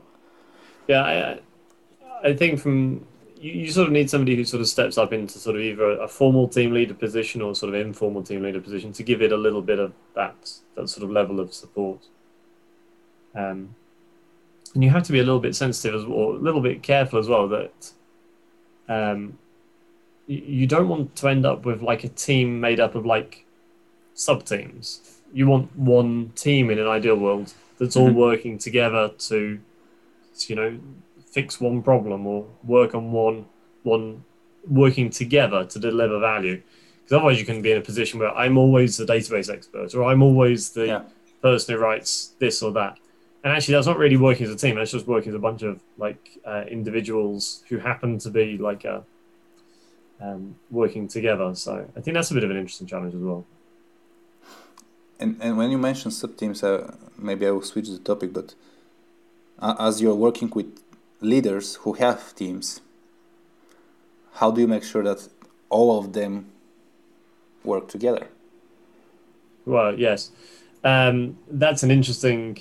Yeah 0.88 1.03
i, 1.03 2.29
I 2.29 2.34
think 2.36 2.59
from 2.59 3.05
you, 3.41 3.51
you 3.51 3.71
sort 3.71 3.88
of 3.88 3.93
need 3.93 4.09
somebody 4.09 4.36
who 4.36 4.45
sort 4.45 4.61
of 4.61 4.67
steps 4.67 4.97
up 4.97 5.11
into 5.13 5.39
sort 5.39 5.55
of 5.55 5.61
either 5.61 5.91
a 5.99 6.07
formal 6.07 6.47
team 6.47 6.71
leader 6.71 6.93
position 6.93 7.41
or 7.41 7.55
sort 7.55 7.73
of 7.73 7.82
informal 7.82 8.23
team 8.23 8.43
leader 8.43 8.61
position 8.61 8.93
to 8.93 9.03
give 9.03 9.21
it 9.21 9.32
a 9.32 9.38
little 9.38 9.61
bit 9.61 9.79
of 9.79 9.93
that 10.15 10.36
that 10.75 10.88
sort 10.88 11.03
of 11.03 11.09
level 11.09 11.39
of 11.39 11.53
support. 11.53 11.99
Um, 13.34 13.75
and 14.73 14.84
you 14.84 14.89
have 14.89 15.03
to 15.03 15.11
be 15.11 15.19
a 15.19 15.23
little 15.23 15.39
bit 15.39 15.55
sensitive 15.55 15.95
as 15.99 16.05
well, 16.05 16.32
a 16.32 16.43
little 16.43 16.61
bit 16.61 16.84
careful 16.84 17.19
as 17.19 17.27
well 17.27 17.47
that 17.49 17.91
um, 18.88 19.38
you 20.32 20.65
don't 20.65 20.88
want 20.88 21.15
to 21.17 21.27
end 21.27 21.45
up 21.45 21.65
with 21.65 21.82
like 21.82 22.03
a 22.03 22.09
team 22.09 22.59
made 22.59 22.79
up 22.79 22.95
of 22.95 23.05
like 23.05 23.45
sub 24.13 24.45
teams. 24.45 25.19
You 25.34 25.47
want 25.47 25.75
one 25.75 26.32
team 26.36 26.69
in 26.69 26.79
an 26.79 26.88
ideal 26.88 27.15
world 27.15 27.53
that's 27.77 27.95
all 27.95 28.07
mm-hmm. 28.07 28.17
working 28.17 28.57
together 28.57 29.09
to, 29.09 29.59
you 30.47 30.55
know, 30.55 30.79
fix 31.25 31.59
one 31.59 31.82
problem 31.82 32.27
or 32.27 32.45
work 32.63 32.95
on 32.95 33.11
one 33.11 33.45
one 33.84 34.23
working 34.69 35.09
together 35.09 35.65
to 35.65 35.79
deliver 35.79 36.19
value. 36.19 36.61
Because 37.01 37.17
otherwise, 37.17 37.39
you 37.39 37.45
can 37.45 37.61
be 37.61 37.71
in 37.71 37.77
a 37.77 37.82
position 37.82 38.19
where 38.19 38.34
I'm 38.34 38.57
always 38.57 38.97
the 38.97 39.05
database 39.05 39.51
expert 39.51 39.93
or 39.95 40.03
I'm 40.05 40.21
always 40.21 40.69
the 40.69 40.86
yeah. 40.86 41.01
person 41.41 41.75
who 41.75 41.82
writes 41.82 42.34
this 42.39 42.61
or 42.61 42.71
that. 42.73 42.99
And 43.43 43.51
actually, 43.51 43.73
that's 43.73 43.88
not 43.88 43.97
really 43.97 44.17
working 44.17 44.45
as 44.45 44.53
a 44.53 44.55
team. 44.55 44.75
That's 44.75 44.91
just 44.91 45.07
working 45.07 45.29
as 45.29 45.36
a 45.36 45.39
bunch 45.39 45.63
of 45.63 45.82
like 45.97 46.39
uh, 46.45 46.63
individuals 46.69 47.63
who 47.67 47.79
happen 47.79 48.19
to 48.19 48.29
be 48.29 48.57
like 48.57 48.86
a 48.86 49.03
um, 50.22 50.55
working 50.69 51.07
together. 51.07 51.53
So 51.55 51.88
I 51.95 52.01
think 52.01 52.15
that's 52.15 52.32
a 52.32 52.34
bit 52.34 52.43
of 52.43 52.51
an 52.51 52.57
interesting 52.57 52.88
challenge 52.88 53.13
as 53.15 53.22
well. 53.22 53.45
And 55.19 55.38
and 55.41 55.57
when 55.57 55.72
you 55.72 55.78
mention 55.78 56.11
sub 56.11 56.38
teams, 56.38 56.63
uh, 56.63 56.93
maybe 57.17 57.45
I 57.47 57.51
will 57.51 57.61
switch 57.61 57.89
the 57.89 57.99
topic. 57.99 58.34
But 58.34 58.55
uh, 59.59 59.76
as 59.80 60.01
you're 60.01 60.15
working 60.15 60.49
with 60.49 60.80
leaders 61.19 61.76
who 61.76 61.93
have 61.93 62.36
teams, 62.36 62.82
how 64.34 64.51
do 64.51 64.61
you 64.61 64.67
make 64.67 64.84
sure 64.84 65.03
that 65.03 65.28
all 65.69 65.99
of 65.99 66.13
them 66.13 66.51
work 67.63 67.88
together? 67.88 68.28
Well, 69.65 69.97
yes, 69.97 70.32
um, 70.84 71.38
that's 71.47 71.84
an 71.84 71.91
interesting 71.91 72.59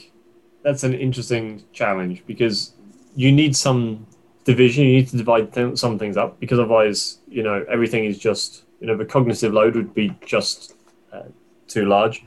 that's 0.63 0.85
an 0.85 0.95
interesting 0.95 1.63
challenge 1.73 2.23
because 2.27 2.73
you 3.17 3.33
need 3.33 3.57
some 3.57 4.07
division. 4.51 4.85
You 4.85 4.97
need 4.99 5.09
to 5.09 5.17
divide 5.17 5.53
th- 5.53 5.79
some 5.79 5.99
things 5.99 6.17
up 6.17 6.41
because 6.41 6.59
otherwise, 6.59 7.19
you 7.29 7.43
know, 7.43 7.65
everything 7.69 8.05
is 8.05 8.19
just 8.19 8.65
you 8.81 8.87
know 8.87 8.97
the 8.97 9.05
cognitive 9.05 9.53
load 9.53 9.77
would 9.77 9.95
be 9.95 10.07
just 10.25 10.75
uh, 11.13 11.29
too 11.69 11.85
large. 11.87 12.25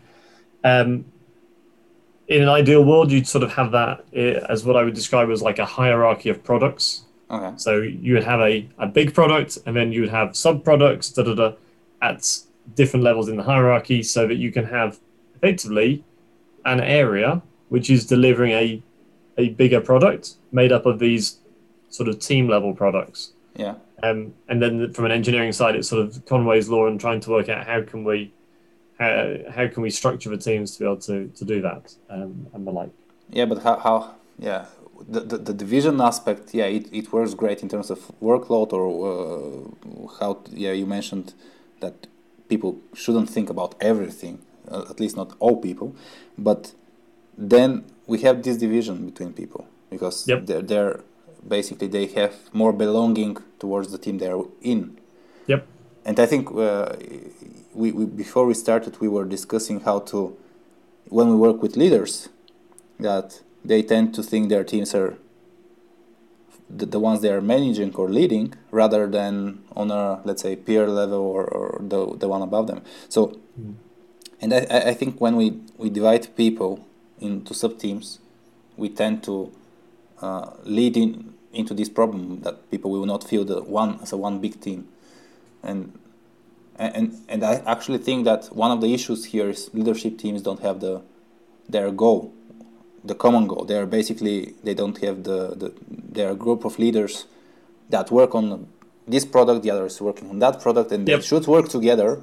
Um, 0.64 1.06
in 2.28 2.42
an 2.42 2.50
ideal 2.50 2.84
world, 2.86 3.12
you'd 3.12 3.28
sort 3.28 3.44
of 3.44 3.52
have 3.54 3.72
that 3.72 4.06
uh, 4.16 4.54
as 4.54 4.64
what 4.64 4.76
I 4.78 4.84
would 4.84 4.94
describe 4.94 5.30
as 5.30 5.42
like 5.42 5.60
a 5.60 5.66
hierarchy 5.66 6.30
of 6.30 6.44
products. 6.44 7.04
Okay. 7.30 7.54
So 7.58 7.82
you 7.82 8.14
would 8.14 8.24
have 8.24 8.40
a, 8.40 8.70
a 8.78 8.88
big 8.88 9.14
product, 9.14 9.58
and 9.66 9.76
then 9.76 9.92
you 9.92 10.02
would 10.02 10.10
have 10.10 10.36
sub 10.36 10.64
products 10.64 11.10
da, 11.10 11.24
da, 11.24 11.34
da, 11.34 11.54
at 12.02 12.22
different 12.76 13.04
levels 13.04 13.28
in 13.28 13.36
the 13.36 13.44
hierarchy, 13.44 14.04
so 14.04 14.28
that 14.28 14.36
you 14.36 14.52
can 14.52 14.66
have 14.66 15.00
effectively 15.36 16.04
an 16.66 16.80
area 16.80 17.42
which 17.70 17.90
is 17.90 18.06
delivering 18.06 18.52
a 18.52 18.82
a 19.38 19.50
bigger 19.50 19.82
product 19.82 20.36
made 20.52 20.72
up 20.72 20.86
of 20.86 21.00
these 21.00 21.40
sort 21.94 22.10
of 22.10 22.18
team 22.20 22.48
level 22.48 22.74
products. 22.74 23.34
Yeah. 23.56 23.76
Um, 24.02 24.34
and 24.50 24.62
then 24.62 24.92
from 24.94 25.06
an 25.06 25.12
engineering 25.12 25.52
side, 25.52 25.76
it's 25.76 25.88
sort 25.88 26.06
of 26.06 26.26
Conway's 26.26 26.68
law 26.68 26.88
and 26.88 27.00
trying 27.00 27.20
to 27.22 27.30
work 27.30 27.50
out 27.50 27.68
how 27.68 27.84
can 27.84 28.04
we, 28.04 28.34
how, 29.00 29.36
how 29.56 29.68
can 29.68 29.84
we 29.84 29.92
structure 29.92 30.30
the 30.30 30.38
teams 30.38 30.72
to 30.72 30.80
be 30.80 30.86
able 30.86 30.98
to, 30.98 31.28
to 31.28 31.46
do 31.46 31.62
that 31.62 31.96
um, 32.10 32.48
and 32.54 32.66
the 32.66 32.72
like. 32.72 32.90
Yeah, 33.30 33.46
but 33.46 33.62
how, 33.62 33.78
how 33.78 34.16
yeah, 34.40 34.66
the, 35.08 35.20
the, 35.22 35.38
the, 35.38 35.54
division 35.54 36.02
aspect, 36.02 36.54
yeah, 36.54 36.66
it, 36.66 36.92
it 36.92 37.14
works 37.14 37.36
great 37.36 37.62
in 37.62 37.70
terms 37.70 37.92
of 37.92 38.00
workload 38.20 38.74
or 38.74 38.86
uh, 39.12 40.20
how, 40.20 40.42
yeah, 40.52 40.72
you 40.72 40.88
mentioned 40.88 41.34
that 41.80 42.08
people 42.50 42.82
shouldn't 42.96 43.30
think 43.30 43.50
about 43.52 43.76
everything, 43.80 44.40
uh, 44.70 44.86
at 44.90 45.00
least 45.00 45.16
not 45.16 45.34
all 45.40 45.58
people, 45.58 45.96
but 46.38 46.74
then 47.38 47.86
we 48.08 48.22
have 48.22 48.42
this 48.42 48.58
division 48.58 49.06
between 49.06 49.32
people 49.32 49.68
because 49.92 50.28
yep. 50.28 50.46
they're, 50.48 50.62
they're 50.62 51.00
basically 51.48 51.88
they 51.88 52.08
have 52.08 52.34
more 52.54 52.74
belonging 52.74 53.38
towards 53.60 53.92
the 53.92 53.98
team 53.98 54.18
they're 54.18 54.42
in. 54.62 54.98
Yep. 55.48 55.68
And 56.06 56.20
I 56.20 56.26
think 56.26 56.52
uh, 56.52 56.96
we, 57.74 57.92
we 57.92 58.06
before 58.06 58.46
we 58.46 58.54
started 58.54 59.00
we 59.00 59.08
were 59.08 59.26
discussing 59.26 59.82
how 59.82 60.00
to 60.00 60.36
when 61.10 61.28
we 61.30 61.36
work 61.36 61.62
with 61.62 61.76
leaders 61.76 62.30
that 63.00 63.42
they 63.64 63.82
tend 63.82 64.14
to 64.16 64.24
think 64.24 64.50
their 64.50 64.64
teams 64.64 64.94
are 64.94 65.18
the, 66.70 66.86
the 66.86 67.00
ones 67.00 67.22
they 67.22 67.30
are 67.30 67.42
managing 67.42 67.94
or 67.96 68.10
leading 68.10 68.54
rather 68.72 69.08
than 69.08 69.64
on 69.76 69.92
a 69.92 70.22
let's 70.24 70.42
say 70.42 70.56
peer 70.56 70.88
level 70.88 71.20
or, 71.20 71.44
or 71.46 71.82
the, 71.82 72.18
the 72.18 72.28
one 72.28 72.42
above 72.42 72.68
them 72.68 72.82
so 73.10 73.38
mm. 73.60 73.76
and 74.42 74.54
I, 74.54 74.90
I 74.92 74.94
think 74.94 75.20
when 75.20 75.36
we, 75.36 75.60
we 75.78 75.90
divide 75.90 76.36
people 76.36 76.86
into 77.20 77.54
sub 77.54 77.78
teams 77.80 78.20
we 78.78 78.90
tend 78.90 79.24
to 79.24 79.52
uh, 80.22 80.52
lead 80.64 80.98
in, 80.98 81.33
into 81.54 81.74
this 81.74 81.90
problem 81.90 82.42
that 82.42 82.70
people 82.72 82.92
will 82.92 83.06
not 83.06 83.24
feel 83.24 83.46
the 83.46 83.62
one 83.62 84.00
as 84.02 84.12
a 84.12 84.18
one 84.18 84.40
big 84.40 84.60
team 84.60 84.88
and 85.64 85.98
and 86.78 87.22
and 87.30 87.44
I 87.44 87.56
actually 87.66 88.00
think 88.00 88.26
that 88.26 88.46
one 88.48 88.72
of 88.72 88.82
the 88.82 88.94
issues 88.94 89.26
here 89.26 89.50
is 89.50 89.70
leadership 89.74 90.18
teams 90.18 90.42
don't 90.42 90.62
have 90.62 90.80
the 90.80 91.02
their 91.70 91.92
goal, 91.92 92.34
the 93.04 93.16
common 93.16 93.48
goal. 93.48 93.64
They 93.66 93.78
are 93.78 93.86
basically 93.86 94.56
they 94.64 94.74
don't 94.74 94.98
have 95.00 95.24
the, 95.24 95.56
the 95.56 95.74
their 95.90 96.36
group 96.36 96.66
of 96.66 96.80
leaders 96.80 97.26
that 97.90 98.12
work 98.12 98.34
on 98.36 98.68
this 99.08 99.26
product, 99.26 99.64
the 99.64 99.72
other 99.72 99.86
is 99.86 100.02
working 100.02 100.30
on 100.30 100.40
that 100.40 100.62
product, 100.62 100.92
and 100.92 101.08
yep. 101.08 101.20
they 101.20 101.26
should 101.26 101.46
work 101.46 101.70
together, 101.70 102.22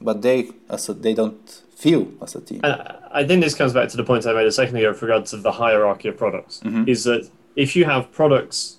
but 0.00 0.22
they 0.22 0.50
as 0.68 0.88
a, 0.88 0.94
they 0.94 1.14
don't 1.14 1.62
feel 1.76 2.08
as 2.22 2.34
a 2.34 2.40
team. 2.40 2.60
And 2.64 2.82
I 3.12 3.24
think 3.24 3.42
this 3.42 3.54
comes 3.54 3.72
back 3.72 3.88
to 3.90 3.96
the 3.96 4.04
point 4.04 4.26
I 4.26 4.32
made 4.32 4.46
a 4.46 4.52
second 4.52 4.76
ago 4.76 4.90
with 4.90 5.02
regards 5.02 5.30
to 5.30 5.36
the 5.36 5.52
hierarchy 5.52 6.08
of 6.08 6.16
products. 6.16 6.60
Mm-hmm. 6.64 6.88
Is 6.88 7.04
that 7.04 7.30
if 7.60 7.76
you 7.76 7.84
have 7.84 8.10
products, 8.10 8.78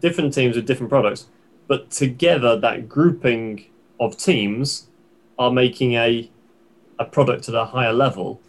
different 0.00 0.34
teams 0.34 0.54
with 0.54 0.66
different 0.66 0.90
products, 0.90 1.28
but 1.66 1.90
together 1.90 2.60
that 2.60 2.86
grouping 2.86 3.64
of 3.98 4.18
teams 4.18 4.88
are 5.38 5.50
making 5.50 5.94
a 5.94 6.30
a 6.98 7.04
product 7.04 7.48
at 7.48 7.54
a 7.54 7.64
higher 7.64 7.92
level, 7.92 8.40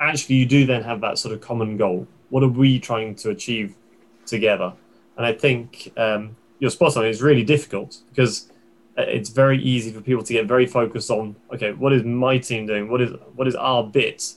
actually 0.00 0.36
you 0.36 0.46
do 0.46 0.66
then 0.66 0.82
have 0.82 1.00
that 1.02 1.18
sort 1.18 1.32
of 1.34 1.40
common 1.40 1.76
goal. 1.76 2.08
What 2.30 2.42
are 2.42 2.48
we 2.48 2.80
trying 2.80 3.14
to 3.16 3.30
achieve 3.30 3.74
together? 4.26 4.72
And 5.16 5.26
I 5.26 5.32
think 5.34 5.92
um, 5.96 6.36
you're 6.58 6.70
spot 6.70 6.96
on. 6.96 7.04
It's 7.04 7.20
really 7.20 7.44
difficult 7.44 7.98
because 8.10 8.50
uh, 8.98 9.02
it's 9.02 9.28
very 9.28 9.62
easy 9.62 9.92
for 9.92 10.00
people 10.00 10.24
to 10.24 10.32
get 10.32 10.46
very 10.46 10.66
focused 10.66 11.10
on 11.10 11.36
okay, 11.54 11.72
what 11.72 11.92
is 11.92 12.02
my 12.02 12.38
team 12.38 12.66
doing? 12.66 12.90
What 12.90 13.00
is 13.00 13.12
what 13.36 13.46
is 13.46 13.54
our 13.54 13.84
bit? 13.84 14.34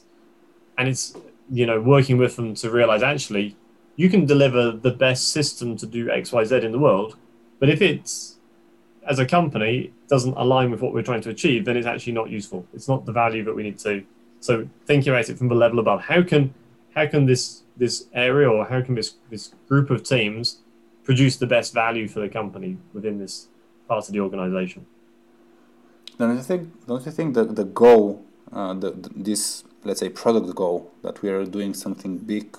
And 0.77 0.87
it's 0.87 1.15
you 1.49 1.65
know 1.65 1.81
working 1.81 2.17
with 2.17 2.35
them 2.35 2.53
to 2.55 2.69
realize 2.69 3.01
actually 3.01 3.55
you 3.95 4.09
can 4.09 4.25
deliver 4.25 4.71
the 4.71 4.91
best 4.91 5.29
system 5.29 5.77
to 5.77 5.85
do 5.85 6.09
X 6.09 6.31
Y 6.31 6.43
Z 6.45 6.57
in 6.57 6.71
the 6.71 6.79
world, 6.79 7.17
but 7.59 7.69
if 7.69 7.81
it's 7.81 8.37
as 9.07 9.19
a 9.19 9.25
company 9.25 9.91
doesn't 10.07 10.33
align 10.37 10.71
with 10.71 10.81
what 10.81 10.93
we're 10.93 11.01
trying 11.01 11.21
to 11.21 11.29
achieve, 11.29 11.65
then 11.65 11.75
it's 11.75 11.87
actually 11.87 12.13
not 12.13 12.29
useful. 12.29 12.65
It's 12.73 12.87
not 12.87 13.05
the 13.05 13.11
value 13.11 13.43
that 13.43 13.55
we 13.55 13.63
need 13.63 13.79
to. 13.79 14.03
So 14.39 14.67
thinking 14.85 15.11
about 15.11 15.29
it 15.29 15.37
from 15.37 15.47
the 15.47 15.55
level 15.55 15.79
above, 15.79 16.01
how 16.01 16.21
can 16.23 16.53
how 16.95 17.07
can 17.07 17.25
this 17.25 17.63
this 17.77 18.07
area 18.13 18.49
or 18.49 18.65
how 18.65 18.81
can 18.81 18.95
this 18.95 19.15
this 19.29 19.53
group 19.67 19.89
of 19.89 20.03
teams 20.03 20.59
produce 21.03 21.37
the 21.37 21.47
best 21.47 21.73
value 21.73 22.07
for 22.07 22.19
the 22.19 22.29
company 22.29 22.77
within 22.93 23.17
this 23.17 23.47
part 23.87 24.07
of 24.07 24.13
the 24.13 24.19
organization? 24.19 24.85
Don't 26.17 26.35
you 26.35 26.43
think? 26.43 26.87
Don't 26.87 27.05
you 27.05 27.11
think 27.11 27.33
that 27.33 27.55
the 27.55 27.65
goal, 27.65 28.23
uh, 28.51 28.73
the, 28.73 28.91
this 29.15 29.63
let's 29.83 29.99
say 29.99 30.09
product 30.09 30.53
goal 30.55 30.91
that 31.01 31.21
we 31.21 31.29
are 31.29 31.45
doing 31.45 31.73
something 31.73 32.17
big, 32.17 32.57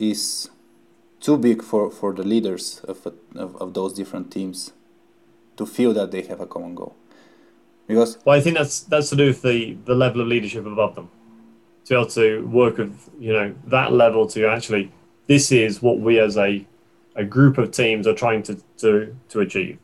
is 0.00 0.50
too 1.20 1.36
big 1.36 1.62
for, 1.62 1.90
for 1.90 2.12
the 2.12 2.24
leaders 2.24 2.80
of, 2.88 3.06
of, 3.36 3.56
of 3.56 3.74
those 3.74 3.92
different 3.92 4.32
teams 4.32 4.72
to 5.56 5.66
feel 5.66 5.92
that 5.92 6.10
they 6.10 6.22
have 6.22 6.40
a 6.40 6.46
common 6.46 6.74
goal. 6.74 6.96
Because 7.86 8.18
well, 8.24 8.36
I 8.36 8.40
think 8.40 8.56
that's 8.56 8.80
that's 8.80 9.10
to 9.10 9.16
do 9.16 9.26
with 9.26 9.42
the 9.42 9.76
the 9.84 9.94
level 9.94 10.20
of 10.20 10.28
leadership 10.28 10.64
above 10.64 10.94
them, 10.94 11.10
to 11.84 11.94
be 11.94 11.94
able 11.96 12.10
to 12.10 12.46
work 12.46 12.78
with 12.78 13.10
you 13.18 13.32
know 13.32 13.54
that 13.66 13.92
level 13.92 14.26
to 14.28 14.46
actually 14.46 14.92
this 15.26 15.50
is 15.50 15.82
what 15.82 15.98
we 15.98 16.18
as 16.20 16.36
a 16.36 16.64
a 17.16 17.24
group 17.24 17.58
of 17.58 17.72
teams 17.72 18.06
are 18.06 18.14
trying 18.14 18.44
to 18.44 18.62
to 18.78 19.16
to 19.30 19.40
achieve, 19.40 19.78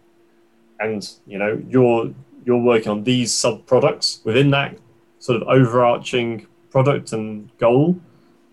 and 0.78 1.10
you 1.26 1.36
know 1.36 1.60
you're 1.68 2.14
you're 2.44 2.62
working 2.62 2.90
on 2.92 3.02
these 3.02 3.34
sub 3.34 3.66
products 3.66 4.20
within 4.22 4.50
that 4.50 4.78
sort 5.18 5.42
of 5.42 5.48
overarching 5.48 6.46
product 6.70 7.12
and 7.12 7.50
goal. 7.58 7.98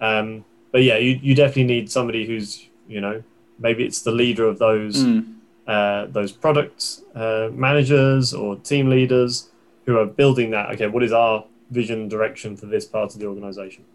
Um, 0.02 0.44
but 0.74 0.84
yeah, 0.84 0.98
you, 0.98 1.18
you 1.22 1.34
definitely 1.34 1.74
need 1.76 1.90
somebody 1.90 2.26
who's 2.26 2.68
you 2.90 3.00
know 3.00 3.24
maybe 3.58 3.86
it's 3.86 4.02
the 4.02 4.12
leader 4.12 4.46
of 4.46 4.60
those 4.60 4.98
mm 5.06 5.34
uh, 5.68 6.08
those 6.08 6.32
product 6.32 7.00
uh, 7.16 7.50
managers 7.54 8.34
or 8.34 8.58
team 8.58 8.90
leaders 8.90 9.50
who 9.86 9.98
are 9.98 10.06
building 10.06 10.52
that. 10.52 10.70
Okay, 10.72 10.88
what 10.88 11.04
is 11.04 11.14
our 11.14 11.46
vision 11.72 12.10
direction 12.10 12.58
for 12.58 12.66
this 12.66 12.86
part 12.86 13.14
of 13.14 13.20
the 13.20 13.26
organization? 13.26 13.86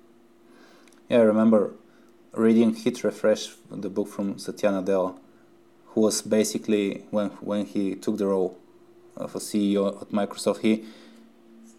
Yeah, 1.08 1.18
I 1.18 1.22
remember 1.22 1.72
reading 2.32 2.74
Hit 2.74 3.04
Refresh, 3.04 3.50
the 3.70 3.90
book 3.90 4.08
from 4.08 4.38
Satya 4.38 4.70
Nadella, 4.70 5.18
who 5.88 6.00
was 6.00 6.22
basically 6.22 7.04
when 7.10 7.28
when 7.40 7.66
he 7.66 7.94
took 7.94 8.16
the 8.16 8.26
role 8.26 8.58
of 9.16 9.34
a 9.34 9.38
CEO 9.38 10.00
at 10.00 10.08
Microsoft, 10.08 10.60
he 10.60 10.84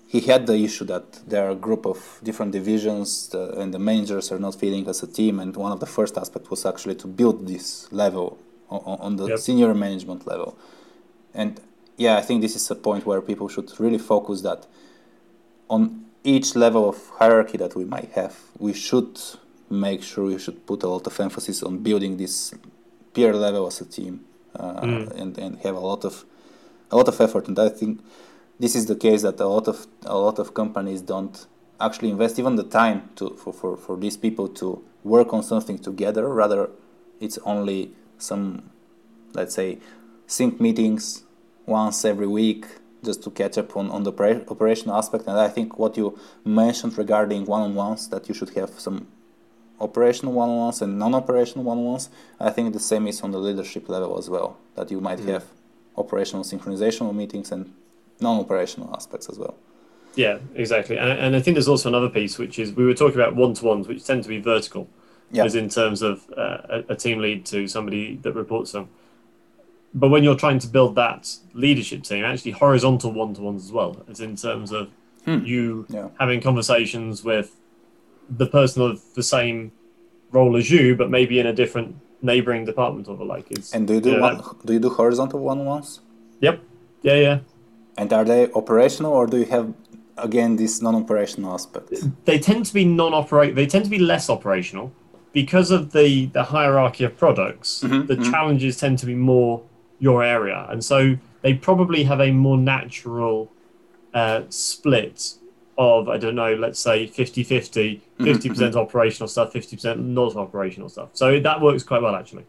he 0.10 0.22
had 0.22 0.48
the 0.48 0.56
issue 0.56 0.86
that 0.86 1.30
there 1.30 1.46
are 1.46 1.52
a 1.52 1.56
group 1.56 1.86
of 1.86 2.20
different 2.24 2.52
divisions 2.52 3.30
uh, 3.36 3.52
and 3.60 3.72
the 3.72 3.78
managers 3.78 4.32
are 4.32 4.40
not 4.40 4.56
feeling 4.56 4.88
as 4.88 5.04
a 5.04 5.08
team. 5.08 5.40
And 5.40 5.56
one 5.56 5.72
of 5.72 5.80
the 5.80 5.86
first 5.86 6.18
aspects 6.18 6.50
was 6.50 6.66
actually 6.66 6.96
to 6.96 7.08
build 7.08 7.48
this 7.48 7.88
level 7.92 8.40
on, 8.72 8.98
on 9.00 9.16
the 9.18 9.28
yep. 9.28 9.38
senior 9.38 9.72
management 9.76 10.26
level. 10.26 10.58
And 11.36 11.62
yeah, 11.98 12.18
I 12.18 12.22
think 12.22 12.42
this 12.42 12.56
is 12.56 12.72
a 12.72 12.76
point 12.76 13.06
where 13.06 13.22
people 13.22 13.48
should 13.50 13.72
really 13.80 14.00
focus 14.00 14.42
that 14.42 14.66
on 15.70 16.06
each 16.24 16.56
level 16.56 16.90
of 16.90 16.98
hierarchy 17.20 17.60
that 17.60 17.76
we 17.76 17.86
might 17.86 18.10
have, 18.14 18.36
we 18.58 18.74
should 18.74 19.20
make 19.70 20.02
sure 20.02 20.26
we 20.26 20.40
should 20.40 20.66
put 20.66 20.82
a 20.82 20.88
lot 20.88 21.06
of 21.06 21.20
emphasis 21.20 21.62
on 21.62 21.78
building 21.78 22.18
this 22.18 22.56
peer 23.14 23.36
level 23.36 23.68
as 23.68 23.80
a 23.80 23.86
team 23.86 24.22
uh, 24.56 24.82
mm. 24.82 25.12
and, 25.22 25.38
and 25.38 25.60
have 25.60 25.76
a 25.76 25.80
lot 25.80 26.04
of 26.04 26.26
a 26.90 26.96
lot 26.98 27.08
of 27.08 27.22
effort. 27.22 27.48
And 27.48 27.60
I 27.60 27.70
think 27.70 28.02
this 28.60 28.76
is 28.76 28.86
the 28.88 28.96
case 28.96 29.22
that 29.22 29.40
a 29.40 29.48
lot 29.48 29.68
of 29.68 29.88
a 30.06 30.18
lot 30.18 30.38
of 30.40 30.54
companies 30.54 31.02
don't 31.02 31.48
actually 31.80 32.10
invest 32.10 32.38
even 32.40 32.56
the 32.56 32.64
time 32.64 33.10
to 33.16 33.30
for, 33.32 33.54
for, 33.54 33.78
for 33.78 33.98
these 33.98 34.18
people 34.18 34.48
to 34.48 34.84
work 35.04 35.34
on 35.34 35.42
something 35.42 35.80
together. 35.80 36.28
Rather, 36.28 36.70
it's 37.20 37.38
only 37.40 37.92
some, 38.18 38.70
let's 39.34 39.56
say, 39.56 39.80
sync 40.28 40.60
meetings 40.60 41.24
once 41.66 42.04
every 42.04 42.28
week 42.28 42.66
just 43.04 43.24
to 43.24 43.32
catch 43.32 43.58
up 43.58 43.78
on, 43.78 43.90
on 43.92 44.04
the 44.04 44.12
operational 44.50 44.96
aspect. 44.98 45.26
And 45.28 45.40
I 45.40 45.48
think 45.48 45.80
what 45.80 45.96
you 45.96 46.20
mentioned 46.44 46.98
regarding 46.98 47.46
one 47.46 47.62
on 47.62 47.76
ones, 47.76 48.10
that 48.10 48.28
you 48.28 48.36
should 48.36 48.50
have 48.56 48.72
some 48.72 49.08
operational 49.80 50.34
one 50.34 50.50
on 50.50 50.58
ones 50.58 50.82
and 50.82 51.00
non 51.00 51.16
operational 51.16 51.64
one 51.64 51.78
on 51.78 51.86
ones, 51.86 52.10
I 52.40 52.50
think 52.50 52.74
the 52.74 52.80
same 52.80 53.08
is 53.08 53.22
on 53.22 53.32
the 53.32 53.38
leadership 53.38 53.88
level 53.88 54.18
as 54.18 54.30
well, 54.30 54.58
that 54.76 54.92
you 54.92 55.00
might 55.00 55.20
mm. 55.20 55.28
have 55.28 55.46
operational 55.96 56.44
synchronization 56.44 57.14
meetings 57.16 57.52
and 57.52 57.74
non 58.22 58.40
operational 58.40 58.94
aspects 58.94 59.30
as 59.30 59.38
well. 59.38 59.56
Yeah, 60.16 60.40
exactly. 60.56 60.98
And, 60.98 61.12
and 61.12 61.36
I 61.36 61.42
think 61.42 61.56
there's 61.56 61.68
also 61.68 61.90
another 61.90 62.10
piece, 62.10 62.38
which 62.38 62.60
is 62.60 62.74
we 62.74 62.86
were 62.86 62.94
talking 62.94 63.16
about 63.16 63.36
one 63.36 63.54
to 63.56 63.66
ones, 63.66 63.88
which 63.88 64.06
tend 64.06 64.24
to 64.24 64.30
be 64.30 64.40
vertical 64.40 64.90
yeah. 65.32 65.46
as 65.46 65.56
in 65.56 65.70
terms 65.70 66.02
of 66.02 66.30
uh, 66.36 66.82
a, 66.90 66.96
team 66.96 67.20
lead 67.20 67.46
to 67.48 67.68
somebody 67.68 68.18
that 68.18 68.34
reports 68.34 68.72
them. 68.72 68.90
But 69.94 70.10
when 70.10 70.24
you're 70.24 70.36
trying 70.36 70.60
to 70.60 70.68
build 70.68 70.96
that 70.96 71.36
leadership 71.54 72.04
team, 72.04 72.24
actually 72.24 72.52
horizontal 72.52 73.12
one 73.12 73.34
to 73.36 73.42
ones 73.42 73.66
as 73.66 73.72
well, 73.72 74.04
as 74.10 74.20
in 74.20 74.36
terms 74.36 74.72
of 74.72 74.90
hmm. 75.26 75.40
you 75.44 75.86
yeah. 75.90 76.10
having 76.20 76.42
conversations 76.42 77.24
with 77.24 77.56
the 78.30 78.46
person 78.46 78.84
of 78.84 79.02
the 79.16 79.24
same 79.24 79.72
role 80.32 80.56
as 80.56 80.70
you, 80.70 80.96
but 80.96 81.10
maybe 81.10 81.40
in 81.40 81.48
a 81.48 81.54
different 81.54 81.96
neighboring 82.22 82.66
department 82.66 83.08
or 83.08 83.18
the 83.18 83.24
like. 83.24 83.48
And 83.74 83.88
do 83.88 83.96
you 83.96 84.02
do 84.02 84.12
you 84.12 84.18
know, 84.18 84.22
one, 84.22 84.44
do 84.66 84.74
you 84.74 84.80
do 84.80 84.90
horizontal 84.90 85.40
one 85.40 85.66
ones? 85.66 86.02
Yep. 86.42 86.62
Yeah, 87.02 87.16
yeah. 87.16 87.40
And 88.00 88.14
are 88.14 88.24
they 88.24 88.50
operational, 88.54 89.12
or 89.12 89.28
do 89.28 89.40
you 89.40 89.46
have 89.48 89.74
again 90.18 90.56
this 90.56 90.82
non-operational 90.82 91.54
aspect? 91.54 91.94
They 92.24 92.40
tend 92.40 92.66
to 92.68 92.74
be 92.74 92.86
non-operate. 92.86 93.56
They 93.56 93.68
tend 93.68 93.84
to 93.84 93.92
be 93.92 94.00
less 94.00 94.30
operational 94.30 94.94
because 95.34 95.70
of 95.70 95.92
the 95.92 96.28
the 96.28 96.44
hierarchy 96.44 97.04
of 97.04 97.18
products, 97.18 97.84
mm-hmm, 97.84 98.06
the 98.08 98.16
mm-hmm. 98.16 98.32
challenges 98.32 98.78
tend 98.78 99.00
to 99.00 99.06
be 99.06 99.16
more 99.16 99.62
your 100.00 100.24
area, 100.24 100.66
and 100.70 100.82
so 100.82 101.18
they 101.42 101.54
probably 101.54 102.06
have 102.06 102.22
a 102.22 102.32
more 102.32 102.58
natural 102.58 103.52
uh, 104.14 104.44
split 104.48 105.34
of 105.78 106.08
I 106.08 106.18
don't 106.18 106.36
know, 106.36 106.56
let's 106.56 106.80
say 106.80 107.08
50-50, 107.08 108.02
50 108.24 108.50
percent 108.50 108.76
operational 108.76 109.28
stuff, 109.28 109.52
fifty 109.52 109.76
percent 109.76 110.00
not 110.00 110.38
operational 110.38 110.88
stuff. 110.88 111.10
So 111.14 111.40
that 111.40 111.60
works 111.60 111.84
quite 111.84 112.02
well 112.02 112.16
actually. 112.16 112.46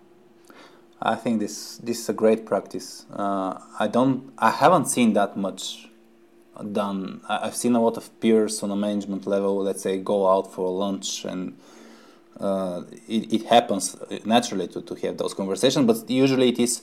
I 1.03 1.15
think 1.15 1.41
this 1.41 1.79
this 1.79 1.99
is 2.01 2.09
a 2.09 2.13
great 2.13 2.45
practice. 2.45 3.07
Uh, 3.13 3.59
I 3.79 3.89
don't, 3.89 4.33
I 4.39 4.51
haven't 4.51 4.87
seen 4.87 5.15
that 5.15 5.37
much 5.37 5.89
done. 6.73 7.21
I've 7.29 7.57
seen 7.57 7.75
a 7.75 7.81
lot 7.81 7.97
of 7.97 8.09
peers 8.21 8.63
on 8.63 8.71
a 8.71 8.77
management 8.77 9.27
level, 9.27 9.63
let's 9.63 9.83
say, 9.83 9.99
go 9.99 10.29
out 10.29 10.53
for 10.53 10.69
lunch, 10.71 11.25
and 11.25 11.57
uh, 12.39 12.83
it, 13.09 13.33
it 13.33 13.43
happens 13.47 13.97
naturally 14.25 14.69
to, 14.69 14.83
to 14.83 14.95
have 15.07 15.17
those 15.17 15.33
conversations. 15.35 15.87
But 15.87 16.11
usually 16.11 16.51
it 16.51 16.59
is 16.59 16.83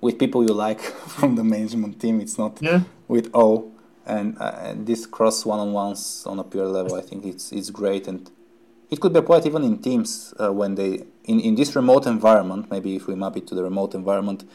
with 0.00 0.18
people 0.18 0.42
you 0.42 0.54
like 0.54 0.80
from 1.18 1.34
the 1.36 1.44
management 1.44 2.00
team. 2.00 2.20
It's 2.20 2.38
not 2.38 2.62
Yeah. 2.62 2.80
with 3.08 3.30
all. 3.34 3.72
And, 4.06 4.36
uh, 4.38 4.52
and 4.62 4.86
this 4.86 5.06
cross 5.06 5.46
one-on-ones 5.46 6.24
on 6.26 6.38
a 6.38 6.44
peer 6.44 6.66
level, 6.66 6.94
I 6.94 7.00
think 7.00 7.24
it's 7.24 7.52
it's 7.52 7.70
great, 7.70 8.06
and 8.06 8.30
it 8.90 9.00
could 9.00 9.12
be 9.12 9.18
applied 9.18 9.46
even 9.46 9.64
in 9.64 9.78
teams 9.78 10.34
uh, 10.38 10.52
when 10.52 10.74
they 10.74 11.04
in, 11.24 11.40
in 11.40 11.54
this 11.54 11.74
remote 11.74 12.06
environment. 12.06 12.70
Maybe 12.70 12.96
if 12.96 13.06
we 13.06 13.14
map 13.14 13.36
it 13.36 13.46
to 13.48 13.54
the 13.54 13.62
remote 13.62 13.94
environment, 13.94 14.48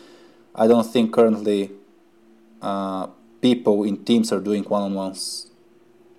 I 0.55 0.67
don't 0.67 0.85
think 0.85 1.13
currently 1.13 1.71
uh, 2.61 3.07
people 3.41 3.83
in 3.83 4.03
teams 4.03 4.31
are 4.31 4.39
doing 4.39 4.63
one-on-ones 4.63 5.51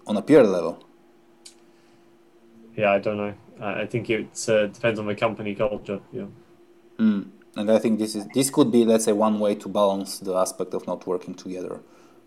on 0.06 0.16
a 0.16 0.22
peer 0.22 0.44
level. 0.44 0.84
Yeah, 2.76 2.92
I 2.92 2.98
don't 2.98 3.16
know. 3.16 3.34
I 3.60 3.86
think 3.86 4.08
it 4.08 4.48
uh, 4.48 4.66
depends 4.68 4.98
on 4.98 5.06
the 5.06 5.14
company 5.14 5.54
culture. 5.54 6.00
Yeah. 6.12 6.26
Mm. 6.98 7.28
And 7.56 7.70
I 7.70 7.78
think 7.78 7.98
this 7.98 8.14
is 8.14 8.26
this 8.34 8.48
could 8.48 8.70
be 8.70 8.84
let's 8.84 9.04
say 9.04 9.12
one 9.12 9.38
way 9.40 9.54
to 9.56 9.68
balance 9.68 10.18
the 10.18 10.34
aspect 10.34 10.72
of 10.74 10.86
not 10.86 11.06
working 11.06 11.34
together. 11.34 11.80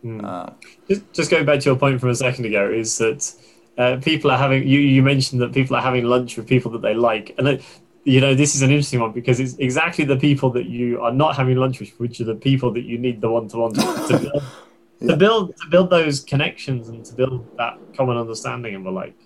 Uh, 0.05 0.49
Just, 0.89 1.13
just 1.13 1.31
going 1.31 1.45
back 1.45 1.61
to 1.61 1.69
your 1.69 1.77
point 1.77 2.01
from 2.01 2.09
a 2.09 2.15
second 2.15 2.45
ago 2.45 2.69
is 2.69 2.97
that 2.97 3.33
uh, 3.77 3.97
people 4.01 4.29
are 4.31 4.37
having 4.37 4.67
you, 4.67 4.79
you 4.79 5.01
mentioned 5.01 5.41
that 5.41 5.53
people 5.53 5.75
are 5.75 5.81
having 5.81 6.05
lunch 6.05 6.37
with 6.37 6.47
people 6.47 6.71
that 6.71 6.81
they 6.81 6.93
like. 6.93 7.33
And 7.37 7.61
you 8.03 8.19
know 8.19 8.35
this 8.35 8.53
is 8.55 8.61
an 8.61 8.69
interesting 8.69 8.99
one 8.99 9.11
because 9.11 9.39
it's 9.39 9.55
exactly 9.59 10.05
the 10.05 10.17
people 10.17 10.49
that 10.51 10.65
you 10.65 11.01
are 11.01 11.11
not 11.11 11.35
having 11.35 11.57
lunch 11.57 11.79
with 11.79 11.89
which 11.99 12.19
are 12.19 12.25
the 12.25 12.35
people 12.35 12.71
that 12.73 12.83
you 12.83 12.97
need 12.97 13.21
the 13.21 13.29
one-to-one 13.29 13.73
to 13.73 14.19
build 14.19 14.43
to 15.07 15.17
build 15.17 15.57
to 15.57 15.67
build 15.69 15.89
those 15.89 16.19
connections 16.19 16.89
and 16.89 17.05
to 17.05 17.13
build 17.13 17.45
that 17.57 17.77
common 17.95 18.17
understanding 18.17 18.75
and 18.75 18.85
the 18.85 18.91
like. 18.91 19.17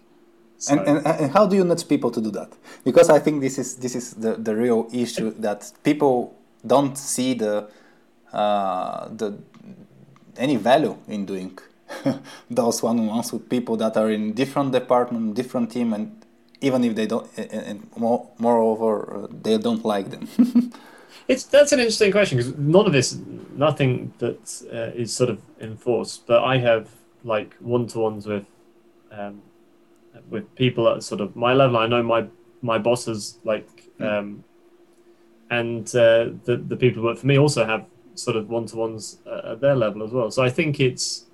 So, 0.60 0.74
and, 0.74 0.88
and, 0.88 1.08
and 1.08 1.32
how 1.32 1.46
do 1.46 1.56
you 1.56 1.64
nudge 1.64 1.88
people 1.88 2.10
to 2.10 2.20
do 2.20 2.32
that? 2.32 2.52
Because 2.84 3.12
I 3.12 3.20
think 3.20 3.42
this 3.42 3.60
is 3.60 3.76
this 3.76 3.96
is 3.96 4.14
the, 4.14 4.36
the 4.36 4.56
real 4.56 4.88
issue 4.92 5.32
that 5.40 5.72
people 5.84 6.36
don't 6.66 6.98
see 6.98 7.36
the 7.36 7.70
uh, 8.34 9.08
the 9.10 9.38
any 10.38 10.56
value 10.56 10.98
in 11.08 11.26
doing 11.26 11.58
those 12.50 12.84
one-on-ones 12.84 13.34
with 13.34 13.50
people 13.50 13.78
that 13.78 13.98
are 13.98 14.10
in 14.12 14.34
different 14.34 14.72
department, 14.72 15.36
different 15.36 15.72
team, 15.72 15.94
and 15.94 16.26
even 16.62 16.84
if 16.84 16.96
they 16.96 17.06
don't, 17.06 17.28
and, 17.38 17.88
more, 17.96 18.28
moreover, 18.38 19.24
uh, 19.24 19.28
they 19.42 19.58
don't 19.58 19.86
like 19.86 20.10
them. 20.10 20.28
It's 21.28 21.44
that's 21.44 21.74
an 21.74 21.80
interesting 21.80 22.12
question 22.12 22.38
because 22.38 22.58
none 22.58 22.86
of 22.86 22.94
this, 22.94 23.18
nothing 23.54 24.14
that 24.20 24.64
uh, 24.72 24.96
is 24.96 25.14
sort 25.14 25.30
of 25.30 25.42
enforced. 25.60 26.26
But 26.26 26.44
I 26.44 26.58
have 26.60 26.90
like 27.24 27.54
one 27.60 27.86
to 27.88 28.00
ones 28.00 28.26
with, 28.26 28.46
um, 29.12 29.42
with 30.30 30.56
people 30.56 30.88
at 30.88 31.04
sort 31.04 31.20
of 31.20 31.36
my 31.36 31.54
level. 31.54 31.78
I 31.78 31.88
know 31.88 32.02
my 32.02 32.28
my 32.62 32.78
bosses 32.78 33.40
like, 33.44 33.68
um, 34.00 34.46
and 35.50 35.86
uh, 35.90 36.32
the 36.46 36.64
the 36.66 36.78
people 36.78 37.02
who 37.02 37.10
work 37.10 37.18
for 37.18 37.28
me 37.28 37.38
also 37.38 37.66
have 37.66 37.86
sort 38.16 38.38
of 38.38 38.50
one 38.50 38.66
to 38.68 38.78
ones 38.78 39.18
at 39.28 39.60
their 39.60 39.76
level 39.76 40.04
as 40.04 40.12
well. 40.12 40.32
So 40.32 40.44
I 40.44 40.50
think 40.50 40.80
it's, 40.80 41.26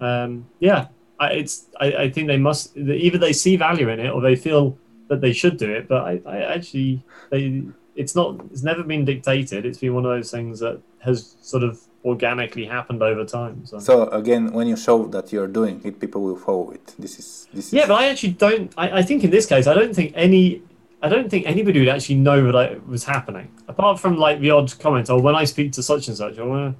um, 0.00 0.46
yeah, 0.58 0.88
I, 1.18 1.32
it's 1.32 1.66
I, 1.80 1.86
I 1.92 2.10
think 2.10 2.28
they 2.28 2.38
must 2.38 2.76
either 2.76 3.18
they 3.18 3.32
see 3.32 3.56
value 3.56 3.88
in 3.88 4.00
it 4.00 4.10
or 4.10 4.20
they 4.20 4.36
feel 4.36 4.78
that 5.08 5.20
they 5.20 5.32
should 5.32 5.56
do 5.56 5.70
it. 5.70 5.88
But 5.88 6.04
I, 6.04 6.20
I 6.26 6.36
actually 6.54 7.02
they 7.30 7.64
it's 7.96 8.14
not 8.14 8.40
it's 8.50 8.62
never 8.62 8.82
been 8.82 9.04
dictated 9.04 9.66
it's 9.66 9.78
been 9.78 9.94
one 9.94 10.04
of 10.04 10.10
those 10.10 10.30
things 10.30 10.60
that 10.60 10.80
has 11.00 11.36
sort 11.40 11.62
of 11.62 11.80
organically 12.04 12.64
happened 12.64 13.02
over 13.02 13.24
time 13.24 13.64
so, 13.66 13.78
so 13.78 14.08
again, 14.08 14.52
when 14.52 14.66
you 14.66 14.76
show 14.76 15.06
that 15.08 15.32
you 15.32 15.42
are 15.42 15.46
doing 15.46 15.82
it, 15.84 16.00
people 16.00 16.22
will 16.22 16.36
follow 16.36 16.70
it. 16.70 16.94
This 16.98 17.18
is 17.18 17.48
this 17.52 17.66
is 17.66 17.72
yeah 17.72 17.86
but 17.86 17.96
i 18.00 18.08
actually 18.08 18.32
don't 18.32 18.72
I, 18.76 18.98
I 19.00 19.02
think 19.02 19.24
in 19.24 19.30
this 19.30 19.46
case 19.46 19.66
i 19.66 19.74
don't 19.74 19.94
think 19.94 20.12
any 20.14 20.62
i 21.02 21.08
don't 21.08 21.28
think 21.28 21.46
anybody 21.46 21.78
would 21.80 21.88
actually 21.88 22.16
know 22.16 22.46
that 22.46 22.56
I, 22.56 22.78
was 22.86 23.04
happening 23.04 23.52
apart 23.68 24.00
from 24.00 24.16
like 24.16 24.40
the 24.40 24.50
odd 24.50 24.78
comment 24.78 25.10
or 25.10 25.20
when 25.20 25.34
i 25.34 25.44
speak 25.44 25.72
to 25.72 25.82
such 25.82 26.08
and 26.08 26.16
such 26.16 26.38
or 26.38 26.48
when 26.48 26.76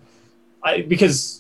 i 0.63 0.83
because 0.83 1.40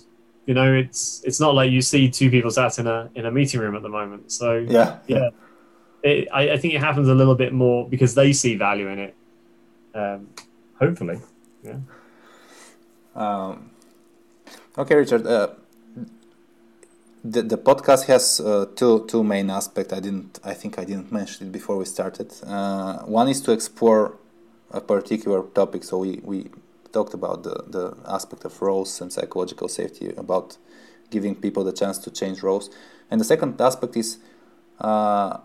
you 0.50 0.54
know 0.58 0.70
it's 0.82 1.22
it's 1.28 1.40
not 1.44 1.52
like 1.54 1.70
you 1.70 1.82
see 1.92 2.10
two 2.18 2.28
people 2.34 2.50
sat 2.50 2.78
in 2.80 2.86
a 2.96 2.98
in 3.14 3.24
a 3.30 3.32
meeting 3.38 3.60
room 3.62 3.74
at 3.78 3.82
the 3.82 3.94
moment 3.98 4.22
so 4.38 4.46
yeah 4.78 4.98
yeah 5.06 5.28
it, 6.02 6.28
I, 6.32 6.42
I 6.54 6.56
think 6.60 6.74
it 6.74 6.80
happens 6.88 7.08
a 7.08 7.14
little 7.20 7.36
bit 7.44 7.52
more 7.52 7.88
because 7.88 8.12
they 8.20 8.30
see 8.32 8.52
value 8.56 8.88
in 8.94 8.98
it 9.06 9.14
um, 9.94 10.28
hopefully 10.82 11.18
yeah 11.62 11.80
Um, 13.14 13.70
okay, 14.78 14.94
Richard. 14.94 15.26
Uh, 15.26 15.48
the 17.24 17.42
the 17.42 17.58
podcast 17.58 18.06
has 18.06 18.40
uh, 18.40 18.66
two 18.78 19.04
two 19.10 19.22
main 19.24 19.50
aspects. 19.50 19.92
I 19.92 20.00
didn't. 20.00 20.38
I 20.44 20.54
think 20.54 20.78
I 20.78 20.84
didn't 20.84 21.10
mention 21.12 21.48
it 21.48 21.52
before 21.52 21.76
we 21.76 21.84
started. 21.84 22.32
Uh, 22.46 22.98
one 23.18 23.28
is 23.28 23.40
to 23.42 23.52
explore 23.52 24.16
a 24.70 24.80
particular 24.80 25.42
topic. 25.42 25.84
So 25.84 25.98
we, 25.98 26.20
we 26.22 26.38
talked 26.92 27.14
about 27.14 27.42
the, 27.42 27.64
the 27.68 27.96
aspect 28.06 28.44
of 28.44 28.60
roles 28.62 29.00
and 29.00 29.12
psychological 29.12 29.68
safety, 29.68 30.12
about 30.16 30.56
giving 31.10 31.34
people 31.34 31.64
the 31.64 31.72
chance 31.72 31.98
to 31.98 32.10
change 32.10 32.42
roles. 32.42 32.70
And 33.10 33.20
the 33.20 33.24
second 33.24 33.60
aspect 33.60 33.96
is 33.96 34.18
uh, 34.80 35.38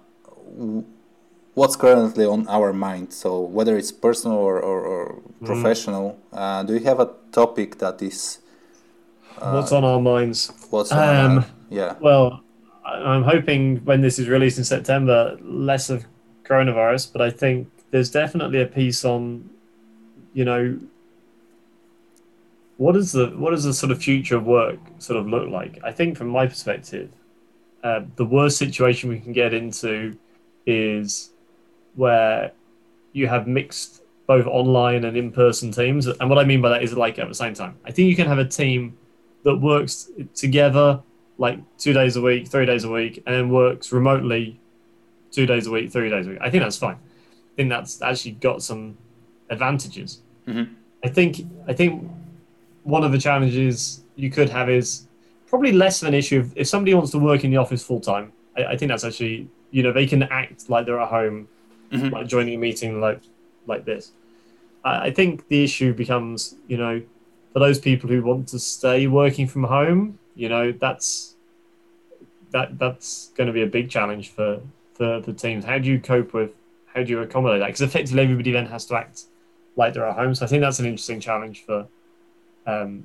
what's 1.54 1.76
currently 1.76 2.26
on 2.26 2.48
our 2.48 2.74
mind. 2.74 3.14
So 3.14 3.40
whether 3.42 3.78
it's 3.78 3.92
personal 3.92 4.38
or, 4.38 4.60
or, 4.60 4.82
or 4.82 5.22
professional, 5.44 6.20
uh, 6.34 6.64
do 6.64 6.74
you 6.74 6.84
have 6.86 7.00
a 7.00 7.12
topic 7.32 7.78
that 7.80 8.02
is 8.02 8.40
What's 9.40 9.72
on 9.74 9.84
our 9.84 10.00
minds? 10.00 10.52
what's 10.70 10.92
on 10.92 11.00
our- 11.00 11.38
Um, 11.40 11.46
yeah 11.70 11.96
Well, 12.00 12.42
I'm 12.86 13.24
hoping 13.24 13.78
when 13.84 14.02
this 14.02 14.20
is 14.20 14.30
released 14.30 14.58
in 14.58 14.64
September, 14.64 15.38
less 15.42 15.90
of 15.90 16.06
coronavirus, 16.44 17.12
but 17.12 17.22
I 17.22 17.32
think 17.32 17.68
there's 17.92 18.12
definitely 18.12 18.62
a 18.62 18.68
piece 18.68 19.04
on, 19.04 19.50
you 20.34 20.46
know, 20.46 20.78
what 22.78 22.96
is 22.96 23.12
the 23.12 23.28
what 23.28 23.52
does 23.52 23.64
the 23.64 23.74
sort 23.74 23.92
of 23.92 24.02
future 24.02 24.36
of 24.36 24.46
work 24.46 24.80
sort 25.00 25.20
of 25.20 25.28
look 25.28 25.50
like? 25.50 25.80
I 25.84 25.92
think 25.92 26.18
from 26.18 26.28
my 26.28 26.46
perspective, 26.48 27.10
uh, 27.84 28.02
the 28.16 28.26
worst 28.26 28.58
situation 28.58 29.10
we 29.10 29.20
can 29.20 29.34
get 29.34 29.54
into 29.54 30.18
is 30.66 31.32
where 31.96 32.52
you 33.14 33.28
have 33.28 33.48
mixed 33.48 34.02
both 34.28 34.48
online 34.48 35.06
and 35.06 35.16
in-person 35.16 35.72
teams, 35.72 36.08
and 36.08 36.30
what 36.30 36.40
I 36.40 36.44
mean 36.44 36.62
by 36.62 36.70
that 36.70 36.84
is 36.84 36.94
like 36.94 37.20
at 37.20 37.28
the 37.28 37.36
same 37.36 37.54
time. 37.54 37.76
I 37.86 37.92
think 37.92 38.10
you 38.10 38.16
can 38.16 38.28
have 38.28 38.40
a 38.40 38.46
team 38.46 38.98
that 39.44 39.56
works 39.56 40.10
together 40.34 41.02
like 41.38 41.60
two 41.78 41.94
days 41.94 42.16
a 42.16 42.22
week, 42.22 42.48
three 42.48 42.66
days 42.66 42.84
a 42.84 42.90
week, 42.90 43.22
and 43.26 43.36
then 43.36 43.50
works 43.50 43.92
remotely 43.92 44.60
two 45.32 45.46
days 45.46 45.68
a 45.68 45.72
week, 45.72 45.92
three 45.92 46.10
days 46.10 46.26
a 46.26 46.32
week. 46.32 46.40
I 46.42 46.50
think 46.50 46.64
that's 46.64 46.78
fine. 46.78 46.96
I 46.96 47.56
think 47.56 47.70
that's 47.70 48.02
actually 48.02 48.32
got 48.32 48.64
some 48.64 48.98
advantages. 49.50 50.22
Mhm. 50.48 50.70
I 51.04 51.10
think 51.10 51.46
I 51.68 51.74
think 51.74 52.10
one 52.86 53.04
of 53.04 53.12
the 53.12 53.18
challenges 53.20 54.04
you 54.16 54.30
could 54.32 54.50
have 54.50 54.70
is 54.70 55.08
probably 55.48 55.72
less 55.74 56.02
of 56.02 56.08
an 56.08 56.14
issue 56.14 56.40
if, 56.42 56.48
if 56.56 56.68
somebody 56.68 56.94
wants 56.94 57.12
to 57.12 57.20
work 57.20 57.44
in 57.44 57.52
the 57.52 57.58
office 57.58 57.84
full 57.84 58.00
time. 58.00 58.32
I, 58.58 58.62
I 58.74 58.78
think 58.78 58.90
that's 58.90 59.04
actually 59.04 59.50
you 59.72 59.84
know 59.84 59.92
they 59.92 60.06
can 60.08 60.24
act 60.24 60.70
like 60.70 60.86
they're 60.86 61.02
at 61.02 61.10
home, 61.10 61.48
Mhm. 61.92 62.12
like 62.12 62.28
joining 62.28 62.56
a 62.56 62.58
meeting 62.58 63.02
like 63.02 63.22
like 63.68 63.84
this. 63.86 64.12
I, 64.84 65.08
I 65.08 65.12
think 65.12 65.48
the 65.50 65.64
issue 65.64 65.94
becomes 65.94 66.56
you 66.68 66.78
know 66.78 67.02
for 67.54 67.60
those 67.60 67.80
people 67.80 68.10
who 68.10 68.22
want 68.24 68.48
to 68.50 68.60
stay 68.60 69.08
working 69.08 69.48
from 69.48 69.64
home, 69.64 70.20
you 70.36 70.50
know, 70.50 70.72
that's 70.72 71.36
that 72.52 72.78
that's 72.80 73.32
going 73.38 73.48
to 73.48 73.54
be 73.54 73.62
a 73.64 73.68
big 73.68 73.90
challenge 73.90 74.30
for 74.30 74.62
for 74.94 75.20
the 75.22 75.34
teams. 75.34 75.66
How 75.66 75.78
do 75.78 75.90
you 75.90 76.00
cope 76.00 76.34
with? 76.34 76.52
How 76.94 77.04
do 77.04 77.10
you 77.12 77.20
accommodate 77.20 77.60
that? 77.60 77.68
Because 77.68 77.82
effectively, 77.82 78.24
everybody 78.24 78.52
then 78.52 78.66
has 78.68 78.86
to 78.88 78.96
act 78.96 79.24
like 79.76 79.94
they're 79.94 80.08
at 80.08 80.16
home. 80.16 80.34
So 80.36 80.46
I 80.46 80.48
think 80.48 80.62
that's 80.62 80.80
an 80.80 80.86
interesting 80.86 81.20
challenge 81.20 81.66
for 81.66 81.88
um, 82.66 83.04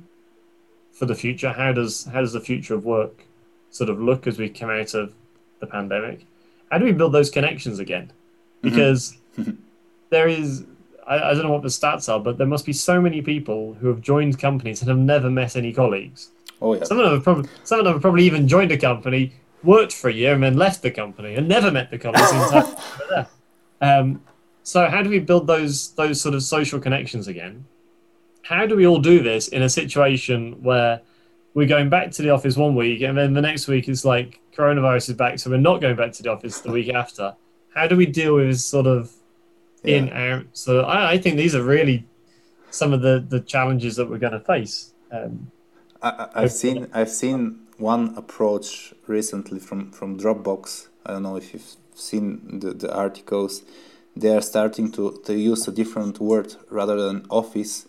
for 0.93 1.07
the 1.07 1.15
future. 1.15 1.53
How 1.53 1.73
does 1.73 2.05
how 2.05 2.21
does 2.21 2.33
the 2.33 2.41
future 2.41 2.75
of 2.75 2.85
work 2.85 3.25
sort 3.71 3.91
of 3.91 4.01
look 4.01 4.27
as 4.27 4.39
we 4.39 4.49
come 4.49 4.71
out 4.71 4.95
of 4.95 5.15
the 5.61 5.67
pandemic? 5.67 6.27
How 6.71 6.79
do 6.79 6.85
we 6.85 6.93
build 6.93 7.13
those 7.13 7.31
connections 7.31 7.79
again? 7.79 8.13
Because 8.63 9.17
there 10.11 10.29
is 10.29 10.65
I, 11.07 11.31
I 11.31 11.35
don't 11.35 11.43
know 11.43 11.53
what 11.53 11.63
the 11.63 11.69
stats 11.69 12.13
are, 12.13 12.21
but 12.21 12.39
there 12.39 12.47
must 12.47 12.67
be 12.67 12.73
so 12.73 13.01
many 13.01 13.23
people 13.23 13.75
who 13.75 13.89
have 13.89 14.01
joined 14.01 14.39
companies 14.39 14.81
and 14.81 14.89
have 14.89 14.99
never 14.99 15.31
met 15.31 15.57
any 15.57 15.73
colleagues. 15.73 16.31
oh 16.63 16.75
yeah 16.75 16.85
Some 16.85 16.99
of 16.99 17.05
them 17.05 17.15
have 17.15 17.25
probably 17.25 17.49
some 17.65 17.79
of 17.79 17.85
them 17.85 17.95
have 17.95 18.03
probably 18.03 18.25
even 18.25 18.47
joined 18.47 18.73
a 18.73 18.79
company, 18.79 19.33
worked 19.63 19.93
for 19.93 20.09
a 20.09 20.13
year, 20.13 20.35
and 20.35 20.43
then 20.43 20.57
left 20.57 20.83
the 20.83 20.91
company 20.91 21.35
and 21.35 21.49
never 21.49 21.71
met 21.71 21.91
the 21.91 21.99
they 21.99 22.09
were 22.09 22.77
there. 23.11 23.29
Um, 23.83 24.23
so 24.63 24.87
how 24.89 25.03
do 25.03 25.09
we 25.09 25.19
build 25.19 25.47
those 25.47 25.93
those 25.93 26.21
sort 26.21 26.35
of 26.35 26.43
social 26.43 26.79
connections 26.79 27.29
again? 27.29 27.65
How 28.51 28.67
do 28.67 28.75
we 28.75 28.85
all 28.85 28.99
do 28.99 29.23
this 29.23 29.47
in 29.47 29.63
a 29.63 29.69
situation 29.69 30.61
where 30.61 31.01
we're 31.55 31.69
going 31.69 31.89
back 31.89 32.11
to 32.11 32.23
the 32.23 32.31
office 32.31 32.57
one 32.57 32.75
week, 32.75 33.01
and 33.01 33.17
then 33.17 33.33
the 33.33 33.41
next 33.41 33.69
week 33.69 33.89
is 33.89 34.05
like 34.05 34.41
coronavirus 34.57 35.11
is 35.11 35.15
back, 35.15 35.39
so 35.39 35.51
we're 35.51 35.57
not 35.71 35.81
going 35.81 35.95
back 35.95 36.13
to 36.15 36.23
the 36.25 36.31
office 36.33 36.59
the 36.61 36.73
week 36.73 36.89
after. 36.93 37.37
How 37.77 37.87
do 37.87 37.97
we 37.97 38.07
deal 38.07 38.35
with 38.35 38.49
this 38.49 38.65
sort 38.65 38.89
of 38.89 39.13
Yeah. 39.85 39.97
in 39.97 40.09
out? 40.13 40.47
So 40.53 40.81
I, 40.81 41.13
I 41.13 41.19
think 41.19 41.37
these 41.37 41.55
are 41.55 41.63
really 41.63 41.99
some 42.71 42.93
of 42.93 43.03
the 43.03 43.25
the 43.35 43.41
challenges 43.41 43.95
that 43.97 44.11
we're 44.11 44.19
going 44.27 44.39
to 44.41 44.45
face. 44.55 44.95
Um, 45.13 45.53
I, 46.03 46.27
I've 46.35 46.53
seen 46.63 46.89
I've 46.93 47.15
seen 47.23 47.39
one 47.79 48.15
approach 48.17 48.93
recently 49.07 49.61
from 49.61 49.93
from 49.93 50.19
Dropbox. 50.19 50.89
I 51.07 51.13
don't 51.13 51.23
know 51.23 51.37
if 51.37 51.53
you've 51.53 51.77
seen 51.95 52.59
the, 52.63 52.75
the 52.75 52.93
articles. 52.93 53.63
They 54.17 54.35
are 54.37 54.43
starting 54.43 54.91
to, 54.97 55.21
to 55.27 55.35
use 55.35 55.69
a 55.69 55.73
different 55.73 56.19
word 56.19 56.57
rather 56.69 56.97
than 57.07 57.27
office. 57.31 57.87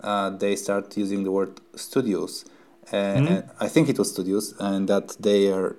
Uh, 0.00 0.30
they 0.30 0.56
start 0.56 0.96
using 0.96 1.24
the 1.24 1.30
word 1.30 1.60
studios. 1.74 2.44
And 2.92 3.44
I 3.58 3.68
think 3.68 3.88
it 3.88 3.98
was 3.98 4.12
studios, 4.12 4.54
and 4.60 4.88
that 4.88 5.16
they 5.18 5.50
are 5.50 5.76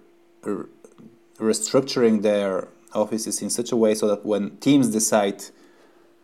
restructuring 1.38 2.22
their 2.22 2.68
offices 2.94 3.42
in 3.42 3.50
such 3.50 3.72
a 3.72 3.76
way 3.76 3.96
so 3.96 4.08
that 4.08 4.26
when 4.26 4.58
teams 4.58 4.90
decide 4.90 5.44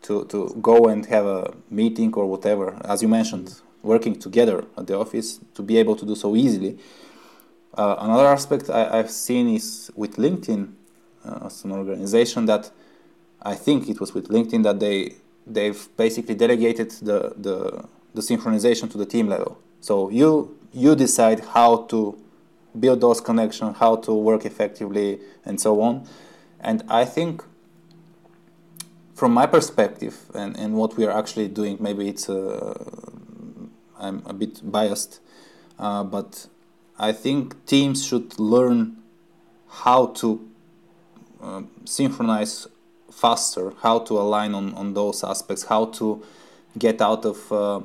to, 0.02 0.26
to 0.26 0.56
go 0.62 0.88
and 0.88 1.06
have 1.06 1.26
a 1.26 1.54
meeting 1.70 2.14
or 2.14 2.26
whatever, 2.26 2.78
as 2.84 3.02
you 3.02 3.08
mentioned, 3.08 3.62
working 3.82 4.18
together 4.18 4.66
at 4.78 4.88
the 4.88 4.98
office 4.98 5.40
to 5.56 5.62
be 5.62 5.78
able 5.78 5.96
to 5.96 6.06
do 6.06 6.16
so 6.16 6.36
easily. 6.36 6.78
Uh, 7.74 7.96
another 8.00 8.28
aspect 8.28 8.70
I, 8.70 9.00
I've 9.00 9.12
seen 9.12 9.48
is 9.50 9.92
with 9.96 10.18
LinkedIn 10.18 10.74
uh, 11.26 11.46
as 11.46 11.64
an 11.64 11.72
organization 11.72 12.46
that 12.46 12.72
I 13.42 13.56
think 13.56 13.90
it 13.90 14.00
was 14.00 14.14
with 14.14 14.30
LinkedIn 14.30 14.64
that 14.64 14.80
they 14.80 15.16
they've 15.46 15.88
basically 15.98 16.36
delegated 16.36 16.92
the, 16.92 17.34
the 17.38 17.86
the 18.14 18.22
synchronization 18.22 18.90
to 18.92 18.98
the 18.98 19.06
team 19.06 19.28
level. 19.28 19.58
So 19.82 20.10
you 20.10 20.58
you 20.72 20.96
decide 20.96 21.40
how 21.54 21.84
to 21.90 22.18
build 22.80 23.02
those 23.02 23.22
connections, 23.22 23.78
how 23.78 23.98
to 23.98 24.14
work 24.14 24.46
effectively, 24.46 25.20
and 25.46 25.60
so 25.60 25.82
on. 25.82 26.08
And 26.60 26.84
I 26.88 27.06
think 27.06 27.44
from 29.14 29.34
my 29.34 29.46
perspective 29.46 30.18
and, 30.34 30.58
and 30.58 30.74
what 30.76 30.98
we 30.98 31.06
are 31.06 31.12
actually 31.12 31.48
doing, 31.48 31.78
maybe 31.80 32.08
it's 32.10 32.30
uh, 32.30 32.74
I'm 34.00 34.24
a 34.26 34.34
bit 34.34 34.60
biased, 34.64 35.20
uh, 35.78 36.04
but 36.04 36.48
I 36.98 37.12
think 37.12 37.66
teams 37.66 38.06
should 38.06 38.40
learn 38.40 38.98
how 39.70 40.08
to 40.08 40.48
uh, 41.42 41.62
synchronize 41.86 42.68
faster, 43.14 43.74
how 43.82 44.00
to 44.00 44.18
align 44.18 44.54
on, 44.54 44.74
on 44.76 44.94
those 44.94 45.24
aspects, 45.24 45.64
how 45.64 45.86
to 45.86 46.24
get 46.78 47.02
out 47.02 47.26
of 47.26 47.52
uh, 47.52 47.82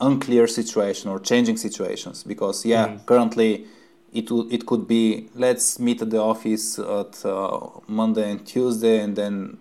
unclear 0.00 0.46
situation 0.46 1.10
or 1.10 1.18
changing 1.20 1.56
situations. 1.56 2.22
Because 2.22 2.64
yeah, 2.64 2.98
currently 3.06 3.66
it 4.12 4.30
would 4.30 4.52
it 4.52 4.66
could 4.66 4.86
be 4.88 5.28
let's 5.34 5.78
meet 5.78 6.02
at 6.02 6.10
the 6.10 6.20
office 6.20 6.78
at 6.78 7.24
uh, 7.24 7.60
Monday 7.86 8.30
and 8.30 8.46
Tuesday, 8.46 9.00
and 9.00 9.16
then 9.16 9.58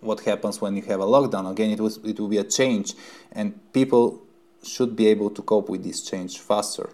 what 0.00 0.20
happens 0.20 0.60
when 0.60 0.76
you 0.76 0.82
have 0.82 1.00
a 1.00 1.04
lockdown? 1.04 1.50
Again 1.50 1.70
it 1.70 1.80
was 1.80 1.98
it 2.04 2.20
will 2.20 2.28
be 2.28 2.38
a 2.38 2.44
change 2.44 2.94
and 3.32 3.58
people 3.72 4.20
should 4.62 4.96
be 4.96 5.08
able 5.08 5.30
to 5.30 5.42
cope 5.42 5.68
with 5.68 5.82
this 5.82 6.00
change 6.00 6.38
faster. 6.38 6.90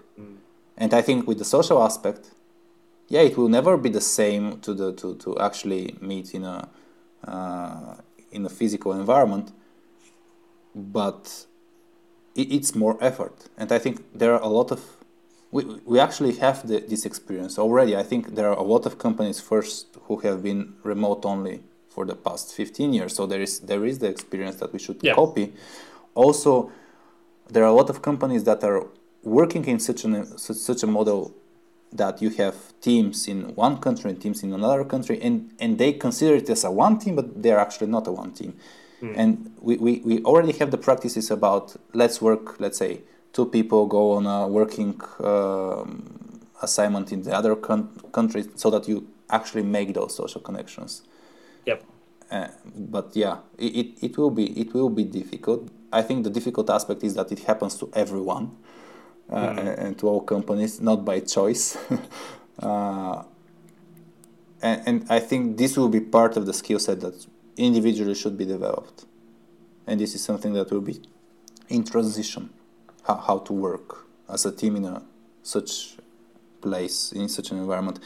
And 0.77 0.95
i 0.95 1.03
think 1.03 1.29
with 1.29 1.39
the 1.39 1.45
social 1.45 1.83
aspect 1.83 2.31
yeah 3.11 3.21
it 3.21 3.37
will 3.37 3.49
never 3.49 3.77
be 3.77 3.91
the 3.91 4.01
same 4.01 4.59
to 4.61 4.73
the 4.73 4.93
to, 4.95 5.15
to 5.17 5.39
actually 5.39 5.97
meet 6.01 6.33
in 6.35 6.45
a 6.45 6.69
uh, 7.25 7.97
in 8.33 8.47
a 8.47 8.49
physical 8.49 8.93
environment 8.93 9.53
but 10.75 11.47
it, 12.35 12.53
it's 12.53 12.75
more 12.75 12.97
effort. 13.01 13.49
And 13.59 13.71
i 13.73 13.79
think 13.79 13.97
there 14.15 14.33
are 14.35 14.41
a 14.41 14.49
lot 14.49 14.71
of 14.71 14.81
we, 15.53 15.65
we 15.85 15.99
actually 15.99 16.37
have 16.37 16.67
the, 16.69 16.79
this 16.79 17.05
experience 17.05 17.59
already. 17.59 17.97
I 17.97 18.05
think 18.05 18.37
there 18.37 18.49
are 18.49 18.57
a 18.57 18.63
lot 18.63 18.87
of 18.87 18.99
companies 18.99 19.41
first 19.41 19.89
who 20.03 20.19
have 20.21 20.45
been 20.45 20.75
remote 20.85 21.25
only 21.25 21.65
for 21.89 22.07
the 22.07 22.15
past 22.15 22.55
15 22.55 22.93
years. 22.93 23.17
So 23.17 23.27
there 23.27 23.43
is 23.43 23.61
there 23.61 23.85
is 23.85 23.99
the 23.99 24.07
experience 24.07 24.57
that 24.57 24.73
we 24.73 24.79
should 24.79 25.01
Yeah. 25.03 25.15
copy. 25.15 25.53
Also 26.15 26.71
there 27.53 27.65
are 27.65 27.73
a 27.75 27.79
lot 27.81 27.91
of 27.91 28.01
companies 28.01 28.45
that 28.45 28.63
are 28.63 28.87
working 29.25 29.65
in 29.67 29.81
such 29.81 30.05
an 30.05 30.39
such, 30.39 30.57
such 30.57 30.83
a 30.85 30.87
model 30.87 31.35
that 31.93 32.23
you 32.23 32.31
have 32.31 32.55
teams 32.81 33.27
in 33.27 33.55
one 33.55 33.77
country 33.79 34.11
and 34.11 34.21
teams 34.21 34.43
in 34.43 34.53
another 34.53 34.85
country 34.85 35.21
and 35.21 35.51
and 35.59 35.79
they 35.79 35.93
consider 35.93 36.37
it 36.37 36.49
as 36.49 36.65
a 36.65 36.71
one 36.71 36.99
team 36.99 37.17
but 37.17 37.43
they're 37.43 37.59
actually 37.59 37.87
not 37.87 38.07
a 38.07 38.13
one 38.13 38.33
team 38.33 38.55
and 39.17 39.51
we, 39.61 39.77
we, 39.77 40.01
we 40.05 40.23
already 40.25 40.53
have 40.53 40.71
the 40.71 40.79
practices 40.79 41.31
about 41.31 41.75
let's 41.95 42.21
work 42.21 42.61
let's 42.61 42.79
say 42.79 43.01
two 43.33 43.47
people 43.47 43.87
go 43.87 44.13
on 44.13 44.27
a 44.27 44.47
working 44.47 45.01
um, 45.25 46.41
assignment 46.63 47.11
in 47.13 47.23
the 47.23 47.33
other 47.33 47.57
coun- 47.57 47.89
country 48.13 48.45
so 48.55 48.71
that 48.71 48.87
you 48.87 49.07
actually 49.31 49.63
make 49.63 49.95
those 49.95 50.15
social 50.15 50.41
connections 50.41 51.03
yep. 51.67 51.83
uh, 52.31 52.49
but 52.75 53.17
yeah, 53.17 53.39
it, 53.59 53.77
it, 53.77 53.87
it 54.03 54.19
will 54.19 54.31
be 54.31 54.47
it 54.61 54.75
will 54.75 54.91
be 54.91 55.05
difficult. 55.05 55.69
I 55.93 56.03
think 56.03 56.25
the 56.25 56.31
difficult 56.31 56.71
aspect 56.71 57.03
is 57.03 57.15
that 57.15 57.33
it 57.33 57.41
happens 57.41 57.77
to 57.79 57.91
everyone 57.95 58.57
uh, 59.31 59.55
and, 59.59 59.69
and 59.69 59.99
to 59.99 60.09
all 60.09 60.21
companies, 60.21 60.81
not 60.81 61.05
by 61.05 61.21
choice. 61.21 61.77
uh, 62.59 63.23
and, 64.63 64.83
and 64.87 65.07
I 65.09 65.21
think 65.21 65.57
this 65.57 65.77
will 65.77 65.89
be 65.89 66.01
part 66.01 66.37
of 66.37 66.47
the 66.47 66.53
skill 66.53 66.79
set 66.79 67.01
that 67.01 67.27
individually 67.57 68.15
should 68.15 68.37
be 68.37 68.45
developed. 68.45 69.05
And 69.87 70.01
this 70.01 70.15
is 70.15 70.23
something 70.23 70.53
that 70.55 70.71
will 70.71 70.81
be 70.81 71.01
in 71.69 71.85
transition, 71.85 72.51
how, 73.05 73.17
how 73.17 73.39
to 73.39 73.53
work 73.53 74.07
as 74.29 74.45
a 74.45 74.53
team 74.53 74.77
in 74.77 74.85
a 74.85 75.03
such 75.43 75.97
place, 76.61 77.13
in 77.13 77.29
such 77.29 77.51
an 77.51 77.59
environment. 77.59 77.99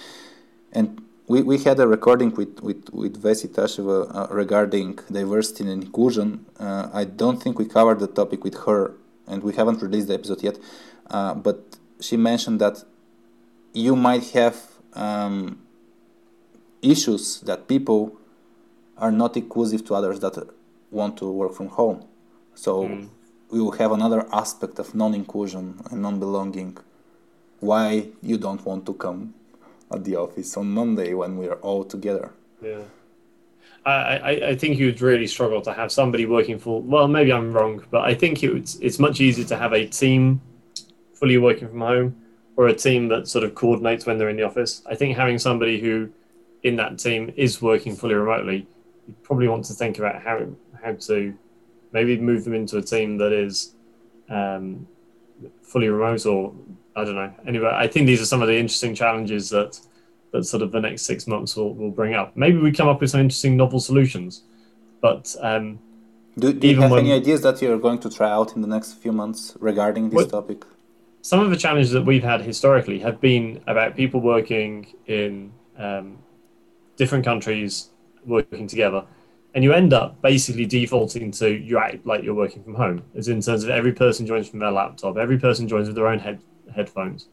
And 0.72 1.02
we, 1.26 1.42
we 1.42 1.58
had 1.58 1.80
a 1.80 1.88
recording 1.88 2.34
with, 2.34 2.60
with, 2.60 2.90
with 2.92 3.22
Vesi 3.22 3.48
Tasheva 3.48 4.14
uh, 4.14 4.34
regarding 4.34 4.98
diversity 5.10 5.64
and 5.64 5.82
inclusion. 5.82 6.44
Uh, 6.58 6.90
I 6.92 7.04
don't 7.04 7.42
think 7.42 7.58
we 7.58 7.64
covered 7.64 8.00
the 8.00 8.06
topic 8.06 8.44
with 8.44 8.56
her, 8.66 8.94
and 9.26 9.42
we 9.42 9.54
haven't 9.54 9.80
released 9.82 10.08
the 10.08 10.14
episode 10.14 10.42
yet. 10.42 10.58
Uh, 11.10 11.34
but 11.34 11.78
she 12.00 12.16
mentioned 12.16 12.60
that 12.60 12.84
you 13.72 13.96
might 13.96 14.30
have 14.30 14.56
um, 14.94 15.58
issues 16.82 17.40
that 17.40 17.68
people 17.68 18.16
are 18.96 19.10
not 19.12 19.36
inclusive 19.36 19.84
to 19.86 19.94
others 19.94 20.20
that 20.20 20.36
want 20.90 21.16
to 21.18 21.30
work 21.30 21.52
from 21.52 21.68
home. 21.68 22.04
So 22.54 23.06
we 23.50 23.60
will 23.60 23.72
have 23.72 23.92
another 23.92 24.26
aspect 24.32 24.78
of 24.78 24.94
non-inclusion 24.94 25.80
and 25.90 26.02
non-belonging. 26.02 26.78
Why 27.60 28.08
you 28.22 28.38
don't 28.38 28.64
want 28.64 28.86
to 28.86 28.94
come 28.94 29.34
at 29.92 30.04
the 30.04 30.16
office 30.16 30.56
on 30.56 30.70
Monday 30.70 31.14
when 31.14 31.38
we 31.38 31.48
are 31.48 31.56
all 31.56 31.84
together? 31.84 32.32
Yeah. 32.62 32.82
I, 33.86 34.40
I, 34.48 34.56
think 34.56 34.78
you 34.78 34.86
would 34.86 35.02
really 35.02 35.26
struggle 35.26 35.60
to 35.60 35.72
have 35.74 35.92
somebody 35.92 36.24
working 36.24 36.58
full. 36.58 36.80
Well, 36.80 37.06
maybe 37.06 37.30
I'm 37.34 37.52
wrong, 37.52 37.84
but 37.90 38.02
I 38.02 38.14
think 38.14 38.42
it's 38.42 38.76
it's 38.76 38.98
much 38.98 39.20
easier 39.20 39.44
to 39.44 39.56
have 39.58 39.74
a 39.74 39.86
team 39.86 40.40
fully 41.24 41.38
working 41.38 41.66
from 41.68 41.80
home 41.80 42.14
or 42.56 42.68
a 42.68 42.74
team 42.74 43.08
that 43.08 43.26
sort 43.26 43.44
of 43.44 43.54
coordinates 43.54 44.04
when 44.04 44.18
they're 44.18 44.28
in 44.28 44.36
the 44.36 44.42
office. 44.42 44.82
I 44.86 44.94
think 44.94 45.16
having 45.16 45.38
somebody 45.38 45.80
who 45.80 46.10
in 46.62 46.76
that 46.76 46.98
team 46.98 47.32
is 47.34 47.62
working 47.62 47.96
fully 47.96 48.14
remotely, 48.14 48.66
you 49.08 49.14
probably 49.22 49.48
want 49.48 49.64
to 49.66 49.72
think 49.72 49.98
about 49.98 50.16
how 50.22 50.36
how 50.82 50.92
to 51.08 51.16
maybe 51.92 52.18
move 52.30 52.44
them 52.44 52.52
into 52.54 52.76
a 52.76 52.82
team 52.82 53.16
that 53.16 53.32
is 53.32 53.72
um, 54.28 54.86
fully 55.62 55.88
remote 55.88 56.26
or 56.26 56.52
I 56.94 57.04
don't 57.04 57.14
know. 57.22 57.32
Anyway, 57.46 57.70
I 57.72 57.86
think 57.88 58.06
these 58.06 58.20
are 58.20 58.26
some 58.26 58.42
of 58.42 58.48
the 58.48 58.56
interesting 58.62 58.94
challenges 58.94 59.48
that 59.56 59.80
that 60.32 60.44
sort 60.44 60.62
of 60.62 60.70
the 60.72 60.80
next 60.88 61.02
six 61.10 61.26
months 61.26 61.56
will, 61.56 61.72
will 61.74 61.90
bring 62.00 62.12
up. 62.20 62.36
Maybe 62.36 62.58
we 62.58 62.70
come 62.80 62.88
up 62.92 63.00
with 63.00 63.10
some 63.10 63.20
interesting 63.20 63.56
novel 63.56 63.80
solutions, 63.80 64.42
but 65.00 65.24
um, 65.40 65.78
Do, 66.38 66.52
do 66.52 66.66
you 66.68 66.80
have 66.82 66.90
when- 66.90 67.00
any 67.06 67.12
ideas 67.22 67.40
that 67.46 67.62
you're 67.62 67.78
going 67.88 68.00
to 68.06 68.10
try 68.18 68.30
out 68.38 68.48
in 68.56 68.60
the 68.66 68.68
next 68.76 68.88
few 69.02 69.12
months 69.12 69.56
regarding 69.70 70.04
this 70.10 70.16
Well- 70.16 70.26
topic? 70.38 70.60
Some 71.24 71.40
of 71.40 71.48
the 71.48 71.56
challenges 71.56 71.90
that 71.90 72.04
we've 72.04 72.22
had 72.22 72.42
historically 72.42 72.98
have 72.98 73.18
been 73.18 73.58
about 73.66 73.96
people 73.96 74.20
working 74.20 74.86
in 75.06 75.50
um, 75.78 76.18
different 76.96 77.24
countries 77.24 77.88
working 78.26 78.66
together 78.66 79.02
and 79.54 79.64
you 79.64 79.72
end 79.72 79.94
up 79.94 80.20
basically 80.20 80.66
defaulting 80.66 81.30
to 81.30 81.50
you 81.50 81.78
act 81.78 82.04
like 82.04 82.22
you're 82.22 82.34
working 82.34 82.62
from 82.62 82.74
home 82.74 83.02
as 83.16 83.28
in 83.28 83.40
terms 83.40 83.64
of 83.64 83.70
every 83.70 83.92
person 83.92 84.26
joins 84.26 84.50
from 84.50 84.58
their 84.58 84.70
laptop 84.70 85.16
every 85.16 85.38
person 85.38 85.66
joins 85.66 85.86
with 85.86 85.96
their 85.96 86.08
own 86.08 86.18
head, 86.18 86.42
headphones. 86.74 87.28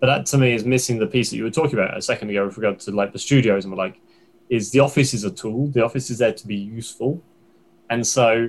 But 0.00 0.06
that 0.06 0.24
to 0.26 0.38
me 0.38 0.54
is 0.54 0.64
missing 0.64 0.98
the 0.98 1.06
piece 1.06 1.28
that 1.28 1.36
you 1.36 1.44
were 1.44 1.50
talking 1.50 1.74
about 1.74 1.94
a 1.94 2.00
second 2.00 2.30
ago 2.30 2.46
with 2.46 2.56
regard 2.56 2.80
to 2.80 2.90
like 2.90 3.12
the 3.12 3.18
studios 3.18 3.66
and 3.66 3.72
we're 3.72 3.78
like 3.78 4.00
is 4.48 4.70
the 4.70 4.80
office 4.80 5.12
is 5.12 5.24
a 5.24 5.30
tool 5.30 5.66
the 5.66 5.84
office 5.84 6.08
is 6.08 6.16
there 6.16 6.32
to 6.32 6.46
be 6.46 6.56
useful. 6.56 7.22
And 7.90 8.06
so 8.06 8.48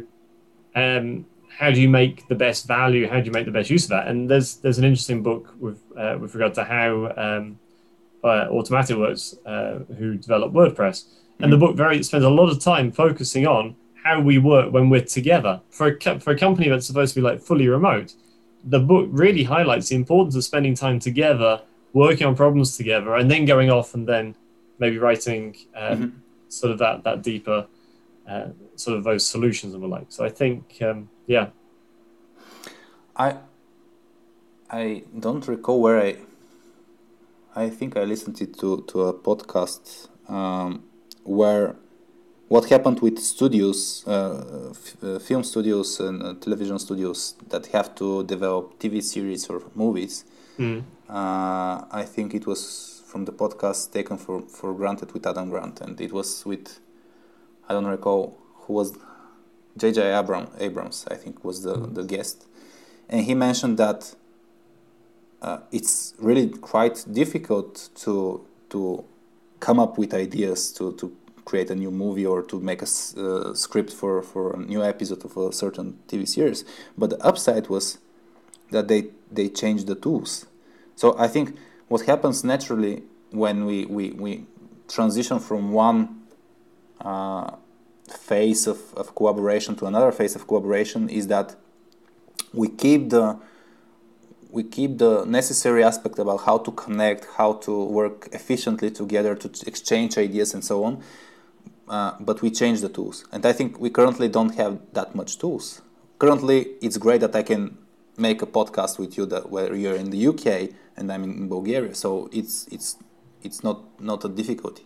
um, 0.76 1.26
how 1.49 1.72
do 1.72 1.82
you 1.82 1.90
make 1.90 2.28
the 2.28 2.36
best 2.36 2.68
value? 2.68 3.07
How 3.07 3.19
do 3.19 3.26
you 3.26 3.32
make 3.32 3.45
the 3.45 3.52
best 3.52 3.69
use 3.69 3.84
of 3.86 3.90
that? 3.90 4.07
And 4.07 4.30
there's 4.30 4.57
there's 4.57 4.78
an 4.78 4.84
interesting 4.84 5.24
book 5.24 5.53
with 5.60 5.82
uh, 5.98 6.18
with 6.19 6.34
regard 6.36 6.53
to 6.56 6.64
how 6.64 7.14
um, 7.18 7.60
uh, 8.24 8.48
Automattic 8.49 8.98
works, 8.98 9.36
uh, 9.45 9.80
who 9.98 10.18
developed 10.18 10.53
WordPress, 10.53 11.06
and 11.40 11.52
the 11.52 11.57
book 11.57 11.76
very 11.76 12.02
spends 12.03 12.26
a 12.26 12.30
lot 12.30 12.49
of 12.49 12.60
time 12.60 12.91
focusing 12.91 13.48
on 13.48 13.76
how 14.03 14.19
we 14.19 14.38
work 14.38 14.72
when 14.72 14.90
we're 14.90 15.02
together. 15.02 15.61
For 15.69 15.88
a 15.88 15.95
co- 15.95 16.19
for 16.19 16.32
a 16.32 16.38
company 16.38 16.69
that's 16.69 16.88
supposed 16.88 17.14
to 17.14 17.22
be 17.22 17.24
like 17.24 17.41
fully 17.41 17.68
remote, 17.68 18.14
the 18.64 18.80
book 18.80 19.10
really 19.11 19.44
highlights 19.44 19.90
the 19.90 19.95
importance 19.95 20.36
of 20.36 20.44
spending 20.44 20.76
time 20.76 20.99
together, 20.99 21.61
working 21.94 22.28
on 22.28 22.36
problems 22.36 22.78
together, 22.78 23.15
and 23.15 23.30
then 23.30 23.45
going 23.45 23.69
off 23.69 23.94
and 23.94 24.07
then 24.07 24.36
maybe 24.80 24.98
writing 24.98 25.56
um, 25.76 25.98
mm-hmm. 25.98 26.18
sort 26.49 26.72
of 26.72 26.80
that 26.80 27.03
that 27.03 27.24
deeper 27.24 27.68
uh, 28.28 28.48
sort 28.76 28.98
of 28.98 29.03
those 29.03 29.26
solutions 29.26 29.74
and 29.74 29.82
the 29.82 29.88
like. 29.88 30.07
So 30.10 30.26
I 30.26 30.30
think, 30.30 30.78
um, 30.82 31.10
yeah. 31.28 31.49
I 33.16 33.38
I 34.70 35.04
don't 35.18 35.48
recall 35.48 35.82
where 35.82 35.99
I. 36.02 36.18
I 37.56 37.70
think 37.70 37.98
I 37.98 38.04
listened 38.04 38.36
to 38.38 38.82
to 38.82 39.02
a 39.02 39.14
podcast 39.14 40.10
um, 40.30 40.84
where 41.24 41.76
what 42.48 42.70
happened 42.70 43.02
with 43.02 43.20
studios, 43.20 44.08
uh, 44.08 44.70
f- 44.70 45.04
uh, 45.04 45.20
film 45.20 45.44
studios 45.44 45.99
and 45.99 46.24
uh, 46.24 46.34
television 46.36 46.80
studios 46.80 47.36
that 47.49 47.68
have 47.68 47.94
to 47.95 48.24
develop 48.24 48.80
TV 48.80 49.04
series 49.04 49.48
or 49.49 49.64
movies. 49.76 50.24
Mm. 50.58 50.84
I 51.10 52.04
think 52.06 52.34
it 52.34 52.45
was 52.48 53.04
from 53.06 53.26
the 53.26 53.32
podcast 53.32 53.91
taken 53.91 54.18
for, 54.18 54.41
for 54.41 54.74
granted 54.74 55.12
with 55.14 55.26
Adam 55.26 55.49
Grant, 55.49 55.82
and 55.82 55.99
it 55.99 56.12
was 56.12 56.45
with 56.45 56.80
I 57.68 57.74
don't 57.74 57.86
recall 57.86 58.38
who 58.62 58.74
was 58.74 58.98
J.J. 59.78 60.12
Abram, 60.14 60.49
Abrams, 60.60 61.06
I 61.10 61.16
think 61.16 61.44
was 61.44 61.64
the, 61.64 61.76
mm. 61.76 61.94
the 61.94 62.04
guest, 62.04 62.45
and 63.10 63.22
he 63.22 63.34
mentioned 63.34 63.78
that 63.78 64.16
uh, 65.41 65.60
it's 65.72 66.14
really 66.20 66.49
quite 66.49 67.06
difficult 67.12 67.90
to 67.95 68.45
to 68.70 69.06
come 69.60 69.80
up 69.80 69.98
with 69.98 70.14
ideas 70.14 70.72
to, 70.74 70.94
to 70.94 71.16
create 71.45 71.70
a 71.70 71.76
new 71.76 71.91
movie 71.91 72.26
or 72.26 72.41
to 72.44 72.60
make 72.60 72.82
a 72.82 72.86
uh, 72.86 73.54
script 73.54 73.91
for, 73.91 74.22
for 74.22 74.54
a 74.54 74.58
new 74.58 74.84
episode 74.84 75.24
of 75.24 75.36
a 75.38 75.52
certain 75.54 75.98
TV 76.08 76.28
series. 76.28 76.66
But 76.98 77.12
the 77.12 77.26
upside 77.26 77.70
was 77.70 77.98
that 78.72 78.88
they, 78.88 79.08
they 79.32 79.49
changed 79.49 79.88
the 79.88 79.95
tools. 79.95 80.45
So 80.95 81.16
I 81.18 81.28
think 81.28 81.56
what 81.88 82.02
happens 82.02 82.44
naturally 82.44 83.04
when 83.32 83.66
we, 83.66 83.86
we, 83.86 84.12
we 84.12 84.45
transition 84.88 85.40
from 85.40 85.72
one 85.72 86.24
uh, 86.99 87.52
phase 88.08 88.68
of, 88.68 88.94
of 88.96 89.16
collaboration 89.16 89.76
to 89.76 89.86
another 89.86 90.12
phase 90.12 90.36
of 90.36 90.48
collaboration 90.48 91.10
is 91.10 91.28
that 91.28 91.56
we 92.54 92.68
keep 92.70 93.10
the 93.10 93.38
we 94.50 94.64
keep 94.64 94.98
the 94.98 95.26
necessary 95.26 95.84
aspect 95.84 96.18
about 96.20 96.38
how 96.46 96.58
to 96.58 96.72
connect, 96.72 97.28
how 97.38 97.54
to 97.54 97.84
work 97.84 98.30
efficiently 98.32 98.90
together, 98.90 99.36
to 99.36 99.50
exchange 99.68 100.18
ideas 100.18 100.54
and 100.54 100.64
so 100.64 100.84
on. 100.86 101.04
Uh, 101.90 102.14
but 102.20 102.42
we 102.42 102.50
change 102.50 102.82
the 102.82 102.90
tools, 102.90 103.26
and 103.32 103.46
I 103.46 103.54
think 103.54 103.80
we 103.80 103.90
currently 103.90 104.28
don't 104.28 104.56
have 104.56 104.80
that 104.94 105.16
much 105.16 105.38
tools. 105.38 105.82
Currently, 106.20 106.60
it's 106.82 106.98
great 106.98 107.22
that 107.22 107.36
I 107.36 107.44
can 107.44 107.78
make 108.18 108.42
a 108.42 108.46
podcast 108.46 109.00
with 109.00 109.18
you 109.18 109.26
that 109.28 109.50
where 109.50 109.74
you're 109.76 109.96
in 109.96 110.10
the 110.10 110.28
UK 110.28 110.72
and 110.98 111.12
I'm 111.12 111.24
in 111.24 111.48
Bulgaria, 111.48 111.96
so 111.96 112.30
it's 112.34 112.68
it's 112.72 112.98
it's 113.42 113.64
not 113.64 114.02
not 114.02 114.26
a 114.26 114.30
difficulty. 114.30 114.84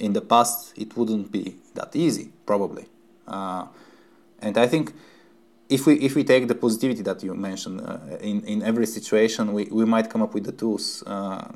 In 0.00 0.12
the 0.12 0.20
past, 0.20 0.72
it 0.76 0.96
wouldn't 0.96 1.30
be 1.30 1.56
that 1.74 1.94
easy, 1.94 2.32
probably, 2.46 2.86
uh, 3.28 3.66
and 4.40 4.56
I 4.56 4.66
think 4.66 4.92
if 5.68 5.86
we 5.86 5.94
if 5.94 6.14
we 6.16 6.24
take 6.24 6.48
the 6.48 6.54
positivity 6.54 7.02
that 7.02 7.22
you 7.22 7.34
mentioned 7.34 7.80
uh, 7.80 7.98
in 8.20 8.42
in 8.44 8.62
every 8.62 8.86
situation, 8.86 9.52
we, 9.52 9.64
we 9.70 9.84
might 9.84 10.10
come 10.10 10.22
up 10.22 10.34
with 10.34 10.44
the 10.44 10.52
tools 10.52 11.02
uh, 11.06 11.52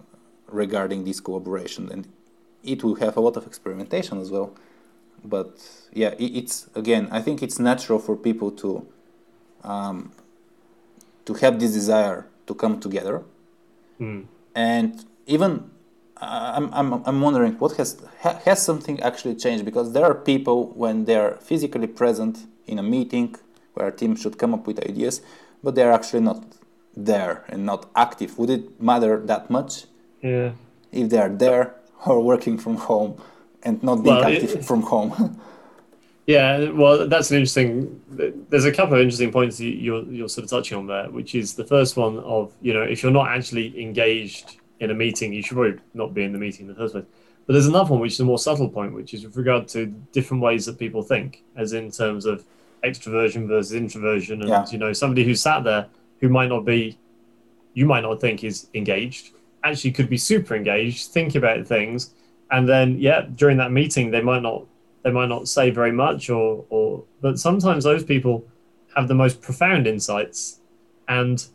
regarding 0.46 1.04
this 1.04 1.20
collaboration, 1.20 1.90
and 1.90 2.06
it 2.62 2.84
will 2.84 2.94
have 2.96 3.16
a 3.16 3.20
lot 3.20 3.36
of 3.36 3.46
experimentation 3.46 4.20
as 4.20 4.30
well. 4.30 4.54
But 5.24 5.58
yeah, 5.92 6.10
it, 6.18 6.36
it's 6.36 6.68
again, 6.74 7.08
I 7.10 7.20
think 7.20 7.42
it's 7.42 7.58
natural 7.58 7.98
for 7.98 8.16
people 8.16 8.50
to 8.52 8.86
um, 9.64 10.12
to 11.24 11.34
have 11.34 11.58
this 11.58 11.72
desire 11.72 12.26
to 12.46 12.54
come 12.54 12.78
together, 12.78 13.22
mm. 14.00 14.26
and 14.54 15.04
even 15.26 15.70
Uh, 16.20 16.52
I'm, 16.56 16.72
I'm, 16.72 17.02
I'm 17.04 17.20
wondering 17.20 17.54
what 17.54 17.76
has 17.76 18.00
has 18.20 18.64
something 18.64 19.00
actually 19.00 19.34
changed 19.34 19.64
because 19.64 19.92
there 19.92 20.04
are 20.04 20.14
people 20.14 20.68
when 20.74 21.04
they're 21.06 21.36
physically 21.36 21.88
present 21.88 22.46
in 22.66 22.78
a 22.78 22.82
meeting 22.82 23.34
where 23.74 23.88
a 23.88 23.92
team 23.92 24.14
should 24.14 24.38
come 24.38 24.54
up 24.54 24.66
with 24.66 24.78
ideas, 24.88 25.20
but 25.62 25.74
they're 25.74 25.92
actually 25.92 26.20
not 26.20 26.44
there 26.96 27.44
and 27.48 27.66
not 27.66 27.90
active. 27.96 28.38
Would 28.38 28.50
it 28.50 28.80
matter 28.80 29.20
that 29.26 29.50
much? 29.50 29.86
Yeah. 30.22 30.52
If 30.92 31.10
they 31.10 31.18
are 31.18 31.28
there 31.28 31.74
or 32.06 32.22
working 32.22 32.58
from 32.58 32.76
home 32.76 33.20
and 33.62 33.82
not 33.82 34.02
being 34.04 34.16
well, 34.16 34.24
active 34.24 34.54
it, 34.56 34.64
from 34.64 34.82
home. 34.82 35.40
yeah, 36.26 36.70
well, 36.70 37.08
that's 37.08 37.30
an 37.30 37.38
interesting. 37.38 38.00
There's 38.50 38.64
a 38.64 38.72
couple 38.72 38.94
of 38.94 39.00
interesting 39.00 39.32
points 39.32 39.58
you're 39.58 40.04
you're 40.04 40.28
sort 40.28 40.44
of 40.44 40.50
touching 40.50 40.78
on 40.78 40.86
there, 40.86 41.10
which 41.10 41.34
is 41.34 41.54
the 41.54 41.64
first 41.64 41.96
one 41.96 42.18
of 42.20 42.52
you 42.60 42.72
know 42.72 42.82
if 42.82 43.02
you're 43.02 43.12
not 43.12 43.28
actually 43.28 43.80
engaged 43.82 44.56
in 44.80 44.90
a 44.90 44.94
meeting, 44.94 45.32
you 45.32 45.42
should 45.42 45.54
probably 45.54 45.78
not 45.94 46.14
be 46.14 46.24
in 46.24 46.32
the 46.32 46.38
meeting 46.38 46.62
in 46.62 46.68
the 46.68 46.74
first 46.74 46.92
place. 46.94 47.04
But 47.46 47.52
there's 47.52 47.66
another 47.66 47.90
one 47.90 48.00
which 48.00 48.14
is 48.14 48.20
a 48.20 48.24
more 48.24 48.38
subtle 48.38 48.68
point, 48.68 48.94
which 48.94 49.12
is 49.14 49.24
with 49.24 49.36
regard 49.36 49.68
to 49.68 49.86
different 50.12 50.42
ways 50.42 50.66
that 50.66 50.78
people 50.78 51.02
think, 51.02 51.42
as 51.56 51.72
in 51.72 51.90
terms 51.90 52.24
of 52.24 52.44
extroversion 52.82 53.46
versus 53.46 53.74
introversion, 53.74 54.40
and 54.40 54.48
yeah. 54.48 54.66
you 54.70 54.78
know 54.78 54.92
somebody 54.92 55.24
who 55.24 55.34
sat 55.34 55.64
there 55.64 55.86
who 56.20 56.28
might 56.28 56.48
not 56.48 56.64
be, 56.64 56.98
you 57.74 57.86
might 57.86 58.02
not 58.02 58.20
think 58.20 58.44
is 58.44 58.68
engaged, 58.74 59.32
actually 59.62 59.92
could 59.92 60.08
be 60.08 60.16
super 60.16 60.54
engaged, 60.54 61.10
think 61.10 61.34
about 61.34 61.66
things, 61.66 62.14
and 62.50 62.68
then 62.68 62.98
yeah, 62.98 63.26
during 63.34 63.56
that 63.58 63.72
meeting 63.72 64.10
they 64.10 64.22
might 64.22 64.42
not 64.42 64.64
they 65.02 65.10
might 65.10 65.28
not 65.28 65.48
say 65.48 65.70
very 65.70 65.92
much, 65.92 66.30
or 66.30 66.64
or 66.70 67.04
but 67.20 67.38
sometimes 67.38 67.84
those 67.84 68.04
people 68.04 68.44
have 68.96 69.08
the 69.08 69.14
most 69.14 69.42
profound 69.42 69.86
insights, 69.86 70.60
and 71.08 71.46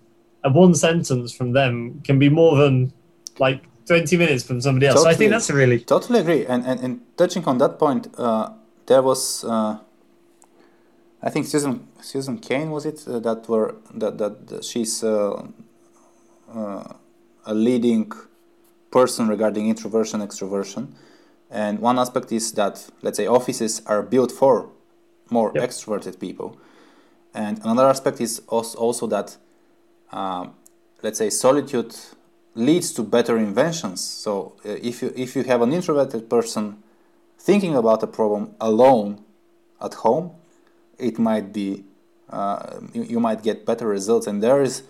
a 0.43 0.51
one 0.51 0.75
sentence 0.75 1.33
from 1.33 1.51
them 1.51 1.99
can 2.03 2.19
be 2.19 2.29
more 2.29 2.57
than 2.57 2.93
like 3.39 3.63
20 3.87 4.17
minutes 4.17 4.43
from 4.43 4.61
somebody 4.61 4.85
else. 4.87 4.97
Totally, 4.97 5.13
so 5.13 5.15
I 5.15 5.17
think 5.17 5.31
that's 5.31 5.49
a 5.49 5.55
really 5.55 5.79
totally 5.79 6.19
agree. 6.19 6.45
And 6.45 6.65
and, 6.65 6.79
and 6.79 7.01
touching 7.17 7.45
on 7.45 7.57
that 7.57 7.79
point, 7.79 8.07
uh, 8.17 8.51
there 8.85 9.01
was 9.01 9.43
uh, 9.43 9.79
I 11.21 11.29
think 11.29 11.47
Susan 11.47 11.87
Susan 12.01 12.37
Cain 12.37 12.71
was 12.71 12.85
it 12.85 13.05
uh, 13.07 13.19
that 13.19 13.49
were 13.49 13.75
that 13.93 14.17
that 14.17 14.63
she's 14.63 15.03
uh, 15.03 15.43
uh, 16.53 16.93
a 17.45 17.53
leading 17.53 18.11
person 18.91 19.27
regarding 19.27 19.67
introversion 19.67 20.21
extroversion, 20.21 20.93
and 21.49 21.79
one 21.79 21.99
aspect 21.99 22.31
is 22.31 22.53
that 22.53 22.89
let's 23.01 23.17
say 23.17 23.27
offices 23.27 23.81
are 23.85 24.01
built 24.01 24.31
for 24.31 24.69
more 25.29 25.51
yep. 25.55 25.69
extroverted 25.69 26.19
people, 26.19 26.57
and 27.33 27.59
another 27.59 27.87
aspect 27.87 28.21
is 28.21 28.41
also, 28.47 28.77
also 28.77 29.07
that 29.07 29.37
um, 30.11 30.53
let's 31.03 31.17
say 31.17 31.29
solitude 31.29 31.95
leads 32.55 32.91
to 32.93 33.03
better 33.03 33.37
inventions. 33.37 34.01
So 34.01 34.55
uh, 34.65 34.69
if 34.81 35.01
you 35.01 35.13
if 35.15 35.35
you 35.35 35.43
have 35.43 35.61
an 35.61 35.73
introverted 35.73 36.29
person 36.29 36.83
thinking 37.37 37.75
about 37.75 38.03
a 38.03 38.07
problem 38.07 38.55
alone 38.59 39.23
at 39.81 39.93
home 39.93 40.31
it 40.99 41.17
might 41.17 41.51
be 41.53 41.83
uh, 42.29 42.79
you, 42.93 43.03
you, 43.03 43.19
might 43.19 43.41
get 43.41 43.65
better 43.65 43.87
results. 43.87 44.27
And 44.27 44.43
there 44.43 44.61
is 44.61 44.83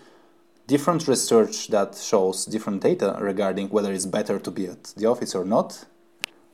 different 0.66 1.08
research 1.08 1.68
that 1.68 1.96
shows 1.96 2.44
different 2.44 2.82
data 2.82 3.16
regarding 3.18 3.68
whether 3.70 3.92
it's 3.92 4.04
better 4.04 4.38
to 4.38 4.50
be 4.50 4.66
at 4.66 4.84
the 4.96 5.06
office 5.06 5.34
or 5.34 5.44
not. 5.44 5.86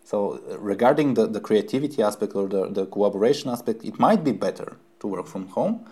So 0.04 0.40
regarding 0.58 1.14
the, 1.14 1.26
the 1.26 1.40
creativity 1.40 2.02
aspect 2.02 2.36
or 2.36 2.46
the, 2.46 2.68
the 2.68 2.86
collaboration 2.86 3.50
aspect 3.50 3.84
it 3.84 3.98
might 3.98 4.22
be 4.22 4.30
better 4.30 4.76
to 5.00 5.06
work 5.08 5.26
from 5.26 5.48
home 5.48 5.84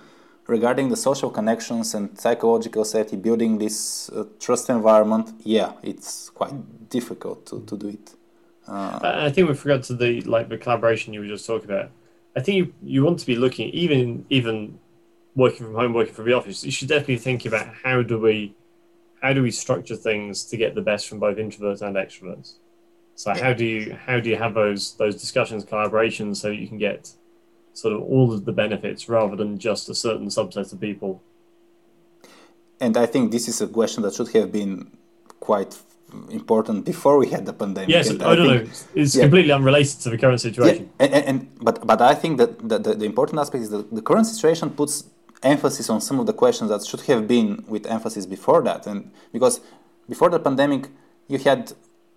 regarding 0.47 0.89
the 0.89 0.97
social 0.97 1.31
connections 1.31 1.95
and 1.95 2.19
psychological 2.19 2.85
safety 2.85 3.17
building 3.17 3.59
this 3.59 4.11
uh, 4.11 4.25
trust 4.39 4.69
environment 4.69 5.31
yeah 5.45 5.73
it's 5.83 6.31
quite 6.31 6.55
difficult 6.91 7.47
to, 7.47 7.61
to 7.63 7.77
do 7.77 7.89
it 7.89 8.15
uh, 8.69 8.99
i 9.03 9.31
think 9.31 9.49
we 9.49 9.55
forgot 9.55 9.83
to 9.83 9.95
the 9.95 10.21
like 10.23 10.49
the 10.49 10.59
collaboration 10.59 11.15
you 11.15 11.21
were 11.21 11.27
just 11.27 11.47
talking 11.47 11.71
about 11.71 11.91
I 12.37 12.41
think 12.41 12.57
you, 12.57 12.75
you 12.83 13.05
want 13.05 13.19
to 13.21 13.27
be 13.27 13.37
looking 13.37 13.69
even 13.71 14.27
even 14.29 14.79
working 15.35 15.67
from 15.67 15.75
home, 15.75 15.95
working 15.95 16.15
from 16.15 16.27
the 16.27 16.33
office. 16.33 16.65
You 16.65 16.71
should 16.71 16.89
definitely 16.89 17.19
think 17.19 17.47
about 17.47 17.69
how 17.83 18.03
do 18.03 18.19
we 18.19 18.55
how 19.23 19.33
do 19.33 19.43
we 19.43 19.51
structure 19.51 19.97
things 19.97 20.45
to 20.47 20.57
get 20.57 20.75
the 20.75 20.83
best 20.83 21.09
from 21.09 21.19
both 21.21 21.39
introverts 21.39 21.83
and 21.83 21.97
extroverts. 21.97 22.55
So 23.15 23.33
how 23.33 23.53
do 23.53 23.65
you 23.65 23.97
how 24.07 24.19
do 24.21 24.31
you 24.31 24.37
have 24.37 24.55
those 24.55 24.97
those 24.97 25.21
discussions, 25.21 25.65
collaborations, 25.65 26.37
so 26.37 26.51
you 26.51 26.67
can 26.67 26.79
get 26.79 27.13
sort 27.75 27.95
of 27.95 28.03
all 28.03 28.33
of 28.33 28.45
the 28.45 28.53
benefits 28.53 29.09
rather 29.09 29.37
than 29.37 29.59
just 29.59 29.89
a 29.89 29.95
certain 29.95 30.29
subset 30.29 30.73
of 30.73 30.81
people. 30.81 31.23
And 32.81 32.97
I 32.97 33.07
think 33.07 33.33
this 33.33 33.49
is 33.49 33.61
a 33.61 33.67
question 33.67 34.03
that 34.05 34.15
should 34.15 34.29
have 34.29 34.51
been 34.51 34.91
quite 35.41 35.77
important 36.31 36.85
before 36.85 37.19
we 37.19 37.29
had 37.29 37.45
the 37.47 37.53
pandemic. 37.53 37.89
Yes, 37.89 38.09
and 38.11 38.23
I, 38.23 38.33
I 38.33 38.35
don't 38.37 38.49
think, 38.49 38.69
know. 38.69 39.03
It's 39.03 39.15
yeah. 39.15 39.23
completely 39.23 39.53
unrelated 39.53 40.01
to 40.01 40.11
the 40.11 40.19
current 40.19 40.41
situation. 40.41 40.85
Yeah, 40.85 41.07
and, 41.07 41.15
and, 41.15 41.25
and 41.29 41.39
but 41.61 41.87
but 41.87 42.01
I 42.01 42.15
think 42.15 42.39
that 42.39 42.69
the, 42.69 42.79
the, 42.79 42.95
the, 42.95 43.05
important 43.05 43.41
aspect 43.41 43.63
is 43.65 43.71
that 43.71 43.93
the 43.95 44.03
current 44.03 44.27
situation 44.27 44.71
puts 44.71 45.05
emphasis 45.43 45.91
on 45.91 46.01
some 46.01 46.21
of 46.21 46.27
the 46.27 46.33
questions 46.33 46.71
that 46.71 46.85
should 46.85 47.03
have 47.03 47.27
been 47.27 47.65
with 47.69 47.87
emphasis 47.87 48.27
before 48.27 48.63
that, 48.63 48.87
and 48.87 49.11
because 49.33 49.61
before 50.09 50.31
the 50.31 50.39
pandemic, 50.39 50.89
you 51.29 51.39
had 51.39 51.73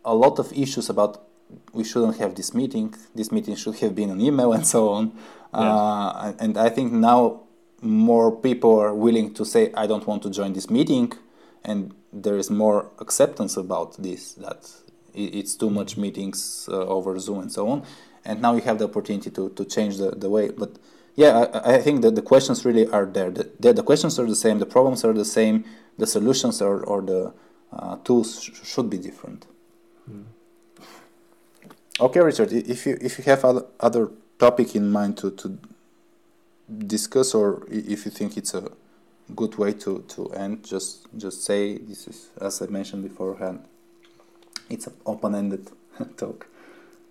a 0.06 0.14
lot 0.14 0.40
of 0.40 0.52
issues 0.54 0.90
about 0.90 1.28
we 1.74 1.84
shouldn't 1.84 2.18
have 2.18 2.36
this 2.36 2.54
meeting. 2.54 2.94
This 3.16 3.32
meeting 3.32 3.56
should 3.56 3.80
have 3.80 3.96
been 3.96 4.10
an 4.10 4.22
email 4.22 4.54
and 4.54 4.66
so 4.66 4.90
on. 4.90 5.14
Yes. 5.54 5.62
Uh, 5.62 6.34
and 6.40 6.58
I 6.58 6.70
think 6.70 6.92
now 6.92 7.44
more 7.82 8.36
people 8.36 8.80
are 8.80 8.94
willing 8.94 9.34
to 9.36 9.46
say, 9.46 9.72
I 9.74 9.88
don't 9.88 10.06
want 10.06 10.24
to 10.24 10.30
join 10.30 10.54
this 10.54 10.70
meeting, 10.70 11.14
and 11.64 11.94
there 12.12 12.38
is 12.38 12.50
more 12.50 12.90
acceptance 13.00 13.58
about 13.58 14.02
this 14.02 14.34
that 14.34 14.70
it's 15.14 15.56
too 15.56 15.70
much 15.70 15.98
meetings 15.98 16.70
uh, 16.72 16.86
over 16.86 17.18
Zoom 17.20 17.40
and 17.40 17.52
so 17.52 17.68
on. 17.70 17.84
And 18.24 18.42
now 18.42 18.56
you 18.56 18.62
have 18.62 18.78
the 18.78 18.86
opportunity 18.86 19.32
to, 19.32 19.50
to 19.50 19.66
change 19.66 19.98
the, 19.98 20.12
the 20.12 20.30
way. 20.30 20.50
But 20.50 20.78
yeah, 21.16 21.48
I, 21.54 21.76
I 21.76 21.82
think 21.82 22.02
that 22.04 22.16
the 22.16 22.22
questions 22.22 22.66
really 22.66 22.88
are 22.88 23.06
there. 23.06 23.32
The, 23.32 23.50
the, 23.60 23.74
the, 23.74 23.84
questions 23.84 24.20
are 24.20 24.28
the 24.28 24.36
same, 24.36 24.60
the 24.60 24.66
problems 24.66 25.04
are 25.04 25.14
the 25.14 25.26
same, 25.26 25.66
the 25.98 26.06
solutions 26.06 26.62
or, 26.62 26.84
or 26.84 27.02
the 27.02 27.34
uh, 27.74 27.98
tools 28.04 28.44
sh- 28.44 28.52
should 28.64 28.90
be 28.90 28.98
different. 28.98 29.46
Mm. 30.10 30.26
Okay, 32.00 32.20
Richard, 32.20 32.52
if 32.54 32.86
you 32.86 32.96
if 33.02 33.18
you 33.18 33.24
have 33.24 33.44
other, 33.44 33.66
other 33.80 34.12
topic 34.38 34.76
in 34.76 34.90
mind 34.90 35.18
to, 35.18 35.32
to 35.32 35.58
discuss 36.86 37.34
or 37.34 37.66
if 37.70 38.06
you 38.06 38.12
think 38.12 38.38
it's 38.38 38.54
a 38.54 38.70
good 39.36 39.58
way 39.58 39.74
to, 39.74 40.04
to 40.08 40.30
end, 40.34 40.64
just 40.64 41.08
just 41.18 41.44
say 41.44 41.78
this 41.78 42.08
is 42.08 42.30
as 42.42 42.62
I 42.62 42.68
mentioned 42.68 43.04
beforehand. 43.04 43.66
It's 44.70 44.88
an 44.88 44.94
open-ended 45.06 45.72
talk 46.18 46.48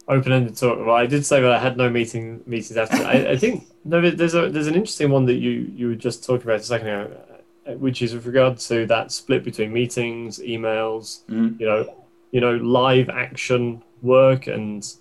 open-ended 0.08 0.56
talk. 0.56 0.78
Well, 0.78 0.94
I 0.94 1.06
did 1.06 1.26
say 1.26 1.40
that 1.40 1.50
I 1.50 1.58
had 1.58 1.76
no 1.76 1.90
meeting 1.90 2.42
meetings 2.46 2.76
after. 2.76 2.96
I, 3.04 3.30
I, 3.30 3.36
think 3.36 3.66
no, 3.84 4.00
there's 4.10 4.34
a 4.34 4.48
there's 4.48 4.66
an 4.66 4.74
interesting 4.74 5.10
one 5.10 5.26
that 5.26 5.34
you 5.34 5.70
you 5.74 5.88
were 5.88 5.94
just 5.94 6.24
talking 6.24 6.42
about 6.42 6.60
a 6.60 6.64
second 6.64 6.88
ago, 6.88 7.20
uh, 7.66 7.72
which 7.72 8.02
is 8.02 8.14
with 8.14 8.26
regard 8.26 8.58
to 8.58 8.86
that 8.86 9.12
split 9.12 9.44
between 9.44 9.72
meetings, 9.72 10.38
emails, 10.38 11.24
mm. 11.28 11.58
you 11.58 11.66
know, 11.66 12.04
you 12.30 12.40
know, 12.40 12.56
live 12.56 13.08
action 13.08 13.82
work, 14.02 14.46
and 14.46 14.94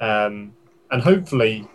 um, 0.00 0.52
and 0.90 1.02
hopefully, 1.02 1.66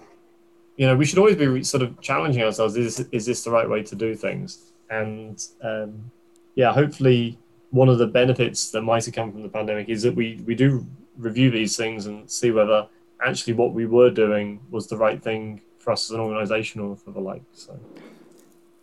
you 0.78 0.88
know, 0.88 0.96
we 0.96 1.06
should 1.06 1.20
always 1.20 1.36
be 1.36 1.64
sort 1.64 1.84
of 1.84 2.00
challenging 2.02 2.44
ourselves. 2.44 2.76
Is 2.76 3.00
is 3.12 3.26
this 3.26 3.44
the 3.44 3.52
right 3.52 3.70
way 3.70 3.84
to 3.84 3.96
do 3.96 4.16
things? 4.16 4.72
And 4.90 5.44
um, 5.62 6.12
yeah, 6.56 6.74
hopefully, 6.74 7.38
one 7.72 7.90
of 7.90 7.98
the 7.98 8.08
benefits 8.08 8.72
that 8.72 8.82
might 8.82 9.06
have 9.06 9.14
come 9.14 9.32
from 9.32 9.44
the 9.44 9.50
pandemic 9.50 9.90
is 9.90 10.04
that 10.04 10.16
we 10.16 10.42
we 10.46 10.56
do 10.56 10.86
review 11.18 11.52
these 11.52 11.78
things 11.78 12.08
and 12.08 12.30
see 12.30 12.52
whether 12.52 12.88
actually 13.26 13.54
what 13.54 13.74
we 13.74 13.86
were 13.86 14.10
doing 14.10 14.60
was 14.72 14.88
the 14.88 14.98
right 14.98 15.22
thing 15.22 15.62
for 15.80 15.92
us 15.92 16.10
as 16.10 16.12
an 16.12 16.20
organization 16.20 16.82
or 16.82 16.96
for 16.96 17.12
the 17.12 17.20
like. 17.20 17.44
So. 17.54 17.80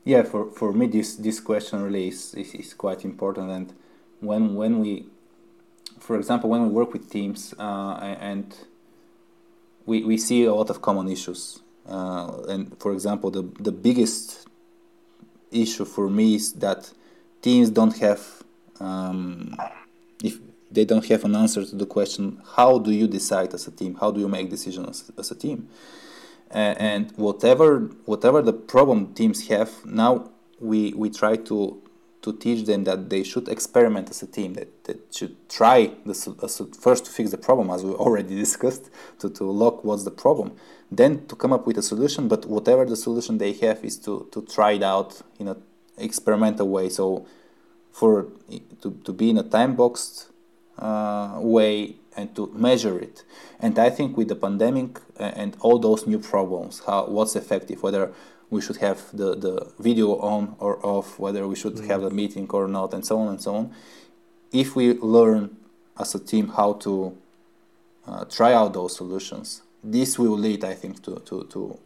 Yeah, 0.04 0.22
for, 0.22 0.50
for 0.50 0.72
me, 0.72 0.86
this, 0.86 1.16
this 1.16 1.40
question 1.40 1.82
really 1.82 2.08
is, 2.08 2.34
is, 2.34 2.54
is 2.54 2.74
quite 2.74 3.04
important. 3.04 3.50
And 3.50 3.74
when, 4.20 4.54
when 4.54 4.80
we, 4.80 5.06
for 5.98 6.16
example, 6.16 6.48
when 6.50 6.62
we 6.62 6.68
work 6.68 6.92
with 6.92 7.10
teams 7.10 7.54
uh, 7.58 8.16
and 8.20 8.54
we, 9.90 10.04
we 10.04 10.16
see 10.16 10.44
a 10.44 10.54
lot 10.54 10.70
of 10.70 10.80
common 10.80 11.08
issues. 11.08 11.60
Uh, 11.88 12.42
and 12.48 12.62
for 12.78 12.92
example, 12.92 13.28
the, 13.30 13.42
the 13.58 13.72
biggest 13.72 14.46
issue 15.50 15.84
for 15.84 16.08
me 16.08 16.36
is 16.36 16.52
that 16.52 16.92
teams 17.42 17.70
don't 17.70 17.96
have 17.98 18.22
um, 18.78 19.56
if 20.22 20.38
they 20.70 20.84
don't 20.84 21.06
have 21.06 21.24
an 21.24 21.34
answer 21.34 21.64
to 21.64 21.74
the 21.74 21.86
question 21.86 22.40
how 22.56 22.78
do 22.78 22.92
you 22.92 23.08
decide 23.08 23.52
as 23.52 23.66
a 23.66 23.72
team 23.72 23.96
how 23.96 24.10
do 24.12 24.20
you 24.20 24.28
make 24.28 24.48
decisions 24.48 24.88
as, 24.88 25.10
as 25.18 25.30
a 25.32 25.34
team 25.34 25.68
uh, 26.54 26.74
and 26.78 27.10
whatever 27.16 27.80
whatever 28.04 28.40
the 28.42 28.52
problem 28.52 29.12
teams 29.14 29.48
have 29.48 29.70
now 29.84 30.30
we 30.60 30.92
we 30.94 31.10
try 31.10 31.34
to 31.34 31.82
to 32.22 32.32
teach 32.32 32.66
them 32.66 32.84
that 32.84 33.08
they 33.08 33.22
should 33.22 33.48
experiment 33.48 34.10
as 34.10 34.22
a 34.22 34.26
team 34.26 34.54
that, 34.54 34.84
that 34.84 35.14
should 35.14 35.36
try 35.48 35.90
the, 36.04 36.14
first 36.78 37.06
to 37.06 37.10
fix 37.10 37.30
the 37.30 37.38
problem 37.38 37.70
as 37.70 37.82
we 37.82 37.90
already 38.04 38.34
discussed 38.36 38.90
to, 39.18 39.30
to 39.30 39.44
look 39.44 39.84
what's 39.84 40.04
the 40.04 40.10
problem 40.10 40.52
then 40.90 41.26
to 41.26 41.36
come 41.36 41.52
up 41.52 41.66
with 41.66 41.78
a 41.78 41.82
solution 41.82 42.28
but 42.28 42.46
whatever 42.46 42.84
the 42.84 42.96
solution 42.96 43.38
they 43.38 43.52
have 43.52 43.84
is 43.84 43.96
to, 43.96 44.28
to 44.32 44.42
try 44.42 44.72
it 44.72 44.82
out 44.82 45.22
in 45.38 45.48
an 45.48 45.62
experimental 45.96 46.68
way 46.68 46.88
so 46.88 47.26
for 47.92 48.28
to, 48.82 48.90
to 49.04 49.12
be 49.12 49.30
in 49.30 49.38
a 49.38 49.42
time 49.42 49.74
boxed 49.74 50.30
uh, 50.78 51.38
way 51.38 51.96
and 52.16 52.34
to 52.34 52.50
measure 52.54 52.98
it. 52.98 53.24
And 53.58 53.78
I 53.78 53.90
think 53.90 54.16
with 54.16 54.28
the 54.28 54.36
pandemic 54.36 55.00
and 55.18 55.56
all 55.60 55.78
those 55.78 56.06
new 56.06 56.18
problems, 56.18 56.82
how 56.86 57.06
what's 57.06 57.36
effective, 57.36 57.82
whether 57.82 58.12
we 58.50 58.60
should 58.60 58.76
have 58.78 59.16
the, 59.16 59.36
the 59.36 59.72
video 59.78 60.18
on 60.18 60.56
or 60.58 60.84
off, 60.84 61.18
whether 61.18 61.46
we 61.46 61.54
should 61.54 61.74
mm-hmm. 61.74 61.86
have 61.86 62.02
a 62.02 62.10
meeting 62.10 62.50
or 62.50 62.66
not, 62.68 62.92
and 62.92 63.06
so 63.06 63.18
on 63.18 63.28
and 63.28 63.40
so 63.40 63.54
on. 63.54 63.72
If 64.52 64.74
we 64.74 64.94
learn 64.94 65.56
as 65.98 66.14
a 66.14 66.18
team 66.18 66.48
how 66.48 66.74
to 66.74 67.16
uh, 68.06 68.24
try 68.24 68.52
out 68.52 68.74
those 68.74 68.96
solutions, 68.96 69.62
this 69.82 70.18
will 70.18 70.36
lead, 70.36 70.64
I 70.64 70.74
think, 70.74 71.02
to 71.04 71.22
to 71.26 71.44
to, 71.44 71.78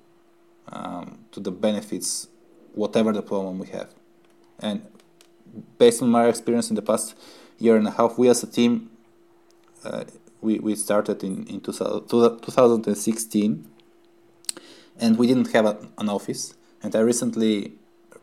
um, 0.73 1.19
to 1.33 1.41
the 1.41 1.51
benefits, 1.51 2.29
whatever 2.75 3.13
the 3.13 3.23
problem 3.23 3.59
we 3.59 3.67
have. 3.69 3.91
And 4.59 4.83
based 5.79 6.03
on 6.03 6.09
my 6.09 6.27
experience 6.29 6.71
in 6.71 6.77
the 6.77 6.83
past 6.83 7.15
year 7.59 7.77
and 7.77 7.87
a 7.87 7.91
half, 7.91 8.19
we 8.19 8.29
as 8.29 8.43
a 8.43 8.47
team, 8.47 8.91
uh, 9.85 10.05
we, 10.41 10.59
we 10.59 10.75
started 10.75 11.23
in, 11.23 11.47
in 11.47 11.61
2016 11.61 13.69
and 14.99 15.19
we 15.19 15.27
didn't 15.27 15.53
have 15.53 15.67
a, 15.67 15.79
an 15.99 16.09
office. 16.09 16.55
And 16.83 16.95
I 16.95 17.01
recently 17.01 17.73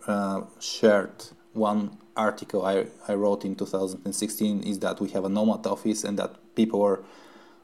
uh, 0.08 0.42
shared 0.60 1.12
one 1.54 1.98
article 2.16 2.66
I, 2.66 2.86
I 3.08 3.14
wrote 3.14 3.46
in 3.46 3.56
2016 3.56 4.64
is 4.64 4.80
that 4.80 5.00
we 5.00 5.10
have 5.10 5.26
a 5.26 5.30
nomad 5.30 5.66
office 5.66 6.04
and 6.04 6.18
that 6.20 6.36
people 6.56 6.82
are 6.84 7.04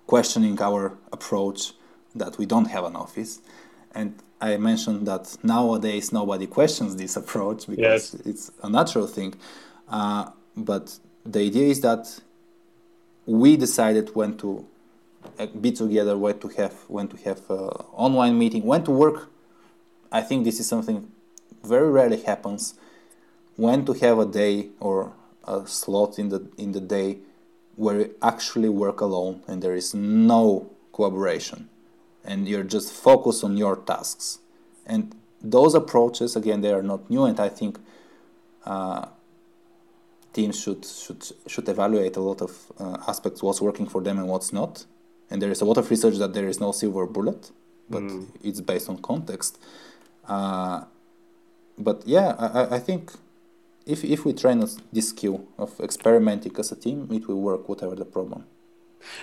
questioning 0.05 0.59
our 0.61 0.97
approach 1.11 1.73
that 2.15 2.37
we 2.37 2.45
don't 2.45 2.65
have 2.65 2.85
an 2.85 2.95
office. 2.95 3.41
And 3.93 4.15
I 4.39 4.57
mentioned 4.57 5.07
that 5.07 5.35
nowadays 5.43 6.11
nobody 6.13 6.47
questions 6.47 6.95
this 6.95 7.17
approach 7.17 7.67
because 7.67 8.13
yes. 8.13 8.25
it's 8.25 8.51
a 8.63 8.69
natural 8.69 9.07
thing. 9.07 9.33
Uh, 9.89 10.29
but 10.55 10.97
the 11.25 11.39
idea 11.39 11.67
is 11.67 11.81
that 11.81 12.19
we 13.25 13.57
decided 13.57 14.15
when 14.15 14.37
to 14.37 14.65
be 15.59 15.71
together, 15.71 16.17
when 16.17 16.39
to 16.39 16.47
have 16.49 16.73
when 16.87 17.07
to 17.09 17.17
have 17.17 17.41
uh, 17.49 17.67
online 17.93 18.37
meeting, 18.37 18.63
when 18.63 18.83
to 18.83 18.91
work. 18.91 19.29
I 20.11 20.21
think 20.21 20.45
this 20.45 20.59
is 20.59 20.67
something 20.67 21.11
very 21.63 21.89
rarely 21.89 22.21
happens. 22.21 22.75
When 23.55 23.85
to 23.85 23.93
have 23.93 24.19
a 24.19 24.25
day 24.25 24.69
or 24.79 25.13
a 25.43 25.67
slot 25.67 26.19
in 26.19 26.29
the 26.29 26.47
in 26.57 26.71
the 26.71 26.81
day 26.81 27.19
where 27.75 27.99
you 27.99 28.15
actually 28.21 28.69
work 28.69 29.01
alone 29.01 29.41
and 29.47 29.61
there 29.61 29.75
is 29.75 29.93
no 29.93 30.71
collaboration, 30.93 31.69
and 32.23 32.47
you're 32.47 32.63
just 32.63 32.91
focused 32.91 33.43
on 33.43 33.57
your 33.57 33.75
tasks. 33.75 34.39
And 34.85 35.15
those 35.41 35.75
approaches, 35.75 36.35
again, 36.35 36.61
they 36.61 36.73
are 36.73 36.83
not 36.83 37.09
new, 37.09 37.25
and 37.25 37.39
I 37.39 37.49
think. 37.49 37.79
Uh, 38.65 39.07
teams 40.33 40.59
should 40.59 40.85
should 40.85 41.23
should 41.47 41.67
evaluate 41.69 42.15
a 42.15 42.19
lot 42.29 42.41
of 42.41 42.51
uh, 42.79 42.97
aspects 43.07 43.41
what's 43.41 43.61
working 43.61 43.87
for 43.87 44.01
them 44.03 44.19
and 44.19 44.27
what's 44.27 44.51
not 44.51 44.85
and 45.29 45.41
there 45.41 45.51
is 45.51 45.61
a 45.61 45.65
lot 45.65 45.77
of 45.77 45.89
research 45.89 46.17
that 46.17 46.33
there 46.33 46.47
is 46.47 46.59
no 46.59 46.71
silver 46.71 47.05
bullet 47.05 47.51
but 47.89 48.03
mm. 48.03 48.27
it's 48.43 48.59
based 48.59 48.89
on 48.89 48.97
context. 48.97 49.57
Uh, 50.27 50.83
but 51.77 52.03
yeah 52.05 52.35
I, 52.37 52.75
I 52.75 52.79
think 52.79 53.13
if, 53.85 54.03
if 54.03 54.25
we 54.25 54.33
train 54.33 54.65
this 54.91 55.09
skill 55.09 55.45
of 55.57 55.79
experimenting 55.79 56.53
as 56.59 56.71
a 56.71 56.75
team 56.75 57.07
it 57.11 57.27
will 57.27 57.41
work 57.41 57.69
whatever 57.69 57.95
the 57.95 58.05
problem. 58.05 58.45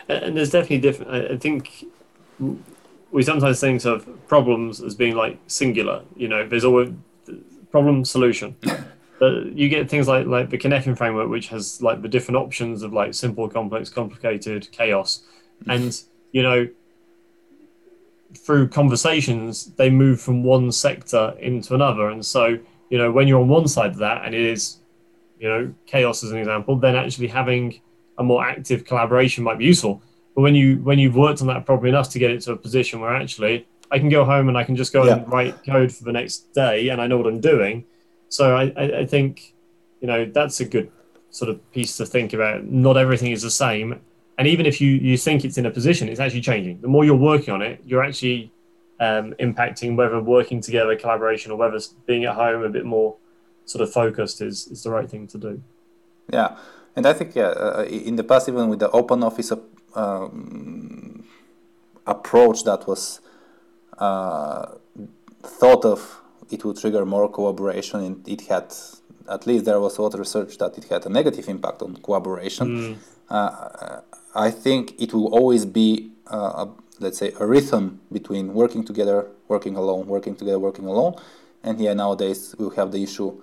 And 0.08 0.36
there's 0.36 0.50
definitely 0.50 0.78
different 0.78 1.32
i 1.32 1.36
think 1.36 1.84
we 3.10 3.22
sometimes 3.22 3.60
think 3.60 3.84
of 3.84 4.08
problems 4.26 4.80
as 4.80 4.94
being 4.94 5.14
like 5.14 5.38
singular 5.46 6.02
you 6.16 6.28
know 6.28 6.48
there's 6.48 6.64
always 6.64 6.90
problem 7.74 8.04
solution. 8.04 8.54
But 9.20 9.56
you 9.60 9.68
get 9.68 9.88
things 9.88 10.08
like 10.08 10.26
like 10.26 10.50
the 10.50 10.58
Cynefin 10.58 10.96
framework, 10.98 11.28
which 11.30 11.46
has 11.54 11.80
like 11.80 12.02
the 12.02 12.08
different 12.14 12.36
options 12.44 12.82
of 12.82 12.92
like 12.92 13.14
simple, 13.14 13.48
complex, 13.48 13.88
complicated, 13.88 14.62
chaos, 14.72 15.22
and 15.66 16.02
you 16.32 16.42
know 16.42 16.68
through 18.36 18.68
conversations 18.68 19.66
they 19.76 19.88
move 19.88 20.20
from 20.20 20.42
one 20.42 20.72
sector 20.72 21.34
into 21.38 21.74
another, 21.74 22.08
and 22.08 22.24
so 22.24 22.58
you 22.90 22.98
know 22.98 23.10
when 23.10 23.28
you're 23.28 23.40
on 23.40 23.48
one 23.48 23.68
side 23.68 23.90
of 23.90 23.98
that 23.98 24.24
and 24.24 24.34
it 24.34 24.40
is 24.40 24.78
you 25.38 25.48
know 25.48 25.72
chaos 25.86 26.22
as 26.24 26.30
an 26.30 26.38
example, 26.38 26.76
then 26.76 26.96
actually 26.96 27.28
having 27.28 27.80
a 28.18 28.22
more 28.22 28.44
active 28.46 28.84
collaboration 28.84 29.44
might 29.44 29.58
be 29.58 29.64
useful. 29.64 30.02
But 30.34 30.42
when 30.42 30.54
you 30.54 30.76
when 30.78 30.98
you've 30.98 31.16
worked 31.16 31.40
on 31.40 31.46
that 31.48 31.66
problem 31.66 31.88
enough 31.88 32.10
to 32.10 32.18
get 32.18 32.30
it 32.30 32.40
to 32.42 32.52
a 32.52 32.56
position 32.56 33.00
where 33.00 33.14
actually 33.14 33.66
I 33.90 33.98
can 33.98 34.08
go 34.08 34.24
home 34.24 34.48
and 34.48 34.58
I 34.58 34.64
can 34.64 34.76
just 34.76 34.92
go 34.92 35.04
yeah. 35.04 35.16
and 35.16 35.30
write 35.30 35.64
code 35.64 35.92
for 35.92 36.04
the 36.04 36.12
next 36.12 36.52
day 36.52 36.88
and 36.88 37.00
I 37.00 37.06
know 37.06 37.16
what 37.16 37.26
I'm 37.26 37.40
doing 37.40 37.84
so 38.34 38.56
I, 38.56 39.00
I 39.02 39.06
think, 39.06 39.54
you 40.00 40.08
know, 40.08 40.24
that's 40.24 40.58
a 40.58 40.64
good 40.64 40.90
sort 41.30 41.50
of 41.50 41.70
piece 41.70 41.96
to 41.98 42.04
think 42.04 42.32
about. 42.32 42.64
Not 42.64 42.96
everything 42.96 43.30
is 43.30 43.42
the 43.42 43.50
same. 43.50 44.00
And 44.36 44.48
even 44.48 44.66
if 44.66 44.80
you, 44.80 44.90
you 44.90 45.16
think 45.16 45.44
it's 45.44 45.58
in 45.58 45.66
a 45.66 45.70
position, 45.70 46.08
it's 46.08 46.20
actually 46.20 46.40
changing. 46.40 46.80
The 46.80 46.88
more 46.88 47.04
you're 47.04 47.14
working 47.14 47.54
on 47.54 47.62
it, 47.62 47.80
you're 47.84 48.02
actually 48.02 48.52
um, 49.00 49.34
impacting 49.38 49.96
whether 49.96 50.20
working 50.20 50.60
together, 50.60 50.96
collaboration, 50.96 51.52
or 51.52 51.56
whether 51.56 51.78
being 52.06 52.24
at 52.24 52.34
home 52.34 52.62
a 52.64 52.68
bit 52.68 52.84
more 52.84 53.16
sort 53.64 53.82
of 53.82 53.92
focused 53.92 54.40
is, 54.40 54.66
is 54.66 54.82
the 54.82 54.90
right 54.90 55.08
thing 55.08 55.26
to 55.28 55.38
do. 55.38 55.62
Yeah. 56.32 56.56
And 56.96 57.06
I 57.06 57.12
think, 57.12 57.34
yeah, 57.34 57.48
uh, 57.48 57.84
in 57.84 58.16
the 58.16 58.24
past, 58.24 58.48
even 58.48 58.68
with 58.68 58.80
the 58.80 58.90
open 58.90 59.22
office 59.22 59.52
um, 59.94 61.24
approach 62.06 62.64
that 62.64 62.86
was 62.86 63.20
uh, 63.98 64.66
thought 65.42 65.84
of 65.84 66.20
it 66.50 66.64
would 66.64 66.78
trigger 66.78 67.04
more 67.04 67.28
collaboration, 67.28 68.00
and 68.00 68.28
it 68.28 68.42
had 68.42 68.72
at 69.28 69.46
least 69.46 69.64
there 69.64 69.80
was 69.80 69.96
a 69.98 70.02
lot 70.02 70.12
of 70.14 70.20
research 70.20 70.58
that 70.58 70.76
it 70.76 70.84
had 70.84 71.06
a 71.06 71.08
negative 71.08 71.48
impact 71.48 71.82
on 71.82 71.96
collaboration. 71.96 72.68
Mm. 72.68 72.96
Uh, 73.28 74.00
I 74.34 74.50
think 74.50 75.00
it 75.00 75.12
will 75.14 75.28
always 75.34 75.64
be, 75.64 76.10
uh, 76.30 76.66
a, 76.66 76.70
let's 76.98 77.18
say, 77.18 77.32
a 77.38 77.46
rhythm 77.46 78.00
between 78.10 78.52
working 78.54 78.84
together, 78.84 79.28
working 79.48 79.76
alone, 79.76 80.06
working 80.06 80.34
together, 80.34 80.58
working 80.58 80.86
alone. 80.86 81.14
And 81.62 81.78
here 81.78 81.94
nowadays 81.94 82.54
we 82.58 82.74
have 82.76 82.92
the 82.92 83.02
issue 83.02 83.40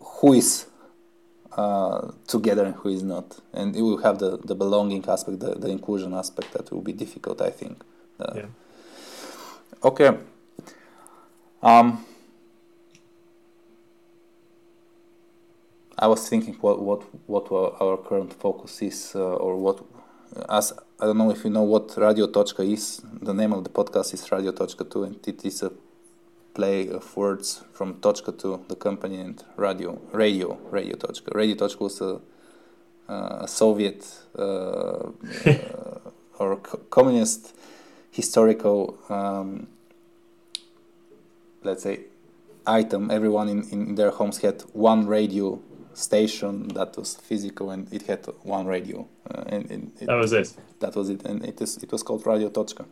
who 0.00 0.34
is 0.34 0.66
uh, 1.52 2.12
together 2.26 2.64
and 2.64 2.74
who 2.76 2.90
is 2.90 3.02
not. 3.02 3.38
And 3.52 3.74
it 3.74 3.82
will 3.82 3.98
have 3.98 4.18
the, 4.18 4.38
the 4.38 4.54
belonging 4.54 5.04
aspect, 5.08 5.40
the, 5.40 5.54
the 5.54 5.68
inclusion 5.68 6.14
aspect 6.14 6.52
that 6.52 6.70
will 6.70 6.82
be 6.82 6.92
difficult, 6.92 7.40
I 7.40 7.50
think. 7.50 7.82
Uh, 8.18 8.32
Yeah. 8.34 8.46
Okay. 9.82 10.18
Um, 11.62 12.04
I 16.02 16.06
was 16.06 16.26
thinking 16.26 16.54
what 16.62 16.80
what 16.80 17.02
what 17.28 17.52
our 17.52 17.98
current 17.98 18.32
focus 18.32 18.80
is, 18.80 19.12
uh, 19.14 19.34
or 19.34 19.56
what 19.56 19.84
as 20.48 20.72
I 20.98 21.04
don't 21.04 21.18
know 21.18 21.30
if 21.30 21.44
you 21.44 21.50
know 21.50 21.62
what 21.62 21.94
Radio 21.98 22.26
Tochka 22.26 22.64
is. 22.66 23.02
The 23.20 23.34
name 23.34 23.52
of 23.52 23.64
the 23.64 23.70
podcast 23.70 24.14
is 24.14 24.26
Radiotochka 24.26 24.90
2, 24.90 25.04
and 25.04 25.28
it 25.28 25.44
is 25.44 25.62
a 25.62 25.70
play 26.54 26.88
of 26.88 27.14
words 27.18 27.62
from 27.74 27.96
Tochka 28.00 28.38
2, 28.38 28.64
the 28.68 28.76
company, 28.76 29.20
and 29.20 29.44
radio, 29.56 30.00
radio, 30.12 30.58
Radio 30.70 30.96
Tochka. 30.96 31.34
Radio 31.34 31.54
Tochka 31.54 31.80
was 31.80 32.00
a, 32.00 32.20
a 33.08 33.46
Soviet 33.46 34.06
uh, 34.38 34.42
uh, 34.42 35.10
or 36.38 36.56
co- 36.56 36.78
communist 36.88 37.54
historical, 38.10 38.98
um, 39.10 39.66
let's 41.62 41.82
say, 41.82 42.00
item. 42.66 43.10
Everyone 43.10 43.50
in, 43.50 43.68
in 43.70 43.94
their 43.96 44.10
homes 44.10 44.38
had 44.38 44.62
one 44.72 45.06
radio 45.06 45.60
station 45.94 46.68
that 46.68 46.96
was 46.96 47.14
physical, 47.16 47.70
and 47.70 47.92
it 47.92 48.02
had 48.06 48.24
one 48.42 48.66
radio, 48.66 49.06
uh, 49.30 49.42
and, 49.46 49.70
and 49.70 49.92
it, 50.00 50.06
That 50.06 50.16
was 50.18 50.32
it. 50.32 50.52
that 50.80 50.94
was 50.96 51.08
it, 51.10 51.22
and 51.24 51.44
it 51.44 51.60
is 51.60 51.76
it 51.82 51.90
was 51.92 52.02
called 52.02 52.26
Radio 52.26 52.48
Tochka, 52.50 52.84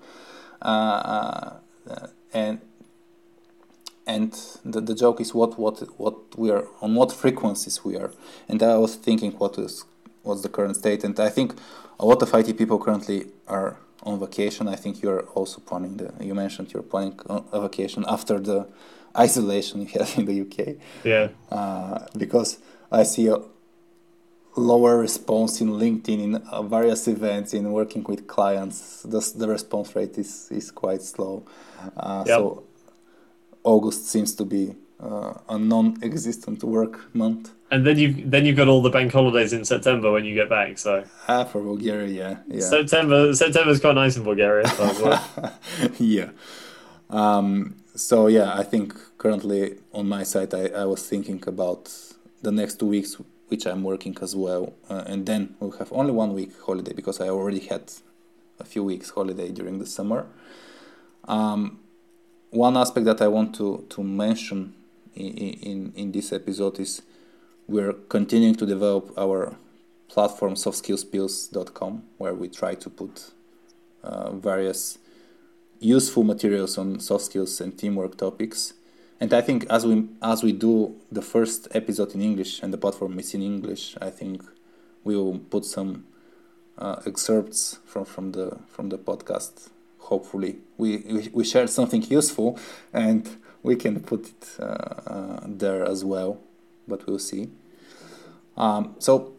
uh, 0.62 0.66
uh, 1.90 2.06
and 2.32 2.58
and 4.06 4.32
the, 4.64 4.80
the 4.80 4.94
joke 4.94 5.20
is 5.20 5.34
what 5.34 5.58
what 5.58 5.80
what 5.98 6.16
we 6.38 6.50
are 6.50 6.66
on 6.80 6.94
what 6.94 7.12
frequencies 7.12 7.84
we 7.84 7.96
are, 7.96 8.10
and 8.48 8.62
I 8.62 8.76
was 8.76 8.96
thinking 8.96 9.32
what 9.32 9.58
is 9.58 9.84
what's 10.22 10.42
the 10.42 10.48
current 10.48 10.76
state, 10.76 11.04
and 11.04 11.18
I 11.20 11.28
think 11.30 11.54
a 12.00 12.06
lot 12.06 12.22
of 12.22 12.32
IT 12.34 12.56
people 12.56 12.78
currently 12.78 13.26
are 13.46 13.76
on 14.02 14.18
vacation. 14.20 14.68
I 14.68 14.76
think 14.76 15.02
you're 15.02 15.22
also 15.34 15.60
planning 15.60 15.96
the 15.98 16.12
you 16.24 16.34
mentioned 16.34 16.72
you're 16.72 16.82
planning 16.82 17.18
a 17.52 17.60
vacation 17.60 18.04
after 18.08 18.38
the 18.38 18.66
isolation 19.18 19.80
you 19.82 19.88
had 19.88 20.08
in 20.18 20.24
the 20.26 20.40
UK 20.42 20.76
Yeah. 21.04 21.28
uh, 21.50 22.06
because 22.16 22.58
I 22.90 23.02
see 23.04 23.28
a 23.28 23.38
lower 24.56 24.98
response 24.98 25.60
in 25.60 25.68
LinkedIn 25.70 26.20
in 26.22 26.34
uh, 26.36 26.62
various 26.62 27.06
events 27.06 27.54
in 27.54 27.70
working 27.72 28.02
with 28.04 28.26
clients. 28.26 29.02
The, 29.02 29.20
the 29.36 29.48
response 29.48 29.94
rate 29.94 30.18
is, 30.18 30.48
is 30.50 30.70
quite 30.70 31.02
slow. 31.02 31.44
Uh, 31.96 32.24
Yep. 32.26 32.36
So 32.38 32.62
August 33.62 34.08
seems 34.08 34.34
to 34.36 34.44
be 34.44 34.74
uh, 35.00 35.34
a 35.48 35.58
non-existent 35.58 36.64
work 36.64 37.14
month. 37.14 37.50
And 37.70 37.86
then 37.86 37.98
you've 37.98 38.30
then 38.30 38.46
you've 38.46 38.56
got 38.56 38.66
all 38.66 38.80
the 38.80 38.88
bank 38.88 39.12
holidays 39.12 39.52
in 39.52 39.62
September 39.64 40.10
when 40.10 40.24
you 40.24 40.34
get 40.34 40.48
back. 40.48 40.78
So 40.78 41.04
Ah, 41.28 41.44
for 41.44 41.60
Bulgaria, 41.62 42.08
yeah, 42.08 42.36
yeah. 42.48 42.60
September 42.60 43.34
September's 43.34 43.78
quite 43.78 43.94
nice 43.94 44.16
in 44.16 44.24
Bulgaria. 44.24 44.66
So 44.68 45.18
yeah. 45.98 46.30
Um, 47.10 47.74
so 47.94 48.26
yeah, 48.28 48.58
I 48.58 48.62
think 48.62 48.94
currently 49.18 49.76
on 49.92 50.08
my 50.08 50.22
side, 50.22 50.54
I, 50.54 50.68
I 50.68 50.84
was 50.86 51.06
thinking 51.06 51.42
about 51.46 51.90
the 52.42 52.52
next 52.52 52.78
two 52.80 52.86
weeks, 52.86 53.16
which 53.48 53.66
I'm 53.66 53.82
working 53.82 54.16
as 54.22 54.34
well, 54.36 54.74
uh, 54.88 55.04
and 55.06 55.26
then 55.26 55.56
we'll 55.60 55.78
have 55.78 55.92
only 55.92 56.12
one 56.12 56.34
week 56.34 56.52
holiday 56.60 56.92
because 56.92 57.20
I 57.20 57.28
already 57.28 57.60
had 57.60 57.92
a 58.58 58.64
few 58.64 58.84
weeks 58.84 59.10
holiday 59.10 59.50
during 59.50 59.78
the 59.78 59.86
summer. 59.86 60.26
Um, 61.26 61.80
one 62.50 62.76
aspect 62.76 63.06
that 63.06 63.20
I 63.20 63.28
want 63.28 63.54
to 63.56 63.84
to 63.90 64.02
mention 64.02 64.74
in 65.14 65.28
in, 65.70 65.92
in 65.96 66.12
this 66.12 66.32
episode 66.32 66.80
is 66.80 67.02
we're 67.66 67.92
continuing 67.92 68.54
to 68.56 68.66
develop 68.66 69.12
our 69.18 69.54
platform 70.08 70.54
softskillspills.com 70.54 72.02
where 72.16 72.34
we 72.34 72.48
try 72.48 72.74
to 72.74 72.88
put 72.88 73.30
uh, 74.02 74.30
various 74.32 74.98
useful 75.78 76.24
materials 76.24 76.78
on 76.78 76.98
soft 76.98 77.24
skills 77.26 77.60
and 77.60 77.78
teamwork 77.78 78.16
topics. 78.16 78.72
And 79.20 79.34
I 79.34 79.40
think 79.40 79.66
as 79.68 79.84
we 79.84 80.08
as 80.22 80.42
we 80.42 80.52
do 80.52 80.94
the 81.10 81.22
first 81.22 81.68
episode 81.72 82.14
in 82.14 82.20
English 82.20 82.62
and 82.62 82.72
the 82.72 82.78
platform 82.78 83.18
is 83.18 83.34
in 83.34 83.42
English, 83.42 83.96
I 84.00 84.10
think 84.10 84.44
we 85.02 85.16
will 85.16 85.38
put 85.38 85.64
some 85.64 86.04
uh, 86.78 87.00
excerpts 87.04 87.78
from, 87.84 88.04
from 88.04 88.32
the 88.32 88.58
from 88.68 88.90
the 88.90 88.98
podcast. 88.98 89.70
Hopefully, 89.98 90.58
we 90.76 90.98
we, 90.98 91.28
we 91.32 91.44
shared 91.44 91.70
something 91.70 92.02
useful, 92.02 92.58
and 92.92 93.28
we 93.62 93.74
can 93.74 94.00
put 94.00 94.28
it 94.28 94.48
uh, 94.60 94.64
uh, 94.64 95.40
there 95.46 95.84
as 95.84 96.04
well. 96.04 96.38
But 96.86 97.06
we'll 97.06 97.18
see. 97.18 97.50
Um, 98.56 98.94
so, 98.98 99.32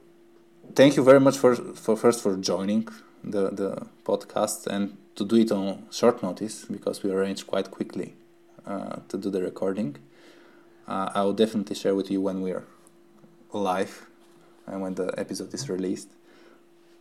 thank 0.76 0.98
you 0.98 1.04
very 1.04 1.22
much 1.22 1.38
for 1.38 1.56
for 1.56 1.96
first 1.96 2.22
for 2.22 2.36
joining 2.36 2.90
the 3.24 3.50
the 3.50 3.88
podcast 4.04 4.68
and 4.68 4.98
to 5.16 5.24
do 5.24 5.38
it 5.38 5.52
on 5.52 5.84
short 5.90 6.22
notice 6.22 6.66
because 6.66 7.02
we 7.04 7.12
arranged 7.12 7.48
quite 7.48 7.72
quickly 7.72 8.16
to 8.66 9.18
do 9.18 9.30
the 9.30 9.42
recording. 9.42 9.98
Uh, 10.88 11.10
I 11.14 11.22
will 11.24 11.34
definitely 11.34 11.76
share 11.76 11.94
with 11.94 12.10
you 12.10 12.20
when 12.22 12.42
we're 12.42 12.66
live 13.54 14.08
and 14.66 14.82
when 14.82 14.96
the 14.96 15.14
episode 15.18 15.54
is 15.54 15.70
released. 15.70 16.10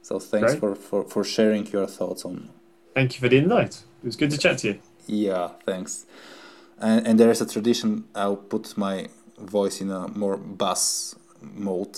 So 0.03 0.19
thanks 0.19 0.53
Great. 0.53 0.61
for, 0.61 0.75
for, 0.75 1.05
for 1.05 1.25
sharing 1.25 1.67
your 1.67 1.87
thoughts 1.87 2.25
on. 2.25 2.51
Thank 2.95 3.15
you 3.15 3.21
for 3.21 3.29
the 3.29 3.39
invite. 3.39 3.83
It 4.03 4.07
was 4.07 4.17
good 4.17 4.31
to 4.31 4.39
chat 4.39 4.59
to 4.59 4.69
you. 4.69 4.81
Yeah, 5.07 5.49
thanks. 5.65 6.07
And, 6.79 7.07
and 7.07 7.21
there 7.21 7.31
is 7.31 7.41
a 7.41 7.47
tradition. 7.47 8.05
I'll 8.15 8.37
put 8.37 8.77
my 8.77 9.09
voice 9.39 9.81
in 9.81 9.91
a 9.91 10.09
more 10.09 10.37
bass 10.37 11.15
mode 11.41 11.97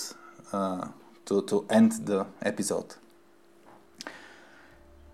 uh, 0.53 0.87
to 1.25 1.41
to 1.43 1.65
end 1.69 1.93
the 2.05 2.25
episode. 2.41 2.95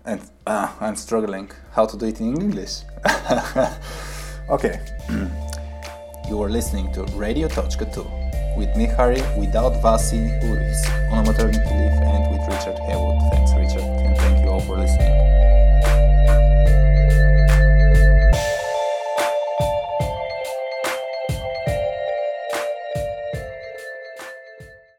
And 0.05 0.21
uh, 0.45 0.73
I'm 0.79 0.95
struggling 0.95 1.51
how 1.71 1.85
to 1.85 1.97
do 1.97 2.05
it 2.05 2.21
in 2.21 2.41
English. 2.41 2.81
okay. 4.49 4.79
you 6.29 6.41
are 6.41 6.49
listening 6.49 6.91
to 6.93 7.03
Radiotochka 7.15 7.93
2 7.93 8.57
with 8.57 8.75
me, 8.75 8.85
Harry, 8.85 9.21
without 9.39 9.73
Vasi, 9.83 10.41
who 10.41 10.53
is 10.55 10.85
on 11.11 11.25
a 11.25 11.31
maternity 11.31 11.59
leave, 11.59 11.97
and. 12.01 12.26